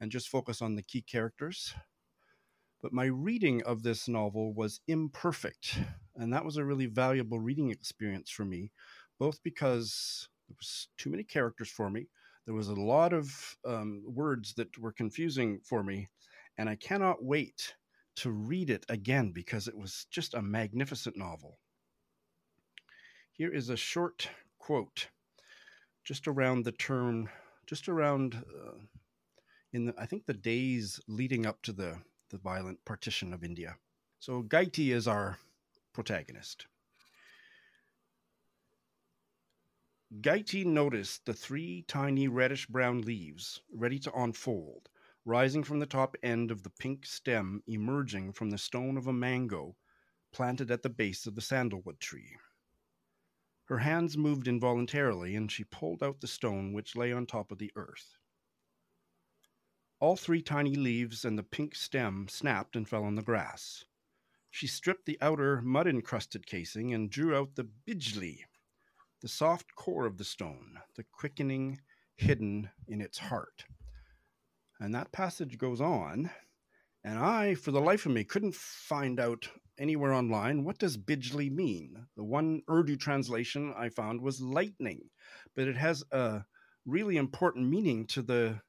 And 0.00 0.10
just 0.10 0.28
focus 0.28 0.60
on 0.60 0.74
the 0.74 0.82
key 0.82 1.02
characters 1.02 1.74
but 2.82 2.92
my 2.92 3.04
reading 3.04 3.62
of 3.64 3.82
this 3.82 4.08
novel 4.08 4.52
was 4.54 4.80
imperfect. 4.88 5.78
And 6.16 6.32
that 6.32 6.44
was 6.44 6.56
a 6.56 6.64
really 6.64 6.86
valuable 6.86 7.38
reading 7.40 7.70
experience 7.70 8.30
for 8.30 8.44
me, 8.44 8.72
both 9.18 9.42
because 9.42 10.28
there 10.48 10.56
was 10.58 10.88
too 10.96 11.10
many 11.10 11.22
characters 11.22 11.70
for 11.70 11.90
me. 11.90 12.08
There 12.46 12.54
was 12.54 12.68
a 12.68 12.74
lot 12.74 13.12
of 13.12 13.56
um, 13.66 14.02
words 14.06 14.54
that 14.54 14.76
were 14.78 14.92
confusing 14.92 15.60
for 15.62 15.82
me. 15.82 16.08
And 16.58 16.68
I 16.68 16.76
cannot 16.76 17.22
wait 17.22 17.74
to 18.20 18.30
read 18.30 18.70
it 18.70 18.84
again 18.88 19.32
because 19.32 19.66
it 19.66 19.76
was 19.76 20.06
just 20.10 20.34
a 20.34 20.42
magnificent 20.42 21.16
novel. 21.16 21.58
Here 23.32 23.52
is 23.52 23.70
a 23.70 23.76
short 23.76 24.28
quote 24.58 25.08
just 26.04 26.28
around 26.28 26.64
the 26.64 26.72
term, 26.72 27.28
just 27.66 27.88
around 27.88 28.34
uh, 28.34 28.78
in 29.72 29.86
the, 29.86 29.94
I 29.98 30.06
think 30.06 30.26
the 30.26 30.34
days 30.34 31.00
leading 31.08 31.46
up 31.46 31.62
to 31.62 31.72
the 31.72 31.98
the 32.30 32.38
violent 32.38 32.84
partition 32.84 33.32
of 33.32 33.42
India. 33.42 33.76
So 34.20 34.42
Gaiti 34.42 34.92
is 34.92 35.08
our 35.08 35.38
protagonist. 35.92 36.66
Gaiti 40.20 40.64
noticed 40.66 41.24
the 41.24 41.32
three 41.32 41.84
tiny 41.88 42.28
reddish 42.28 42.66
brown 42.66 43.00
leaves 43.02 43.62
ready 43.72 43.98
to 44.00 44.12
unfold, 44.12 44.88
rising 45.24 45.62
from 45.62 45.78
the 45.78 45.86
top 45.86 46.16
end 46.22 46.50
of 46.50 46.62
the 46.62 46.70
pink 46.70 47.04
stem 47.04 47.62
emerging 47.66 48.32
from 48.32 48.50
the 48.50 48.58
stone 48.58 48.96
of 48.96 49.06
a 49.06 49.12
mango 49.12 49.76
planted 50.32 50.70
at 50.70 50.82
the 50.82 50.88
base 50.88 51.26
of 51.26 51.34
the 51.34 51.40
sandalwood 51.40 52.00
tree. 52.00 52.36
Her 53.64 53.78
hands 53.78 54.16
moved 54.16 54.48
involuntarily, 54.48 55.36
and 55.36 55.50
she 55.50 55.62
pulled 55.64 56.02
out 56.02 56.20
the 56.20 56.26
stone 56.26 56.72
which 56.72 56.96
lay 56.96 57.12
on 57.12 57.26
top 57.26 57.52
of 57.52 57.58
the 57.58 57.70
earth. 57.76 58.16
All 60.00 60.16
three 60.16 60.42
tiny 60.42 60.74
leaves 60.74 61.24
and 61.24 61.38
the 61.38 61.42
pink 61.42 61.74
stem 61.76 62.26
snapped 62.28 62.74
and 62.74 62.88
fell 62.88 63.04
on 63.04 63.14
the 63.14 63.22
grass. 63.22 63.84
She 64.50 64.66
stripped 64.66 65.06
the 65.06 65.18
outer 65.20 65.62
mud 65.62 65.86
encrusted 65.86 66.46
casing 66.46 66.92
and 66.92 67.10
drew 67.10 67.36
out 67.36 67.54
the 67.54 67.68
bijli, 67.86 68.40
the 69.20 69.28
soft 69.28 69.74
core 69.76 70.06
of 70.06 70.16
the 70.16 70.24
stone, 70.24 70.80
the 70.96 71.04
quickening 71.04 71.80
hidden 72.16 72.70
in 72.88 73.00
its 73.00 73.18
heart. 73.18 73.66
And 74.80 74.94
that 74.94 75.12
passage 75.12 75.58
goes 75.58 75.80
on, 75.80 76.30
and 77.04 77.18
I, 77.18 77.54
for 77.54 77.70
the 77.70 77.80
life 77.80 78.06
of 78.06 78.12
me, 78.12 78.24
couldn't 78.24 78.54
find 78.54 79.20
out 79.20 79.48
anywhere 79.78 80.12
online 80.12 80.64
what 80.64 80.78
does 80.78 80.96
bijli 80.96 81.50
mean. 81.50 82.06
The 82.16 82.24
one 82.24 82.62
Urdu 82.70 82.96
translation 82.96 83.74
I 83.76 83.88
found 83.88 84.20
was 84.20 84.40
lightning, 84.40 85.00
but 85.54 85.68
it 85.68 85.76
has 85.76 86.02
a 86.12 86.44
really 86.86 87.16
important 87.16 87.68
meaning 87.68 88.06
to 88.08 88.22
the 88.22 88.60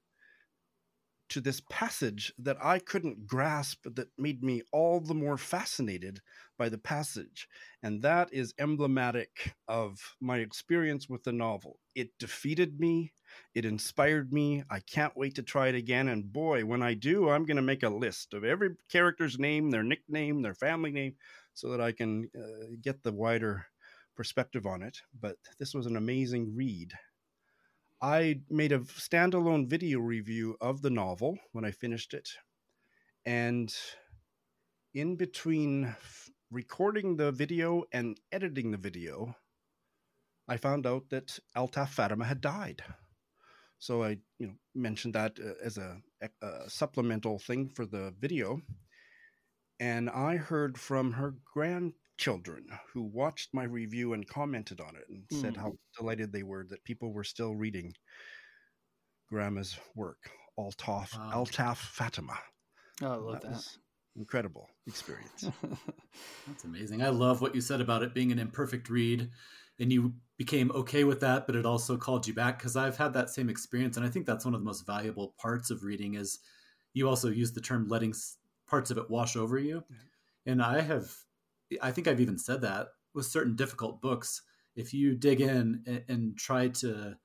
to 1.30 1.40
this 1.40 1.62
passage 1.70 2.34
that 2.38 2.58
I 2.62 2.78
couldn't 2.78 3.26
grasp 3.26 3.86
that 3.86 4.10
made 4.18 4.44
me 4.44 4.64
all 4.74 5.00
the 5.00 5.14
more 5.14 5.38
fascinated 5.38 6.20
by 6.58 6.68
the 6.68 6.78
passage. 6.78 7.48
And 7.82 8.02
that 8.02 8.34
is 8.34 8.54
emblematic 8.60 9.56
of 9.66 9.98
my 10.20 10.40
experience 10.40 11.08
with 11.08 11.24
the 11.24 11.32
novel. 11.32 11.80
It 11.96 12.10
defeated 12.20 12.82
me, 12.82 13.14
it 13.54 13.66
inspired 13.66 14.32
me. 14.32 14.64
I 14.70 14.80
can't 14.80 15.16
wait 15.16 15.36
to 15.36 15.44
try 15.44 15.68
it 15.68 15.76
again. 15.76 16.08
And 16.08 16.32
boy, 16.32 16.66
when 16.66 16.82
I 16.82 16.94
do, 16.94 17.30
I'm 17.30 17.46
going 17.46 17.58
to 17.58 17.62
make 17.62 17.84
a 17.84 17.90
list 17.90 18.34
of 18.34 18.44
every 18.44 18.76
character's 18.90 19.40
name, 19.40 19.70
their 19.70 19.84
nickname, 19.84 20.42
their 20.42 20.56
family 20.56 20.92
name, 20.92 21.16
so 21.54 21.70
that 21.70 21.82
I 21.82 21.92
can 21.92 22.30
uh, 22.36 22.76
get 22.82 23.04
the 23.04 23.12
wider 23.12 23.66
perspective 24.16 24.66
on 24.66 24.84
it. 24.84 25.02
But 25.20 25.38
this 25.60 25.74
was 25.74 25.86
an 25.86 25.98
amazing 25.98 26.56
read. 26.56 26.94
I 28.02 28.42
made 28.50 28.72
a 28.72 28.80
standalone 28.80 29.68
video 29.68 30.00
review 30.00 30.58
of 30.60 30.82
the 30.82 30.90
novel 30.90 31.38
when 31.52 31.66
I 31.66 31.72
finished 31.72 32.14
it. 32.14 32.30
And 33.26 33.72
in 34.94 35.16
between 35.16 35.86
f- 35.86 36.30
recording 36.50 37.16
the 37.16 37.32
video 37.32 37.84
and 37.92 38.20
editing 38.32 38.72
the 38.72 38.78
video, 38.78 39.36
I 40.48 40.58
found 40.58 40.88
out 40.88 41.10
that 41.10 41.40
Altaf 41.56 41.90
Fatima 41.90 42.26
had 42.26 42.42
died. 42.42 42.84
So 43.82 44.04
I, 44.04 44.18
you 44.38 44.46
know, 44.46 44.54
mentioned 44.76 45.16
that 45.16 45.40
uh, 45.44 45.54
as 45.66 45.80
a, 45.80 45.98
a, 46.44 46.70
supplemental 46.70 47.40
thing 47.40 47.68
for 47.68 47.88
the 47.88 48.14
video. 48.20 48.62
And 49.80 50.08
I 50.08 50.36
heard 50.36 50.78
from 50.78 51.14
her 51.14 51.34
grandchildren 51.52 52.68
who 52.94 53.02
watched 53.02 53.56
my 53.56 53.64
review 53.64 54.14
and 54.14 54.28
commented 54.28 54.80
on 54.80 54.96
it 54.96 55.06
and 55.10 55.24
mm. 55.24 55.42
said 55.42 55.58
how 55.58 55.70
hmm. 55.70 55.76
delighted 55.98 56.32
they 56.32 56.44
were 56.44 56.64
that 56.70 56.84
people 56.84 57.12
were 57.12 57.24
still 57.24 57.56
reading 57.56 57.92
Grandma's 59.28 59.76
work, 59.96 60.30
Altaf, 60.60 61.18
wow. 61.18 61.44
Altaf 61.44 61.78
Fatima. 61.78 62.38
Oh, 63.02 63.14
I 63.14 63.16
love 63.16 63.42
that. 63.42 63.54
that. 63.54 63.68
incredible 64.16 64.70
experience. 64.86 65.48
That's 66.48 66.66
amazing. 66.66 67.02
I 67.02 67.10
love 67.10 67.42
what 67.42 67.56
you 67.56 67.62
said 67.62 67.82
about 67.82 68.04
it 68.04 68.14
being 68.14 68.32
an 68.32 68.38
imperfect 68.38 68.90
read 68.92 69.32
and 69.82 69.92
you 69.92 70.14
became 70.38 70.72
okay 70.72 71.04
with 71.04 71.20
that 71.20 71.46
but 71.46 71.56
it 71.56 71.66
also 71.66 71.98
called 71.98 72.26
you 72.26 72.34
back 72.34 72.58
because 72.58 72.78
i've 72.78 72.98
had 72.98 73.14
that 73.14 73.30
same 73.30 73.50
experience 73.50 73.98
and 73.98 74.06
i 74.06 74.10
think 74.10 74.26
that's 74.26 74.46
one 74.46 74.54
of 74.54 74.62
the 74.62 74.66
most 74.66 74.86
valuable 74.86 75.34
parts 75.38 75.70
of 75.70 75.84
reading 75.84 76.14
is 76.14 76.40
you 76.94 77.10
also 77.10 77.30
use 77.30 77.52
the 77.52 77.62
term 77.62 77.88
letting 77.88 78.14
parts 78.68 78.92
of 78.92 78.98
it 78.98 79.10
wash 79.10 79.36
over 79.36 79.58
you. 79.58 79.84
Yeah. 79.90 80.52
and 80.54 80.62
i 80.62 80.80
have 80.80 81.12
i 81.82 81.92
think 81.92 82.08
i've 82.08 82.22
even 82.22 82.38
said 82.38 82.62
that 82.62 82.88
with 83.14 83.26
certain 83.26 83.58
difficult 83.58 84.02
books. 84.02 84.42
If 84.74 84.94
you 84.94 85.16
dig 85.16 85.42
in 85.42 85.84
and, 85.86 86.04
and 86.08 86.38
try 86.38 86.70
to 86.70 87.18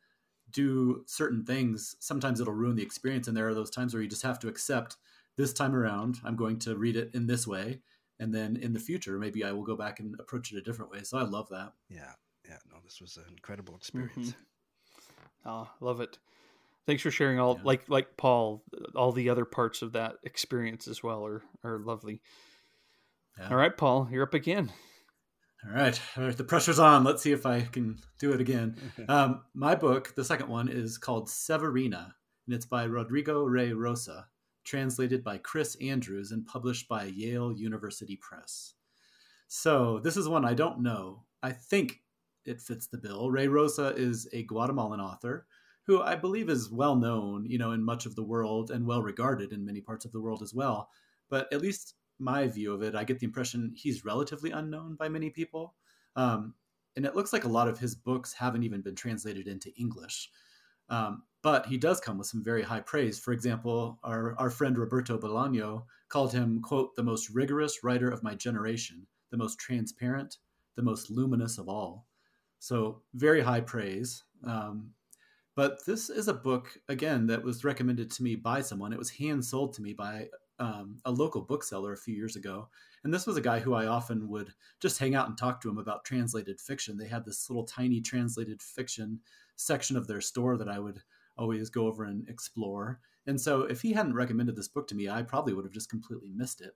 do 0.51 1.05
certain 1.07 1.45
things 1.45 1.95
sometimes 2.01 2.41
it'll 2.41 2.53
ruin 2.53 2.75
the 2.75 2.83
experience 2.83 3.29
and 3.29 3.37
there 3.37 3.49
are 3.49 3.55
those 3.55 3.71
times 3.71 3.95
where 3.95 4.03
you 4.03 4.09
just 4.09 4.23
have 4.23 4.41
to 4.41 4.49
accept 4.49 4.97
this 5.37 5.53
time 5.53 5.75
around 5.75 6.19
i'm 6.25 6.37
going 6.37 6.59
to 6.61 6.77
read 6.77 6.97
it 6.97 7.11
in 7.15 7.27
this 7.27 7.47
way 7.47 7.81
and 8.19 8.35
then 8.35 8.57
in 8.57 8.73
the 8.73 8.81
future 8.81 9.19
maybe 9.19 9.45
i 9.45 9.53
will 9.53 9.63
go 9.63 9.77
back 9.77 10.01
and 10.01 10.17
approach 10.19 10.53
it 10.53 10.59
a 10.59 10.63
different 10.63 10.91
way. 10.91 11.03
So 11.03 11.19
i 11.19 11.23
love 11.23 11.49
that. 11.51 11.73
Yeah 11.89 12.13
yeah, 12.49 12.59
no, 12.71 12.79
this 12.85 13.01
was 13.01 13.17
an 13.17 13.25
incredible 13.31 13.75
experience. 13.77 14.31
Mm-hmm. 14.31 15.49
Oh, 15.49 15.69
love 15.81 16.01
it. 16.01 16.19
Thanks 16.87 17.03
for 17.03 17.11
sharing 17.11 17.41
all 17.41 17.57
yeah. 17.57 17.63
like 17.65 17.89
like 17.89 18.17
Paul, 18.17 18.63
all 18.95 19.13
the 19.13 19.29
other 19.29 19.45
parts 19.45 19.83
of 19.83 19.93
that 19.93 20.17
experience 20.23 20.87
as 20.89 21.03
well 21.03 21.27
are 21.27 21.43
are 21.65 21.79
lovely. 21.79 22.21
Yeah. 23.39 23.49
All 23.51 23.57
right, 23.57 23.77
Paul, 23.77 24.09
you're 24.11 24.23
up 24.23 24.35
again. 24.35 24.73
All 25.65 25.73
right. 25.73 26.01
all 26.17 26.25
right, 26.25 26.37
the 26.37 26.45
pressure's 26.45 26.79
on. 26.79 27.03
Let's 27.03 27.23
see 27.23 27.33
if 27.33 27.45
I 27.45 27.63
can 27.63 27.99
do 28.21 28.33
it 28.33 28.41
again. 28.41 28.77
um, 29.09 29.43
my 29.53 29.75
book, 29.75 30.15
the 30.15 30.25
second 30.25 30.49
one, 30.49 30.69
is 30.69 30.97
called 30.97 31.29
Severina, 31.29 32.13
and 32.47 32.55
it's 32.55 32.67
by 32.67 32.85
Rodrigo 32.85 33.43
Rey 33.43 33.73
Rosa, 33.73 34.27
translated 34.65 35.25
by 35.25 35.39
Chris 35.39 35.77
Andrews, 35.81 36.31
and 36.31 36.47
published 36.47 36.89
by 36.89 37.05
Yale 37.05 37.53
University 37.53 38.17
Press. 38.17 38.75
So 39.49 40.01
this 40.03 40.17
is 40.17 40.29
one 40.29 40.45
I 40.45 40.55
don't 40.55 40.83
know. 40.83 41.25
I 41.43 41.53
think 41.53 42.01
it 42.47 42.61
fits 42.61 42.87
the 42.87 42.99
bill. 42.99 43.31
Rey 43.31 43.49
Rosa 43.49 43.95
is 43.97 44.29
a 44.33 44.45
Guatemalan 44.45 45.01
author 45.01 45.47
who 45.87 46.03
I 46.03 46.17
believe 46.17 46.49
is 46.49 46.71
well 46.71 46.97
known, 46.97 47.47
you 47.47 47.59
know, 47.59 47.73
in 47.73 47.85
much 47.85 48.07
of 48.07 48.17
the 48.17 48.23
world 48.25 48.71
and 48.71 48.87
well 48.87 49.03
regarded 49.03 49.53
in 49.53 49.65
many 49.65 49.81
parts 49.81 50.05
of 50.05 50.13
the 50.13 50.21
world 50.21 50.43
as 50.43 50.53
well. 50.53 50.91
But 51.31 51.53
at 51.53 51.63
least 51.63 51.95
my 52.19 52.47
view 52.49 52.73
of 52.73 52.83
it, 52.83 52.95
I 52.95 53.05
get 53.05 53.21
the 53.21 53.27
impression 53.27 53.73
he's 53.75 54.05
relatively 54.05 54.51
unknown 54.51 54.97
by 54.97 55.09
many 55.09 55.31
people. 55.31 55.75
Um, 56.17 56.55
and 56.97 57.05
it 57.05 57.15
looks 57.15 57.33
like 57.33 57.45
a 57.45 57.49
lot 57.49 57.69
of 57.69 57.79
his 57.79 57.95
books 57.95 58.33
haven't 58.33 58.65
even 58.65 58.81
been 58.81 58.95
translated 58.95 59.47
into 59.47 59.73
English. 59.79 60.31
Um, 60.89 61.25
but 61.43 61.67
he 61.67 61.79
does 61.79 62.01
come 62.01 62.19
with 62.19 62.27
some 62.27 62.43
very 62.43 62.63
high 62.63 62.81
praise. 62.81 63.19
For 63.21 63.33
example, 63.33 63.99
our, 64.03 64.35
our 64.39 64.51
friend 64.51 64.77
Roberto 64.77 65.19
Bolaño 65.19 65.85
called 66.09 66.33
him, 66.33 66.61
quote, 66.63 66.97
the 66.97 67.03
most 67.03 67.31
rigorous 67.31 67.85
writer 67.85 68.11
of 68.11 68.23
my 68.23 68.35
generation, 68.35 69.07
the 69.31 69.37
most 69.37 69.59
transparent, 69.59 70.39
the 70.75 70.83
most 70.83 71.11
luminous 71.11 71.59
of 71.59 71.69
all. 71.69 72.06
So 72.67 73.01
very 73.15 73.41
high 73.41 73.61
praise. 73.61 74.25
Um, 74.43 74.91
but 75.55 75.87
this 75.87 76.11
is 76.11 76.27
a 76.27 76.35
book 76.35 76.77
again 76.89 77.29
that 77.29 77.45
was 77.45 77.63
recommended 77.63 78.11
to 78.11 78.25
me 78.25 78.35
by 78.35 78.61
someone. 78.61 78.93
It 78.93 78.99
was 78.99 79.09
hand 79.09 79.45
sold 79.45 79.73
to 79.75 79.83
me 79.83 79.93
by 79.93 80.27
um, 80.59 80.99
a 81.05 81.13
local 81.13 81.43
bookseller 81.43 81.93
a 81.93 81.97
few 81.97 82.17
years 82.17 82.35
ago, 82.35 82.69
and 83.05 83.15
this 83.15 83.25
was 83.25 83.37
a 83.37 83.41
guy 83.41 83.61
who 83.61 83.75
I 83.75 83.87
often 83.87 84.29
would 84.31 84.53
just 84.81 84.99
hang 84.99 85.15
out 85.15 85.29
and 85.29 85.39
talk 85.39 85.61
to 85.61 85.69
him 85.69 85.79
about 85.79 86.05
translated 86.05 86.61
fiction. 86.61 86.99
They 86.99 87.07
had 87.07 87.25
this 87.25 87.49
little 87.49 87.63
tiny 87.63 88.01
translated 88.01 88.61
fiction 88.61 89.21
section 89.55 89.97
of 89.97 90.09
their 90.09 90.21
store 90.21 90.57
that 90.57 90.69
I 90.69 90.81
would 90.81 90.99
always 91.39 91.71
go 91.71 91.87
over 91.87 92.03
and 92.03 92.29
explore. 92.29 92.99
And 93.29 93.41
so, 93.41 93.63
if 93.63 93.81
he 93.81 93.93
hadn't 93.93 94.15
recommended 94.15 94.57
this 94.57 94.69
book 94.69 94.89
to 94.89 94.97
me, 94.97 95.09
I 95.09 95.23
probably 95.23 95.55
would 95.55 95.67
have 95.67 95.73
just 95.73 95.89
completely 95.89 96.33
missed 96.35 96.63
it. 96.63 96.75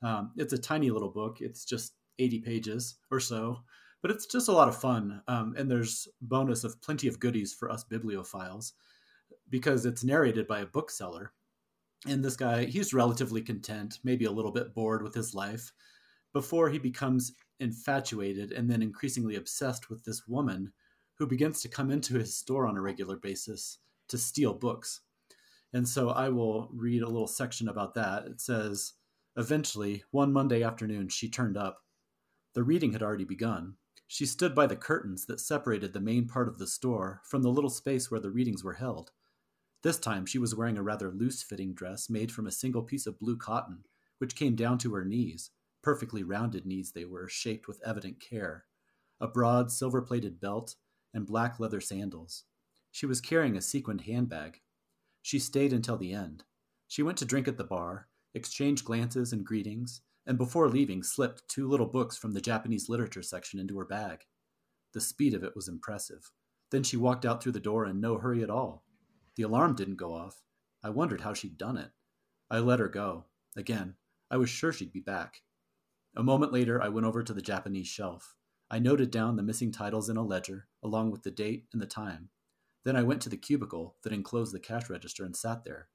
Um, 0.00 0.32
it's 0.38 0.54
a 0.54 0.58
tiny 0.58 0.90
little 0.90 1.10
book. 1.10 1.42
It's 1.42 1.66
just 1.66 1.92
80 2.18 2.40
pages 2.40 2.94
or 3.10 3.20
so 3.20 3.58
but 4.02 4.10
it's 4.10 4.26
just 4.26 4.48
a 4.48 4.52
lot 4.52 4.68
of 4.68 4.80
fun. 4.80 5.22
Um, 5.28 5.54
and 5.56 5.70
there's 5.70 6.08
bonus 6.20 6.64
of 6.64 6.80
plenty 6.80 7.08
of 7.08 7.20
goodies 7.20 7.52
for 7.52 7.70
us 7.70 7.84
bibliophiles 7.84 8.72
because 9.50 9.86
it's 9.86 10.04
narrated 10.04 10.46
by 10.46 10.60
a 10.60 10.66
bookseller. 10.66 11.32
And 12.06 12.24
this 12.24 12.36
guy, 12.36 12.64
he's 12.64 12.94
relatively 12.94 13.42
content, 13.42 13.98
maybe 14.04 14.24
a 14.24 14.30
little 14.30 14.52
bit 14.52 14.74
bored 14.74 15.02
with 15.02 15.14
his 15.14 15.34
life, 15.34 15.72
before 16.32 16.70
he 16.70 16.78
becomes 16.78 17.32
infatuated 17.58 18.52
and 18.52 18.70
then 18.70 18.82
increasingly 18.82 19.34
obsessed 19.36 19.90
with 19.90 20.04
this 20.04 20.28
woman 20.28 20.72
who 21.14 21.26
begins 21.26 21.60
to 21.62 21.68
come 21.68 21.90
into 21.90 22.14
his 22.14 22.36
store 22.36 22.66
on 22.66 22.76
a 22.76 22.80
regular 22.80 23.16
basis 23.16 23.78
to 24.06 24.16
steal 24.16 24.54
books. 24.54 25.00
And 25.72 25.86
so 25.86 26.10
I 26.10 26.28
will 26.28 26.68
read 26.72 27.02
a 27.02 27.08
little 27.08 27.26
section 27.26 27.68
about 27.68 27.94
that. 27.94 28.26
It 28.26 28.40
says, 28.40 28.92
Eventually, 29.36 30.02
one 30.10 30.32
Monday 30.32 30.62
afternoon, 30.62 31.08
she 31.08 31.28
turned 31.28 31.56
up. 31.56 31.82
The 32.54 32.62
reading 32.62 32.92
had 32.92 33.02
already 33.02 33.24
begun. 33.24 33.74
She 34.10 34.24
stood 34.24 34.54
by 34.54 34.66
the 34.66 34.74
curtains 34.74 35.26
that 35.26 35.38
separated 35.38 35.92
the 35.92 36.00
main 36.00 36.26
part 36.26 36.48
of 36.48 36.58
the 36.58 36.66
store 36.66 37.20
from 37.24 37.42
the 37.42 37.50
little 37.50 37.70
space 37.70 38.10
where 38.10 38.18
the 38.18 38.30
readings 38.30 38.64
were 38.64 38.72
held. 38.72 39.12
This 39.82 39.98
time 39.98 40.24
she 40.24 40.38
was 40.38 40.54
wearing 40.54 40.78
a 40.78 40.82
rather 40.82 41.12
loose 41.12 41.42
fitting 41.42 41.74
dress 41.74 42.08
made 42.08 42.32
from 42.32 42.46
a 42.46 42.50
single 42.50 42.82
piece 42.82 43.06
of 43.06 43.18
blue 43.18 43.36
cotton, 43.36 43.84
which 44.16 44.34
came 44.34 44.56
down 44.56 44.78
to 44.78 44.94
her 44.94 45.04
knees, 45.04 45.50
perfectly 45.82 46.22
rounded 46.22 46.64
knees 46.64 46.92
they 46.92 47.04
were, 47.04 47.28
shaped 47.28 47.68
with 47.68 47.82
evident 47.84 48.18
care, 48.18 48.64
a 49.20 49.28
broad 49.28 49.70
silver 49.70 50.00
plated 50.00 50.40
belt, 50.40 50.74
and 51.12 51.26
black 51.26 51.60
leather 51.60 51.80
sandals. 51.80 52.44
She 52.90 53.04
was 53.04 53.20
carrying 53.20 53.58
a 53.58 53.60
sequined 53.60 54.00
handbag. 54.00 54.62
She 55.20 55.38
stayed 55.38 55.74
until 55.74 55.98
the 55.98 56.14
end. 56.14 56.44
She 56.86 57.02
went 57.02 57.18
to 57.18 57.26
drink 57.26 57.46
at 57.46 57.58
the 57.58 57.64
bar, 57.64 58.08
exchanged 58.34 58.86
glances 58.86 59.34
and 59.34 59.44
greetings, 59.44 60.00
and 60.28 60.36
before 60.36 60.68
leaving 60.68 61.02
slipped 61.02 61.48
two 61.48 61.66
little 61.66 61.86
books 61.86 62.18
from 62.18 62.32
the 62.32 62.40
Japanese 62.40 62.90
literature 62.90 63.22
section 63.22 63.58
into 63.58 63.78
her 63.78 63.86
bag. 63.86 64.20
The 64.92 65.00
speed 65.00 65.32
of 65.32 65.42
it 65.42 65.56
was 65.56 65.68
impressive. 65.68 66.30
Then 66.70 66.82
she 66.82 66.98
walked 66.98 67.24
out 67.24 67.42
through 67.42 67.52
the 67.52 67.60
door 67.60 67.86
in 67.86 67.98
no 67.98 68.18
hurry 68.18 68.42
at 68.42 68.50
all. 68.50 68.84
The 69.36 69.44
alarm 69.44 69.74
didn't 69.74 69.96
go 69.96 70.12
off. 70.12 70.42
I 70.84 70.90
wondered 70.90 71.22
how 71.22 71.32
she'd 71.32 71.56
done 71.56 71.78
it. 71.78 71.92
I 72.50 72.58
let 72.58 72.78
her 72.78 72.88
go. 72.88 73.24
Again, 73.56 73.94
I 74.30 74.36
was 74.36 74.50
sure 74.50 74.70
she'd 74.70 74.92
be 74.92 75.00
back. 75.00 75.40
A 76.14 76.22
moment 76.22 76.52
later, 76.52 76.80
I 76.80 76.90
went 76.90 77.06
over 77.06 77.22
to 77.22 77.32
the 77.32 77.40
Japanese 77.40 77.88
shelf. 77.88 78.34
I 78.70 78.78
noted 78.78 79.10
down 79.10 79.36
the 79.36 79.42
missing 79.42 79.72
titles 79.72 80.10
in 80.10 80.18
a 80.18 80.22
ledger, 80.22 80.68
along 80.82 81.10
with 81.10 81.22
the 81.22 81.30
date 81.30 81.68
and 81.72 81.80
the 81.80 81.86
time. 81.86 82.28
Then 82.84 82.96
I 82.96 83.02
went 83.02 83.22
to 83.22 83.30
the 83.30 83.38
cubicle 83.38 83.96
that 84.02 84.12
enclosed 84.12 84.52
the 84.52 84.60
cash 84.60 84.90
register 84.90 85.24
and 85.24 85.34
sat 85.34 85.64
there, 85.64 85.88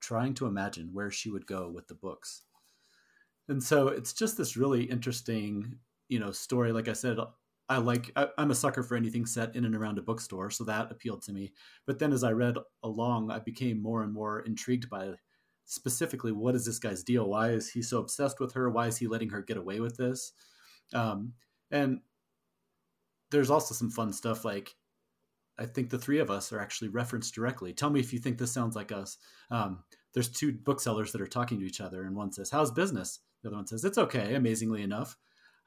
trying 0.00 0.32
to 0.34 0.46
imagine 0.46 0.94
where 0.94 1.10
she 1.10 1.30
would 1.30 1.46
go 1.46 1.68
with 1.68 1.88
the 1.88 1.94
books. 1.94 2.44
And 3.48 3.62
so 3.62 3.88
it's 3.88 4.12
just 4.12 4.36
this 4.36 4.56
really 4.56 4.84
interesting, 4.84 5.76
you 6.08 6.18
know, 6.18 6.32
story. 6.32 6.72
Like 6.72 6.88
I 6.88 6.92
said, 6.92 7.18
I 7.68 7.78
like 7.78 8.10
I, 8.16 8.28
am 8.38 8.50
a 8.50 8.54
sucker 8.54 8.82
for 8.82 8.96
anything 8.96 9.26
set 9.26 9.54
in 9.56 9.64
and 9.64 9.74
around 9.74 9.98
a 9.98 10.02
bookstore, 10.02 10.50
so 10.50 10.64
that 10.64 10.90
appealed 10.90 11.22
to 11.22 11.32
me. 11.32 11.52
But 11.86 11.98
then 11.98 12.12
as 12.12 12.24
I 12.24 12.32
read 12.32 12.56
along, 12.82 13.30
I 13.30 13.38
became 13.38 13.82
more 13.82 14.02
and 14.02 14.12
more 14.12 14.40
intrigued 14.40 14.90
by 14.90 15.12
specifically 15.66 16.32
what 16.32 16.54
is 16.54 16.66
this 16.66 16.78
guy's 16.78 17.02
deal? 17.02 17.28
Why 17.28 17.50
is 17.50 17.70
he 17.70 17.82
so 17.82 17.98
obsessed 17.98 18.40
with 18.40 18.52
her? 18.52 18.70
Why 18.70 18.86
is 18.86 18.98
he 18.98 19.06
letting 19.06 19.30
her 19.30 19.42
get 19.42 19.56
away 19.56 19.80
with 19.80 19.96
this? 19.96 20.32
Um, 20.92 21.32
and 21.70 22.00
there's 23.30 23.50
also 23.50 23.74
some 23.74 23.90
fun 23.90 24.12
stuff 24.12 24.44
like 24.44 24.74
I 25.58 25.66
think 25.66 25.90
the 25.90 25.98
three 25.98 26.18
of 26.18 26.30
us 26.30 26.52
are 26.52 26.60
actually 26.60 26.88
referenced 26.88 27.34
directly. 27.34 27.72
Tell 27.72 27.90
me 27.90 28.00
if 28.00 28.12
you 28.12 28.18
think 28.18 28.38
this 28.38 28.52
sounds 28.52 28.74
like 28.74 28.92
us. 28.92 29.18
Um, 29.50 29.84
there's 30.12 30.28
two 30.28 30.52
booksellers 30.52 31.12
that 31.12 31.20
are 31.20 31.26
talking 31.26 31.58
to 31.60 31.66
each 31.66 31.80
other, 31.80 32.02
and 32.04 32.16
one 32.16 32.32
says, 32.32 32.50
"How's 32.50 32.72
business?" 32.72 33.20
The 33.44 33.50
other 33.50 33.56
one 33.56 33.66
says, 33.66 33.84
"It's 33.84 33.98
okay." 33.98 34.34
Amazingly 34.34 34.82
enough, 34.82 35.16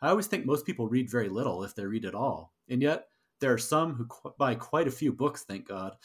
I 0.02 0.10
always 0.10 0.26
think 0.26 0.46
most 0.46 0.66
people 0.66 0.90
read 0.90 1.12
very 1.12 1.30
little 1.30 1.64
if 1.64 1.76
they 1.76 1.86
read 1.86 2.06
at 2.06 2.16
all, 2.16 2.54
and 2.68 2.82
yet 2.82 3.06
there 3.40 3.54
are 3.54 3.60
some 3.60 3.94
who 3.94 4.08
qu- 4.08 4.34
buy 4.38 4.56
quite 4.56 4.88
a 4.88 4.92
few 4.92 5.14
books. 5.14 5.44
Thank 5.44 5.68
God. 5.68 5.96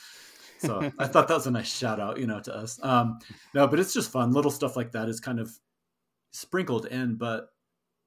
So 0.59 0.91
I 0.99 1.07
thought 1.07 1.29
that 1.29 1.35
was 1.35 1.47
a 1.47 1.51
nice 1.51 1.75
shout 1.75 1.99
out, 1.99 2.19
you 2.19 2.27
know, 2.27 2.41
to 2.41 2.55
us. 2.55 2.79
Um, 2.83 3.19
no, 3.55 3.67
but 3.67 3.81
it's 3.81 3.95
just 3.95 4.13
fun. 4.13 4.33
Little 4.33 4.51
stuff 4.51 4.77
like 4.77 4.93
that 4.93 5.09
is 5.09 5.19
kind 5.19 5.41
of 5.41 5.51
sprinkled 6.33 6.87
in, 6.87 7.17
but 7.17 7.49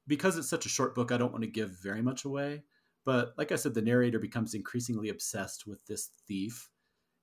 because 0.07 0.37
it's 0.37 0.49
such 0.49 0.67
a 0.67 0.69
short 0.69 0.93
book, 0.93 1.11
I 1.11 1.17
don't 1.17 1.31
want 1.31 1.43
to 1.43 1.49
give 1.49 1.81
very 1.81 2.03
much 2.03 2.25
away. 2.25 2.63
But 3.03 3.33
like 3.37 3.51
I 3.51 3.55
said, 3.55 3.73
the 3.73 3.81
narrator 3.81 4.19
becomes 4.19 4.53
increasingly 4.53 5.09
obsessed 5.09 5.67
with 5.67 5.83
this 5.85 6.09
thief, 6.27 6.69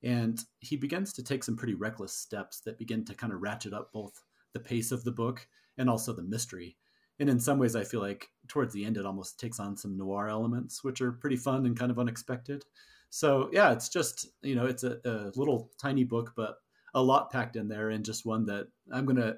and 0.02 0.40
he 0.60 0.76
begins 0.76 1.12
to 1.14 1.22
take 1.22 1.44
some 1.44 1.56
pretty 1.56 1.74
reckless 1.74 2.12
steps 2.12 2.60
that 2.60 2.78
begin 2.78 3.04
to 3.04 3.14
kind 3.14 3.32
of 3.32 3.40
ratchet 3.40 3.72
up 3.72 3.92
both 3.92 4.22
the 4.52 4.60
pace 4.60 4.92
of 4.92 5.04
the 5.04 5.12
book 5.12 5.46
and 5.78 5.88
also 5.88 6.12
the 6.12 6.22
mystery. 6.22 6.76
And 7.18 7.28
in 7.28 7.38
some 7.38 7.58
ways, 7.58 7.76
I 7.76 7.84
feel 7.84 8.00
like 8.00 8.28
towards 8.48 8.72
the 8.74 8.84
end, 8.84 8.96
it 8.96 9.06
almost 9.06 9.38
takes 9.38 9.60
on 9.60 9.76
some 9.76 9.96
noir 9.96 10.28
elements, 10.28 10.82
which 10.82 11.00
are 11.00 11.12
pretty 11.12 11.36
fun 11.36 11.66
and 11.66 11.78
kind 11.78 11.90
of 11.90 11.98
unexpected. 11.98 12.64
So 13.10 13.50
yeah, 13.52 13.72
it's 13.72 13.90
just 13.90 14.26
you 14.42 14.54
know 14.54 14.66
it's 14.66 14.84
a, 14.84 14.98
a 15.04 15.32
little 15.36 15.70
tiny 15.78 16.02
book, 16.02 16.32
but 16.34 16.56
a 16.94 17.02
lot 17.02 17.30
packed 17.30 17.56
in 17.56 17.68
there, 17.68 17.90
and 17.90 18.04
just 18.04 18.24
one 18.24 18.46
that 18.46 18.68
I'm 18.90 19.04
gonna 19.04 19.36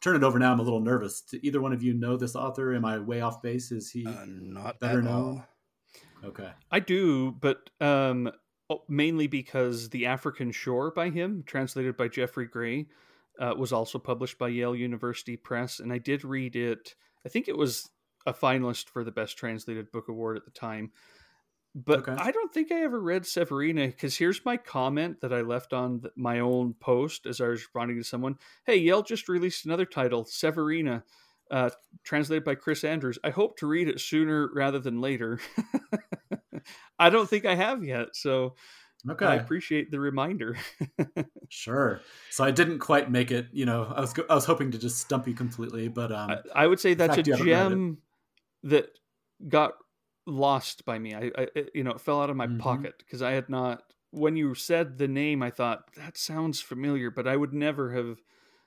turn 0.00 0.16
it 0.16 0.24
over 0.24 0.38
now. 0.38 0.52
I'm 0.52 0.60
a 0.60 0.62
little 0.62 0.80
nervous. 0.80 1.20
Do 1.20 1.38
either 1.42 1.60
one 1.60 1.74
of 1.74 1.82
you 1.82 1.92
know 1.92 2.16
this 2.16 2.34
author? 2.34 2.74
Am 2.74 2.84
I 2.86 2.98
way 2.98 3.20
off 3.20 3.42
base? 3.42 3.72
Is 3.72 3.90
he 3.90 4.06
uh, 4.06 4.24
not 4.26 4.80
better 4.80 5.02
known? 5.02 5.44
Okay, 6.24 6.48
I 6.70 6.80
do, 6.80 7.32
but 7.32 7.68
um, 7.80 8.30
oh, 8.70 8.82
mainly 8.88 9.26
because 9.26 9.90
the 9.90 10.06
African 10.06 10.50
Shore 10.50 10.90
by 10.90 11.10
him, 11.10 11.44
translated 11.46 11.98
by 11.98 12.08
Jeffrey 12.08 12.46
Gray, 12.46 12.86
uh, 13.40 13.54
was 13.56 13.72
also 13.72 13.98
published 13.98 14.38
by 14.38 14.48
Yale 14.48 14.76
University 14.76 15.36
Press, 15.36 15.80
and 15.80 15.92
I 15.92 15.98
did 15.98 16.24
read 16.24 16.54
it. 16.54 16.94
I 17.24 17.28
think 17.28 17.48
it 17.48 17.56
was 17.56 17.88
a 18.26 18.34
finalist 18.34 18.88
for 18.88 19.02
the 19.02 19.10
Best 19.10 19.38
Translated 19.38 19.90
Book 19.90 20.08
Award 20.08 20.36
at 20.36 20.44
the 20.44 20.50
time. 20.50 20.92
But 21.74 22.00
okay. 22.00 22.12
I 22.12 22.32
don't 22.32 22.52
think 22.52 22.72
I 22.72 22.82
ever 22.82 23.00
read 23.00 23.22
Severina 23.22 23.86
because 23.86 24.16
here's 24.16 24.44
my 24.44 24.56
comment 24.56 25.20
that 25.20 25.32
I 25.32 25.42
left 25.42 25.72
on 25.72 26.02
my 26.16 26.40
own 26.40 26.74
post 26.74 27.26
as 27.26 27.40
I 27.40 27.46
was 27.46 27.60
responding 27.60 27.96
to 27.96 28.04
someone. 28.04 28.36
Hey, 28.66 28.76
Yale 28.76 29.02
just 29.02 29.28
released 29.28 29.64
another 29.64 29.84
title, 29.84 30.24
Severina, 30.24 31.04
uh, 31.50 31.70
translated 32.02 32.44
by 32.44 32.56
Chris 32.56 32.82
Andrews. 32.82 33.20
I 33.22 33.30
hope 33.30 33.56
to 33.58 33.68
read 33.68 33.88
it 33.88 34.00
sooner 34.00 34.50
rather 34.52 34.80
than 34.80 35.00
later. 35.00 35.38
I 36.98 37.08
don't 37.08 37.30
think 37.30 37.46
I 37.46 37.54
have 37.54 37.84
yet, 37.84 38.08
so 38.14 38.56
okay. 39.08 39.26
I 39.26 39.34
appreciate 39.36 39.90
the 39.90 40.00
reminder. 40.00 40.56
sure. 41.48 42.00
So 42.30 42.44
I 42.44 42.50
didn't 42.50 42.80
quite 42.80 43.10
make 43.10 43.30
it. 43.30 43.46
You 43.52 43.66
know, 43.66 43.92
I 43.94 44.00
was 44.00 44.14
I 44.28 44.34
was 44.34 44.44
hoping 44.44 44.70
to 44.72 44.78
just 44.78 44.98
stump 44.98 45.26
you 45.26 45.34
completely, 45.34 45.88
but 45.88 46.12
um, 46.12 46.30
I, 46.30 46.64
I 46.64 46.66
would 46.66 46.80
say 46.80 46.94
that's 46.94 47.16
a 47.16 47.22
gem 47.22 47.98
that 48.64 48.90
got 49.48 49.72
lost 50.26 50.84
by 50.84 50.98
me. 50.98 51.14
I, 51.14 51.30
I 51.36 51.48
you 51.74 51.84
know, 51.84 51.92
it 51.92 52.00
fell 52.00 52.22
out 52.22 52.30
of 52.30 52.36
my 52.36 52.46
mm-hmm. 52.46 52.58
pocket 52.58 52.94
because 52.98 53.22
I 53.22 53.32
had 53.32 53.48
not. 53.48 53.82
When 54.12 54.36
you 54.36 54.54
said 54.56 54.98
the 54.98 55.06
name, 55.06 55.40
I 55.42 55.50
thought 55.50 55.84
that 55.96 56.18
sounds 56.18 56.60
familiar, 56.60 57.12
but 57.12 57.28
I 57.28 57.36
would 57.36 57.52
never 57.52 57.92
have, 57.92 58.18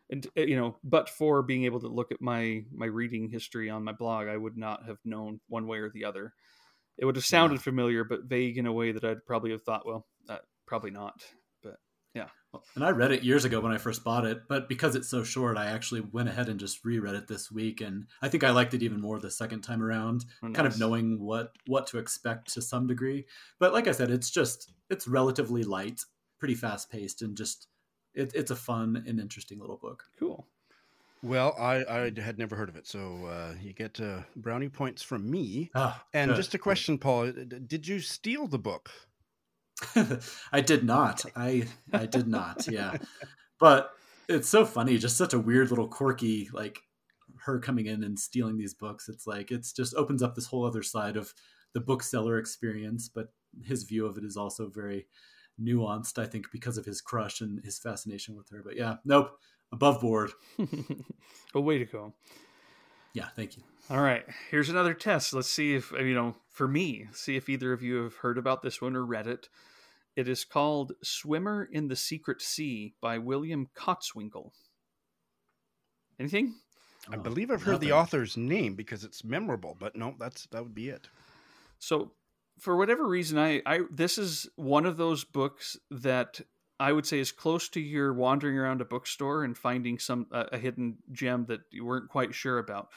and 0.09 0.25
eh, 0.37 0.45
you 0.45 0.55
know, 0.55 0.77
but 0.85 1.09
for 1.09 1.41
being 1.41 1.65
able 1.65 1.81
to 1.81 1.89
look 1.89 2.11
at 2.11 2.21
my 2.21 2.63
my 2.73 2.85
reading 2.85 3.29
history 3.29 3.69
on 3.69 3.83
my 3.83 3.91
blog, 3.91 4.27
I 4.27 4.37
would 4.37 4.57
not 4.57 4.85
have 4.85 4.99
known 5.03 5.41
one 5.47 5.67
way 5.67 5.79
or 5.79 5.89
the 5.89 6.05
other. 6.05 6.33
It 6.97 7.05
would 7.05 7.15
have 7.15 7.25
sounded 7.25 7.55
yeah. 7.55 7.63
familiar, 7.63 8.03
but 8.03 8.25
vague 8.25 8.57
in 8.57 8.67
a 8.67 8.73
way 8.73 8.91
that 8.91 9.03
I'd 9.03 9.25
probably 9.25 9.51
have 9.51 9.63
thought, 9.63 9.85
well, 9.85 10.05
uh, 10.29 10.37
probably 10.65 10.91
not. 10.91 11.23
But 11.61 11.77
yeah. 12.13 12.27
And 12.75 12.83
I 12.83 12.91
read 12.91 13.11
it 13.11 13.23
years 13.23 13.45
ago 13.45 13.59
when 13.59 13.71
I 13.71 13.77
first 13.77 14.03
bought 14.03 14.25
it, 14.25 14.43
but 14.47 14.69
because 14.69 14.95
it's 14.95 15.09
so 15.09 15.23
short, 15.23 15.57
I 15.57 15.67
actually 15.67 16.01
went 16.01 16.29
ahead 16.29 16.49
and 16.49 16.59
just 16.59 16.85
reread 16.85 17.15
it 17.15 17.27
this 17.27 17.51
week, 17.51 17.81
and 17.81 18.05
I 18.21 18.29
think 18.29 18.43
I 18.43 18.51
liked 18.51 18.73
it 18.73 18.83
even 18.83 19.01
more 19.01 19.19
the 19.19 19.31
second 19.31 19.61
time 19.61 19.81
around, 19.81 20.25
oh, 20.43 20.47
nice. 20.47 20.55
kind 20.55 20.67
of 20.67 20.79
knowing 20.79 21.19
what 21.19 21.53
what 21.65 21.87
to 21.87 21.97
expect 21.97 22.53
to 22.53 22.61
some 22.61 22.87
degree. 22.87 23.25
But 23.59 23.73
like 23.73 23.87
I 23.87 23.91
said, 23.91 24.11
it's 24.11 24.29
just 24.29 24.71
it's 24.89 25.07
relatively 25.07 25.63
light, 25.63 26.01
pretty 26.39 26.55
fast 26.55 26.91
paced, 26.91 27.21
and 27.21 27.35
just 27.35 27.67
it, 28.13 28.31
it's 28.35 28.51
a 28.51 28.55
fun 28.55 29.03
and 29.07 29.19
interesting 29.19 29.59
little 29.59 29.77
book. 29.77 30.03
Cool. 30.19 30.45
Well, 31.23 31.55
I, 31.57 31.85
I 31.89 32.11
had 32.19 32.37
never 32.37 32.57
heard 32.57 32.67
of 32.67 32.75
it, 32.75 32.85
so 32.85 33.25
uh, 33.25 33.53
you 33.61 33.71
get 33.71 33.99
uh, 34.01 34.19
brownie 34.35 34.67
points 34.67 35.01
from 35.01 35.31
me. 35.31 35.71
Ah, 35.73 36.03
and 36.13 36.29
good. 36.29 36.35
just 36.35 36.53
a 36.53 36.57
question, 36.57 36.97
Paul: 36.97 37.31
Did 37.31 37.87
you 37.87 37.99
steal 38.01 38.45
the 38.47 38.59
book? 38.59 38.91
I 40.51 40.61
did 40.61 40.83
not. 40.83 41.25
I 41.35 41.67
I 41.91 42.05
did 42.05 42.27
not. 42.27 42.67
Yeah, 42.71 42.97
but 43.59 43.91
it's 44.27 44.49
so 44.49 44.65
funny. 44.65 44.97
Just 44.97 45.17
such 45.17 45.33
a 45.33 45.39
weird 45.39 45.69
little 45.69 45.87
quirky 45.87 46.49
like 46.53 46.79
her 47.45 47.59
coming 47.59 47.87
in 47.87 48.03
and 48.03 48.17
stealing 48.17 48.57
these 48.57 48.73
books. 48.73 49.09
It's 49.09 49.27
like 49.27 49.51
it's 49.51 49.73
just 49.73 49.95
opens 49.95 50.23
up 50.23 50.35
this 50.35 50.47
whole 50.47 50.65
other 50.65 50.83
side 50.83 51.17
of 51.17 51.33
the 51.73 51.81
bookseller 51.81 52.37
experience. 52.37 53.09
But 53.09 53.33
his 53.63 53.83
view 53.83 54.05
of 54.05 54.17
it 54.17 54.23
is 54.23 54.37
also 54.37 54.69
very 54.69 55.07
nuanced. 55.61 56.19
I 56.19 56.25
think 56.25 56.47
because 56.51 56.77
of 56.77 56.85
his 56.85 57.01
crush 57.01 57.41
and 57.41 57.63
his 57.63 57.79
fascination 57.79 58.35
with 58.35 58.49
her. 58.49 58.61
But 58.63 58.75
yeah, 58.75 58.95
nope, 59.05 59.31
above 59.71 60.01
board. 60.01 60.31
a 61.55 61.61
way 61.61 61.79
to 61.79 61.85
go. 61.85 62.13
Yeah, 63.13 63.27
thank 63.35 63.57
you. 63.57 63.63
All 63.89 64.01
right, 64.01 64.25
here's 64.49 64.69
another 64.69 64.93
test. 64.93 65.33
Let's 65.33 65.49
see 65.49 65.75
if 65.75 65.93
uh, 65.93 65.99
you 65.99 66.15
know. 66.15 66.35
For 66.49 66.67
me, 66.67 67.07
see 67.13 67.35
if 67.35 67.49
either 67.49 67.73
of 67.73 67.81
you 67.81 68.03
have 68.03 68.17
heard 68.17 68.37
about 68.37 68.61
this 68.61 68.79
one 68.79 68.95
or 68.95 69.03
read 69.03 69.25
it. 69.25 69.49
It 70.15 70.27
is 70.27 70.45
called 70.45 70.93
Swimmer 71.03 71.67
in 71.71 71.87
the 71.87 71.95
Secret 71.95 72.43
Sea 72.43 72.93
by 73.01 73.17
William 73.17 73.69
Kotzwinkle. 73.75 74.51
Anything? 76.19 76.53
I 77.11 77.15
oh, 77.15 77.19
believe 77.19 77.49
I've 77.49 77.63
heard 77.63 77.73
Nothing. 77.73 77.89
the 77.89 77.95
author's 77.95 78.37
name 78.37 78.75
because 78.75 79.03
it's 79.03 79.23
memorable, 79.23 79.75
but 79.79 79.95
no, 79.95 80.15
that's 80.19 80.45
that 80.47 80.63
would 80.63 80.75
be 80.75 80.89
it. 80.89 81.07
So, 81.79 82.11
for 82.59 82.77
whatever 82.77 83.07
reason, 83.07 83.37
I, 83.37 83.61
I 83.65 83.79
this 83.91 84.17
is 84.17 84.47
one 84.55 84.85
of 84.85 84.97
those 84.97 85.23
books 85.23 85.77
that 85.89 86.39
I 86.83 86.91
would 86.91 87.05
say 87.05 87.19
is 87.19 87.31
close 87.31 87.69
to 87.69 87.79
your 87.79 88.13
wandering 88.13 88.57
around 88.57 88.81
a 88.81 88.85
bookstore 88.85 89.45
and 89.45 89.57
finding 89.57 89.99
some 89.99 90.27
a 90.33 90.57
hidden 90.57 90.97
gem 91.13 91.45
that 91.45 91.61
you 91.71 91.85
weren't 91.85 92.09
quite 92.09 92.35
sure 92.35 92.59
about. 92.59 92.89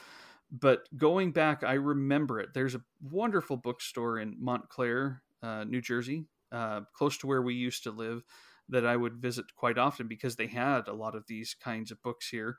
But 0.51 0.89
going 0.97 1.31
back, 1.31 1.63
I 1.63 1.75
remember 1.75 2.41
it. 2.41 2.49
There's 2.53 2.75
a 2.75 2.81
wonderful 3.01 3.55
bookstore 3.55 4.19
in 4.19 4.35
Montclair, 4.39 5.21
uh, 5.41 5.63
New 5.63 5.79
Jersey, 5.79 6.25
uh, 6.51 6.81
close 6.91 7.17
to 7.19 7.27
where 7.27 7.41
we 7.41 7.53
used 7.53 7.83
to 7.83 7.91
live 7.91 8.23
that 8.67 8.85
I 8.85 8.97
would 8.97 9.21
visit 9.21 9.45
quite 9.55 9.77
often 9.77 10.09
because 10.09 10.35
they 10.35 10.47
had 10.47 10.89
a 10.89 10.93
lot 10.93 11.15
of 11.15 11.23
these 11.27 11.55
kinds 11.57 11.89
of 11.89 12.03
books 12.03 12.27
here. 12.27 12.57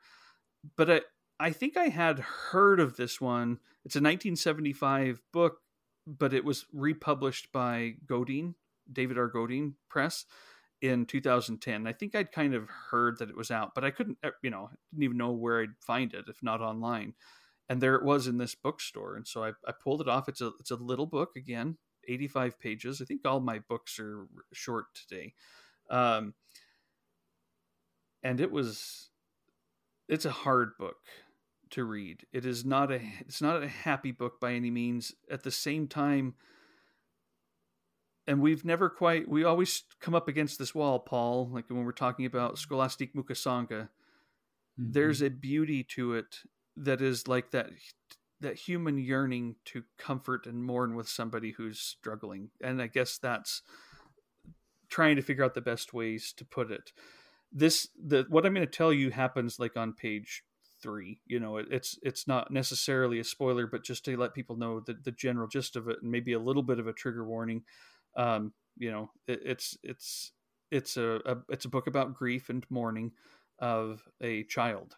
But 0.75 0.89
I, 0.89 1.01
I 1.39 1.51
think 1.51 1.77
I 1.77 1.89
had 1.89 2.17
heard 2.17 2.79
of 2.79 2.97
this 2.97 3.21
one. 3.21 3.59
It's 3.85 3.95
a 3.95 4.01
1975 4.01 5.21
book, 5.31 5.59
but 6.07 6.33
it 6.33 6.43
was 6.43 6.65
republished 6.73 7.51
by 7.51 7.97
Godine, 8.07 8.55
David 8.91 9.19
R. 9.19 9.29
Godine 9.29 9.73
Press 9.89 10.25
in 10.81 11.05
2010. 11.05 11.87
I 11.87 11.93
think 11.93 12.15
I'd 12.15 12.31
kind 12.31 12.53
of 12.53 12.69
heard 12.91 13.19
that 13.19 13.29
it 13.29 13.37
was 13.37 13.51
out, 13.51 13.73
but 13.75 13.83
I 13.83 13.91
couldn't, 13.91 14.17
eh, 14.23 14.31
you 14.41 14.49
know, 14.49 14.69
didn't 14.91 15.03
even 15.03 15.17
know 15.17 15.31
where 15.31 15.61
I'd 15.61 15.77
find 15.85 16.13
it 16.13 16.25
if 16.27 16.41
not 16.41 16.61
online. 16.61 17.13
And 17.67 17.81
there 17.81 17.95
it 17.95 18.03
was 18.03 18.27
in 18.27 18.37
this 18.37 18.55
bookstore, 18.55 19.15
and 19.15 19.27
so 19.27 19.43
I, 19.43 19.49
I 19.67 19.73
pulled 19.83 20.01
it 20.01 20.07
off. 20.07 20.27
It's 20.27 20.41
a 20.41 20.51
it's 20.59 20.71
a 20.71 20.75
little 20.75 21.05
book 21.05 21.31
again, 21.35 21.77
85 22.07 22.59
pages. 22.59 22.99
I 23.01 23.05
think 23.05 23.21
all 23.25 23.39
my 23.39 23.59
books 23.59 23.99
are 23.99 24.27
short 24.53 24.85
today. 24.95 25.33
Um, 25.89 26.33
and 28.23 28.39
it 28.41 28.51
was 28.51 29.09
it's 30.07 30.25
a 30.25 30.31
hard 30.31 30.71
book 30.79 30.97
to 31.71 31.83
read. 31.83 32.25
It 32.33 32.45
is 32.45 32.65
not 32.65 32.91
a 32.91 33.01
it's 33.21 33.41
not 33.41 33.63
a 33.63 33.67
happy 33.67 34.11
book 34.11 34.39
by 34.39 34.53
any 34.53 34.71
means. 34.71 35.13
At 35.29 35.43
the 35.43 35.51
same 35.51 35.87
time, 35.87 36.33
and 38.29 38.41
we've 38.41 38.63
never 38.63 38.89
quite 38.89 39.27
we 39.27 39.43
always 39.43 39.83
come 39.99 40.13
up 40.13 40.27
against 40.27 40.59
this 40.59 40.75
wall, 40.75 40.99
Paul, 40.99 41.49
like 41.51 41.67
when 41.67 41.83
we're 41.83 41.91
talking 41.91 42.27
about 42.27 42.57
Scholastique 42.57 43.15
Mukasonga. 43.15 43.89
Mm-hmm. 44.79 44.91
There's 44.91 45.23
a 45.23 45.31
beauty 45.31 45.83
to 45.95 46.13
it 46.13 46.37
that 46.77 47.01
is 47.01 47.27
like 47.27 47.49
that 47.51 47.71
that 48.39 48.55
human 48.55 48.99
yearning 48.99 49.55
to 49.65 49.83
comfort 49.97 50.45
and 50.45 50.63
mourn 50.63 50.95
with 50.95 51.09
somebody 51.09 51.51
who's 51.51 51.77
struggling 51.77 52.51
and 52.61 52.81
i 52.81 52.87
guess 52.87 53.17
that's 53.17 53.61
trying 54.87 55.17
to 55.17 55.21
figure 55.21 55.43
out 55.43 55.55
the 55.55 55.61
best 55.61 55.93
ways 55.93 56.33
to 56.37 56.45
put 56.45 56.71
it 56.71 56.93
this 57.51 57.89
the 58.01 58.25
what 58.29 58.45
i'm 58.45 58.53
going 58.53 58.65
to 58.65 58.71
tell 58.71 58.93
you 58.93 59.09
happens 59.09 59.59
like 59.59 59.75
on 59.75 59.91
page 59.91 60.43
three. 60.81 61.19
You 61.25 61.39
know, 61.39 61.57
it, 61.57 61.67
it's 61.71 61.99
it's 62.01 62.27
not 62.27 62.51
necessarily 62.51 63.19
a 63.19 63.23
spoiler, 63.23 63.67
but 63.67 63.83
just 63.83 64.05
to 64.05 64.17
let 64.17 64.33
people 64.33 64.55
know 64.55 64.79
the 64.79 64.93
the 64.93 65.11
general 65.11 65.47
gist 65.47 65.75
of 65.75 65.87
it, 65.87 65.97
and 66.01 66.11
maybe 66.11 66.33
a 66.33 66.39
little 66.39 66.63
bit 66.63 66.79
of 66.79 66.87
a 66.87 66.93
trigger 66.93 67.25
warning. 67.25 67.63
Um, 68.15 68.53
you 68.77 68.91
know, 68.91 69.11
it, 69.27 69.41
it's 69.45 69.77
it's 69.83 70.31
it's 70.71 70.97
a, 70.97 71.19
a, 71.25 71.37
it's 71.49 71.65
a 71.65 71.69
book 71.69 71.87
about 71.87 72.13
grief 72.13 72.49
and 72.49 72.65
mourning 72.69 73.11
of 73.59 74.03
a 74.21 74.43
child. 74.43 74.95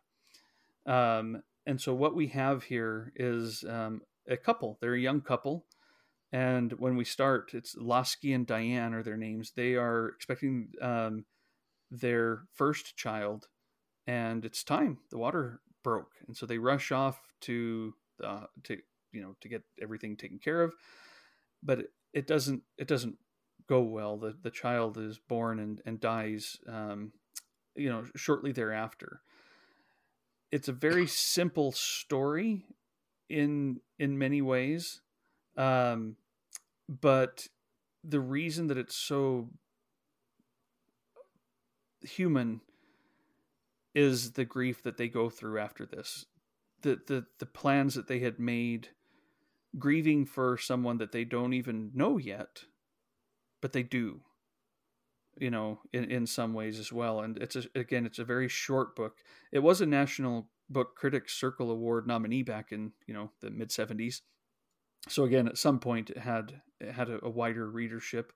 Um, 0.85 1.41
and 1.65 1.79
so 1.79 1.93
what 1.93 2.15
we 2.15 2.27
have 2.27 2.63
here 2.63 3.13
is 3.15 3.63
um, 3.67 4.01
a 4.27 4.38
couple. 4.38 4.77
They're 4.81 4.95
a 4.95 4.99
young 4.99 5.21
couple, 5.21 5.65
and 6.31 6.71
when 6.73 6.95
we 6.95 7.05
start, 7.05 7.51
it's 7.53 7.75
Laski 7.77 8.33
and 8.33 8.47
Diane 8.47 8.93
are 8.93 9.03
their 9.03 9.17
names. 9.17 9.51
They 9.55 9.75
are 9.75 10.09
expecting 10.09 10.69
um, 10.81 11.25
their 11.89 12.43
first 12.53 12.95
child, 12.95 13.47
and 14.07 14.45
it's 14.45 14.63
time. 14.63 14.99
The 15.11 15.17
water 15.17 15.61
broke, 15.83 16.11
and 16.27 16.35
so 16.35 16.45
they 16.45 16.57
rush 16.57 16.91
off 16.91 17.19
to 17.41 17.93
uh, 18.23 18.45
to 18.63 18.77
you 19.11 19.21
know 19.21 19.35
to 19.41 19.49
get 19.49 19.63
everything 19.81 20.17
taken 20.17 20.39
care 20.39 20.63
of. 20.63 20.73
But 21.61 21.88
it, 22.13 22.27
doesn't 22.27 22.63
it 22.77 22.88
doesn't 22.88 23.17
go 23.67 23.81
well. 23.81 24.17
The 24.17 24.35
the 24.41 24.51
child 24.51 24.97
is 24.97 25.17
born 25.17 25.59
and 25.59 25.81
and 25.85 25.99
dies, 25.99 26.57
um, 26.67 27.11
you 27.75 27.89
know, 27.89 28.03
shortly 28.15 28.51
thereafter. 28.51 29.21
It's 30.51 30.67
a 30.67 30.73
very 30.73 31.07
simple 31.07 31.71
story 31.71 32.65
in 33.29 33.79
in 33.99 34.17
many 34.17 34.41
ways, 34.41 35.01
um, 35.57 36.17
but 36.89 37.47
the 38.03 38.19
reason 38.19 38.67
that 38.67 38.77
it's 38.77 38.95
so 38.95 39.49
human 42.01 42.61
is 43.93 44.31
the 44.31 44.45
grief 44.45 44.81
that 44.83 44.97
they 44.97 45.07
go 45.07 45.29
through 45.29 45.59
after 45.59 45.85
this 45.85 46.25
the 46.81 46.99
the 47.07 47.25
the 47.39 47.45
plans 47.45 47.95
that 47.95 48.07
they 48.07 48.19
had 48.19 48.39
made 48.39 48.89
grieving 49.80 50.26
for 50.26 50.57
someone 50.57 50.98
that 50.98 51.11
they 51.11 51.23
don't 51.23 51.53
even 51.53 51.91
know 51.93 52.18
yet 52.18 52.64
but 53.61 53.73
they 53.73 53.84
do 53.84 54.22
you 55.39 55.49
know 55.49 55.80
in, 55.93 56.06
in 56.06 56.26
some 56.26 56.53
ways 56.53 56.80
as 56.80 56.91
well. 56.91 57.22
And 57.22 57.38
it's 57.38 57.56
a, 57.56 57.64
again 57.76 58.06
it's 58.06 58.19
a 58.19 58.26
very 58.26 58.48
short 58.48 58.95
book. 58.95 59.18
It 59.52 59.60
was 59.60 59.81
a 59.81 59.85
national 59.85 60.49
book 60.69 60.95
critics 60.95 61.34
circle 61.34 61.72
award 61.72 62.07
nominee 62.07 62.43
back 62.43 62.72
in 62.72 62.91
you 63.07 63.14
know 63.14 63.31
the 63.41 63.52
mid 63.52 63.69
70s 63.69 64.22
so 65.10 65.26
again 65.26 65.48
at 65.48 65.57
some 65.57 65.80
point 65.80 66.10
it 66.10 66.18
had 66.18 66.61
it 66.80 66.91
had 66.91 67.10
a, 67.10 67.26
a 67.26 67.30
wider 67.30 67.69
readership. 67.69 68.31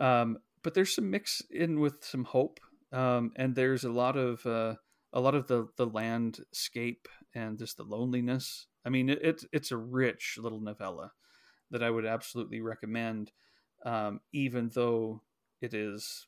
Um, 0.00 0.38
but 0.62 0.74
there's 0.74 0.94
some 0.94 1.10
mix 1.10 1.42
in 1.50 1.78
with 1.78 2.02
some 2.02 2.24
hope. 2.24 2.58
Um, 2.90 3.32
and 3.36 3.54
there's 3.54 3.84
a 3.84 3.92
lot 3.92 4.16
of 4.16 4.44
uh, 4.46 4.74
a 5.12 5.20
lot 5.20 5.34
of 5.34 5.46
the 5.46 5.68
the 5.76 5.86
landscape 5.86 7.08
and 7.34 7.58
just 7.58 7.76
the 7.76 7.84
loneliness 7.84 8.66
i 8.84 8.88
mean 8.88 9.08
it, 9.08 9.18
it's 9.22 9.46
it's 9.52 9.70
a 9.70 9.76
rich 9.76 10.38
little 10.40 10.60
novella 10.60 11.12
that 11.70 11.82
i 11.82 11.90
would 11.90 12.06
absolutely 12.06 12.60
recommend 12.60 13.32
um, 13.84 14.20
even 14.32 14.70
though 14.74 15.20
it 15.60 15.74
is 15.74 16.26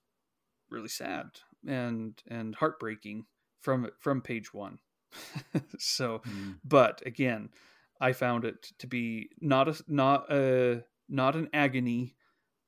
really 0.70 0.88
sad 0.88 1.26
and 1.66 2.22
and 2.28 2.54
heartbreaking 2.54 3.26
from 3.60 3.90
from 4.00 4.20
page 4.20 4.52
one. 4.52 4.78
so, 5.78 6.20
mm. 6.26 6.56
but 6.64 7.02
again, 7.06 7.50
I 8.00 8.12
found 8.12 8.44
it 8.44 8.72
to 8.78 8.86
be 8.86 9.30
not 9.40 9.68
a 9.68 9.82
not 9.88 10.32
a 10.32 10.84
not 11.08 11.36
an 11.36 11.48
agony, 11.52 12.16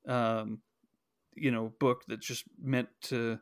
um, 0.06 0.60
you 1.34 1.50
know, 1.50 1.72
book 1.80 2.02
that's 2.08 2.26
just 2.26 2.44
meant 2.60 2.88
to 3.02 3.38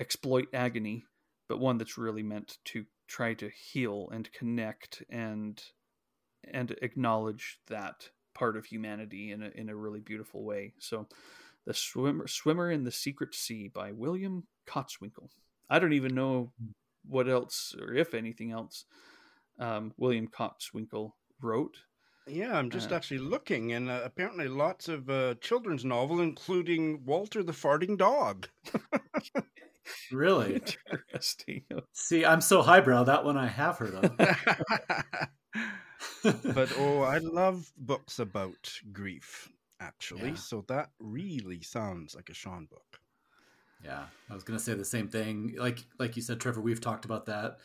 exploit 0.00 0.48
agony, 0.54 1.04
but 1.48 1.60
one 1.60 1.78
that's 1.78 1.98
really 1.98 2.22
meant 2.22 2.58
to 2.66 2.84
try 3.08 3.34
to 3.34 3.48
heal 3.48 4.08
and 4.12 4.30
connect 4.32 5.02
and 5.10 5.62
and 6.52 6.76
acknowledge 6.82 7.58
that 7.68 8.10
part 8.34 8.56
of 8.56 8.66
humanity 8.66 9.32
in 9.32 9.42
a, 9.42 9.50
in 9.54 9.68
a 9.68 9.76
really 9.76 10.00
beautiful 10.00 10.44
way. 10.44 10.74
So, 10.78 11.06
The 11.66 11.74
Swimmer, 11.74 12.26
Swimmer 12.26 12.70
in 12.70 12.84
the 12.84 12.92
Secret 12.92 13.34
Sea 13.34 13.68
by 13.68 13.92
William 13.92 14.44
Kotzwinkle. 14.66 15.30
I 15.70 15.78
don't 15.78 15.92
even 15.92 16.14
know 16.14 16.52
what 17.06 17.28
else 17.28 17.74
or 17.80 17.94
if 17.94 18.14
anything 18.14 18.52
else 18.52 18.84
um, 19.58 19.92
William 19.96 20.28
Kotzwinkle 20.28 21.12
wrote. 21.40 21.78
Yeah, 22.26 22.56
I'm 22.56 22.70
just 22.70 22.92
uh, 22.92 22.94
actually 22.94 23.18
looking, 23.18 23.72
and 23.72 23.88
uh, 23.88 24.02
apparently 24.04 24.48
lots 24.48 24.88
of 24.88 25.08
uh, 25.08 25.34
children's 25.40 25.84
novel, 25.84 26.20
including 26.20 27.04
Walter 27.06 27.42
the 27.42 27.52
Farting 27.52 27.96
Dog. 27.96 28.48
really 30.12 30.60
interesting. 30.92 31.64
See, 31.92 32.24
I'm 32.24 32.42
so 32.42 32.60
highbrow. 32.60 33.04
That 33.04 33.24
one 33.24 33.38
I 33.38 33.46
have 33.46 33.78
heard 33.78 33.94
of 33.94 34.12
but 36.22 36.72
oh, 36.78 37.02
I 37.02 37.18
love 37.18 37.72
books 37.76 38.18
about 38.18 38.72
grief, 38.92 39.50
actually. 39.80 40.30
Yeah. 40.30 40.34
So 40.34 40.64
that 40.68 40.90
really 40.98 41.62
sounds 41.62 42.14
like 42.14 42.28
a 42.30 42.34
Shawn 42.34 42.66
book. 42.66 43.00
Yeah, 43.84 44.04
I 44.28 44.34
was 44.34 44.42
gonna 44.42 44.58
say 44.58 44.74
the 44.74 44.84
same 44.84 45.08
thing. 45.08 45.54
Like 45.56 45.84
like 45.98 46.16
you 46.16 46.22
said, 46.22 46.40
Trevor, 46.40 46.60
we've 46.60 46.80
talked 46.80 47.04
about 47.04 47.26
that 47.26 47.58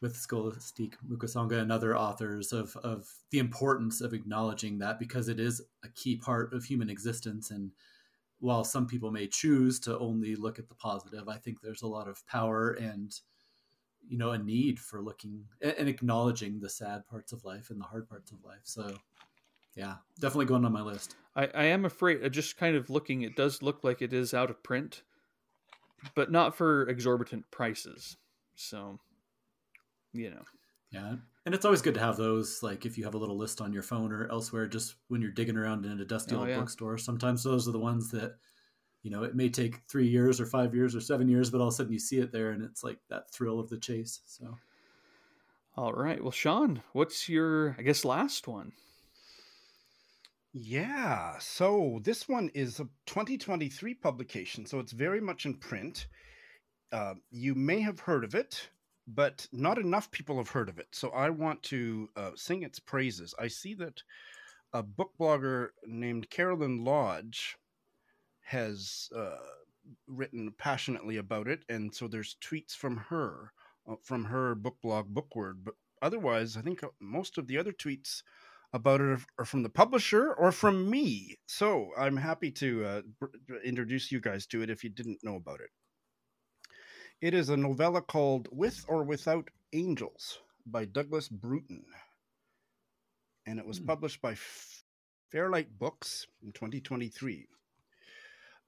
with 0.00 0.16
Scholastique 0.16 0.96
Mukasonga 1.08 1.60
and 1.60 1.70
other 1.70 1.96
authors 1.96 2.52
of 2.52 2.76
of 2.78 3.08
the 3.30 3.38
importance 3.38 4.00
of 4.00 4.12
acknowledging 4.12 4.78
that 4.78 4.98
because 4.98 5.28
it 5.28 5.38
is 5.38 5.62
a 5.84 5.88
key 5.90 6.16
part 6.16 6.52
of 6.52 6.64
human 6.64 6.90
existence. 6.90 7.50
And 7.50 7.70
while 8.40 8.64
some 8.64 8.86
people 8.86 9.10
may 9.10 9.28
choose 9.28 9.78
to 9.80 9.98
only 9.98 10.34
look 10.34 10.58
at 10.58 10.68
the 10.68 10.74
positive, 10.74 11.28
I 11.28 11.38
think 11.38 11.60
there's 11.60 11.82
a 11.82 11.86
lot 11.86 12.08
of 12.08 12.26
power 12.26 12.72
and 12.72 13.14
you 14.08 14.18
know 14.18 14.30
a 14.30 14.38
need 14.38 14.78
for 14.78 15.00
looking 15.00 15.44
and 15.60 15.88
acknowledging 15.88 16.60
the 16.60 16.68
sad 16.68 17.06
parts 17.06 17.32
of 17.32 17.44
life 17.44 17.70
and 17.70 17.80
the 17.80 17.84
hard 17.84 18.08
parts 18.08 18.32
of 18.32 18.44
life. 18.44 18.60
So 18.62 18.96
yeah 19.76 19.94
definitely 20.20 20.46
going 20.46 20.64
on 20.64 20.72
my 20.72 20.82
list. 20.82 21.16
I, 21.36 21.48
I 21.54 21.64
am 21.64 21.84
afraid 21.84 22.24
uh, 22.24 22.28
just 22.28 22.56
kind 22.56 22.76
of 22.76 22.90
looking 22.90 23.22
it 23.22 23.36
does 23.36 23.62
look 23.62 23.82
like 23.82 24.02
it 24.02 24.12
is 24.12 24.34
out 24.34 24.50
of 24.50 24.62
print 24.62 25.02
but 26.14 26.30
not 26.30 26.54
for 26.54 26.88
exorbitant 26.88 27.50
prices. 27.50 28.16
So 28.54 28.98
you 30.12 30.30
know. 30.30 30.42
Yeah 30.90 31.16
and 31.46 31.54
it's 31.54 31.64
always 31.64 31.82
good 31.82 31.94
to 31.94 32.00
have 32.00 32.16
those 32.16 32.62
like 32.62 32.86
if 32.86 32.96
you 32.96 33.04
have 33.04 33.14
a 33.14 33.18
little 33.18 33.36
list 33.36 33.60
on 33.60 33.72
your 33.72 33.82
phone 33.82 34.12
or 34.12 34.30
elsewhere 34.30 34.66
just 34.66 34.94
when 35.08 35.20
you're 35.20 35.30
digging 35.30 35.56
around 35.56 35.84
in 35.84 36.00
a 36.00 36.04
dusty 36.04 36.34
oh, 36.34 36.40
old 36.40 36.48
yeah. 36.48 36.58
bookstore 36.58 36.98
sometimes 36.98 37.42
those 37.42 37.68
are 37.68 37.72
the 37.72 37.78
ones 37.78 38.10
that 38.10 38.36
you 39.04 39.10
know 39.10 39.22
it 39.22 39.36
may 39.36 39.48
take 39.48 39.82
three 39.86 40.08
years 40.08 40.40
or 40.40 40.46
five 40.46 40.74
years 40.74 40.96
or 40.96 41.00
seven 41.00 41.28
years 41.28 41.50
but 41.50 41.60
all 41.60 41.68
of 41.68 41.74
a 41.74 41.76
sudden 41.76 41.92
you 41.92 41.98
see 41.98 42.18
it 42.18 42.32
there 42.32 42.50
and 42.50 42.64
it's 42.64 42.82
like 42.82 42.98
that 43.10 43.30
thrill 43.30 43.60
of 43.60 43.68
the 43.68 43.78
chase 43.78 44.20
so. 44.26 44.56
All 45.76 45.92
right. 45.92 46.20
Well 46.20 46.32
shawn 46.32 46.82
what's 46.92 47.28
your 47.28 47.76
i 47.78 47.82
guess 47.82 48.04
last 48.04 48.48
one? 48.48 48.72
Yeah. 50.52 51.38
So 51.38 52.00
this 52.02 52.28
one 52.28 52.50
is 52.54 52.80
a 52.80 52.88
2023 53.06 53.94
publication 53.94 54.66
so 54.66 54.80
it's 54.80 54.92
very 54.92 55.20
much 55.20 55.46
in 55.46 55.54
print. 55.54 56.06
Uh, 56.90 57.14
you 57.30 57.54
may 57.54 57.80
have 57.80 58.00
heard 58.00 58.24
of 58.24 58.34
it 58.34 58.68
but 59.06 59.46
not 59.52 59.76
enough 59.76 60.10
people 60.10 60.38
have 60.38 60.48
heard 60.48 60.70
of 60.70 60.78
it. 60.78 60.88
So 60.92 61.10
i 61.10 61.28
want 61.28 61.62
to 61.64 62.08
uh, 62.16 62.30
sing 62.36 62.62
its 62.62 62.78
praises. 62.78 63.34
I 63.38 63.48
see 63.48 63.74
that 63.74 64.02
a 64.72 64.82
book 64.82 65.10
blogger 65.20 65.68
named 65.86 66.30
carolyn 66.30 66.84
lodge 66.84 67.58
has 68.44 69.08
uh, 69.16 69.36
written 70.06 70.52
passionately 70.58 71.16
about 71.16 71.48
it, 71.48 71.64
and 71.68 71.94
so 71.94 72.08
there's 72.08 72.36
tweets 72.42 72.72
from 72.72 72.96
her, 72.96 73.52
uh, 73.88 73.96
from 74.02 74.24
her 74.24 74.54
book 74.54 74.76
blog 74.82 75.14
Bookword. 75.14 75.64
But 75.64 75.74
otherwise, 76.02 76.56
I 76.56 76.60
think 76.60 76.82
uh, 76.82 76.88
most 77.00 77.38
of 77.38 77.46
the 77.46 77.58
other 77.58 77.72
tweets 77.72 78.22
about 78.72 79.00
it 79.00 79.20
are 79.38 79.44
from 79.44 79.62
the 79.62 79.68
publisher 79.68 80.34
or 80.34 80.50
from 80.50 80.90
me. 80.90 81.38
So 81.46 81.90
I'm 81.96 82.16
happy 82.16 82.50
to 82.52 82.84
uh, 82.84 83.02
introduce 83.64 84.10
you 84.10 84.20
guys 84.20 84.46
to 84.48 84.62
it 84.62 84.70
if 84.70 84.82
you 84.82 84.90
didn't 84.90 85.22
know 85.22 85.36
about 85.36 85.60
it. 85.60 85.70
It 87.20 87.34
is 87.34 87.48
a 87.48 87.56
novella 87.56 88.02
called 88.02 88.48
With 88.50 88.84
or 88.88 89.04
Without 89.04 89.48
Angels 89.72 90.40
by 90.66 90.84
Douglas 90.86 91.28
Bruton. 91.28 91.84
And 93.46 93.58
it 93.58 93.66
was 93.66 93.78
hmm. 93.78 93.86
published 93.86 94.20
by 94.20 94.34
Fairlight 95.30 95.78
Books 95.78 96.26
in 96.42 96.52
2023. 96.52 97.46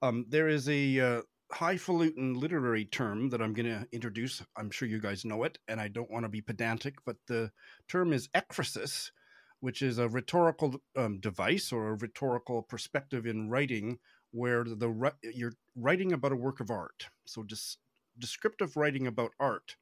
Um, 0.01 0.25
there 0.29 0.47
is 0.47 0.69
a 0.69 0.99
uh, 0.99 1.21
highfalutin 1.51 2.39
literary 2.39 2.85
term 2.85 3.29
that 3.29 3.41
I'm 3.41 3.53
going 3.53 3.65
to 3.65 3.87
introduce. 3.91 4.43
I'm 4.55 4.69
sure 4.69 4.87
you 4.87 4.99
guys 4.99 5.25
know 5.25 5.43
it, 5.43 5.57
and 5.67 5.79
I 5.79 5.87
don't 5.87 6.11
want 6.11 6.23
to 6.25 6.29
be 6.29 6.41
pedantic, 6.41 6.95
but 7.05 7.17
the 7.27 7.51
term 7.87 8.13
is 8.13 8.29
ekphrasis, 8.29 9.11
which 9.59 9.81
is 9.81 9.97
a 9.97 10.09
rhetorical 10.09 10.75
um, 10.95 11.19
device 11.19 11.71
or 11.71 11.89
a 11.89 11.95
rhetorical 11.95 12.61
perspective 12.61 13.25
in 13.25 13.49
writing 13.49 13.97
where 14.31 14.63
the 14.63 15.13
you're 15.23 15.53
writing 15.75 16.11
about 16.11 16.33
a 16.33 16.35
work 16.35 16.59
of 16.59 16.69
art. 16.69 17.07
So 17.25 17.43
just 17.43 17.79
descriptive 18.19 18.75
writing 18.77 19.07
about 19.07 19.31
art. 19.39 19.77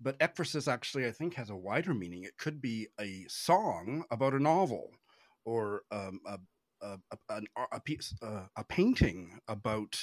But 0.00 0.18
ekphrasis 0.18 0.70
actually, 0.70 1.06
I 1.06 1.12
think, 1.12 1.34
has 1.34 1.48
a 1.48 1.56
wider 1.56 1.94
meaning. 1.94 2.24
It 2.24 2.36
could 2.36 2.60
be 2.60 2.88
a 3.00 3.24
song 3.28 4.04
about 4.10 4.34
a 4.34 4.40
novel, 4.40 4.90
or 5.44 5.82
um, 5.92 6.20
a, 6.26 6.38
a, 6.82 6.98
a, 7.28 7.40
a 7.72 7.80
piece, 7.80 8.14
uh, 8.22 8.46
a 8.56 8.64
painting 8.64 9.38
about 9.48 9.96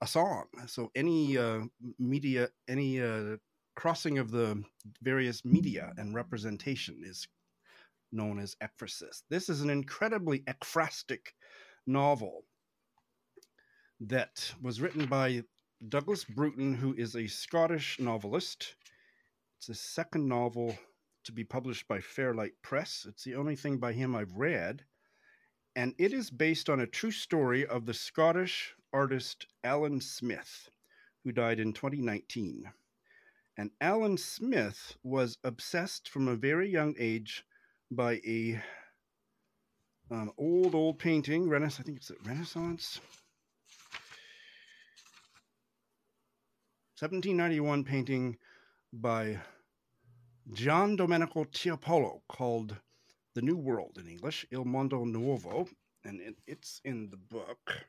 a 0.00 0.06
song. 0.06 0.46
So 0.66 0.90
any 0.94 1.38
uh, 1.38 1.62
media, 1.98 2.48
any 2.68 3.00
uh, 3.00 3.36
crossing 3.76 4.18
of 4.18 4.30
the 4.30 4.62
various 5.02 5.44
media 5.44 5.92
and 5.96 6.14
representation 6.14 7.02
is 7.04 7.26
known 8.10 8.38
as 8.38 8.56
ekphrasis. 8.62 9.22
This 9.30 9.48
is 9.48 9.62
an 9.62 9.70
incredibly 9.70 10.40
ekphrastic 10.40 11.32
novel 11.86 12.44
that 14.00 14.52
was 14.60 14.80
written 14.80 15.06
by 15.06 15.42
Douglas 15.88 16.24
Bruton, 16.24 16.74
who 16.74 16.94
is 16.94 17.16
a 17.16 17.26
Scottish 17.26 17.98
novelist. 17.98 18.76
It's 19.58 19.68
a 19.68 19.74
second 19.74 20.28
novel 20.28 20.76
to 21.24 21.32
be 21.32 21.44
published 21.44 21.86
by 21.88 22.00
Fairlight 22.00 22.52
Press. 22.62 23.06
It's 23.08 23.24
the 23.24 23.36
only 23.36 23.56
thing 23.56 23.78
by 23.78 23.92
him 23.92 24.14
I've 24.14 24.32
read. 24.36 24.84
And 25.74 25.94
it 25.98 26.12
is 26.12 26.30
based 26.30 26.68
on 26.68 26.80
a 26.80 26.86
true 26.86 27.10
story 27.10 27.66
of 27.66 27.86
the 27.86 27.94
Scottish 27.94 28.74
artist 28.92 29.46
Alan 29.64 30.00
Smith, 30.00 30.68
who 31.24 31.32
died 31.32 31.60
in 31.60 31.72
2019. 31.72 32.70
And 33.56 33.70
Alan 33.80 34.16
Smith 34.16 34.96
was 35.02 35.38
obsessed 35.44 36.08
from 36.08 36.28
a 36.28 36.36
very 36.36 36.68
young 36.68 36.94
age 36.98 37.44
by 37.90 38.20
a 38.26 38.62
um, 40.10 40.32
old, 40.36 40.74
old 40.74 40.98
painting, 40.98 41.48
Renaissance, 41.48 41.80
I 41.80 41.82
think 41.84 41.98
it's 41.98 42.10
Renaissance 42.26 43.00
1791 47.02 47.82
painting 47.82 48.36
by 48.92 49.36
Gian 50.54 50.94
Domenico 50.94 51.42
Tiepolo 51.42 52.20
called 52.28 52.76
The 53.34 53.42
New 53.42 53.56
World 53.56 53.98
in 53.98 54.08
English, 54.08 54.46
Il 54.50 54.64
Mondo 54.64 55.04
Nuovo, 55.04 55.68
and 56.04 56.20
it, 56.20 56.36
it's 56.46 56.80
in 56.84 57.08
the 57.10 57.16
book. 57.16 57.86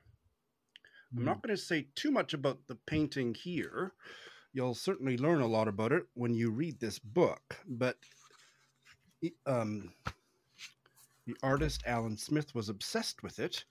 Mm. 1.14 1.20
I'm 1.20 1.26
not 1.26 1.38
hmm. 1.38 1.48
going 1.48 1.57
to 1.57 1.61
say 1.61 1.88
too 1.95 2.11
much 2.11 2.34
about 2.34 2.60
the 2.68 2.78
painting 2.88 3.34
here. 3.34 3.94
You'll 4.53 4.76
certainly 4.76 5.18
learn 5.18 5.41
a 5.41 5.48
lot 5.48 5.68
about 5.68 5.91
it 5.91 6.03
when 6.14 6.34
you 6.34 6.52
read 6.52 6.80
this 6.80 6.99
book, 6.99 7.57
but 7.68 7.98
um, 9.45 9.91
the 11.26 11.36
artist 11.41 11.84
Alan 11.86 12.18
Smith 12.18 12.53
was 12.53 12.70
obsessed 12.70 13.24
with 13.24 13.40
it, 13.40 13.65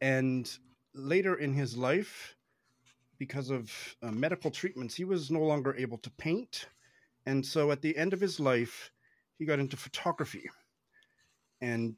and 0.00 0.50
later 0.94 1.34
in 1.34 1.52
his 1.52 1.76
life, 1.76 2.36
because 3.18 3.50
of 3.50 3.72
uh, 4.02 4.10
medical 4.10 4.50
treatments, 4.50 4.94
he 4.94 5.04
was 5.04 5.30
no 5.30 5.40
longer 5.40 5.74
able 5.76 5.98
to 5.98 6.10
paint. 6.10 6.66
And 7.26 7.44
so 7.44 7.70
at 7.70 7.80
the 7.80 7.96
end 7.96 8.12
of 8.12 8.20
his 8.20 8.38
life, 8.38 8.90
he 9.38 9.44
got 9.44 9.58
into 9.58 9.76
photography 9.76 10.48
and 11.60 11.94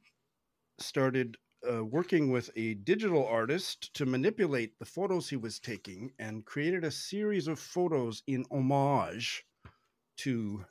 started 0.79 1.37
uh, 1.71 1.85
working 1.85 2.31
with 2.31 2.51
a 2.57 2.75
digital 2.75 3.27
artist 3.27 3.93
to 3.95 4.07
manipulate 4.07 4.79
the 4.79 4.85
photos 4.85 5.29
he 5.29 5.37
was 5.37 5.59
taking 5.59 6.13
and 6.19 6.45
created 6.45 6.85
a 6.85 6.91
series 6.91 7.49
of 7.49 7.59
photos 7.59 8.23
in 8.27 8.45
homage 8.51 9.45
to 10.17 10.65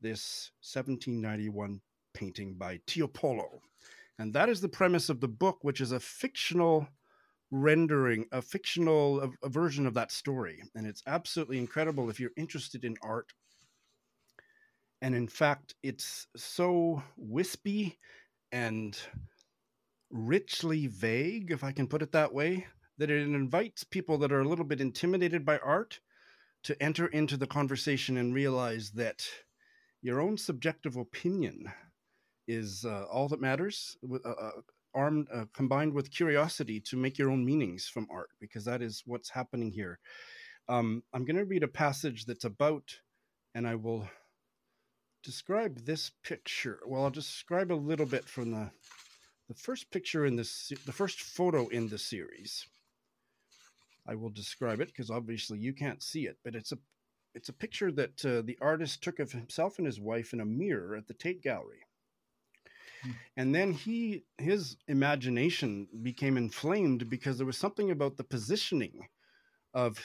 this 0.00 0.52
1791 0.62 1.80
painting 2.14 2.54
by 2.54 2.80
Tiepolo. 2.86 3.60
And 4.18 4.32
that 4.34 4.48
is 4.48 4.60
the 4.60 4.68
premise 4.68 5.08
of 5.08 5.20
the 5.20 5.28
book, 5.28 5.58
which 5.62 5.80
is 5.80 5.92
a 5.92 6.00
fictional 6.00 6.88
rendering 7.50 8.26
a 8.30 8.40
fictional 8.40 9.20
a, 9.20 9.46
a 9.46 9.48
version 9.48 9.86
of 9.86 9.94
that 9.94 10.12
story 10.12 10.62
and 10.76 10.86
it's 10.86 11.02
absolutely 11.06 11.58
incredible 11.58 12.08
if 12.08 12.20
you're 12.20 12.30
interested 12.36 12.84
in 12.84 12.96
art 13.02 13.32
and 15.02 15.16
in 15.16 15.26
fact 15.26 15.74
it's 15.82 16.28
so 16.36 17.02
wispy 17.16 17.98
and 18.52 18.98
richly 20.10 20.86
vague 20.86 21.50
if 21.50 21.62
i 21.62 21.72
can 21.72 21.86
put 21.86 22.02
it 22.02 22.12
that 22.12 22.32
way 22.32 22.66
that 22.98 23.10
it 23.10 23.22
invites 23.22 23.82
people 23.82 24.18
that 24.18 24.32
are 24.32 24.40
a 24.40 24.48
little 24.48 24.64
bit 24.64 24.80
intimidated 24.80 25.44
by 25.44 25.56
art 25.58 26.00
to 26.62 26.80
enter 26.82 27.06
into 27.06 27.36
the 27.36 27.46
conversation 27.46 28.18
and 28.18 28.34
realize 28.34 28.90
that 28.90 29.26
your 30.02 30.20
own 30.20 30.36
subjective 30.36 30.96
opinion 30.96 31.64
is 32.46 32.84
uh, 32.84 33.04
all 33.10 33.28
that 33.28 33.40
matters 33.40 33.96
uh, 34.12 34.28
uh 34.28 34.50
armed 34.92 35.28
uh, 35.32 35.44
combined 35.54 35.92
with 35.92 36.10
curiosity 36.10 36.80
to 36.80 36.96
make 36.96 37.16
your 37.16 37.30
own 37.30 37.44
meanings 37.44 37.86
from 37.86 38.08
art 38.10 38.30
because 38.40 38.64
that 38.64 38.82
is 38.82 39.04
what's 39.06 39.30
happening 39.30 39.70
here. 39.70 39.98
Um, 40.68 41.02
i'm 41.12 41.24
going 41.24 41.36
to 41.36 41.44
read 41.44 41.62
a 41.62 41.68
passage 41.68 42.26
that's 42.26 42.44
about 42.44 42.84
and 43.54 43.66
i 43.66 43.74
will 43.74 44.08
describe 45.22 45.84
this 45.84 46.10
picture. 46.22 46.80
Well 46.86 47.04
i'll 47.04 47.10
describe 47.10 47.72
a 47.72 47.74
little 47.74 48.06
bit 48.06 48.24
from 48.24 48.50
the 48.50 48.70
the 49.48 49.54
first 49.54 49.90
picture 49.90 50.26
in 50.26 50.36
this 50.36 50.72
the 50.86 50.92
first 50.92 51.20
photo 51.20 51.68
in 51.68 51.88
the 51.88 51.98
series. 51.98 52.66
I 54.06 54.14
will 54.14 54.30
describe 54.30 54.80
it 54.80 54.88
because 54.88 55.10
obviously 55.10 55.58
you 55.58 55.72
can't 55.72 56.02
see 56.02 56.26
it 56.26 56.38
but 56.44 56.54
it's 56.54 56.72
a 56.72 56.78
it's 57.34 57.48
a 57.48 57.52
picture 57.52 57.92
that 57.92 58.24
uh, 58.24 58.42
the 58.42 58.58
artist 58.60 59.02
took 59.02 59.18
of 59.18 59.32
himself 59.32 59.78
and 59.78 59.86
his 59.86 60.00
wife 60.00 60.32
in 60.32 60.40
a 60.40 60.44
mirror 60.44 60.96
at 60.96 61.06
the 61.06 61.14
tate 61.14 61.42
gallery. 61.42 61.86
And 63.36 63.54
then 63.54 63.72
he 63.72 64.24
his 64.36 64.76
imagination 64.88 65.88
became 66.02 66.36
inflamed 66.36 67.08
because 67.08 67.38
there 67.38 67.46
was 67.46 67.56
something 67.56 67.90
about 67.90 68.16
the 68.16 68.24
positioning 68.24 69.08
of 69.72 69.98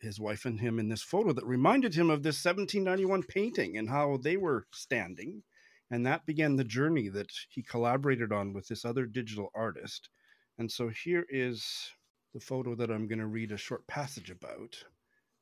his 0.00 0.20
wife 0.20 0.44
and 0.44 0.60
him 0.60 0.78
in 0.78 0.88
this 0.88 1.02
photo 1.02 1.32
that 1.32 1.46
reminded 1.46 1.94
him 1.94 2.10
of 2.10 2.22
this 2.22 2.44
1791 2.44 3.22
painting 3.22 3.76
and 3.76 3.88
how 3.88 4.18
they 4.22 4.36
were 4.36 4.66
standing 4.72 5.42
and 5.90 6.04
that 6.04 6.26
began 6.26 6.56
the 6.56 6.64
journey 6.64 7.08
that 7.08 7.30
he 7.48 7.62
collaborated 7.62 8.32
on 8.32 8.52
with 8.52 8.68
this 8.68 8.84
other 8.84 9.06
digital 9.06 9.50
artist 9.54 10.10
and 10.58 10.70
so 10.70 10.88
here 10.88 11.24
is 11.30 11.92
the 12.34 12.40
photo 12.40 12.74
that 12.74 12.90
i'm 12.90 13.08
going 13.08 13.18
to 13.18 13.26
read 13.26 13.52
a 13.52 13.56
short 13.56 13.86
passage 13.86 14.30
about 14.30 14.84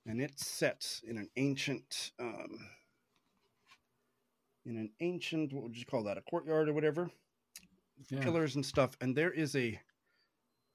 and 0.07 0.21
it's 0.21 0.47
set 0.47 1.01
in 1.09 1.19
an 1.19 1.29
ancient 1.37 2.13
um, 2.21 2.59
in 4.67 4.77
an 4.77 4.91
ancient, 5.01 5.53
what 5.53 5.63
would 5.65 5.77
you 5.77 5.85
call 5.85 6.05
that, 6.05 6.19
a 6.19 6.23
courtyard 6.23 6.69
or 6.69 6.73
whatever, 6.73 7.11
yeah. 8.11 8.23
pillars 8.23 8.57
and 8.57 8.65
stuff. 8.65 8.97
And 9.01 9.15
there 9.15 9.31
is 9.31 9.55
a 9.57 9.79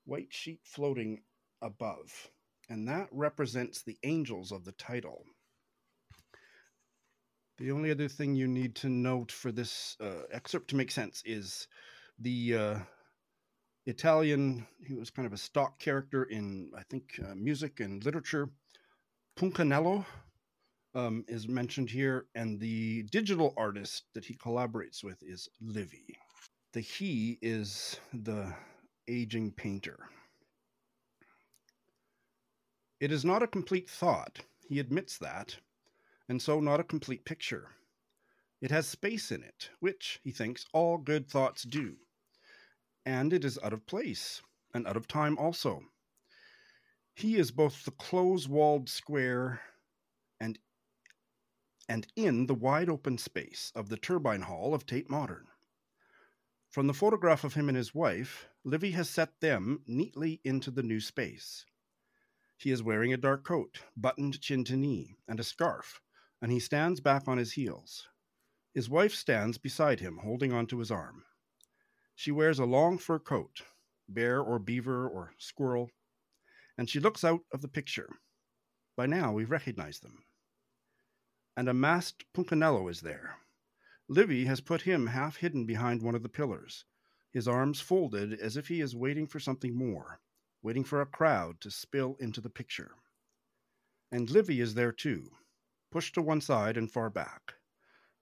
white 0.06 0.32
sheet 0.32 0.60
floating 0.64 1.22
above, 1.62 2.30
and 2.70 2.88
that 2.88 3.08
represents 3.12 3.82
the 3.82 3.98
angels 4.04 4.52
of 4.52 4.64
the 4.64 4.72
title. 4.74 5.26
The 7.58 7.72
only 7.72 7.92
other 7.92 8.08
thing 8.08 8.36
you 8.36 8.48
need 8.48 8.76
to 8.76 8.90
note 8.90 9.32
for 9.32 9.52
this 9.52 9.98
uh, 10.00 10.24
excerpt 10.32 10.70
to 10.70 10.76
make 10.78 10.92
sense 10.92 11.22
is 11.26 11.68
the 12.20 12.56
uh, 12.56 12.80
Italian, 13.86 14.66
he 14.86 14.94
was 14.94 15.10
kind 15.10 15.26
of 15.26 15.34
a 15.34 15.38
stock 15.38 15.80
character 15.80 16.24
in, 16.24 16.72
I 16.78 16.84
think, 16.84 17.20
uh, 17.26 17.36
music 17.36 17.80
and 17.80 18.04
literature. 18.06 18.50
Punchinello, 19.36 20.06
um, 20.96 21.24
is 21.28 21.48
mentioned 21.48 21.90
here, 21.90 22.26
and 22.36 22.60
the 22.60 23.04
digital 23.12 23.54
artist 23.58 24.04
that 24.14 24.26
he 24.26 24.36
collaborates 24.36 25.04
with 25.04 25.22
is 25.22 25.48
Livy. 25.62 26.18
The 26.74 26.82
he 26.82 27.38
is 27.42 28.00
the 28.14 28.54
aging 29.08 29.52
painter. 29.54 29.98
It 33.00 33.12
is 33.12 33.24
not 33.24 33.44
a 33.44 33.48
complete 33.48 33.90
thought, 33.90 34.40
he 34.68 34.80
admits 34.80 35.18
that, 35.18 35.58
and 36.28 36.42
so 36.42 36.60
not 36.60 36.80
a 36.80 36.84
complete 36.84 37.24
picture. 37.24 37.70
It 38.62 38.72
has 38.72 38.88
space 38.88 39.32
in 39.32 39.42
it, 39.42 39.70
which, 39.80 40.20
he 40.24 40.32
thinks, 40.32 40.66
all 40.74 40.98
good 40.98 41.30
thoughts 41.30 41.64
do. 41.64 41.96
And 43.06 43.32
it 43.32 43.46
is 43.46 43.58
out 43.64 43.72
of 43.72 43.86
place, 43.86 44.42
and 44.74 44.86
out 44.86 44.98
of 44.98 45.08
time 45.08 45.38
also. 45.38 45.84
He 47.16 47.38
is 47.38 47.52
both 47.52 47.86
the 47.86 47.92
close 47.92 48.48
walled 48.48 48.90
square 48.90 49.62
and 50.40 50.60
and 51.88 52.06
in 52.16 52.46
the 52.46 52.54
wide 52.54 52.88
open 52.88 53.18
space 53.18 53.72
of 53.76 53.90
the 53.90 53.98
turbine 53.98 54.44
hall 54.44 54.74
of 54.76 54.86
Tate 54.86 55.10
Modern. 55.10 55.48
From 56.70 56.86
the 56.86 56.94
photograph 56.94 57.44
of 57.44 57.56
him 57.56 57.68
and 57.68 57.76
his 57.76 57.96
wife, 57.96 58.48
Livy 58.64 58.92
has 58.92 59.10
set 59.10 59.40
them 59.40 59.82
neatly 59.88 60.40
into 60.44 60.70
the 60.70 60.84
new 60.84 61.00
space. 61.00 61.66
He 62.60 62.72
is 62.72 62.84
wearing 62.84 63.12
a 63.12 63.18
dark 63.18 63.44
coat, 63.44 63.80
buttoned 63.98 64.40
chin 64.42 64.64
to 64.66 64.78
knee, 64.78 65.16
and 65.28 65.40
a 65.40 65.44
scarf, 65.44 66.00
and 66.42 66.52
he 66.52 66.60
stands 66.60 67.00
back 67.00 67.28
on 67.28 67.40
his 67.40 67.54
heels. 67.54 68.08
His 68.74 68.90
wife 68.90 69.16
stands 69.16 69.58
beside 69.58 70.00
him, 70.00 70.18
holding 70.18 70.54
onto 70.54 70.78
his 70.78 70.92
arm. 70.92 71.26
She 72.16 72.32
wears 72.32 72.60
a 72.60 72.66
long 72.66 72.98
fur 72.98 73.20
coat, 73.20 73.64
bear 74.08 74.42
or 74.42 74.60
beaver 74.60 75.10
or 75.10 75.34
squirrel, 75.38 75.90
and 76.78 76.88
she 76.90 77.00
looks 77.00 77.24
out 77.24 77.42
of 77.52 77.62
the 77.62 77.68
picture. 77.68 78.10
By 78.96 79.08
now, 79.08 79.32
we 79.34 79.46
recognize 79.46 80.00
them 80.00 80.24
and 81.60 81.68
a 81.68 81.74
masked 81.74 82.24
Punchinello 82.32 82.88
is 82.88 83.02
there. 83.02 83.36
Livy 84.08 84.46
has 84.46 84.62
put 84.62 84.84
him 84.84 85.08
half 85.08 85.36
hidden 85.36 85.66
behind 85.66 86.02
one 86.02 86.16
of 86.16 86.24
the 86.24 86.30
pillars, 86.30 86.86
his 87.32 87.50
arms 87.50 87.82
folded 87.82 88.32
as 88.32 88.56
if 88.56 88.70
he 88.70 88.80
is 88.80 88.96
waiting 88.96 89.28
for 89.28 89.42
something 89.42 89.76
more, 89.76 90.22
waiting 90.62 90.84
for 90.84 91.02
a 91.02 91.06
crowd 91.06 91.62
to 91.62 91.72
spill 91.72 92.16
into 92.20 92.42
the 92.42 92.50
picture. 92.50 92.92
And 94.12 94.30
Livy 94.30 94.60
is 94.62 94.74
there 94.74 94.92
too, 94.92 95.32
pushed 95.92 96.16
to 96.16 96.22
one 96.22 96.42
side 96.42 96.78
and 96.78 96.92
far 96.92 97.10
back. 97.10 97.54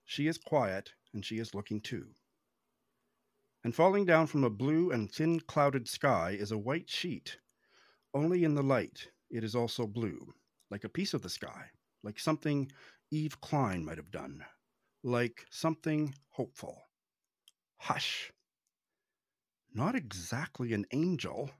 She 0.06 0.28
is 0.28 0.38
quiet, 0.38 0.94
and 1.14 1.26
she 1.26 1.40
is 1.40 1.54
looking 1.54 1.82
too. 1.82 2.16
And 3.64 3.76
falling 3.76 4.06
down 4.06 4.28
from 4.28 4.44
a 4.44 4.50
blue 4.50 4.92
and 4.92 5.12
thin 5.12 5.40
clouded 5.40 5.88
sky 5.88 6.32
is 6.32 6.52
a 6.52 6.58
white 6.58 6.90
sheet. 6.90 7.38
Only 8.14 8.44
in 8.44 8.56
the 8.56 8.64
light 8.64 9.10
it 9.30 9.44
is 9.44 9.56
also 9.56 9.88
blue, 9.88 10.34
like 10.70 10.84
a 10.84 10.90
piece 10.90 11.14
of 11.14 11.22
the 11.22 11.30
sky 11.30 11.72
like 12.04 12.20
something 12.20 12.72
Yves 13.12 13.36
Klein 13.36 13.84
might 13.84 13.98
have 13.98 14.12
done, 14.12 14.46
like 15.04 15.46
something 15.50 16.14
hopeful. 16.30 16.84
Hush. 17.78 18.32
Not 19.74 19.96
exactly 19.96 20.74
an 20.74 20.86
angel, 20.92 21.52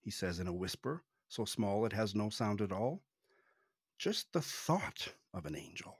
he 0.00 0.10
says 0.10 0.40
in 0.40 0.46
a 0.46 0.52
whisper, 0.52 1.02
so 1.28 1.44
small 1.44 1.84
it 1.86 1.92
has 1.92 2.14
no 2.14 2.28
sound 2.30 2.60
at 2.60 2.72
all. 2.72 3.02
Just 3.98 4.32
the 4.32 4.40
thought 4.40 5.08
of 5.34 5.46
an 5.46 5.54
angel. 5.54 5.98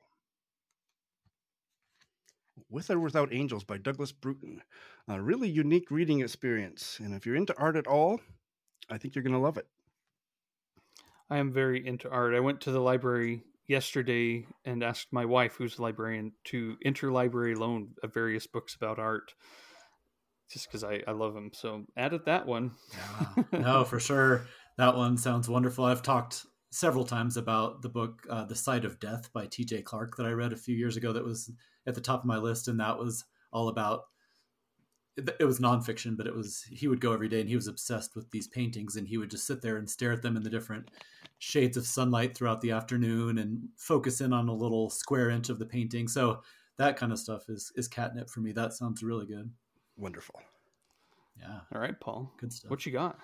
With 2.69 2.91
or 2.91 2.99
Without 2.99 3.33
Angels 3.33 3.65
by 3.65 3.79
Douglas 3.79 4.13
Bruton. 4.13 4.63
A 5.09 5.21
really 5.21 5.49
unique 5.49 5.91
reading 5.91 6.21
experience. 6.21 6.99
And 7.03 7.15
if 7.15 7.27
you're 7.27 7.37
into 7.37 7.57
art 7.59 7.77
at 7.77 7.87
all, 7.87 8.21
I 8.89 8.99
think 8.99 9.15
you're 9.15 9.25
going 9.25 9.35
to 9.35 9.39
love 9.39 9.57
it. 9.57 9.67
I 11.29 11.39
am 11.39 11.53
very 11.53 11.87
into 11.87 12.09
art. 12.11 12.35
I 12.35 12.41
went 12.41 12.61
to 12.63 12.73
the 12.73 12.81
library 12.81 13.43
yesterday 13.67 14.47
and 14.65 14.83
asked 14.83 15.13
my 15.13 15.25
wife, 15.25 15.55
who's 15.55 15.79
a 15.79 15.83
librarian, 15.83 16.33
to 16.45 16.77
interlibrary 16.85 17.57
loan 17.57 17.91
of 18.03 18.13
various 18.13 18.47
books 18.47 18.75
about 18.75 18.99
art 18.99 19.35
just 20.51 20.67
because 20.67 20.85
I, 20.85 21.03
I 21.07 21.13
love 21.13 21.35
them. 21.35 21.51
So 21.53 21.85
added 21.97 22.23
that 22.27 22.47
one. 22.47 22.73
yeah. 22.93 23.61
No, 23.61 23.85
for 23.85 24.01
sure. 24.01 24.47
That 24.79 24.97
one 24.97 25.17
sounds 25.17 25.49
wonderful. 25.49 25.85
I've 25.85 26.03
talked 26.03 26.47
several 26.73 27.05
times 27.05 27.37
about 27.37 27.83
the 27.83 27.89
book 27.89 28.27
uh, 28.31 28.45
The 28.45 28.55
Sight 28.55 28.85
of 28.85 28.99
Death 29.01 29.33
by 29.33 29.47
TJ 29.47 29.85
Clark 29.85 30.17
that 30.17 30.27
I 30.27 30.31
read 30.31 30.53
a 30.53 30.57
few 30.57 30.77
years 30.77 30.97
ago 30.97 31.13
that 31.13 31.25
was 31.25 31.51
at 31.87 31.95
the 31.95 32.01
top 32.01 32.21
of 32.21 32.27
my 32.27 32.39
list. 32.39 32.69
And 32.69 32.81
that 32.81 32.99
was 32.99 33.25
all 33.53 33.69
about 33.69 34.05
it 35.17 35.45
was 35.45 35.61
nonfiction, 35.61 36.17
but 36.17 36.27
it 36.27 36.35
was 36.35 36.65
he 36.71 36.89
would 36.89 37.01
go 37.01 37.13
every 37.13 37.29
day 37.29 37.41
and 37.41 37.49
he 37.49 37.57
was 37.57 37.67
obsessed 37.67 38.17
with 38.17 38.31
these 38.31 38.49
paintings 38.49 38.97
and 38.97 39.07
he 39.07 39.19
would 39.19 39.31
just 39.31 39.47
sit 39.47 39.61
there 39.61 39.77
and 39.77 39.89
stare 39.89 40.13
at 40.13 40.23
them 40.23 40.37
in 40.37 40.43
the 40.43 40.51
different 40.51 40.91
shades 41.39 41.77
of 41.77 41.87
sunlight 41.87 42.35
throughout 42.35 42.61
the 42.61 42.71
afternoon 42.71 43.39
and 43.39 43.69
focus 43.77 44.21
in 44.21 44.33
on 44.33 44.49
a 44.49 44.55
little 44.55 44.89
square 44.89 45.31
inch 45.31 45.49
of 45.49 45.59
the 45.59 45.67
painting. 45.67 46.07
So 46.09 46.43
that 46.79 46.97
kind 46.97 47.13
of 47.13 47.19
stuff 47.19 47.49
is 47.49 47.73
is 47.77 47.89
catnip 47.89 48.31
for 48.31 48.41
me. 48.41 48.53
That 48.53 48.73
sounds 48.73 49.03
really 49.03 49.27
good. 49.27 49.51
Wonderful. 50.01 50.41
Yeah. 51.39 51.61
All 51.75 51.81
right, 51.81 51.99
Paul. 52.01 52.33
Good 52.39 52.53
stuff. 52.53 52.71
What 52.71 52.85
you 52.87 52.93
got? 52.93 53.19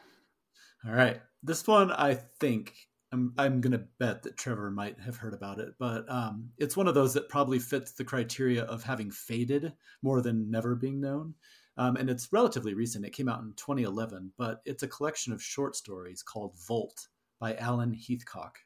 All 0.86 0.92
right. 0.92 1.20
This 1.42 1.66
one 1.66 1.90
I 1.92 2.14
think 2.14 2.74
I'm 3.12 3.32
I'm 3.38 3.60
gonna 3.60 3.84
bet 3.98 4.22
that 4.24 4.36
Trevor 4.36 4.70
might 4.70 4.98
have 5.00 5.16
heard 5.16 5.34
about 5.34 5.58
it, 5.58 5.70
but 5.78 6.04
um, 6.10 6.50
it's 6.58 6.76
one 6.76 6.86
of 6.88 6.94
those 6.94 7.14
that 7.14 7.28
probably 7.28 7.58
fits 7.58 7.92
the 7.92 8.04
criteria 8.04 8.64
of 8.64 8.82
having 8.82 9.10
faded 9.10 9.72
more 10.02 10.20
than 10.20 10.50
never 10.50 10.74
being 10.74 11.00
known. 11.00 11.34
Um, 11.78 11.96
and 11.96 12.08
it's 12.08 12.32
relatively 12.32 12.72
recent. 12.74 13.04
It 13.04 13.10
came 13.12 13.28
out 13.28 13.40
in 13.42 13.52
2011, 13.56 14.32
but 14.38 14.62
it's 14.64 14.82
a 14.82 14.88
collection 14.88 15.32
of 15.34 15.42
short 15.42 15.76
stories 15.76 16.22
called 16.22 16.54
Volt 16.66 17.08
by 17.38 17.54
Alan 17.56 17.92
Heathcock. 17.92 18.58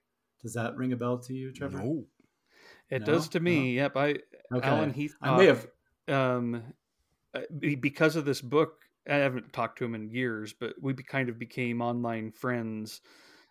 Does 0.43 0.55
that 0.55 0.77
ring 0.77 0.93
a 0.93 0.97
bell 0.97 1.19
to 1.19 1.35
you, 1.35 1.53
Trevor? 1.53 1.79
No. 1.79 2.05
It 2.89 3.01
No? 3.01 3.07
does 3.07 3.29
to 3.31 3.41
me. 3.41 3.75
No. 3.77 3.83
Yep. 3.83 3.97
I 3.97 4.09
Okay. 4.55 4.69
Alan 4.69 4.91
Heathcock. 4.93 5.29
I 5.29 5.37
may 5.37 5.47
have. 5.47 5.67
um, 6.09 6.63
uh, 7.35 7.41
because 7.81 8.17
of 8.17 8.25
this 8.25 8.41
book. 8.41 8.75
I 9.09 9.15
haven't 9.17 9.53
talked 9.55 9.79
to 9.79 9.85
him 9.85 9.95
in 9.95 10.11
years, 10.11 10.53
but 10.53 10.75
we 10.81 10.93
be, 10.93 11.03
kind 11.03 11.31
of 11.31 11.39
became 11.39 11.81
online 11.81 12.33
friends. 12.33 13.01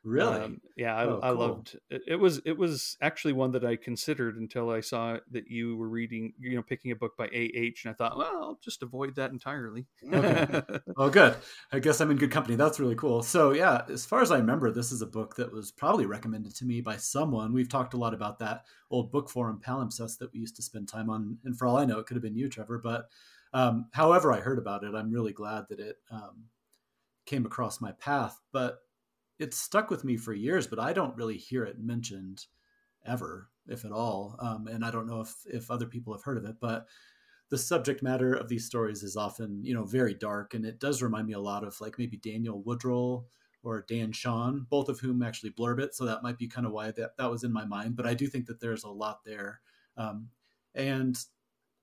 Really? 0.04 0.40
Um, 0.40 0.62
yeah, 0.78 0.96
I, 0.96 1.06
Oh, 1.06 1.20
I 1.22 1.30
cool. 1.32 1.40
loved 1.40 1.78
it. 1.90 2.04
It 2.08 2.16
was 2.16 2.40
it 2.46 2.58
was 2.58 2.96
actually 3.02 3.34
one 3.34 3.52
that 3.52 3.66
I 3.66 3.76
considered 3.76 4.38
until 4.38 4.70
I 4.70 4.80
saw 4.80 5.18
that 5.32 5.48
you 5.50 5.76
were 5.76 5.90
reading, 5.90 6.34
you 6.40 6.56
know, 6.56 6.62
picking 6.62 6.92
a 6.92 6.96
book 6.96 7.18
by 7.18 7.26
A. 7.26 7.52
H. 7.54 7.84
And 7.84 7.92
I 7.92 7.96
thought, 7.96 8.18
well, 8.18 8.28
I'll 8.42 8.60
just 8.64 8.82
avoid 8.82 9.16
that 9.16 9.32
entirely. 9.32 9.88
Okay. 10.14 10.62
Oh, 10.98 11.10
good. 11.10 11.36
I 11.72 11.80
guess 11.80 12.00
I'm 12.00 12.12
in 12.12 12.18
good 12.18 12.32
company. 12.32 12.56
That's 12.56 12.80
really 12.80 12.96
cool. 12.96 13.24
So, 13.24 13.52
yeah, 13.54 13.82
as 13.90 14.06
far 14.06 14.22
as 14.22 14.32
I 14.32 14.38
remember, 14.38 14.72
this 14.72 14.92
is 14.92 15.02
a 15.02 15.08
book 15.08 15.36
that 15.36 15.52
was 15.52 15.72
probably 15.72 16.06
recommended 16.06 16.56
to 16.58 16.66
me 16.66 16.80
by 16.82 16.98
someone. 16.98 17.54
We've 17.54 17.70
talked 17.70 17.94
a 17.94 17.98
lot 17.98 18.14
about 18.14 18.40
that 18.40 18.66
old 18.92 19.12
book 19.12 19.30
forum 19.30 19.60
palimpsest 19.66 20.20
that 20.20 20.32
we 20.34 20.40
used 20.40 20.56
to 20.58 20.62
spend 20.62 20.88
time 20.88 21.10
on. 21.10 21.38
And 21.44 21.58
for 21.58 21.68
all 21.68 21.78
I 21.78 21.86
know, 21.86 22.00
it 22.00 22.06
could 22.06 22.16
have 22.16 22.24
been 22.24 22.36
you, 22.36 22.50
Trevor. 22.50 22.80
But 22.80 23.06
um, 23.54 23.88
however 23.92 24.32
I 24.32 24.40
heard 24.40 24.60
about 24.60 24.84
it, 24.84 24.96
I'm 24.96 25.12
really 25.12 25.34
glad 25.34 25.66
that 25.70 25.80
it 25.80 25.98
um, 26.12 26.46
came 27.26 27.46
across 27.46 27.82
my 27.82 27.92
path. 27.94 28.40
But 28.52 28.80
it 29.40 29.54
stuck 29.54 29.90
with 29.90 30.04
me 30.04 30.18
for 30.18 30.34
years, 30.34 30.68
but 30.68 30.80
I 30.80 30.94
don't 30.94 31.16
really 31.16 31.38
hear 31.38 31.64
it 31.64 31.80
mentioned 31.80 32.46
ever, 33.06 33.50
if 33.68 33.86
at 33.86 33.92
all. 33.92 34.36
Um, 34.40 34.68
and 34.68 34.84
I 34.84 34.92
don't 34.92 35.08
know 35.08 35.22
if, 35.22 35.34
if 35.46 35.72
other 35.72 35.86
people 35.86 36.14
have 36.14 36.24
heard 36.24 36.38
of 36.38 36.46
it, 36.46 36.58
but 36.60 36.88
the 37.50 37.58
subject 37.58 38.04
matter 38.04 38.34
of 38.34 38.50
these 38.50 38.66
stories 38.66 39.02
is 39.02 39.16
often, 39.16 39.64
you 39.64 39.74
know, 39.74 39.86
very 39.86 40.14
dark. 40.14 40.54
And 40.54 40.66
it 40.66 40.80
does 40.80 41.02
remind 41.02 41.26
me 41.26 41.34
a 41.34 41.40
lot 41.40 41.64
of 41.64 41.80
like 41.82 41.98
maybe 41.98 42.18
Daniel 42.18 42.62
Woodrell 42.62 43.26
or 43.64 43.86
Dan 43.88 44.12
Chaon, 44.12 44.68
both 44.70 44.90
of 44.90 45.00
whom 45.00 45.24
actually 45.24 45.52
blurb 45.52 45.80
it. 45.80 45.96
So 45.96 46.06
that 46.06 46.22
might 46.22 46.38
be 46.38 46.48
kind 46.48 46.68
of 46.68 46.74
why 46.74 46.92
that, 46.92 47.18
that 47.18 47.32
was 47.32 47.44
in 47.44 47.52
my 47.52 47.66
mind. 47.66 47.96
But 47.96 48.06
I 48.06 48.14
do 48.14 48.28
think 48.28 48.46
that 48.48 48.60
there's 48.60 48.84
a 48.84 48.90
lot 48.90 49.22
there. 49.26 49.62
Um, 49.98 50.30
and 50.76 51.18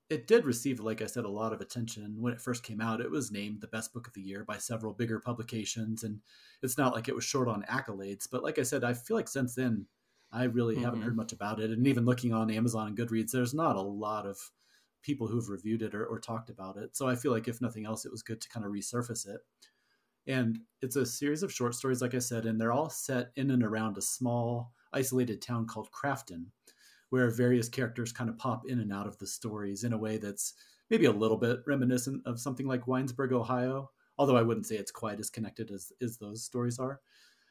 it 0.09 0.27
did 0.27 0.45
receive, 0.45 0.79
like 0.79 1.01
I 1.01 1.05
said, 1.05 1.25
a 1.25 1.29
lot 1.29 1.53
of 1.53 1.61
attention 1.61 2.21
when 2.21 2.33
it 2.33 2.41
first 2.41 2.63
came 2.63 2.79
out. 2.81 3.01
It 3.01 3.11
was 3.11 3.31
named 3.31 3.61
the 3.61 3.67
best 3.67 3.93
book 3.93 4.07
of 4.07 4.13
the 4.13 4.21
year 4.21 4.45
by 4.45 4.57
several 4.57 4.93
bigger 4.93 5.19
publications, 5.19 6.03
and 6.03 6.21
it's 6.61 6.77
not 6.77 6.93
like 6.93 7.09
it 7.09 7.15
was 7.15 7.25
short 7.25 7.47
on 7.49 7.63
accolades. 7.63 8.27
But 8.29 8.43
like 8.43 8.57
I 8.59 8.63
said, 8.63 8.83
I 8.83 8.93
feel 8.93 9.17
like 9.17 9.27
since 9.27 9.55
then, 9.55 9.87
I 10.31 10.45
really 10.45 10.77
haven't 10.77 11.01
Mhm. 11.01 11.01
heard 11.01 11.15
much 11.17 11.33
about 11.33 11.59
it. 11.59 11.71
And 11.71 11.85
even 11.87 12.05
looking 12.05 12.33
on 12.33 12.49
Amazon 12.51 12.87
and 12.87 12.97
Goodreads, 12.97 13.31
there's 13.31 13.53
not 13.53 13.75
a 13.75 13.81
lot 13.81 14.25
of 14.25 14.39
people 15.01 15.27
who've 15.27 15.49
reviewed 15.49 15.81
it 15.81 15.93
or, 15.95 16.05
or 16.05 16.19
talked 16.19 16.49
about 16.49 16.77
it. 16.77 16.95
So 16.95 17.07
I 17.07 17.15
feel 17.15 17.31
like 17.31 17.47
if 17.47 17.61
nothing 17.61 17.85
else, 17.85 18.05
it 18.05 18.11
was 18.11 18.23
good 18.23 18.41
to 18.41 18.49
kind 18.49 18.65
of 18.65 18.71
resurface 18.71 19.27
it. 19.27 19.41
And 20.27 20.59
it's 20.81 20.95
a 20.95 21.05
series 21.05 21.43
of 21.43 21.53
short 21.53 21.73
stories, 21.75 22.01
like 22.01 22.13
I 22.13 22.19
said, 22.19 22.45
and 22.45 22.59
they're 22.59 22.71
all 22.73 22.89
set 22.89 23.31
in 23.35 23.49
and 23.51 23.63
around 23.63 23.97
a 23.97 24.01
small, 24.01 24.73
isolated 24.93 25.41
town 25.41 25.65
called 25.67 25.91
Krafton, 25.91 26.51
where 27.09 27.29
various 27.29 27.69
characters 27.69 28.11
kind 28.11 28.29
of 28.29 28.37
pop 28.37 28.67
in 28.67 28.79
and 28.79 28.91
out 28.91 29.07
of 29.07 29.17
the 29.17 29.27
stories 29.27 29.83
in 29.83 29.93
a 29.93 29.97
way 29.97 30.17
that's 30.17 30.53
maybe 30.89 31.05
a 31.05 31.11
little 31.11 31.37
bit 31.37 31.59
reminiscent 31.67 32.21
of 32.25 32.39
something 32.39 32.67
like 32.67 32.85
Winesburg, 32.85 33.31
Ohio, 33.31 33.89
although 34.17 34.37
I 34.37 34.41
wouldn't 34.41 34.65
say 34.65 34.75
it's 34.75 34.91
quite 34.91 35.19
as 35.19 35.29
connected 35.29 35.71
as, 35.71 35.91
as 36.01 36.17
those 36.17 36.43
stories 36.43 36.79
are. 36.79 36.99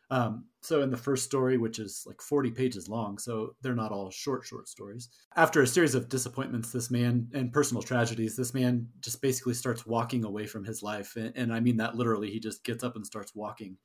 Um, 0.09 0.45
so 0.63 0.83
in 0.83 0.91
the 0.91 0.97
first 0.97 1.25
story, 1.25 1.59
which 1.59 1.79
is 1.79 2.05
like 2.07 2.21
40 2.23 2.53
pages 2.53 2.89
long, 2.89 3.19
so 3.19 3.57
they're 3.61 3.75
not 3.75 3.91
all 3.91 4.11
short, 4.11 4.45
short 4.45 4.69
stories. 4.69 5.09
After 5.35 5.63
a 5.63 5.67
series 5.67 5.97
of 5.97 6.09
disappointments, 6.09 6.71
this 6.71 6.91
man 6.91 7.29
and 7.35 7.53
personal 7.53 7.83
tragedies, 7.83 8.37
this 8.37 8.55
man 8.55 8.89
just 9.01 9.21
basically 9.21 9.55
starts 9.55 9.85
walking 9.85 10.25
away 10.25 10.47
from 10.47 10.65
his 10.65 10.83
life. 10.83 11.17
And, 11.17 11.33
and 11.35 11.53
I 11.53 11.59
mean 11.59 11.79
that 11.79 11.97
literally, 11.97 12.31
he 12.31 12.39
just 12.39 12.63
gets 12.63 12.85
up 12.85 12.95
and 12.95 13.05
starts 13.05 13.35
walking. 13.35 13.79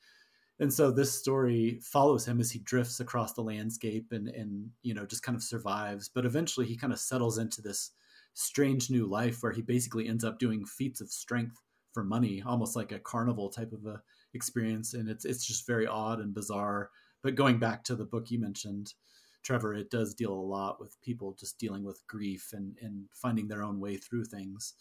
And 0.61 0.71
so 0.71 0.91
this 0.91 1.11
story 1.11 1.79
follows 1.81 2.27
him 2.27 2.39
as 2.39 2.51
he 2.51 2.59
drifts 2.59 2.99
across 2.99 3.33
the 3.33 3.41
landscape 3.41 4.11
and, 4.11 4.27
and, 4.29 4.69
you 4.83 4.93
know, 4.93 5.07
just 5.07 5.23
kind 5.23 5.35
of 5.35 5.41
survives. 5.41 6.07
But 6.07 6.23
eventually 6.23 6.67
he 6.67 6.77
kind 6.77 6.93
of 6.93 6.99
settles 6.99 7.39
into 7.39 7.63
this 7.63 7.89
strange 8.35 8.91
new 8.91 9.07
life 9.07 9.41
where 9.41 9.51
he 9.51 9.63
basically 9.63 10.07
ends 10.07 10.23
up 10.23 10.37
doing 10.37 10.63
feats 10.65 11.01
of 11.01 11.09
strength 11.09 11.59
for 11.93 12.03
money, 12.03 12.43
almost 12.45 12.75
like 12.75 12.91
a 12.91 12.99
carnival 12.99 13.49
type 13.49 13.73
of 13.73 13.87
a 13.87 14.01
experience. 14.35 14.93
And 14.93 15.09
it's, 15.09 15.25
it's 15.25 15.45
just 15.45 15.65
very 15.65 15.87
odd 15.87 16.19
and 16.19 16.31
bizarre. 16.31 16.91
But 17.23 17.33
going 17.33 17.57
back 17.57 17.83
to 17.85 17.95
the 17.95 18.05
book 18.05 18.29
you 18.29 18.39
mentioned, 18.39 18.93
Trevor, 19.41 19.73
it 19.73 19.89
does 19.89 20.13
deal 20.13 20.31
a 20.31 20.35
lot 20.35 20.79
with 20.79 21.01
people 21.01 21.35
just 21.39 21.57
dealing 21.57 21.83
with 21.83 22.05
grief 22.05 22.51
and, 22.53 22.77
and 22.83 23.05
finding 23.15 23.47
their 23.47 23.63
own 23.63 23.79
way 23.79 23.97
through 23.97 24.25
things. 24.25 24.75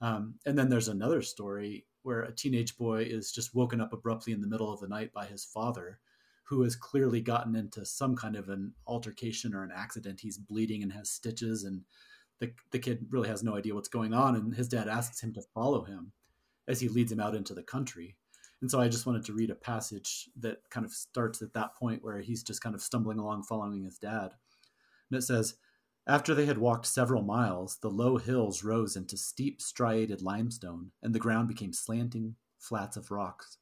Um, 0.00 0.36
and 0.46 0.58
then 0.58 0.70
there's 0.70 0.88
another 0.88 1.20
story 1.20 1.84
where 2.06 2.22
a 2.22 2.32
teenage 2.32 2.78
boy 2.78 3.02
is 3.02 3.32
just 3.32 3.52
woken 3.52 3.80
up 3.80 3.92
abruptly 3.92 4.32
in 4.32 4.40
the 4.40 4.46
middle 4.46 4.72
of 4.72 4.78
the 4.78 4.86
night 4.86 5.12
by 5.12 5.26
his 5.26 5.44
father, 5.44 5.98
who 6.44 6.62
has 6.62 6.76
clearly 6.76 7.20
gotten 7.20 7.56
into 7.56 7.84
some 7.84 8.14
kind 8.14 8.36
of 8.36 8.48
an 8.48 8.72
altercation 8.86 9.52
or 9.52 9.64
an 9.64 9.72
accident. 9.74 10.20
He's 10.20 10.38
bleeding 10.38 10.84
and 10.84 10.92
has 10.92 11.10
stitches, 11.10 11.64
and 11.64 11.82
the, 12.38 12.52
the 12.70 12.78
kid 12.78 13.06
really 13.10 13.28
has 13.28 13.42
no 13.42 13.56
idea 13.56 13.74
what's 13.74 13.88
going 13.88 14.14
on. 14.14 14.36
And 14.36 14.54
his 14.54 14.68
dad 14.68 14.86
asks 14.86 15.20
him 15.20 15.34
to 15.34 15.42
follow 15.52 15.82
him 15.82 16.12
as 16.68 16.80
he 16.80 16.88
leads 16.88 17.10
him 17.10 17.18
out 17.18 17.34
into 17.34 17.54
the 17.54 17.64
country. 17.64 18.14
And 18.60 18.70
so 18.70 18.80
I 18.80 18.86
just 18.86 19.04
wanted 19.04 19.24
to 19.24 19.32
read 19.32 19.50
a 19.50 19.56
passage 19.56 20.28
that 20.38 20.58
kind 20.70 20.86
of 20.86 20.92
starts 20.92 21.42
at 21.42 21.54
that 21.54 21.74
point 21.74 22.04
where 22.04 22.20
he's 22.20 22.44
just 22.44 22.62
kind 22.62 22.76
of 22.76 22.82
stumbling 22.82 23.18
along 23.18 23.42
following 23.42 23.82
his 23.82 23.98
dad. 23.98 24.30
And 25.10 25.18
it 25.18 25.22
says, 25.22 25.56
after 26.06 26.34
they 26.34 26.46
had 26.46 26.58
walked 26.58 26.86
several 26.86 27.22
miles, 27.22 27.78
the 27.78 27.90
low 27.90 28.16
hills 28.16 28.62
rose 28.62 28.96
into 28.96 29.16
steep, 29.16 29.60
striated 29.60 30.22
limestone, 30.22 30.92
and 31.02 31.14
the 31.14 31.18
ground 31.18 31.48
became 31.48 31.72
slanting 31.72 32.36
flats 32.58 32.96
of 32.96 33.10
rocks. 33.10 33.58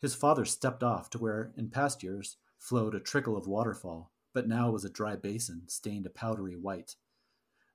His 0.00 0.14
father 0.14 0.44
stepped 0.44 0.82
off 0.82 1.10
to 1.10 1.18
where, 1.18 1.52
in 1.56 1.70
past 1.70 2.02
years, 2.02 2.36
flowed 2.58 2.94
a 2.94 3.00
trickle 3.00 3.36
of 3.36 3.46
waterfall, 3.46 4.12
but 4.34 4.46
now 4.46 4.70
was 4.70 4.84
a 4.84 4.90
dry 4.90 5.16
basin 5.16 5.62
stained 5.68 6.06
a 6.06 6.10
powdery 6.10 6.56
white. 6.56 6.96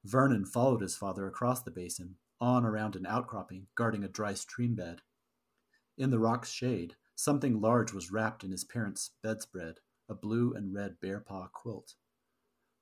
Vernon 0.03 0.45
followed 0.45 0.81
his 0.81 0.95
father 0.95 1.27
across 1.27 1.63
the 1.63 1.71
basin, 1.71 2.15
on 2.39 2.65
around 2.65 2.95
an 2.95 3.05
outcropping, 3.07 3.67
guarding 3.75 4.03
a 4.03 4.07
dry 4.07 4.33
stream 4.33 4.75
bed. 4.75 5.01
In 5.97 6.11
the 6.11 6.19
rock's 6.19 6.51
shade, 6.51 6.95
something 7.15 7.59
large 7.59 7.91
was 7.93 8.11
wrapped 8.11 8.43
in 8.43 8.51
his 8.51 8.63
parents' 8.63 9.11
bedspread, 9.23 9.79
a 10.07 10.13
blue 10.13 10.53
and 10.53 10.73
red 10.73 10.99
bear 10.99 11.19
paw 11.19 11.47
quilt. 11.47 11.95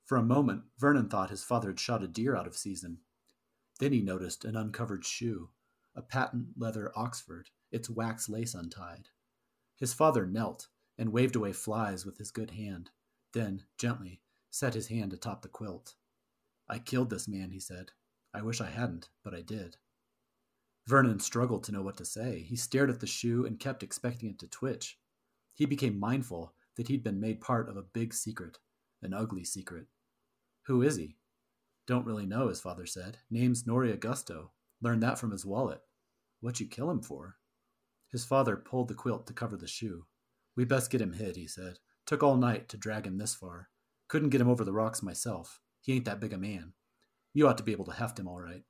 For 0.04 0.16
a 0.16 0.22
moment, 0.22 0.64
Vernon 0.78 1.08
thought 1.08 1.30
his 1.30 1.44
father 1.44 1.68
had 1.68 1.80
shot 1.80 2.02
a 2.02 2.08
deer 2.08 2.36
out 2.36 2.46
of 2.46 2.56
season. 2.56 2.98
Then 3.80 3.92
he 3.92 4.02
noticed 4.02 4.44
an 4.44 4.56
uncovered 4.56 5.04
shoe, 5.04 5.50
a 5.94 6.02
patent 6.02 6.48
leather 6.56 6.92
Oxford, 6.94 7.50
its 7.70 7.88
wax 7.88 8.28
lace 8.28 8.54
untied. 8.54 9.08
His 9.76 9.94
father 9.94 10.26
knelt 10.26 10.68
and 10.98 11.12
waved 11.12 11.36
away 11.36 11.52
flies 11.52 12.04
with 12.04 12.18
his 12.18 12.30
good 12.30 12.52
hand, 12.52 12.90
then, 13.32 13.64
gently, 13.78 14.20
set 14.50 14.74
his 14.74 14.88
hand 14.88 15.12
atop 15.12 15.42
the 15.42 15.48
quilt. 15.48 15.96
I 16.68 16.78
killed 16.78 17.10
this 17.10 17.26
man, 17.26 17.50
he 17.50 17.58
said. 17.58 17.92
I 18.32 18.42
wish 18.42 18.60
I 18.60 18.70
hadn't, 18.70 19.08
but 19.22 19.34
I 19.34 19.40
did. 19.40 19.76
Vernon 20.86 21.18
struggled 21.18 21.64
to 21.64 21.72
know 21.72 21.82
what 21.82 21.96
to 21.96 22.04
say. 22.04 22.40
He 22.40 22.56
stared 22.56 22.90
at 22.90 23.00
the 23.00 23.06
shoe 23.06 23.46
and 23.46 23.58
kept 23.58 23.82
expecting 23.82 24.30
it 24.30 24.38
to 24.40 24.48
twitch. 24.48 24.98
He 25.54 25.66
became 25.66 25.98
mindful 25.98 26.54
that 26.76 26.88
he'd 26.88 27.02
been 27.02 27.20
made 27.20 27.40
part 27.40 27.68
of 27.68 27.76
a 27.76 27.82
big 27.82 28.12
secret, 28.12 28.58
an 29.04 29.14
ugly 29.14 29.44
secret. 29.44 29.86
Who 30.66 30.82
is 30.82 30.96
he? 30.96 31.16
Don't 31.86 32.06
really 32.06 32.26
know, 32.26 32.48
his 32.48 32.60
father 32.60 32.86
said. 32.86 33.18
Name's 33.30 33.64
Nori 33.64 33.96
Augusto. 33.96 34.50
Learned 34.80 35.02
that 35.02 35.18
from 35.18 35.30
his 35.30 35.44
wallet. 35.44 35.80
What'd 36.40 36.60
you 36.60 36.66
kill 36.66 36.90
him 36.90 37.02
for? 37.02 37.36
His 38.10 38.24
father 38.24 38.56
pulled 38.56 38.88
the 38.88 38.94
quilt 38.94 39.26
to 39.26 39.32
cover 39.32 39.56
the 39.56 39.66
shoe. 39.66 40.06
We 40.56 40.64
best 40.64 40.90
get 40.90 41.00
him 41.00 41.12
hid, 41.12 41.36
he 41.36 41.46
said. 41.46 41.78
Took 42.06 42.22
all 42.22 42.36
night 42.36 42.68
to 42.68 42.76
drag 42.76 43.06
him 43.06 43.18
this 43.18 43.34
far. 43.34 43.68
Couldn't 44.08 44.30
get 44.30 44.40
him 44.40 44.48
over 44.48 44.64
the 44.64 44.72
rocks 44.72 45.02
myself. 45.02 45.60
He 45.80 45.94
ain't 45.94 46.04
that 46.04 46.20
big 46.20 46.32
a 46.32 46.38
man. 46.38 46.72
You 47.32 47.48
ought 47.48 47.58
to 47.58 47.64
be 47.64 47.72
able 47.72 47.86
to 47.86 47.92
heft 47.92 48.18
him 48.18 48.28
all 48.28 48.40
right. 48.40 48.62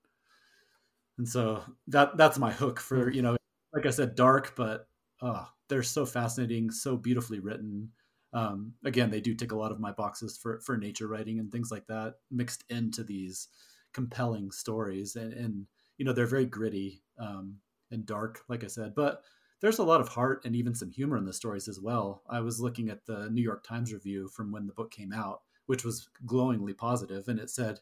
And 1.19 1.29
so 1.29 1.63
that 1.89 2.17
that's 2.17 2.39
my 2.39 2.51
hook 2.51 2.81
for, 2.81 3.11
you 3.11 3.23
know, 3.23 3.37
like 3.73 3.87
I 3.87 3.91
said, 3.91 4.15
dark, 4.15 4.55
but 4.57 4.89
oh, 5.23 5.47
they're 5.69 5.83
so 5.83 6.07
fascinating, 6.07 6.71
so 6.71 6.97
beautifully 6.97 7.41
written. 7.41 7.91
Um, 8.35 8.75
again, 8.85 9.11
they 9.11 9.21
do 9.21 9.35
tick 9.35 9.53
a 9.53 9.57
lot 9.57 9.73
of 9.73 9.81
my 9.81 9.93
boxes 9.93 10.37
for 10.37 10.61
for 10.61 10.77
nature 10.77 11.07
writing 11.07 11.39
and 11.39 11.51
things 11.51 11.71
like 11.71 11.87
that, 11.87 12.17
mixed 12.31 12.65
into 12.69 13.05
these 13.05 13.49
compelling 13.95 14.51
stories. 14.51 15.17
And, 15.17 15.33
and 15.33 15.67
you 15.97 16.05
know, 16.05 16.13
they're 16.13 16.27
very 16.27 16.47
gritty 16.47 17.03
um, 17.19 17.57
and 17.91 18.05
dark, 18.05 18.43
like 18.49 18.65
I 18.65 18.67
said, 18.67 18.95
but 18.95 19.23
there's 19.61 19.79
a 19.79 19.85
lot 19.85 20.01
of 20.01 20.09
heart 20.09 20.43
and 20.45 20.55
even 20.55 20.75
some 20.75 20.91
humor 20.91 21.17
in 21.17 21.25
the 21.25 21.33
stories 21.33 21.69
as 21.69 21.81
well. 21.81 22.23
I 22.29 22.41
was 22.41 22.61
looking 22.61 22.91
at 22.91 23.07
the 23.07 23.31
New 23.31 23.41
York 23.41 23.65
Times 23.65 23.95
review 23.95 24.29
from 24.29 24.53
when 24.53 24.67
the 24.67 24.75
book 24.75 24.91
came 24.91 25.13
out, 25.13 25.41
which 25.67 25.85
was 25.85 26.09
glowingly 26.27 26.75
positive, 26.75 27.29
and 27.29 27.39
it 27.39 27.49
said, 27.49 27.79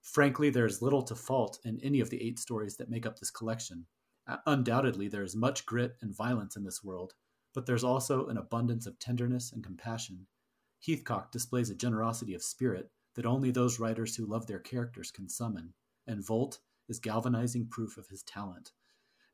Frankly, 0.00 0.48
there 0.48 0.64
is 0.64 0.80
little 0.80 1.02
to 1.02 1.14
fault 1.14 1.58
in 1.64 1.78
any 1.82 2.00
of 2.00 2.08
the 2.08 2.22
eight 2.22 2.38
stories 2.38 2.76
that 2.76 2.88
make 2.88 3.04
up 3.04 3.18
this 3.18 3.30
collection. 3.30 3.84
Undoubtedly, 4.46 5.08
there 5.08 5.22
is 5.22 5.36
much 5.36 5.66
grit 5.66 5.96
and 6.00 6.16
violence 6.16 6.56
in 6.56 6.64
this 6.64 6.82
world, 6.82 7.12
but 7.54 7.66
there's 7.66 7.84
also 7.84 8.26
an 8.26 8.36
abundance 8.36 8.86
of 8.86 8.98
tenderness 8.98 9.52
and 9.52 9.64
compassion. 9.64 10.26
Heathcock 10.80 11.30
displays 11.32 11.70
a 11.70 11.74
generosity 11.74 12.34
of 12.34 12.42
spirit 12.42 12.90
that 13.14 13.26
only 13.26 13.50
those 13.50 13.80
writers 13.80 14.16
who 14.16 14.26
love 14.26 14.46
their 14.46 14.60
characters 14.60 15.10
can 15.10 15.28
summon, 15.28 15.74
and 16.06 16.24
Volt 16.24 16.60
is 16.88 16.98
galvanizing 16.98 17.68
proof 17.68 17.96
of 17.96 18.08
his 18.08 18.22
talent. 18.22 18.72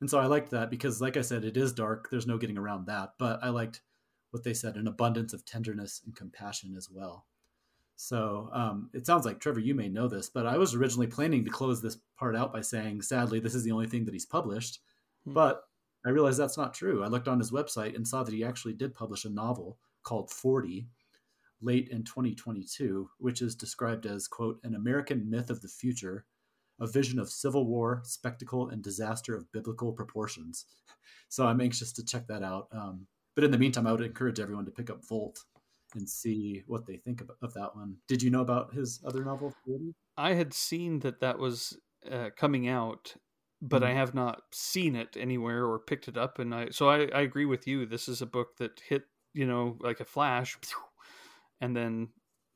And 0.01 0.10
so 0.10 0.18
I 0.18 0.26
liked 0.26 0.51
that 0.51 0.70
because, 0.70 1.01
like 1.01 1.16
I 1.16 1.22
said, 1.22 1.44
it 1.44 1.56
is 1.56 1.72
dark. 1.72 2.09
There's 2.10 2.26
no 2.26 2.36
getting 2.38 2.59
around 2.59 2.86
that. 2.86 3.14
But 3.18 3.40
I 3.43 3.48
liked 3.48 3.80
what 4.30 4.44
they 4.44 4.52
said 4.55 4.76
an 4.76 4.86
abundance 4.86 5.32
of 5.32 5.44
tenderness 5.44 6.02
and 6.05 6.14
compassion 6.14 6.74
as 6.76 6.90
well. 6.90 7.26
So 7.97 8.51
um, 8.52 8.90
it 8.93 9.06
sounds 9.06 9.24
like, 9.24 9.40
Trevor, 9.40 9.60
you 9.60 9.74
may 9.74 9.88
know 9.88 10.06
this, 10.06 10.28
but 10.28 10.47
I 10.47 10.59
was 10.59 10.74
originally 10.74 11.06
planning 11.06 11.44
to 11.44 11.51
close 11.51 11.80
this 11.80 11.97
part 12.18 12.36
out 12.36 12.52
by 12.52 12.60
saying, 12.60 13.01
sadly, 13.01 13.40
this 13.40 13.55
is 13.55 13.64
the 13.64 13.72
only 13.72 13.86
thing 13.86 14.05
that 14.05 14.12
he's 14.12 14.26
published. 14.26 14.80
Hmm. 15.24 15.32
But 15.32 15.62
I 16.07 16.11
realized 16.11 16.39
that's 16.39 16.57
not 16.57 16.73
true. 16.73 17.03
I 17.03 17.09
looked 17.09 17.28
on 17.28 17.39
his 17.39 17.51
website 17.51 17.97
and 17.97 18.07
saw 18.07 18.23
that 18.23 18.35
he 18.35 18.45
actually 18.45 18.74
did 18.74 18.95
publish 18.95 19.24
a 19.24 19.31
novel 19.31 19.78
called 20.05 20.31
40 20.31 20.87
late 21.61 21.89
in 21.89 22.05
2022, 22.05 23.11
which 23.19 23.43
is 23.43 23.57
described 23.57 24.07
as, 24.07 24.28
quote, 24.28 24.61
an 24.62 24.74
American 24.74 25.28
myth 25.28 25.51
of 25.51 25.61
the 25.62 25.69
future 25.69 26.24
a 26.81 26.87
vision 26.87 27.19
of 27.19 27.31
civil 27.31 27.66
war, 27.66 28.03
spectacle, 28.05 28.69
and 28.69 28.83
disaster 28.83 29.35
of 29.35 29.51
biblical 29.53 29.93
proportions. 29.93 30.66
So 31.28 31.45
I'm 31.45 31.61
anxious 31.61 31.93
to 31.95 32.05
check 32.05 32.28
that 32.28 32.45
out. 32.45 32.69
Um, 32.70 33.09
but 33.35 33.43
in 33.43 33.51
the 33.51 33.59
meantime, 33.59 33.85
I 33.85 33.91
would 33.91 34.01
encourage 34.01 34.39
everyone 34.39 34.65
to 34.66 34.70
pick 34.70 34.91
up 34.91 35.05
Volt 35.09 35.41
and 35.97 36.09
see 36.09 36.62
what 36.69 36.87
they 36.87 36.99
think 36.99 37.20
of, 37.20 37.33
of 37.43 37.53
that 37.55 37.74
one. 37.74 37.97
Did 38.07 38.23
you 38.23 38.31
know 38.31 38.43
about 38.43 38.73
his 38.73 39.01
other 39.05 39.24
novel? 39.24 39.53
I 40.16 40.35
had 40.35 40.55
seen 40.55 41.01
that 41.01 41.19
that 41.23 41.41
was 41.41 41.77
uh, 42.09 42.31
coming 42.37 42.69
out, 42.69 43.16
but 43.62 43.83
mm-hmm. 43.83 43.91
I 43.91 43.95
have 43.95 44.15
not 44.15 44.43
seen 44.53 44.97
it 44.97 45.16
anywhere 45.19 45.65
or 45.65 45.78
picked 45.78 46.09
it 46.09 46.16
up. 46.16 46.39
And 46.39 46.55
I 46.55 46.69
so 46.70 46.89
I, 46.89 47.09
I 47.15 47.20
agree 47.23 47.47
with 47.47 47.66
you. 47.66 47.87
This 47.87 48.09
is 48.09 48.23
a 48.23 48.27
book 48.27 48.57
that 48.59 48.81
hit 48.89 49.05
you 49.33 49.47
know 49.47 49.77
like 49.81 50.01
a 50.01 50.05
flash, 50.05 50.57
and 51.61 51.77
then 51.77 52.09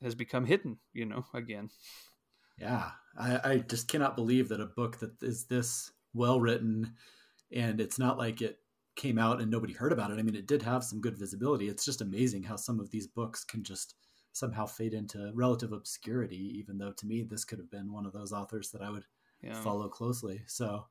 has 0.03 0.15
become 0.15 0.45
hidden. 0.45 0.79
You 0.93 1.07
know 1.07 1.25
again. 1.35 1.71
Yeah, 2.59 2.91
I, 3.19 3.41
I 3.45 3.59
just 3.59 3.89
cannot 3.89 4.17
believe 4.17 4.51
that 4.51 4.61
a 4.61 4.67
book 4.67 5.01
that 5.01 5.23
is 5.23 5.47
this 5.47 5.91
well 6.13 6.41
written 6.41 6.95
and 7.53 7.81
it's 7.81 7.99
not 7.99 8.19
like 8.19 8.43
it 8.43 8.59
came 8.97 9.19
out 9.19 9.41
and 9.41 9.51
nobody 9.51 9.73
heard 9.73 9.93
about 9.93 10.11
it. 10.11 10.19
I 10.19 10.23
mean, 10.23 10.35
it 10.35 10.47
did 10.47 10.63
have 10.63 10.85
some 10.85 11.01
good 11.01 11.17
visibility. 11.17 11.69
It's 11.69 11.85
just 11.85 12.01
amazing 12.01 12.43
how 12.43 12.57
some 12.57 12.81
of 12.81 12.91
these 12.91 13.07
books 13.07 13.45
can 13.45 13.63
just 13.63 13.95
somehow 14.33 14.67
fade 14.67 14.95
into 14.95 15.33
relative 15.35 15.73
obscurity, 15.73 16.59
even 16.59 16.79
though 16.79 16.93
to 16.93 17.07
me, 17.07 17.23
this 17.23 17.45
could 17.45 17.59
have 17.59 17.71
been 17.71 17.93
one 17.93 18.07
of 18.07 18.13
those 18.13 18.33
authors 18.33 18.71
that 18.71 18.83
I 18.83 18.91
would 18.91 19.05
yeah. 19.43 19.55
follow 19.55 19.89
closely. 19.89 20.43
So, 20.47 20.87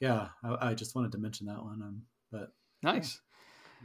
yeah, 0.00 0.28
I, 0.42 0.70
I, 0.70 0.74
just 0.74 0.94
wanted 0.94 1.12
to 1.12 1.18
mention 1.18 1.46
that 1.46 1.62
one. 1.62 1.82
Um, 1.82 2.02
but 2.30 2.52
nice. 2.82 3.20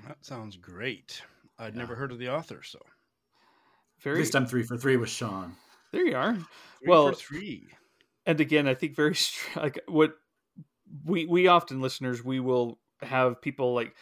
Yeah. 0.02 0.10
That 0.10 0.26
sounds 0.26 0.58
great. 0.58 1.22
I'd 1.60 1.74
yeah. 1.74 1.80
never 1.80 1.96
heard 1.96 2.12
of 2.12 2.20
the 2.20 2.30
author, 2.30 2.62
so. 2.64 2.80
Very... 4.02 4.18
At 4.18 4.20
least 4.20 4.36
I'm 4.36 4.46
three 4.46 4.64
for 4.64 4.78
three 4.78 4.98
with 4.98 5.10
Shawn. 5.10 5.56
There 5.92 6.06
you 6.06 6.16
are. 6.16 6.34
Three 6.34 6.88
well, 6.88 7.12
three. 7.14 7.68
And 8.26 8.40
again, 8.40 8.68
I 8.68 8.74
think 8.74 8.96
very 8.96 9.16
like 9.56 9.80
what 9.88 10.14
we 11.06 11.26
we 11.26 11.48
often 11.48 11.82
listeners 11.82 12.24
we 12.24 12.40
will 12.40 12.80
have 13.02 13.42
people 13.42 13.74
like 13.74 13.94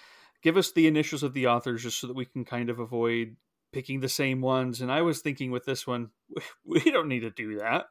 give 0.41 0.57
us 0.57 0.71
the 0.71 0.87
initials 0.87 1.23
of 1.23 1.33
the 1.33 1.47
authors 1.47 1.83
just 1.83 1.99
so 1.99 2.07
that 2.07 2.15
we 2.15 2.25
can 2.25 2.45
kind 2.45 2.69
of 2.69 2.79
avoid 2.79 3.35
picking 3.73 3.99
the 3.99 4.09
same 4.09 4.41
ones. 4.41 4.81
And 4.81 4.91
I 4.91 5.01
was 5.01 5.19
thinking 5.19 5.51
with 5.51 5.65
this 5.65 5.85
one, 5.85 6.11
we 6.65 6.79
don't 6.79 7.07
need 7.07 7.21
to 7.21 7.29
do 7.29 7.59
that. 7.59 7.85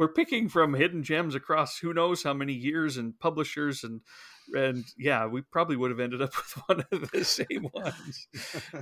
We're 0.00 0.08
picking 0.08 0.48
from 0.48 0.72
hidden 0.72 1.02
gems 1.02 1.34
across 1.34 1.76
who 1.76 1.92
knows 1.92 2.22
how 2.22 2.32
many 2.32 2.54
years 2.54 2.96
and 2.96 3.20
publishers 3.20 3.84
and 3.84 4.00
and 4.54 4.82
yeah, 4.96 5.26
we 5.26 5.42
probably 5.42 5.76
would 5.76 5.90
have 5.90 6.00
ended 6.00 6.22
up 6.22 6.34
with 6.36 6.62
one 6.66 6.86
of 6.90 7.10
the 7.10 7.22
same 7.22 7.68
ones. 7.74 8.26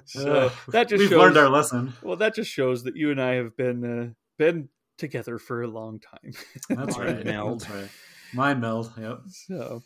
So 0.04 0.52
that 0.68 0.88
just 0.88 1.00
we've 1.00 1.08
shows, 1.08 1.18
learned 1.18 1.36
our 1.36 1.48
lesson. 1.48 1.92
Well, 2.04 2.14
that 2.18 2.36
just 2.36 2.52
shows 2.52 2.84
that 2.84 2.94
you 2.94 3.10
and 3.10 3.20
I 3.20 3.34
have 3.34 3.56
been 3.56 3.84
uh, 3.84 4.12
been 4.38 4.68
together 4.96 5.38
for 5.38 5.62
a 5.62 5.66
long 5.66 5.98
time. 5.98 6.34
That's 6.68 6.96
right. 6.96 7.24
meld. 7.24 7.62
That's 7.62 7.70
right. 7.72 7.90
Mind 8.32 8.60
meld. 8.60 8.92
Yep. 8.96 9.18
So, 9.48 9.82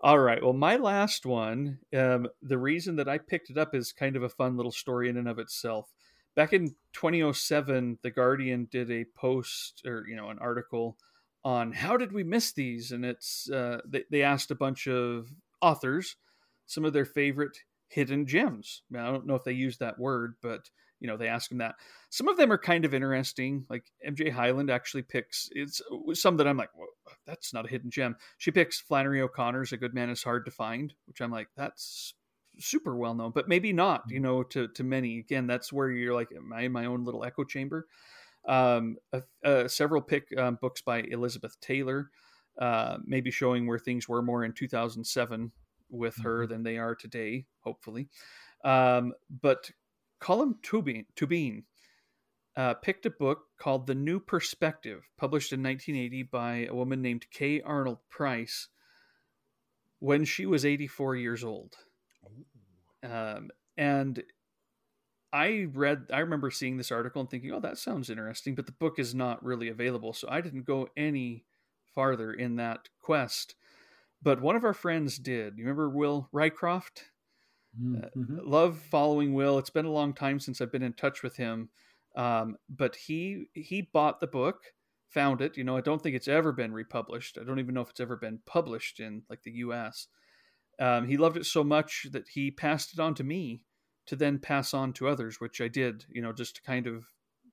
all 0.00 0.20
right. 0.20 0.40
Well, 0.40 0.52
my 0.52 0.76
last 0.76 1.26
one, 1.26 1.80
um, 1.96 2.28
the 2.42 2.58
reason 2.58 2.94
that 2.94 3.08
I 3.08 3.18
picked 3.18 3.50
it 3.50 3.58
up 3.58 3.74
is 3.74 3.90
kind 3.90 4.14
of 4.14 4.22
a 4.22 4.28
fun 4.28 4.56
little 4.56 4.70
story 4.70 5.08
in 5.08 5.16
and 5.16 5.28
of 5.28 5.40
itself. 5.40 5.90
Back 6.36 6.52
in 6.52 6.68
2007, 6.92 7.98
The 8.02 8.10
Guardian 8.10 8.68
did 8.70 8.90
a 8.90 9.06
post 9.16 9.82
or, 9.86 10.04
you 10.06 10.16
know, 10.16 10.28
an 10.28 10.38
article 10.38 10.98
on 11.44 11.72
how 11.72 11.96
did 11.96 12.12
we 12.12 12.22
miss 12.24 12.52
these? 12.52 12.92
And 12.92 13.04
it's, 13.04 13.50
uh, 13.50 13.80
they, 13.86 14.04
they 14.10 14.22
asked 14.22 14.50
a 14.50 14.56
bunch 14.56 14.86
of 14.86 15.28
authors 15.62 16.16
some 16.66 16.84
of 16.84 16.92
their 16.92 17.06
favorite 17.06 17.56
hidden 17.88 18.26
gems. 18.26 18.82
Now, 18.90 19.08
I 19.08 19.12
don't 19.12 19.26
know 19.26 19.36
if 19.36 19.44
they 19.44 19.52
used 19.52 19.80
that 19.80 19.98
word, 19.98 20.34
but 20.42 20.68
you 21.00 21.08
know 21.08 21.16
they 21.16 21.28
ask 21.28 21.48
them 21.48 21.58
that 21.58 21.74
some 22.10 22.28
of 22.28 22.36
them 22.36 22.50
are 22.50 22.58
kind 22.58 22.84
of 22.84 22.94
interesting 22.94 23.66
like 23.68 23.84
mj 24.08 24.30
hyland 24.30 24.70
actually 24.70 25.02
picks 25.02 25.48
it's 25.52 25.82
some 26.14 26.36
that 26.36 26.48
i'm 26.48 26.56
like 26.56 26.70
that's 27.26 27.52
not 27.52 27.66
a 27.66 27.68
hidden 27.68 27.90
gem 27.90 28.16
she 28.38 28.50
picks 28.50 28.80
flannery 28.80 29.20
o'connor's 29.20 29.72
a 29.72 29.76
good 29.76 29.94
man 29.94 30.10
is 30.10 30.22
hard 30.22 30.44
to 30.44 30.50
find 30.50 30.94
which 31.06 31.20
i'm 31.20 31.30
like 31.30 31.48
that's 31.56 32.14
super 32.58 32.96
well 32.96 33.14
known 33.14 33.32
but 33.34 33.48
maybe 33.48 33.72
not 33.72 34.02
you 34.08 34.20
know 34.20 34.42
to 34.42 34.68
to 34.68 34.82
many 34.82 35.18
again 35.18 35.46
that's 35.46 35.72
where 35.72 35.90
you're 35.90 36.14
like 36.14 36.28
am 36.34 36.52
in 36.58 36.72
my 36.72 36.86
own 36.86 37.04
little 37.04 37.24
echo 37.24 37.44
chamber 37.44 37.86
um 38.48 38.96
uh, 39.12 39.20
uh, 39.44 39.68
several 39.68 40.00
pick 40.00 40.26
um, 40.38 40.58
books 40.60 40.80
by 40.80 41.00
elizabeth 41.10 41.58
taylor 41.60 42.10
uh 42.60 42.96
maybe 43.04 43.30
showing 43.30 43.66
where 43.66 43.78
things 43.78 44.08
were 44.08 44.22
more 44.22 44.44
in 44.44 44.52
2007 44.52 45.52
with 45.90 46.16
her 46.22 46.42
mm-hmm. 46.42 46.52
than 46.52 46.62
they 46.62 46.78
are 46.78 46.94
today 46.94 47.44
hopefully 47.60 48.08
um 48.64 49.12
but 49.42 49.70
Colm 50.20 50.54
Tóibín 50.62 51.64
uh, 52.56 52.74
picked 52.74 53.06
a 53.06 53.10
book 53.10 53.44
called 53.58 53.86
The 53.86 53.94
New 53.94 54.18
Perspective, 54.18 55.08
published 55.18 55.52
in 55.52 55.62
1980 55.62 56.22
by 56.24 56.66
a 56.66 56.74
woman 56.74 57.02
named 57.02 57.26
K. 57.30 57.60
Arnold 57.60 57.98
Price 58.08 58.68
when 59.98 60.24
she 60.24 60.46
was 60.46 60.64
84 60.64 61.16
years 61.16 61.44
old. 61.44 61.74
Um, 63.02 63.50
and 63.76 64.22
I 65.32 65.66
read, 65.72 66.06
I 66.12 66.20
remember 66.20 66.50
seeing 66.50 66.76
this 66.76 66.92
article 66.92 67.20
and 67.20 67.30
thinking, 67.30 67.52
oh, 67.52 67.60
that 67.60 67.78
sounds 67.78 68.10
interesting, 68.10 68.54
but 68.54 68.66
the 68.66 68.72
book 68.72 68.98
is 68.98 69.14
not 69.14 69.44
really 69.44 69.68
available. 69.68 70.12
So 70.12 70.28
I 70.30 70.40
didn't 70.40 70.64
go 70.64 70.88
any 70.96 71.44
farther 71.94 72.32
in 72.32 72.56
that 72.56 72.88
quest. 73.00 73.54
But 74.22 74.40
one 74.40 74.56
of 74.56 74.64
our 74.64 74.74
friends 74.74 75.18
did. 75.18 75.58
You 75.58 75.64
remember 75.64 75.90
Will 75.90 76.28
Rycroft? 76.32 77.02
Uh, 77.78 78.08
mm-hmm. 78.16 78.38
love 78.42 78.78
following 78.78 79.34
Will. 79.34 79.58
It's 79.58 79.70
been 79.70 79.84
a 79.84 79.92
long 79.92 80.14
time 80.14 80.40
since 80.40 80.60
I've 80.60 80.72
been 80.72 80.82
in 80.82 80.94
touch 80.94 81.22
with 81.22 81.36
him, 81.36 81.68
um, 82.16 82.56
but 82.70 82.96
he 82.96 83.48
he 83.52 83.82
bought 83.82 84.18
the 84.18 84.26
book, 84.26 84.72
found 85.10 85.42
it. 85.42 85.58
You 85.58 85.64
know, 85.64 85.76
I 85.76 85.82
don't 85.82 86.02
think 86.02 86.16
it's 86.16 86.28
ever 86.28 86.52
been 86.52 86.72
republished. 86.72 87.36
I 87.38 87.44
don't 87.44 87.58
even 87.58 87.74
know 87.74 87.82
if 87.82 87.90
it's 87.90 88.00
ever 88.00 88.16
been 88.16 88.40
published 88.46 88.98
in 88.98 89.24
like 89.28 89.42
the 89.42 89.52
U.S. 89.52 90.08
Um, 90.78 91.08
he 91.08 91.16
loved 91.16 91.36
it 91.36 91.46
so 91.46 91.64
much 91.64 92.06
that 92.12 92.28
he 92.28 92.50
passed 92.50 92.92
it 92.92 93.00
on 93.00 93.14
to 93.14 93.24
me 93.24 93.62
to 94.06 94.16
then 94.16 94.38
pass 94.38 94.74
on 94.74 94.92
to 94.94 95.08
others, 95.08 95.40
which 95.40 95.60
I 95.60 95.68
did. 95.68 96.04
You 96.10 96.22
know, 96.22 96.32
just 96.32 96.56
to 96.56 96.62
kind 96.62 96.86
of 96.86 97.04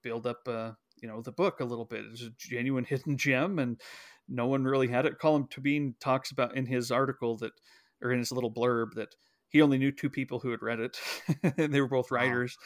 build 0.01 0.27
up 0.27 0.47
a 0.47 0.77
you 1.01 1.07
know 1.07 1.21
the 1.21 1.31
book 1.31 1.59
a 1.59 1.65
little 1.65 1.85
bit. 1.85 2.05
It's 2.11 2.23
a 2.23 2.31
genuine 2.37 2.83
hidden 2.89 3.17
gem, 3.17 3.59
and 3.59 3.79
no 4.27 4.47
one 4.47 4.63
really 4.63 4.87
had 4.87 5.05
it. 5.05 5.19
Colm 5.19 5.49
Tóibín 5.49 5.93
talks 5.99 6.31
about 6.31 6.55
in 6.55 6.65
his 6.65 6.91
article 6.91 7.37
that, 7.37 7.53
or 8.01 8.11
in 8.11 8.19
his 8.19 8.31
little 8.31 8.51
blurb 8.51 8.93
that 8.95 9.15
he 9.49 9.61
only 9.61 9.77
knew 9.77 9.91
two 9.91 10.09
people 10.09 10.39
who 10.39 10.51
had 10.51 10.61
read 10.61 10.79
it, 10.79 10.99
and 11.43 11.53
they 11.73 11.81
were 11.81 11.87
both 11.87 12.11
writers. 12.11 12.57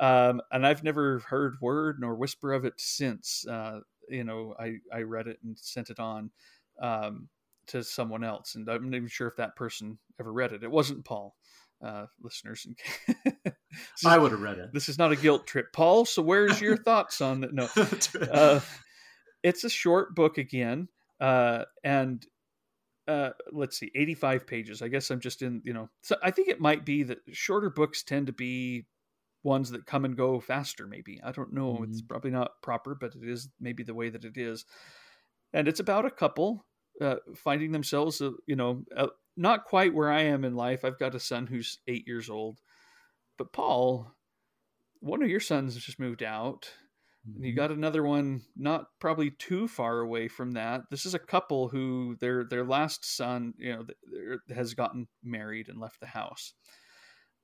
Wow. 0.00 0.30
Um, 0.30 0.40
and 0.50 0.66
I've 0.66 0.82
never 0.82 1.20
heard 1.20 1.56
word 1.60 1.98
nor 2.00 2.16
whisper 2.16 2.52
of 2.52 2.64
it 2.64 2.74
since. 2.78 3.46
Uh, 3.46 3.80
you 4.08 4.24
know, 4.24 4.54
I 4.58 4.76
I 4.92 5.02
read 5.02 5.28
it 5.28 5.38
and 5.44 5.56
sent 5.58 5.90
it 5.90 6.00
on 6.00 6.30
um, 6.80 7.28
to 7.68 7.82
someone 7.82 8.24
else, 8.24 8.54
and 8.54 8.68
I'm 8.68 8.90
not 8.90 8.96
even 8.96 9.08
sure 9.08 9.28
if 9.28 9.36
that 9.36 9.56
person 9.56 9.98
ever 10.20 10.32
read 10.32 10.52
it. 10.52 10.62
It 10.62 10.70
wasn't 10.70 11.04
Paul. 11.04 11.34
Uh, 11.84 12.06
listeners, 12.22 12.66
I 14.06 14.16
would 14.16 14.32
have 14.32 14.40
read 14.40 14.58
it. 14.58 14.72
This 14.72 14.88
is 14.88 14.96
not 14.96 15.12
a 15.12 15.16
guilt 15.16 15.46
trip, 15.46 15.66
Paul. 15.72 16.04
So, 16.04 16.22
where's 16.22 16.60
your 16.60 16.76
thoughts 16.84 17.20
on 17.20 17.40
that? 17.40 17.52
No, 17.52 17.68
uh, 18.32 18.60
it's 19.42 19.64
a 19.64 19.68
short 19.68 20.14
book 20.14 20.38
again, 20.38 20.88
uh, 21.20 21.64
and 21.82 22.24
uh, 23.06 23.30
let's 23.52 23.78
see, 23.78 23.90
85 23.94 24.46
pages. 24.46 24.82
I 24.82 24.88
guess 24.88 25.10
I'm 25.10 25.20
just 25.20 25.42
in, 25.42 25.60
you 25.64 25.74
know, 25.74 25.90
so 26.02 26.16
I 26.22 26.30
think 26.30 26.48
it 26.48 26.60
might 26.60 26.84
be 26.86 27.02
that 27.02 27.18
shorter 27.32 27.70
books 27.70 28.02
tend 28.02 28.28
to 28.28 28.32
be 28.32 28.86
ones 29.42 29.70
that 29.70 29.86
come 29.86 30.04
and 30.04 30.16
go 30.16 30.40
faster, 30.40 30.86
maybe. 30.86 31.20
I 31.22 31.32
don't 31.32 31.52
know. 31.52 31.74
Mm-hmm. 31.74 31.84
It's 31.84 32.02
probably 32.02 32.30
not 32.30 32.62
proper, 32.62 32.96
but 32.98 33.14
it 33.14 33.28
is 33.28 33.48
maybe 33.60 33.82
the 33.82 33.94
way 33.94 34.08
that 34.08 34.24
it 34.24 34.36
is. 34.36 34.64
And 35.52 35.68
it's 35.68 35.80
about 35.80 36.06
a 36.06 36.10
couple 36.10 36.64
uh, 37.00 37.16
finding 37.34 37.72
themselves, 37.72 38.20
uh, 38.20 38.30
you 38.46 38.56
know, 38.56 38.84
uh, 38.96 39.08
not 39.36 39.64
quite 39.64 39.94
where 39.94 40.10
I 40.10 40.22
am 40.22 40.44
in 40.44 40.54
life. 40.54 40.84
I've 40.84 40.98
got 40.98 41.14
a 41.14 41.20
son 41.20 41.46
who's 41.46 41.78
eight 41.88 42.06
years 42.06 42.30
old. 42.30 42.60
But 43.36 43.52
Paul, 43.52 44.12
one 45.00 45.22
of 45.22 45.28
your 45.28 45.40
sons 45.40 45.74
has 45.74 45.82
just 45.82 45.98
moved 45.98 46.22
out. 46.22 46.70
Mm-hmm. 47.28 47.44
You 47.44 47.54
got 47.54 47.72
another 47.72 48.02
one 48.02 48.42
not 48.56 48.86
probably 49.00 49.30
too 49.30 49.66
far 49.66 50.00
away 50.00 50.28
from 50.28 50.52
that. 50.52 50.82
This 50.90 51.04
is 51.06 51.14
a 51.14 51.18
couple 51.18 51.68
who 51.68 52.16
their 52.20 52.44
their 52.44 52.64
last 52.64 53.04
son, 53.04 53.54
you 53.58 53.72
know, 53.72 53.86
has 54.54 54.74
gotten 54.74 55.08
married 55.22 55.68
and 55.68 55.80
left 55.80 56.00
the 56.00 56.06
house. 56.06 56.52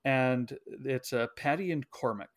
And 0.05 0.57
it's 0.85 1.13
uh, 1.13 1.27
Patty 1.37 1.73
and 1.73 1.91
Cormac. 1.91 2.31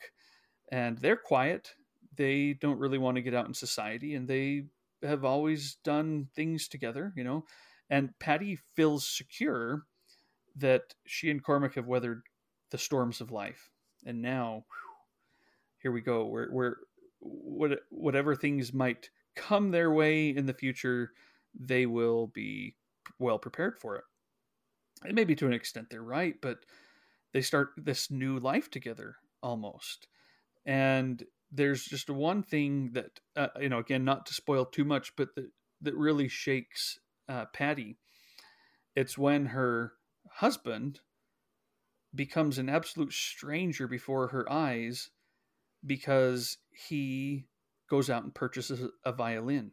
And 0.71 0.97
they're 0.97 1.17
quiet. 1.17 1.69
They 2.15 2.53
don't 2.59 2.79
really 2.79 2.97
want 2.97 3.15
to 3.15 3.21
get 3.21 3.33
out 3.33 3.47
in 3.47 3.53
society 3.53 4.15
and 4.15 4.27
they 4.27 4.63
have 5.03 5.25
always 5.25 5.75
done 5.83 6.27
things 6.35 6.67
together, 6.67 7.13
you 7.15 7.23
know. 7.23 7.45
And 7.89 8.17
Patty 8.19 8.57
feels 8.75 9.07
secure 9.07 9.83
that 10.55 10.95
she 11.05 11.29
and 11.29 11.43
Cormac 11.43 11.75
have 11.75 11.87
weathered 11.87 12.23
the 12.71 12.77
storms 12.77 13.21
of 13.21 13.31
life. 13.31 13.69
And 14.05 14.21
now, 14.21 14.65
whew, 14.67 14.95
here 15.79 15.91
we 15.91 16.01
go. 16.01 16.25
We're, 16.25 16.51
we're 16.51 16.75
what, 17.19 17.79
whatever 17.89 18.35
things 18.35 18.73
might 18.73 19.09
come 19.35 19.71
their 19.71 19.91
way 19.91 20.29
in 20.29 20.45
the 20.45 20.53
future, 20.53 21.11
they 21.59 21.85
will 21.85 22.27
be 22.27 22.75
well 23.19 23.39
prepared 23.39 23.79
for 23.79 23.95
it. 23.95 24.03
And 25.03 25.15
maybe 25.15 25.35
to 25.35 25.47
an 25.47 25.53
extent 25.53 25.89
they're 25.89 26.01
right, 26.01 26.35
but 26.41 26.59
they 27.33 27.41
start 27.41 27.71
this 27.77 28.11
new 28.11 28.39
life 28.39 28.69
together 28.69 29.15
almost. 29.41 30.07
And 30.65 31.23
there's 31.53 31.85
just 31.85 32.09
one 32.09 32.41
thing 32.41 32.91
that, 32.93 33.19
uh, 33.35 33.47
you 33.61 33.69
know, 33.69 33.77
again, 33.77 34.03
not 34.03 34.25
to 34.25 34.33
spoil 34.33 34.65
too 34.65 34.83
much, 34.83 35.15
but 35.15 35.29
that, 35.35 35.49
that 35.81 35.95
really 35.95 36.27
shakes 36.27 36.99
uh, 37.29 37.45
Patty. 37.53 37.97
It's 38.95 39.17
when 39.17 39.47
her 39.47 39.93
husband 40.29 40.99
becomes 42.13 42.57
an 42.57 42.69
absolute 42.69 43.13
stranger 43.13 43.87
before 43.87 44.27
her 44.27 44.51
eyes 44.51 45.11
because 45.85 46.57
he 46.71 47.45
goes 47.89 48.09
out 48.09 48.23
and 48.23 48.33
purchases 48.33 48.89
a 49.05 49.11
violin. 49.11 49.71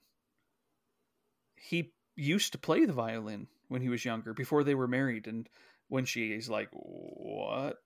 He 1.57 1.93
used 2.17 2.53
to 2.53 2.59
play 2.59 2.85
the 2.85 2.93
violin 2.93 3.47
when 3.69 3.83
he 3.83 3.89
was 3.89 4.05
younger, 4.05 4.35
before 4.35 4.65
they 4.65 4.75
were 4.75 4.89
married. 4.89 5.27
And 5.27 5.49
when 5.89 6.05
she 6.05 6.33
is 6.33 6.51
like, 6.51 6.69
What? 6.73 7.77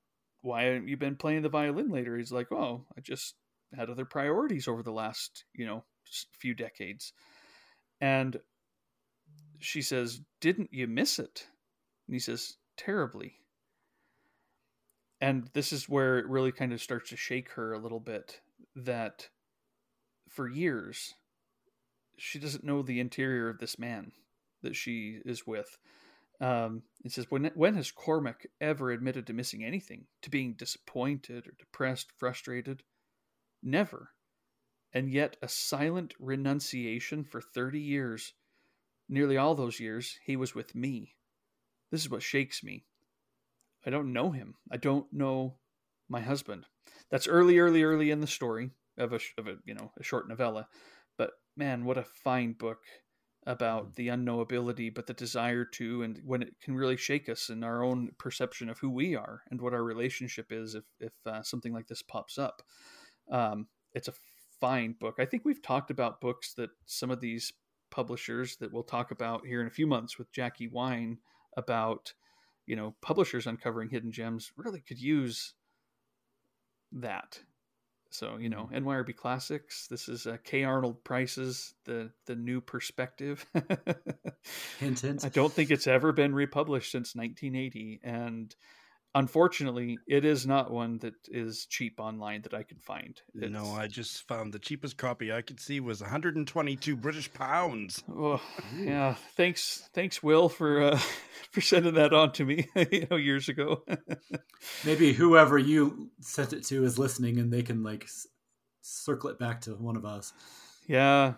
Why 0.43 0.65
haven't 0.65 0.89
you 0.89 0.97
been 0.97 1.17
playing 1.17 1.43
the 1.43 1.49
violin 1.49 1.91
later? 1.91 2.17
He's 2.17 2.33
like, 2.33 2.51
Oh, 2.51 2.87
I 2.97 3.01
just 3.01 3.35
had 3.77 3.91
other 3.91 4.05
priorities 4.05 4.69
over 4.69 4.83
the 4.83 4.93
last, 4.93 5.45
you 5.55 5.67
know, 5.67 5.85
few 6.39 6.55
decades. 6.55 7.13
And 8.01 8.39
she 9.59 9.83
says, 9.83 10.21
Didn't 10.41 10.73
you 10.73 10.87
miss 10.87 11.19
it? 11.19 11.47
And 12.07 12.15
he 12.15 12.21
says, 12.21 12.57
Terribly 12.77 13.39
and 15.25 15.49
this 15.55 15.73
is 15.73 15.89
where 15.89 16.19
it 16.19 16.27
really 16.27 16.53
kind 16.53 16.71
of 16.73 16.83
starts 16.83 17.09
to 17.09 17.17
shake 17.17 17.51
her 17.53 17.73
a 17.73 17.79
little 17.79 17.99
bit 17.99 18.41
that 18.77 19.31
for 20.29 20.47
years 20.47 21.15
she 22.19 22.39
doesn't 22.39 22.65
know 22.65 22.83
the 22.83 23.01
interior 23.01 23.49
of 23.49 23.59
this 23.59 23.79
man 23.79 24.13
that 24.63 24.77
she 24.77 25.21
is 25.25 25.47
with 25.47 25.79
um, 26.43 26.83
it 27.05 27.13
says 27.13 27.31
when 27.31 27.51
when 27.55 27.75
has 27.75 27.91
cormac 27.91 28.47
ever 28.61 28.91
admitted 28.91 29.27
to 29.27 29.33
missing 29.33 29.65
anything 29.65 30.05
to 30.21 30.29
being 30.29 30.53
disappointed 30.53 31.47
or 31.47 31.55
depressed 31.59 32.09
frustrated 32.19 32.83
never 33.65 34.11
and 34.93 35.11
yet 35.11 35.37
a 35.43 35.49
silent 35.49 36.15
renunciation 36.19 37.25
for 37.25 37.41
30 37.41 37.81
years 37.81 38.35
nearly 39.09 39.37
all 39.37 39.55
those 39.55 39.81
years 39.81 40.19
he 40.25 40.37
was 40.37 40.55
with 40.55 40.75
me 40.75 41.15
this 41.91 42.01
is 42.01 42.11
what 42.11 42.23
shakes 42.23 42.63
me 42.63 42.85
I 43.87 43.91
don't 43.91 44.13
know 44.13 44.31
him. 44.31 44.55
I 44.71 44.77
don't 44.77 45.07
know 45.13 45.57
my 46.09 46.21
husband. 46.21 46.65
That's 47.11 47.29
early, 47.29 47.59
early, 47.59 47.83
early 47.83 48.11
in 48.11 48.21
the 48.21 48.27
story 48.27 48.71
of 48.97 49.13
a 49.13 49.21
of 49.39 49.49
a 49.49 49.57
you 49.65 49.75
know 49.75 49.93
a 49.99 50.03
short 50.03 50.29
novella. 50.29 50.69
But 51.19 51.33
man, 51.57 51.85
what 51.85 51.99
a 51.99 52.05
fine 52.25 52.55
book 52.55 52.79
about 53.47 53.95
the 53.97 54.09
unknowability, 54.09 54.95
but 54.95 55.07
the 55.07 55.13
desire 55.13 55.67
to, 55.67 56.03
and 56.03 56.19
when 56.25 56.41
it 56.41 56.55
can 56.63 56.75
really 56.75 56.97
shake 56.97 57.29
us 57.29 57.51
in 57.51 57.63
our 57.63 57.83
own 57.83 58.11
perception 58.19 58.71
of 58.71 58.79
who 58.79 58.89
we 58.89 59.15
are 59.15 59.43
and 59.51 59.61
what 59.61 59.75
our 59.75 59.85
relationship 59.85 60.47
is 60.51 60.75
if 60.75 60.85
if 60.99 61.13
uh, 61.27 61.43
something 61.43 61.73
like 61.73 61.87
this 61.87 62.03
pops 62.03 62.39
up. 62.39 62.63
Um, 63.31 63.67
it's 63.95 64.09
a 64.09 64.15
fine 64.61 64.95
book. 64.99 65.17
I 65.19 65.25
think 65.25 65.45
we've 65.45 65.63
talked 65.63 65.91
about 65.91 66.21
books 66.21 66.55
that 66.55 66.71
some 66.87 67.11
of 67.11 67.21
these 67.21 67.53
publishers 67.91 68.57
that 68.57 68.73
we'll 68.73 68.83
talk 68.83 69.11
about 69.11 69.47
here 69.47 69.61
in 69.61 69.67
a 69.67 69.71
few 69.71 69.87
months 69.87 70.19
with 70.19 70.33
Jackie 70.33 70.69
Wine 70.69 71.19
about 71.57 72.13
you 72.67 72.77
know 72.77 72.95
publishers 73.01 73.47
uncovering 73.47 73.89
hidden 73.89 74.13
gems 74.13 74.53
really 74.57 74.81
could 74.81 75.01
use 75.01 75.55
that 76.93 77.41
so 78.11 78.37
you 78.39 78.49
know 78.49 78.69
mm-hmm. 78.73 78.89
nyrb 78.89 79.15
classics 79.17 79.87
this 79.89 80.09
is 80.09 80.27
uh, 80.27 80.37
k 80.45 80.65
arnold 80.65 81.03
price's 81.05 81.75
the 81.85 82.11
the 82.27 82.37
new 82.37 82.61
perspective 82.61 83.45
hint 84.79 85.01
hint 85.01 85.25
i 85.25 85.29
don't 85.29 85.53
think 85.53 85.71
it's 85.71 85.87
ever 85.87 86.13
been 86.13 86.35
republished 86.35 86.93
since 86.93 87.15
1980 87.15 88.01
and 88.03 88.55
unfortunately 89.15 89.99
it 90.07 90.25
is 90.25 90.47
not 90.47 90.71
one 90.71 90.99
that 90.99 91.15
is 91.29 91.67
cheap 91.67 92.01
online 92.01 92.43
that 92.43 92.55
i 92.55 92.63
can 92.63 92.79
find. 92.79 93.21
It's, 93.35 93.53
no 93.53 93.73
i 93.73 93.87
just 93.87 94.27
found 94.27 94.53
the 94.53 94.59
cheapest 94.59 94.97
copy 94.97 95.33
i 95.33 95.43
could 95.43 95.61
see 95.61 95.81
was 95.81 96.01
122 96.01 96.97
british 96.97 97.33
pounds. 97.33 98.03
Well 98.09 98.41
yeah 98.79 99.15
thanks 99.37 99.89
thanks 99.95 100.23
will 100.23 100.49
for 100.49 100.83
uh, 100.83 101.01
for 101.51 101.61
sending 101.61 101.95
that 101.95 102.13
on 102.13 102.33
to 102.33 102.45
me 102.45 102.69
you 102.91 103.07
know 103.11 103.17
years 103.17 103.49
ago. 103.49 103.85
Maybe 104.85 105.13
whoever 105.13 105.59
you 105.59 106.11
sent 106.21 106.53
it 106.53 106.65
to 106.65 106.85
is 106.85 106.99
listening 106.99 107.39
and 107.39 107.53
they 107.53 107.63
can 107.63 107.83
like 107.83 108.09
circle 108.83 109.31
it 109.31 109.39
back 109.39 109.61
to 109.63 109.73
one 109.73 109.97
of 109.97 110.05
us. 110.05 110.33
Yeah 110.87 111.35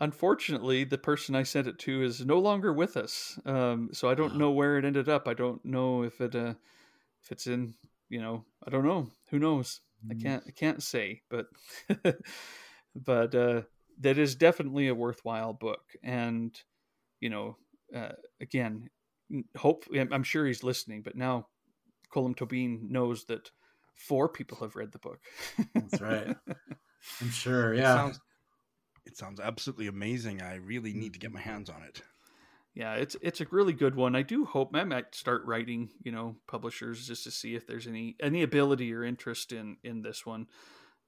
unfortunately, 0.00 0.84
the 0.84 0.98
person 0.98 1.34
I 1.34 1.42
sent 1.42 1.66
it 1.66 1.78
to 1.80 2.02
is 2.02 2.24
no 2.24 2.38
longer 2.38 2.72
with 2.72 2.96
us. 2.96 3.38
Um, 3.44 3.90
so 3.92 4.08
I 4.08 4.14
don't 4.14 4.36
know 4.36 4.50
where 4.50 4.78
it 4.78 4.84
ended 4.84 5.08
up. 5.08 5.28
I 5.28 5.34
don't 5.34 5.62
know 5.64 6.02
if 6.02 6.20
it 6.20 6.34
uh, 6.34 6.54
if 7.22 7.32
it's 7.32 7.46
in 7.46 7.74
you 8.08 8.20
know 8.20 8.44
i 8.66 8.70
don't 8.70 8.84
know. 8.84 9.08
Who 9.30 9.38
knows? 9.38 9.80
Mm. 10.06 10.12
i 10.12 10.22
can't 10.22 10.44
i 10.46 10.50
can't 10.50 10.82
say 10.82 11.22
but 11.30 11.46
but 12.94 13.34
uh 13.34 13.62
that 14.00 14.16
is 14.16 14.34
definitely 14.34 14.88
a 14.88 14.94
worthwhile 14.94 15.52
book. 15.52 15.82
And 16.02 16.58
you 17.20 17.30
know 17.30 17.56
uh, 17.94 18.12
again 18.40 18.88
hope 19.56 19.84
i'm 19.94 20.22
sure 20.22 20.46
he's 20.46 20.64
listening 20.64 21.02
but 21.02 21.16
now 21.16 21.46
colm 22.12 22.34
Tóibín 22.34 22.90
knows 22.90 23.24
that 23.26 23.50
four 23.94 24.28
people 24.28 24.58
have 24.58 24.76
read 24.76 24.92
the 24.92 24.98
book. 24.98 25.20
That's 25.74 26.00
right. 26.00 26.36
I'm 27.20 27.30
sure 27.30 27.74
yeah. 27.74 27.80
it 27.80 27.96
sounds, 27.96 28.20
it 29.06 29.16
sounds 29.16 29.40
absolutely 29.40 29.86
amazing. 29.86 30.42
I 30.42 30.56
really 30.56 30.92
need 30.92 31.12
to 31.14 31.18
get 31.18 31.32
my 31.32 31.40
hands 31.40 31.70
on 31.70 31.82
it 31.82 32.02
yeah, 32.74 32.94
it's 32.94 33.16
it's 33.20 33.40
a 33.40 33.46
really 33.50 33.72
good 33.72 33.96
one. 33.96 34.14
I 34.14 34.22
do 34.22 34.44
hope 34.44 34.70
I 34.74 34.84
might 34.84 35.14
start 35.14 35.44
writing, 35.44 35.90
you 36.02 36.12
know, 36.12 36.36
publishers 36.46 37.06
just 37.06 37.24
to 37.24 37.30
see 37.30 37.54
if 37.54 37.66
there's 37.66 37.86
any 37.86 38.16
any 38.20 38.42
ability 38.42 38.92
or 38.94 39.04
interest 39.04 39.52
in 39.52 39.76
in 39.82 40.02
this 40.02 40.24
one. 40.24 40.46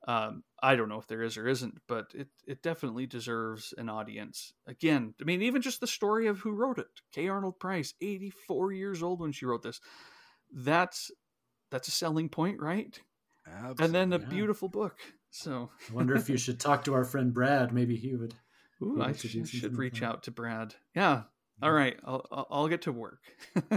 Um, 0.08 0.42
I 0.60 0.74
don't 0.74 0.88
know 0.88 0.98
if 0.98 1.06
there 1.06 1.22
is 1.22 1.36
or 1.36 1.46
isn't, 1.46 1.80
but 1.86 2.10
it 2.14 2.28
it 2.46 2.62
definitely 2.62 3.06
deserves 3.06 3.72
an 3.78 3.88
audience. 3.88 4.52
Again, 4.66 5.14
I 5.20 5.24
mean, 5.24 5.42
even 5.42 5.62
just 5.62 5.80
the 5.80 5.86
story 5.86 6.26
of 6.26 6.40
who 6.40 6.50
wrote 6.50 6.78
it, 6.78 6.88
K. 7.14 7.28
Arnold 7.28 7.60
Price, 7.60 7.94
eighty 8.00 8.30
four 8.30 8.72
years 8.72 9.02
old 9.02 9.20
when 9.20 9.30
she 9.30 9.46
wrote 9.46 9.62
this. 9.62 9.80
That's 10.52 11.12
that's 11.70 11.86
a 11.86 11.92
selling 11.92 12.28
point, 12.28 12.60
right? 12.60 12.98
Absolutely, 13.46 13.84
and 13.84 13.94
then 13.94 14.12
a 14.12 14.18
beautiful 14.18 14.68
book. 14.68 14.96
So 15.30 15.70
I 15.90 15.94
wonder 15.94 16.16
if 16.16 16.28
you 16.28 16.36
should 16.36 16.58
talk 16.58 16.84
to 16.84 16.94
our 16.94 17.04
friend 17.04 17.32
Brad. 17.32 17.72
Maybe 17.72 17.96
he 17.96 18.16
would. 18.16 18.34
Ooh, 18.82 19.00
I 19.00 19.12
should, 19.12 19.48
should 19.48 19.78
reach 19.78 20.02
out 20.02 20.24
to 20.24 20.32
Brad. 20.32 20.74
Yeah. 20.94 21.22
All 21.62 21.72
right. 21.72 21.96
I'll 22.04 22.26
I'll, 22.32 22.46
I'll 22.50 22.68
get 22.68 22.82
to 22.82 22.92
work. 22.92 23.20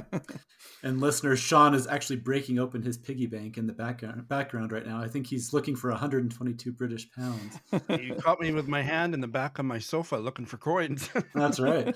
And 0.83 1.01
listeners, 1.01 1.39
Shawn 1.39 1.73
is 1.73 1.87
actually 1.87 2.17
breaking 2.17 2.59
open 2.59 2.83
his 2.83 2.95
piggy 2.95 3.25
bank 3.25 3.57
in 3.57 3.65
the 3.65 3.73
background 3.73 4.27
background 4.27 4.71
right 4.71 4.85
now. 4.85 5.01
I 5.01 5.07
think 5.07 5.25
he's 5.25 5.51
looking 5.51 5.75
for 5.75 5.89
122 5.89 6.71
British 6.71 7.09
pounds. 7.11 7.59
You 7.89 8.13
caught 8.15 8.39
me 8.39 8.51
with 8.51 8.67
my 8.67 8.83
hand 8.83 9.15
in 9.15 9.19
the 9.21 9.27
back 9.27 9.57
of 9.57 9.65
my 9.65 9.79
sofa 9.79 10.17
looking 10.17 10.45
for 10.45 10.57
coins. 10.57 11.09
That's 11.33 11.59
right. 11.59 11.95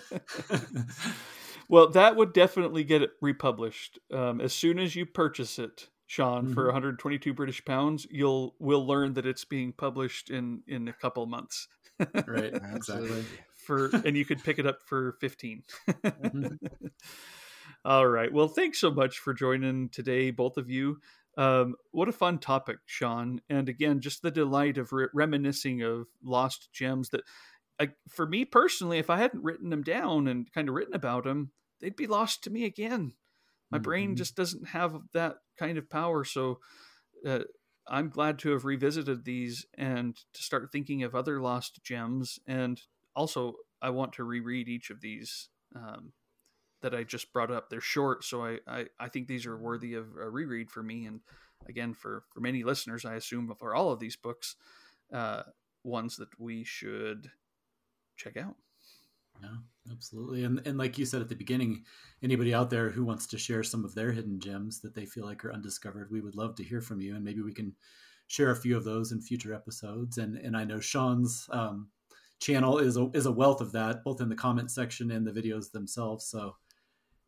well, 1.70 1.90
that 1.90 2.16
would 2.16 2.34
definitely 2.34 2.84
get 2.84 3.02
it 3.04 3.12
republished 3.22 4.00
um, 4.12 4.42
as 4.42 4.54
soon 4.54 4.80
as 4.80 4.96
you 4.96 5.06
purchase 5.06 5.60
it. 5.60 5.88
Shawn, 6.08 6.52
for 6.56 6.64
Mhm. 6.64 6.74
122 6.74 7.34
British 7.36 7.64
pounds, 7.64 8.08
you'll 8.10 8.56
will 8.58 8.86
learn 8.88 9.14
that 9.14 9.28
it's 9.28 9.46
being 9.46 9.72
published 9.72 10.32
in 10.32 10.64
in 10.68 10.88
a 10.88 10.94
couple 10.94 11.28
months. 11.28 11.68
right. 12.26 12.54
Exactly. 12.74 13.24
For 13.70 13.86
and 14.06 14.18
you 14.18 14.26
could 14.26 14.44
pick 14.44 14.58
it 14.60 14.66
up 14.68 14.80
for 14.86 15.14
15 15.22 15.64
Mhm. 15.88 16.58
all 17.86 18.08
right. 18.08 18.32
Well 18.34 18.48
thanks 18.48 18.80
so 18.80 18.92
much 18.92 19.20
for 19.20 19.34
joining 19.34 19.90
today 19.90 20.32
both 20.32 20.58
of 20.58 20.70
you. 20.70 20.98
Um, 21.38 21.76
what 21.92 22.10
a 22.10 22.12
fun 22.14 22.40
topic 22.40 22.80
shawn. 22.86 23.42
And 23.50 23.70
again 23.70 24.02
just 24.02 24.22
the 24.22 24.32
delight 24.32 24.78
of 24.78 24.92
re- 24.92 25.08
reminiscing 25.14 25.82
of 25.84 26.08
lost 26.24 26.70
gems 26.74 27.10
that 27.10 27.22
I, 27.80 27.90
for 28.10 28.26
me 28.28 28.44
personally 28.44 28.98
if 28.98 29.10
i 29.10 29.18
hadn't 29.18 29.44
written 29.44 29.70
them 29.70 29.84
down 29.84 30.28
and 30.28 30.52
kind 30.52 30.68
of 30.68 30.76
written 30.76 30.96
about 30.96 31.24
them 31.24 31.52
they'd 31.80 31.96
be 31.96 32.08
lost 32.08 32.44
to 32.44 32.50
me 32.50 32.66
again. 32.66 33.14
My 33.72 33.78
brain 33.78 34.14
Mhm. 34.14 34.18
just 34.18 34.36
doesn't 34.36 34.68
have 34.70 34.98
that 35.14 35.36
kind 35.58 35.78
of 35.78 35.90
power. 35.90 36.26
So 36.26 36.60
uh, 37.26 37.44
i'm 37.88 38.10
glad 38.10 38.38
to 38.40 38.52
have 38.52 38.66
revisited 38.66 39.24
these 39.26 39.66
and 39.78 40.16
to 40.34 40.44
start 40.44 40.72
thinking 40.72 41.04
of 41.04 41.16
other 41.16 41.40
lost 41.42 41.80
gems 41.84 42.40
and 42.48 42.82
also 43.16 43.56
i 43.82 43.90
want 43.90 44.14
to 44.14 44.24
reread 44.24 44.68
each 44.68 44.90
of 44.90 45.02
these 45.02 45.50
um, 45.76 46.14
that 46.82 46.94
i 46.94 47.04
just 47.04 47.32
brought 47.34 47.52
up 47.52 47.70
they're 47.70 47.82
short 47.82 48.24
so 48.24 48.44
I, 48.44 48.60
I 48.68 48.86
i 49.00 49.10
think 49.10 49.28
these 49.28 49.46
are 49.46 49.58
worthy 49.58 49.94
of 49.94 50.08
a 50.20 50.30
reread 50.30 50.70
for 50.70 50.84
me 50.84 51.06
and 51.06 51.22
again 51.68 51.94
for 51.94 52.24
for 52.34 52.40
many 52.40 52.64
listeners 52.64 53.06
i 53.06 53.16
assume 53.16 53.54
for 53.60 53.76
all 53.76 53.92
of 53.92 54.00
these 54.00 54.16
books 54.16 54.56
uh 55.14 55.44
ones 55.84 56.18
that 56.18 56.40
we 56.40 56.64
should 56.64 57.32
check 58.18 58.38
out 58.38 58.56
Yeah, 59.42 59.58
absolutely. 59.92 60.44
And 60.44 60.62
and 60.66 60.78
like 60.78 60.98
you 60.98 61.06
said 61.06 61.22
at 61.22 61.30
the 61.30 61.36
beginning, 61.36 61.84
anybody 62.22 62.54
out 62.54 62.70
there 62.70 62.90
who 62.90 63.06
wants 63.06 63.26
to 63.28 63.38
share 63.38 63.64
some 63.64 63.86
of 63.86 63.96
their 63.96 64.12
hidden 64.12 64.40
gems 64.40 64.82
that 64.82 64.94
they 64.96 65.06
feel 65.06 65.26
like 65.26 65.44
are 65.46 65.54
undiscovered, 65.54 66.12
we 66.12 66.22
would 66.22 66.36
love 66.36 66.56
to 66.56 66.64
hear 66.64 66.82
from 66.82 67.02
you, 67.02 67.16
and 67.16 67.24
maybe 67.24 67.42
we 67.42 67.54
can 67.54 67.74
share 68.28 68.52
a 68.52 68.56
few 68.56 68.76
of 68.78 68.84
those 68.84 69.12
in 69.12 69.22
future 69.22 69.54
episodes. 69.54 70.18
And 70.18 70.38
and 70.38 70.58
I 70.58 70.64
know 70.66 70.80
Shawn's 70.80 71.48
um, 71.52 71.88
channel 72.40 72.78
is 72.80 72.98
a 72.98 73.10
is 73.14 73.26
a 73.26 73.32
wealth 73.32 73.62
of 73.62 73.72
that, 73.74 74.04
both 74.04 74.22
in 74.22 74.30
the 74.30 74.36
comment 74.36 74.72
section 74.72 75.12
and 75.12 75.26
the 75.26 75.32
videos 75.32 75.72
themselves. 75.72 76.26
So 76.26 76.56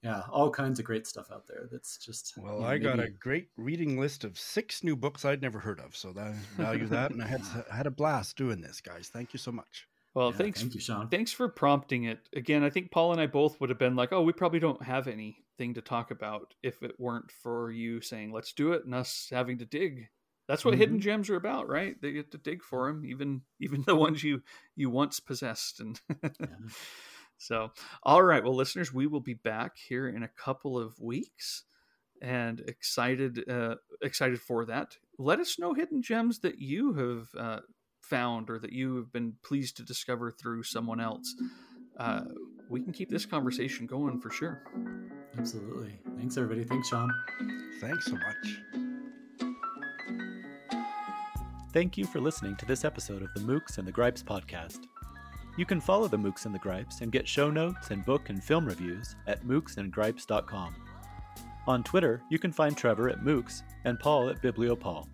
yeah, 0.04 0.24
all 0.32 0.50
kinds 0.50 0.80
of 0.80 0.86
great 0.86 1.06
stuff 1.06 1.28
out 1.32 1.46
there. 1.48 1.68
That's 1.72 1.98
just 1.98 2.34
Well, 2.38 2.56
you 2.56 2.62
know, 2.62 2.68
I 2.68 2.78
got 2.80 3.00
a 3.00 3.10
great 3.10 3.50
reading 3.56 4.00
list 4.00 4.24
of 4.24 4.40
six 4.40 4.84
new 4.84 4.96
books 4.96 5.26
I'd 5.26 5.44
never 5.44 5.60
heard 5.60 5.80
of, 5.80 5.96
so 5.96 6.12
that 6.14 6.34
value 6.58 6.88
that, 6.88 7.12
and 7.12 7.22
I 7.22 7.28
had 7.28 7.42
I 7.72 7.76
had 7.76 7.86
a 7.88 7.92
blast 7.92 8.36
doing 8.36 8.62
this, 8.62 8.82
guys. 8.82 9.10
Thank 9.14 9.32
you 9.34 9.38
so 9.38 9.52
much. 9.52 9.88
well 10.16 10.32
Yeah, 10.32 10.38
thanks 10.38 10.60
Thank 10.62 10.74
you, 10.74 10.80
Shawn. 10.82 11.08
thanks 11.10 11.32
for 11.32 11.48
prompting 11.48 12.04
it 12.06 12.20
again 12.36 12.64
i 12.66 12.70
think 12.70 12.92
paul 12.92 13.14
and 13.14 13.22
i 13.22 13.28
both 13.28 13.62
would 13.62 13.70
have 13.70 13.80
been 13.80 13.96
like 13.96 14.12
oh 14.12 14.22
we 14.22 14.34
probably 14.34 14.60
don't 14.60 14.84
have 14.84 15.08
anything 15.08 15.74
to 15.76 15.82
talk 15.82 16.12
about 16.12 16.54
if 16.64 16.84
it 16.84 17.00
weren't 17.00 17.32
for 17.32 17.72
you 17.72 18.02
saying 18.02 18.34
let's 18.34 18.52
do 18.52 18.74
it 18.74 18.84
and 18.84 18.94
us 18.94 19.30
having 19.32 19.58
to 19.60 19.66
dig 19.66 20.08
that's 20.52 20.66
what 20.66 20.78
hidden 20.78 20.98
Mhm. 20.98 21.02
gems 21.02 21.30
are 21.30 21.36
about 21.38 21.68
right 21.70 21.96
they 22.02 22.12
get 22.12 22.32
to 22.32 22.38
dig 22.38 22.62
for 22.64 22.88
them 22.88 23.06
even 23.06 23.42
even 23.60 23.84
the 23.88 23.96
ones 23.96 24.24
you 24.24 24.42
you 24.76 24.90
once 24.90 25.20
possessed 25.20 25.80
and 25.80 26.00
Yeah. 26.24 26.48
so 27.38 27.72
all 28.04 28.22
right 28.22 28.44
well 28.44 28.56
listeners 28.56 28.94
we 28.94 29.08
will 29.08 29.22
be 29.22 29.34
back 29.34 29.78
here 29.78 30.08
in 30.08 30.24
a 30.24 30.28
couple 30.28 30.78
of 30.78 31.00
weeks 31.00 31.64
and 32.22 32.60
excited 32.68 33.50
uh 33.50 33.76
excited 34.02 34.40
for 34.40 34.66
that 34.66 34.98
let 35.18 35.40
us 35.40 35.58
know 35.58 35.74
hidden 35.74 36.02
gems 36.02 36.40
that 36.40 36.60
you 36.60 36.94
have 36.94 37.28
uh 37.42 37.60
found 38.02 38.50
or 38.50 38.60
that 38.60 38.74
you 38.74 38.98
have 38.98 39.12
been 39.12 39.34
pleased 39.44 39.78
to 39.78 39.84
discover 39.84 40.32
through 40.32 40.64
someone 40.64 41.00
else 41.00 41.34
uh 41.98 42.22
we 42.70 42.80
can 42.82 42.94
keep 42.94 43.10
this 43.10 43.26
conversation 43.26 43.86
going 43.88 44.20
for 44.20 44.30
sure 44.30 44.62
Absolutely. 45.38 45.98
Thanks, 46.18 46.36
everybody. 46.36 46.66
Thanks, 46.66 46.90
Shawn. 46.90 47.10
Thanks 47.80 48.06
so 48.06 48.16
much. 48.16 48.60
Thank 51.74 51.98
you 51.98 52.06
for 52.06 52.20
listening 52.20 52.58
to 52.58 52.66
this 52.66 52.84
episode 52.84 53.22
of 53.22 53.34
the 53.34 53.40
Mookse 53.40 53.78
and 53.78 53.88
the 53.88 53.94
Gripes 53.94 54.22
podcast. 54.22 54.88
You 55.58 55.66
can 55.66 55.80
follow 55.80 56.10
the 56.10 56.18
Mookse 56.18 56.46
and 56.46 56.54
the 56.54 56.60
Gripes 56.60 57.00
and 57.00 57.14
get 57.14 57.26
show 57.26 57.50
notes 57.50 57.92
and 57.92 58.06
book 58.06 58.30
and 58.30 58.44
film 58.44 58.66
reviews 58.66 59.16
at 59.26 59.46
mookseandgripes.com. 59.46 60.76
On 61.68 61.84
Twitter, 61.84 62.22
you 62.30 62.40
can 62.40 62.52
find 62.52 62.76
Trevor 62.76 63.08
at 63.10 63.22
Mookse 63.22 63.64
and 63.86 63.98
Paul 63.98 64.28
at 64.28 64.42
BiblioPaul. 64.42 65.08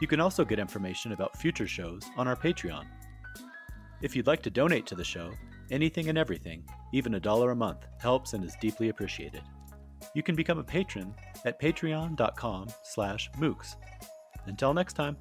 You 0.00 0.08
can 0.08 0.18
also 0.18 0.44
get 0.44 0.58
information 0.58 1.12
about 1.12 1.36
future 1.36 1.68
shows 1.68 2.02
on 2.16 2.26
our 2.26 2.36
Patreon. 2.36 2.86
If 4.02 4.16
you'd 4.16 4.26
like 4.26 4.42
to 4.42 4.50
donate 4.50 4.86
to 4.86 4.96
the 4.96 5.04
show, 5.04 5.30
anything 5.70 6.08
and 6.08 6.18
everything, 6.18 6.64
even 6.92 7.14
a 7.14 7.20
dollar 7.20 7.52
a 7.52 7.56
month, 7.56 7.86
helps 8.00 8.32
and 8.32 8.44
is 8.44 8.56
deeply 8.60 8.88
appreciated. 8.88 9.42
You 10.14 10.24
can 10.24 10.34
become 10.34 10.58
a 10.58 10.64
patron 10.64 11.14
at 11.44 11.60
patreon.com 11.60 12.68
slash 12.82 13.30
mookse. 13.38 13.76
Until 14.46 14.74
next 14.74 14.94
time. 14.94 15.16